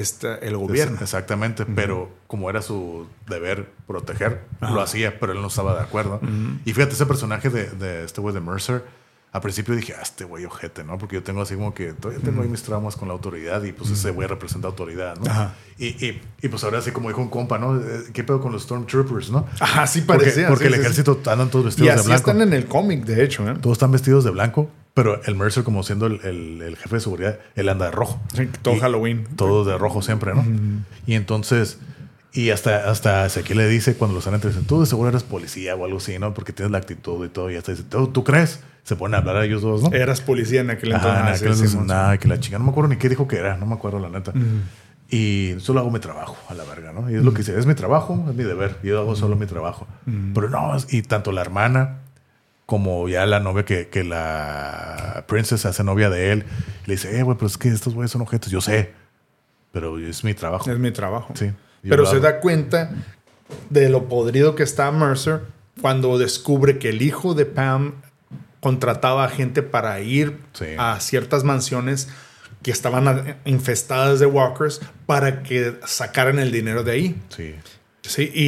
[0.00, 0.98] esta, el gobierno.
[1.00, 6.20] Exactamente, pero como era su deber proteger, lo hacía, pero él no estaba de acuerdo.
[6.64, 8.84] Y fíjate, ese personaje de, de este güey de Mercer,
[9.32, 10.96] al principio dije, ah, este güey ojete, ¿no?
[10.96, 13.72] Porque yo tengo así como que todavía tengo ahí mis traumas con la autoridad y
[13.72, 15.30] pues ese güey representa autoridad, ¿no?
[15.30, 15.54] Ajá.
[15.76, 17.76] Y, y, y, pues ahora sí, como dijo un compa, ¿no?
[17.78, 19.46] Eh, ¿Qué pedo con los Stormtroopers, no?
[19.60, 20.48] Ajá, sí Porque, parecía.
[20.48, 20.84] porque sí, el sí, sí.
[20.86, 22.30] ejército andan todos Y vestidos de así blanco.
[22.30, 23.46] están en el cómic, de hecho.
[23.50, 23.54] ¿eh?
[23.60, 27.00] Todos están vestidos de blanco, pero el Mercer, como siendo el, el- el jefe de
[27.00, 28.18] seguridad, él anda de rojo.
[28.34, 29.26] Sí, todo Y- Halloween.
[29.36, 30.42] Todo de rojo siempre, ¿no?
[31.06, 31.78] Y entonces,
[32.32, 35.74] y hasta, hasta Ezequiel le dice cuando los están entrevistando, tú de seguro eres policía
[35.74, 36.32] o algo así, ¿no?
[36.32, 37.50] Porque tienes la actitud y todo.
[37.50, 38.60] Y hasta dice, ¿tú, tú crees?
[38.84, 39.92] Se ponen a hablar a ellos dos, ¿no?
[39.92, 41.10] Eras policía en aquel entonces.
[41.12, 43.36] Ajá, en aquel entonces, nada, que la chica, no me acuerdo ni qué dijo que
[43.36, 44.32] era, no me acuerdo la neta.
[45.08, 47.08] Y solo hago mi trabajo a la verga, ¿no?
[47.10, 49.46] Y es lo que dice, es mi trabajo, es mi deber, yo hago solo mi
[49.46, 49.86] trabajo.
[50.34, 51.98] Pero no, y tanto la hermana
[52.66, 56.44] como ya la novia que, que la princesa hace novia de él,
[56.86, 58.92] le dice, eh, güey, pero es que estos güeyes son objetos, yo sé,
[59.72, 60.68] pero es mi trabajo.
[60.70, 61.32] Es mi trabajo.
[61.36, 61.52] Sí,
[61.82, 62.90] Pero se da cuenta
[63.70, 65.42] de lo podrido que está Mercer
[65.80, 67.94] cuando descubre que el hijo de Pam
[68.60, 70.66] contrataba a gente para ir Sí.
[70.78, 72.08] a ciertas mansiones
[72.62, 77.22] que estaban infestadas de walkers para que sacaran el dinero de ahí.
[77.28, 77.54] Sí.
[78.08, 78.42] Sí, y,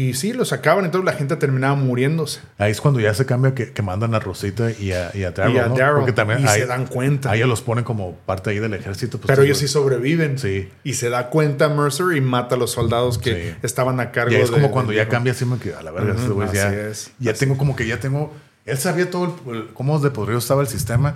[0.00, 2.40] y- y sí, lo sacaban, entonces la gente terminaba muriéndose.
[2.58, 5.30] Ahí es cuando ya se cambia que, que mandan a Rosita y a, y a
[5.30, 5.74] Daryl, Y a ¿no?
[5.76, 7.30] Daryl, Porque también y ahí- se dan cuenta.
[7.30, 9.18] A ellos los ponen como parte ahí del ejército.
[9.18, 10.38] pues, Pero ellos sí sobreviven.
[10.38, 10.68] Sí.
[10.84, 13.56] Y se da cuenta Mercer y mata a los soldados que Sí.
[13.62, 15.74] estaban a cargo Y ahí es de- como cuando de- ya cambia así me que
[15.74, 18.32] a la verga, este güey ya, así es, ya así tengo como que ya tengo,
[18.66, 21.14] él sabía todo el- el- cómo de podrido estaba el sistema,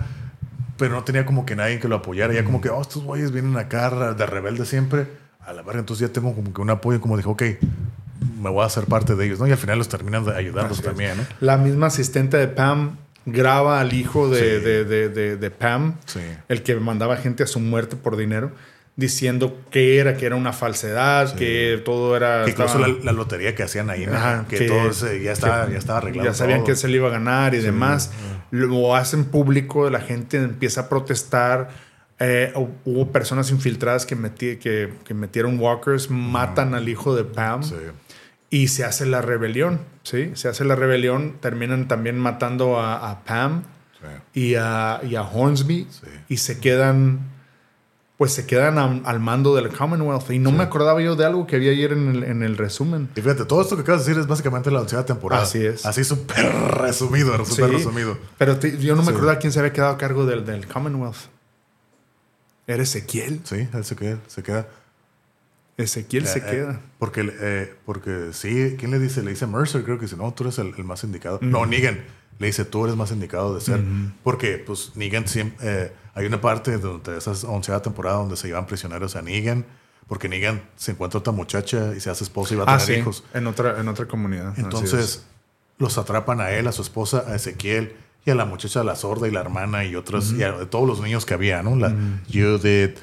[0.77, 3.31] pero no tenía como que nadie que lo apoyara, ya como que, oh, estos güeyes
[3.31, 5.07] vienen acá de rebelde siempre,
[5.49, 7.43] a la verga, entonces ya tengo como que un apoyo, como dijo, ok,
[8.41, 9.47] me voy a hacer parte de ellos, ¿no?
[9.47, 10.81] Y al final los terminan es.
[10.81, 11.23] también, ¿no?
[11.41, 14.65] La misma asistente de Pam graba al hijo de, Sí.
[14.65, 16.19] de- de- de- de Pam, Sí.
[16.47, 18.51] el que mandaba gente a su muerte por dinero,
[18.95, 22.43] diciendo que era, que era una falsedad, que todo era...
[22.43, 24.13] Que incluso estaba- la, la lotería que hacían ahí, ¿no?
[24.13, 26.27] Ajá, que, todo ese- ya, estaba, ya estaba arreglado.
[26.27, 26.67] Ya sabían todo.
[26.67, 28.11] que se le iba a ganar y demás.
[28.51, 31.69] Lo hacen público, la gente empieza a protestar.
[32.19, 37.23] Eh, hu- hubo personas infiltradas que, metí- que, que metieron walkers, matan al hijo de
[37.23, 37.75] Pam Sí.
[38.49, 39.79] y se hace la rebelión.
[40.03, 40.31] ¿sí?
[40.33, 43.63] Se hace la rebelión, terminan también matando a, a Pam
[44.33, 44.41] Sí.
[44.41, 46.07] y a, y a Hornsby Sí.
[46.29, 47.19] y se quedan
[48.17, 51.47] pues se quedan am- al mando del Commonwealth y no me acordaba yo de algo
[51.47, 54.09] que había ayer en el, en el resumen Y fíjate, todo esto que acabas de
[54.09, 55.43] decir es básicamente la onceava temporada.
[55.43, 55.85] Así es.
[55.85, 56.45] Así súper
[56.81, 58.17] resumido, súper Sí, resumido.
[58.37, 59.13] Pero te- yo no me Sí.
[59.13, 61.15] acordaba quién se había quedado a cargo del, del Commonwealth.
[62.69, 63.41] Era Ezequiel.
[63.43, 64.19] Sí, él se queda.
[64.27, 64.67] Se queda.
[65.77, 66.81] Ezequiel se Eh, eh, queda.
[66.99, 69.23] porque, eh, porque sí, ¿quién le dice?
[69.23, 71.39] Le dice Mercer, creo que dice, no, tú eres el, el más indicado.
[71.41, 72.03] No, Negan.
[72.37, 73.81] Le dice, tú eres más indicado de ser.
[74.23, 75.91] Porque, pues, Negan siempre...
[76.13, 79.65] hay una parte de esa onceava temporada donde se llevan prisioneros a Negan.
[80.07, 82.95] Porque Negan se encuentra otra muchacha y se hace esposa y va a Ah, tener
[82.95, 82.99] sí.
[83.01, 83.23] hijos.
[83.33, 84.53] En otra, en otra comunidad.
[84.57, 85.25] Entonces,
[85.77, 89.27] los atrapan a él, a su esposa, a Ezequiel y a la muchacha, la sorda
[89.27, 91.75] y la hermana y otros, y a todos los niños que había, ¿no?
[91.75, 91.93] La
[92.31, 92.97] Judith,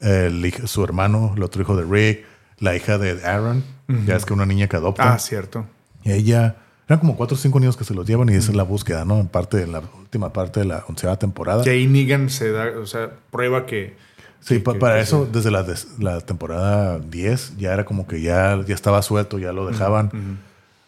[0.00, 2.24] el su hermano, el otro hijo de Rick,
[2.58, 3.64] la hija de Aaron,
[4.06, 5.14] ya es que una niña que adopta.
[5.14, 5.64] Ah, cierto.
[6.04, 6.56] Y ella,
[6.86, 9.04] eran como cuatro o cinco niños que se los llevan y esa es la búsqueda,
[9.04, 9.18] ¿no?
[9.18, 11.64] En parte, en la última parte de la onceava temporada.
[11.64, 13.96] Que ahí Negan se da, o sea, prueba que.
[14.40, 18.06] Sí, que- para que eso, se- desde la, des- la temporada 10, ya era como
[18.06, 20.38] que ya, ya estaba suelto, ya lo dejaban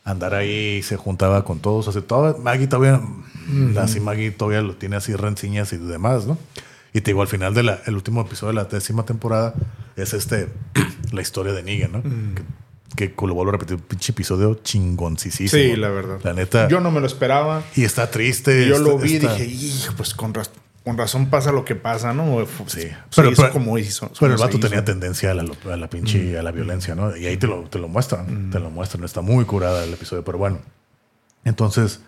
[0.04, 1.86] andar ahí, y se juntaba con todos.
[1.88, 3.00] O sea, toda- Maggie todavía,
[3.78, 6.38] así Maggie todavía lo tiene así rencillas y demás, ¿no?
[6.92, 9.54] Y te digo, al final del último episodio de la décima temporada
[9.96, 10.48] es este,
[11.12, 12.02] la historia de Negan, ¿no?
[12.96, 15.48] Que, que lo vuelvo a repetir, un pinche episodio chingoncísimo.
[15.48, 16.18] Sí, la verdad.
[16.24, 16.66] La neta.
[16.68, 17.62] Yo no me lo esperaba.
[17.76, 18.66] y está triste.
[18.66, 20.50] yo está- lo vi y dije, hijo, pues con, raz-
[20.90, 22.44] con razón pasa lo que pasa, ¿no?
[22.66, 22.80] Sí.
[22.82, 24.10] Pero, Pero- pero- como hizo.
[24.18, 27.16] Pero el vato tenía tendencia a la, a la pinche, a la violencia, ¿no?
[27.16, 29.04] Y ahí te lo, te lo muestran, te lo muestran.
[29.04, 30.58] Está muy curada el episodio, pero bueno.
[31.44, 32.00] Entonces,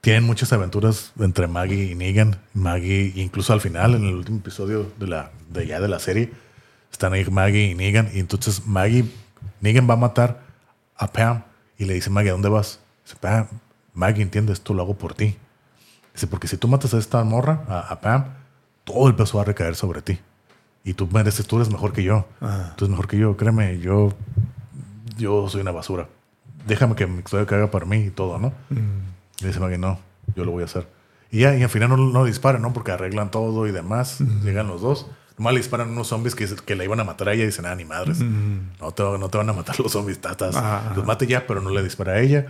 [0.00, 2.38] tienen muchas aventuras entre Maggie y Negan.
[2.54, 6.32] Maggie, incluso al final, en el último episodio de, la, de ya de la serie,
[6.90, 8.08] están ahí Maggie y Negan.
[8.14, 9.04] Y entonces Maggie,
[9.60, 10.40] Negan va a matar
[10.96, 11.42] a Pam
[11.76, 12.80] y le dice, Maggie, ¿a dónde vas?
[13.04, 13.46] Dice, Pam,
[13.92, 15.36] Maggie, entiendes, esto lo hago por ti.
[16.14, 18.24] Dice, porque si tú matas a esta morra, a, a Pam,
[18.84, 20.18] todo el peso va a recaer sobre ti.
[20.84, 22.26] Y tú mereces, tú eres mejor que yo.
[22.76, 24.12] Tú eres mejor que yo, créeme, yo,
[25.16, 26.08] yo soy una basura.
[26.66, 28.52] Déjame que mi historia haga para mí y todo, ¿no?
[29.40, 29.98] Y dice Maggie, no,
[30.34, 30.88] yo lo voy a hacer.
[31.30, 32.72] Y ya, y al final no, no disparan, ¿no?
[32.72, 34.20] Porque arreglan todo y demás.
[34.42, 35.06] Llegan los dos.
[35.38, 37.64] Nomás le disparan unos zombies que, que la iban a matar a ella y dicen,
[37.64, 38.20] ah, ni madres.
[38.20, 40.56] no, te, no te van a matar los zombies, tatas.
[40.56, 40.92] Ajá.
[40.94, 42.46] Los mate ya, pero no le dispara a ella.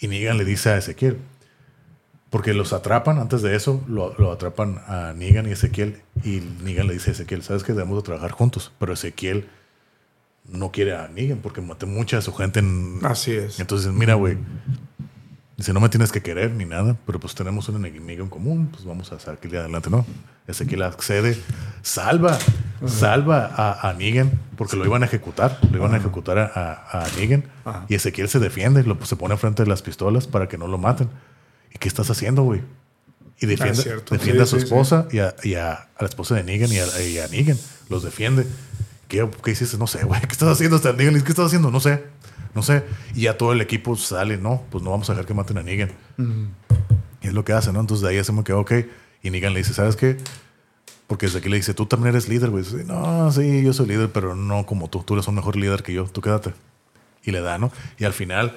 [0.00, 1.18] Y Negan le dice a Ezequiel,
[2.30, 6.02] porque los atrapan, antes de eso, lo, lo atrapan a Negan y Ezequiel.
[6.24, 8.72] Y Negan le dice a Ezequiel, sabes que debemos de trabajar juntos.
[8.78, 9.48] Pero Ezequiel
[10.46, 13.60] no quiere a Negan porque maté mucha de su gente en, Así es.
[13.60, 14.36] entonces, mira, güey.
[15.56, 18.68] Dice, no me tienes que querer ni nada, pero pues tenemos un enemigo en común,
[18.70, 20.06] pues vamos a salir adelante, ¿no?
[20.46, 21.36] Ezequiel accede,
[21.82, 22.38] salva,
[22.86, 27.02] salva a, a Negan, porque lo iban a ejecutar, lo iban a ejecutar a, a,
[27.02, 27.86] a Negan, Ajá.
[27.88, 30.78] y Ezequiel se defiende, lo, se pone frente de las pistolas para que no lo
[30.78, 31.08] maten.
[31.74, 32.62] ¿Y qué estás haciendo, güey?
[33.40, 34.14] Y defiende, Ah, cierto.
[34.14, 36.72] defiende Sí, a su sí, esposa y, a, y a- a la esposa de Negan
[36.72, 37.56] y a, y a Negan,
[37.88, 38.46] los defiende.
[39.06, 39.78] ¿Qué, qué hiciste?
[39.78, 40.20] No sé, güey.
[40.28, 41.14] ¿Qué estás haciendo hasta Negan?
[41.22, 41.70] ¿Qué estás haciendo?
[41.70, 42.02] No sé.
[42.54, 42.82] No sé.
[43.14, 45.62] Y ya todo el equipo sale, no, pues no vamos a dejar que maten a
[45.62, 45.92] Negan.
[47.22, 47.80] Y es lo que hace, ¿no?
[47.80, 48.72] Entonces de ahí hacemos que, ok.
[49.22, 50.16] Y Negan le dice, ¿sabes qué?
[51.06, 52.64] Porque desde aquí le dice, tú también eres líder, güey.
[52.86, 55.02] No, sí, yo soy líder, pero no como tú.
[55.04, 56.04] Tú eres un mejor líder que yo.
[56.04, 56.52] Tú quédate.
[57.24, 57.70] Y le da, ¿no?
[57.98, 58.56] Y al final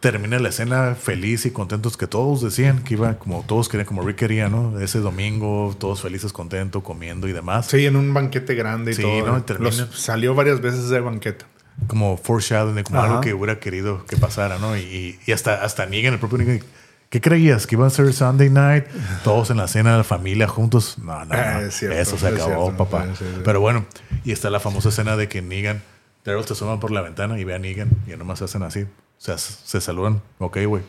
[0.00, 4.02] termina la escena feliz y contentos que todos decían que iba, como todos querían, como
[4.02, 4.80] Rick quería, ¿no?
[4.80, 7.66] Ese domingo, todos felices, contentos, comiendo y demás.
[7.66, 9.26] Sí, en un banquete grande y Sí, todo.
[9.26, 9.38] ¿no?
[9.38, 11.44] Y termina- Los- salió varias veces de banquete.
[11.86, 13.08] como foreshadowing, como Ajá.
[13.08, 14.76] algo que hubiera querido que pasara, ¿no?
[14.76, 16.60] Y, hasta, hasta Negan, el propio Negan,
[17.08, 17.66] ¿qué creías?
[17.66, 18.84] ¿Que iba a ser Sunday night?
[19.24, 20.98] Todos en la cena, la familia juntos.
[20.98, 21.60] No, no, no.
[21.60, 22.84] es cierto, Eso se es acabó, cierto.
[22.84, 23.06] papá.
[23.18, 23.24] Sí.
[23.44, 23.86] Pero bueno,
[24.24, 25.82] y está la famosa escena de que Negan,
[26.24, 28.84] Daryl te asoma por la ventana y ve a Negan y nomás hacen así.
[29.20, 30.22] O sea, se saludan.
[30.38, 30.82] Ok, güey.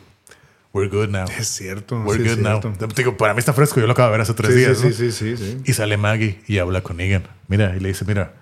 [0.72, 1.26] We're good now.
[1.38, 2.00] Es cierto.
[2.00, 2.60] We're sí, good now.
[2.62, 2.88] cierto.
[2.88, 3.78] Te digo, para mí está fresco.
[3.78, 4.78] Yo lo acabo de ver hace tres Sí, días.
[4.78, 4.92] sí, ¿no?
[4.92, 5.60] sí, sí, sí, sí.
[5.66, 7.24] Y sale Maggie y habla con Negan.
[7.48, 8.32] Mira, y le dice, mira,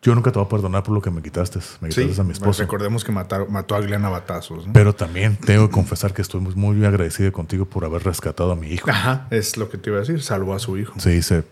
[0.00, 1.58] yo nunca te voy a perdonar por lo que me quitaste.
[1.80, 2.62] Me Sí, quitaste a mi esposo.
[2.62, 4.68] recordemos que mataron- mató a Glenn a batazos.
[4.68, 4.72] ¿no?
[4.72, 8.68] Pero también tengo que confesar que estoy muy, agradecido contigo por haber rescatado a mi
[8.68, 8.88] hijo.
[8.88, 10.22] Ajá, es lo que te iba a decir.
[10.22, 10.94] Salvó a su hijo.
[11.00, 11.42] Se dice,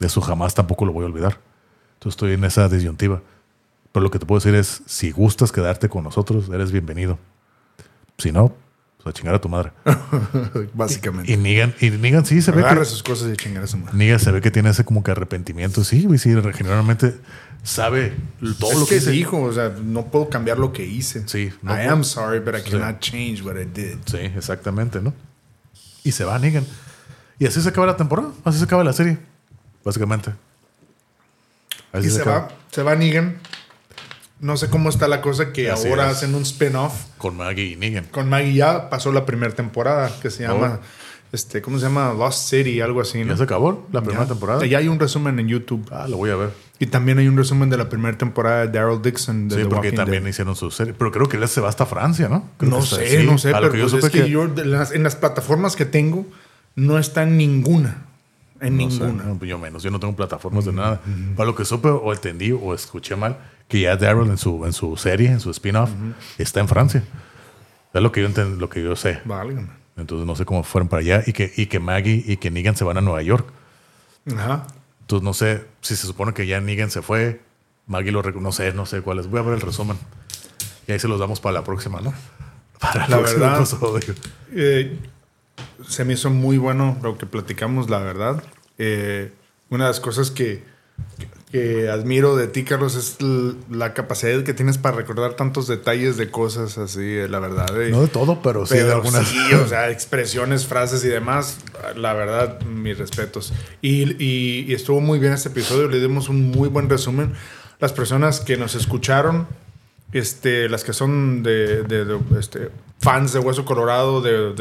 [0.00, 1.38] eso jamás tampoco lo voy a olvidar.
[1.94, 3.22] Entonces estoy en esa disyuntiva.
[3.94, 7.16] Pero lo que te puedo decir es, si gustas quedarte con nosotros, eres bienvenido.
[8.18, 8.52] Si no,
[9.00, 9.70] pues a chingar a tu madre.
[10.74, 11.30] Básicamente.
[11.32, 12.86] Y Negan, y Negan sí se ve Agarra que...
[12.86, 13.96] sus cosas y chingar a su madre.
[13.96, 15.84] Negan se ve que tiene ese como que arrepentimiento.
[15.84, 17.14] Sí, güey, sí, generalmente
[17.62, 18.16] sabe
[18.58, 19.10] todo es lo que, que dice.
[19.12, 21.28] dijo, o sea, no puedo cambiar lo que hice.
[21.28, 22.70] Sí, no I puedo- am sorry, but I Sí.
[22.72, 23.98] cannot change what I did.
[24.06, 25.14] Sí, exactamente, ¿no?
[26.02, 26.66] Y se va Negan.
[27.38, 28.30] Y así se acaba la temporada.
[28.44, 29.18] Así se acaba la serie.
[29.84, 30.32] Básicamente.
[31.92, 32.38] Así Y se acaba.
[32.40, 33.36] va, se va Negan.
[34.44, 36.18] No sé cómo está la cosa que Así ahora es.
[36.18, 38.04] hacen un spin-off Con Maggie y Negan.
[38.10, 38.52] con Maggie.
[38.54, 40.86] Ya pasó la primera temporada que se llama, Oh.
[41.32, 42.12] este, ¿cómo se llama?
[42.12, 43.24] Lost City, algo así.
[43.24, 43.30] ¿no?
[43.32, 44.28] Ya se acabó la primera Ya.
[44.28, 44.66] temporada.
[44.66, 45.88] Ya hay un resumen en YouTube.
[45.90, 46.50] Ah, lo voy a ver.
[46.78, 49.68] Y también hay un resumen de la primera temporada de Daryl Dixon de Sí, The
[49.68, 50.30] porque Walking también Dead.
[50.30, 50.92] hicieron su serie.
[50.92, 52.50] Pero creo que él se va hasta Francia, ¿no?
[52.58, 54.30] Creo No sé, sí, no sé, a pero que yo pues supe es que, que-
[54.30, 56.26] yo de las- en las plataformas que tengo
[56.76, 58.02] no está en ninguna.
[58.60, 59.24] En no sé, ninguna.
[59.24, 59.82] no, yo menos.
[59.82, 61.00] Yo no tengo plataformas de nada.
[61.36, 64.72] Para lo que supe o entendí o escuché mal, que ya Daryl en su, en
[64.72, 65.90] su serie, en su spin-off,
[66.38, 67.02] está en Francia.
[67.92, 69.20] Es lo que yo enten- lo que yo sé.
[69.24, 69.68] Válgame.
[69.96, 72.76] Entonces no sé cómo fueron para allá y que, y que Maggie y que Negan
[72.76, 73.46] se van a Nueva York.
[74.36, 74.66] Ajá.
[75.02, 77.40] Entonces no sé si se supone que ya Negan se fue,
[77.86, 79.28] Maggie lo reco- no sé, no sé cuál es.
[79.28, 79.96] Voy a ver el resumen.
[80.88, 82.12] Y ahí se los damos para la próxima, ¿no?
[82.80, 83.56] Para La verdad.
[83.58, 84.14] episodio.
[84.52, 84.98] Eh,
[85.88, 88.42] se me hizo muy bueno lo que platicamos, la verdad.
[88.78, 89.32] Eh,
[89.70, 90.64] una de las cosas que,
[91.18, 91.26] que
[91.90, 93.16] admiro de ti, Carlos, es
[93.70, 97.80] la capacidad que tienes para recordar tantos detalles de cosas así, eh, la verdad.
[97.80, 97.90] eh.
[97.90, 99.28] No de todo, pero sí de algunas.
[99.28, 101.58] sí, o sea, expresiones, frases y demás.
[101.96, 103.52] La verdad, mis respetos.
[103.82, 105.88] Y, y- y estuvo muy bien este episodio.
[105.88, 107.32] Le dimos un muy buen resumen.
[107.80, 109.46] Las personas que nos escucharon,
[110.14, 112.70] este, las que son de, de- de, este,
[113.00, 114.54] fans de Hueso Colorado, de,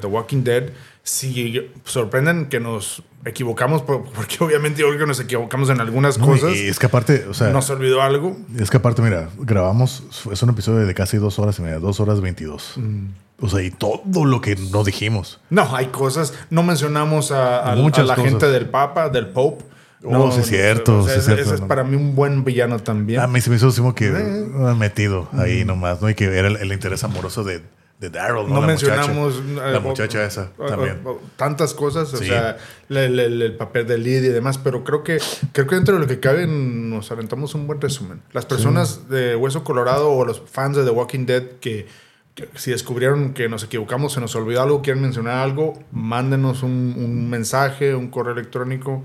[0.00, 0.70] The Walking Dead,
[1.04, 6.18] si sorprenden que nos equivocamos, por- porque obviamente yo creo que nos equivocamos en algunas
[6.18, 6.56] No, cosas.
[6.56, 8.36] y es que aparte, o sea, nos olvidó algo.
[8.58, 10.02] es que aparte, mira, grabamos,
[10.32, 12.72] es un episodio de casi dos horas y media, dos horas veintidós.
[12.76, 13.06] Mm.
[13.40, 15.40] O sea, y todo lo que no dijimos.
[15.50, 16.32] No, hay cosas.
[16.50, 18.16] No mencionamos a, a- a la cosas.
[18.18, 19.64] gente del Papa, del Pope.
[20.04, 21.96] Oh, No, sí es cierto, o sea, sí es ese- cierto, ese es para mí
[21.96, 23.20] un buen villano también.
[23.20, 24.46] A mí se me hizo como que Eh.
[24.78, 26.10] metido ahí nomás, ¿no?
[26.10, 27.62] Y que era el, el interés amoroso de,
[28.00, 28.54] de Daryl, ¿no?
[28.56, 29.68] no La mencionamos muchacha.
[29.68, 31.00] eh, la o- muchacha esa o- también.
[31.04, 32.58] o- tantas cosas, o sea,
[32.90, 35.18] el, el- el papel de Lidia y demás, pero creo que
[35.52, 38.20] creo que dentro de lo que cabe nos aventamos un buen resumen.
[38.32, 41.86] Las personas de Hueso Colorado o los fans de The Walking Dead que,
[42.34, 46.94] que si descubrieron que nos equivocamos, se nos olvidó algo, quieren mencionar algo, mándenos un,
[46.98, 49.04] un mensaje, un correo electrónico,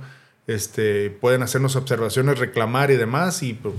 [0.53, 3.75] este, pueden hacernos observaciones, reclamar y demás y pues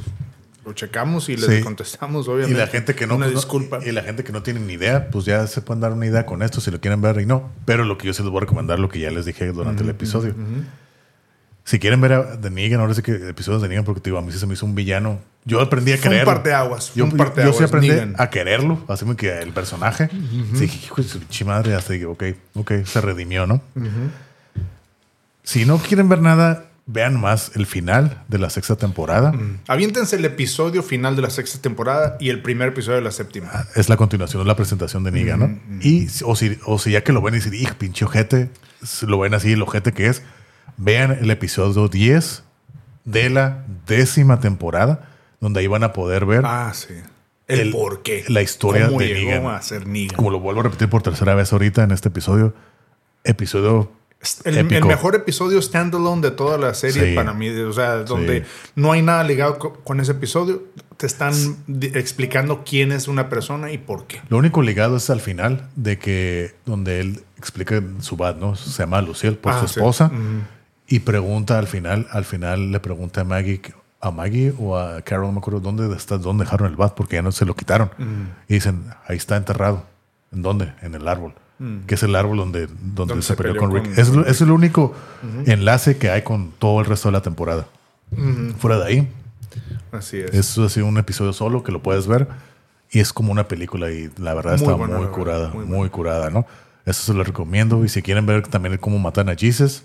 [0.64, 1.62] lo checamos y les Sí.
[1.62, 2.58] contestamos, Y obviamente.
[2.60, 3.78] la gente que no, Una pues, no- disculpa.
[3.84, 6.26] y la gente que no tiene ni idea, pues ya se pueden dar una idea
[6.26, 7.50] con esto si lo quieren ver y no.
[7.64, 9.82] Pero lo que yo sí les voy a recomendar, lo que ya les dije durante
[9.82, 10.34] el episodio.
[11.64, 14.22] Si quieren ver a The Negan, ahora sí que episodios de Negan, porque digo, a
[14.22, 15.20] mí sí se me hizo un villano.
[15.44, 16.24] Yo aprendí a Fue un querer.
[16.26, 18.14] parteaguas, Yo, un yo- parteaguas, yo sí aprendí Negan.
[18.18, 20.08] a quererlo, así como que el personaje.
[20.54, 22.24] Sí, dije, hijo de su chimadre, hasta dije, ok,
[22.54, 23.62] ok, se redimió, ¿no?
[25.42, 29.32] Si no quieren ver nada, vean más el final de la sexta temporada.
[29.68, 33.50] Aviéntense el episodio final de la sexta temporada y el primer episodio de la séptima.
[33.76, 35.58] es la continuación de la presentación de Niga, ¿no?
[35.80, 38.50] Y si- o si, o si ya que lo ven y dicen, "Ij, pinche ojete,
[39.06, 40.22] lo ven así, el ojete que es,
[40.76, 42.42] vean el episodio 10
[43.04, 45.08] de la décima temporada,
[45.40, 46.94] donde ahí van a poder ver, Ah, sí.
[47.48, 48.24] El, El- por qué.
[48.28, 49.54] la historia ¿Cómo de llegó Negan.
[49.54, 50.16] a ser Negan?
[50.16, 52.54] como lo vuelvo a repetir por tercera vez ahorita en este episodio,
[53.24, 53.90] episodio
[54.44, 57.14] El, mejor episodio standalone de toda la serie Sí.
[57.14, 57.48] para mí.
[57.48, 58.46] O sea, donde Sí.
[58.76, 60.64] no hay nada ligado co- con ese episodio.
[60.98, 61.32] Te están
[61.94, 64.20] explicando quién es una persona y por qué.
[64.28, 68.56] Lo único ligado es al final de que donde él explica su bad, ¿no?
[68.56, 69.80] Se llama Luciel por Ah, su sí.
[69.80, 70.10] esposa
[70.86, 73.62] y pregunta al final, al final le pregunta a Maggie,
[74.02, 77.16] a Maggie o a Carol, no me acuerdo dónde está, dónde dejaron el bad porque
[77.16, 77.90] ya no se lo quitaron.
[78.48, 79.86] Y dicen, ahí está enterrado.
[80.32, 80.74] ¿En dónde?
[80.82, 81.32] En el árbol.
[81.86, 83.94] Que es el árbol donde, donde, Donde se, peleó, peleó con Rick.
[83.94, 84.94] con- es, es el único
[85.44, 87.66] enlace que hay con todo el resto de la temporada.
[88.58, 89.08] Fuera de ahí,
[89.92, 90.32] Así es.
[90.34, 92.28] es así un episodio solo que lo puedes ver
[92.90, 95.88] y es como una película y la verdad Muy está buena, muy curada, muy muy,
[95.90, 96.46] curada, ¿no?
[96.86, 99.82] Eso se lo recomiendo y si quieren ver también cómo matan a Jesus,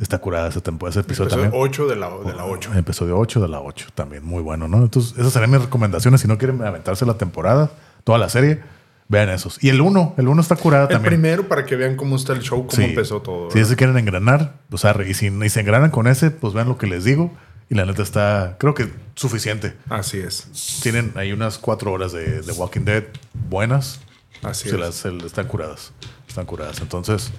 [0.00, 1.62] está curada esa temporada, ese episodio Episodio también.
[1.68, 2.74] 8 de la, de la 8.
[2.74, 4.78] Episodio 8 de la 8 también, muy bueno, ¿no?
[4.78, 6.20] Entonces, esas serían mis recomendaciones.
[6.20, 7.70] Si no quieren aventarse la temporada,
[8.04, 8.60] toda la serie,
[9.08, 9.62] vean esos.
[9.62, 11.14] Y el 1, el 1 está curada El también.
[11.14, 12.84] primero para que vean cómo está el show, cómo Sí.
[12.84, 13.50] empezó todo.
[13.50, 16.68] Si se quieren engranar, o sea, y si, y se engranan con ese, pues vean
[16.68, 17.32] lo que les digo.
[17.70, 19.74] Y la neta está, creo que suficiente.
[19.90, 20.80] Así es.
[20.82, 23.04] Tienen ahí unas cuatro horas de, de Walking Dead
[23.50, 24.00] buenas.
[24.42, 24.80] Así Se es.
[24.80, 25.92] las, se- están curadas.
[26.26, 26.80] Están curadas.
[26.80, 27.32] Entonces, esa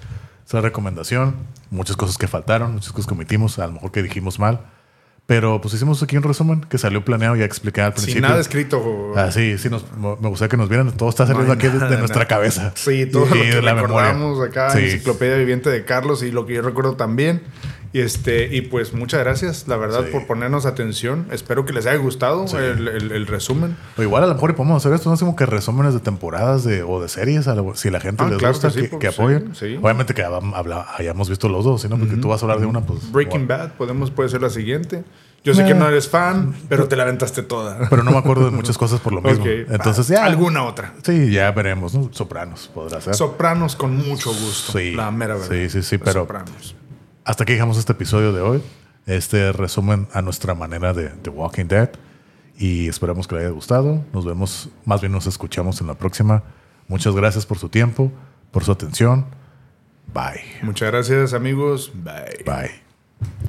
[0.46, 1.34] es la recomendación.
[1.70, 4.60] Muchas cosas que faltaron, muchas cosas que omitimos, a lo mejor que dijimos mal.
[5.30, 8.28] Pero pues hicimos aquí un resumen que salió planeado y expliqué al Sin principio.
[8.28, 9.12] nada escrito.
[9.14, 10.90] Ah, sí, sí, nos- me gustaría que nos vieran.
[10.90, 12.26] Todo está saliendo No aquí de, de nada, nuestra nada.
[12.26, 12.72] cabeza.
[12.74, 14.08] Sí, todo lo que de la memoria.
[14.12, 14.78] recordamos acá, Sí.
[14.80, 17.42] enciclopedia viviente de Carlos y lo que yo recuerdo también.
[17.92, 20.12] Y este, y pues muchas gracias, la verdad, Sí.
[20.12, 21.26] por ponernos atención.
[21.32, 22.56] Espero que les haya gustado Sí.
[22.56, 23.76] el, el- el resumen.
[23.98, 26.62] O igual a lo mejor podemos hacer esto, no sé, como que resúmenes de temporadas
[26.62, 28.88] de, o de series, a lo- si la gente Ah, les claro gusta, que sí,
[28.90, 29.52] que, que sí, apoyen.
[29.82, 31.98] Obviamente que habla- hayamos visto los dos, ¿no?
[31.98, 33.10] Porque tú vas a hablar de una, pues.
[33.10, 33.48] Breaking.
[33.48, 35.02] Bad, podemos, puede ser la siguiente.
[35.42, 35.66] Yo sé Eh.
[35.68, 37.88] que no eres fan, pero te la aventaste toda.
[37.88, 39.44] Pero no me acuerdo de muchas cosas por lo mismo.
[39.46, 40.24] Entonces ya.
[40.26, 40.94] Alguna otra.
[41.02, 42.08] Sí, ya veremos, ¿no?
[42.12, 43.14] Sopranos podrá ser.
[43.16, 44.78] Sopranos con mucho gusto.
[44.78, 44.92] Sí.
[44.92, 45.48] La mera verdad.
[45.50, 46.76] Sí, sí, sí, pero- Sopranos.
[47.24, 48.62] Hasta aquí dejamos este episodio de hoy.
[49.06, 51.90] Este resumen a nuestra manera de The Walking Dead.
[52.58, 54.04] Y esperamos que les haya gustado.
[54.12, 56.42] Nos vemos, más bien nos escuchamos en la próxima.
[56.88, 58.12] Muchas gracias por su tiempo,
[58.50, 59.26] por su atención.
[60.12, 60.42] Bye.
[60.62, 61.92] Muchas gracias, amigos.
[61.94, 62.44] Bye.
[62.44, 63.30] Bye.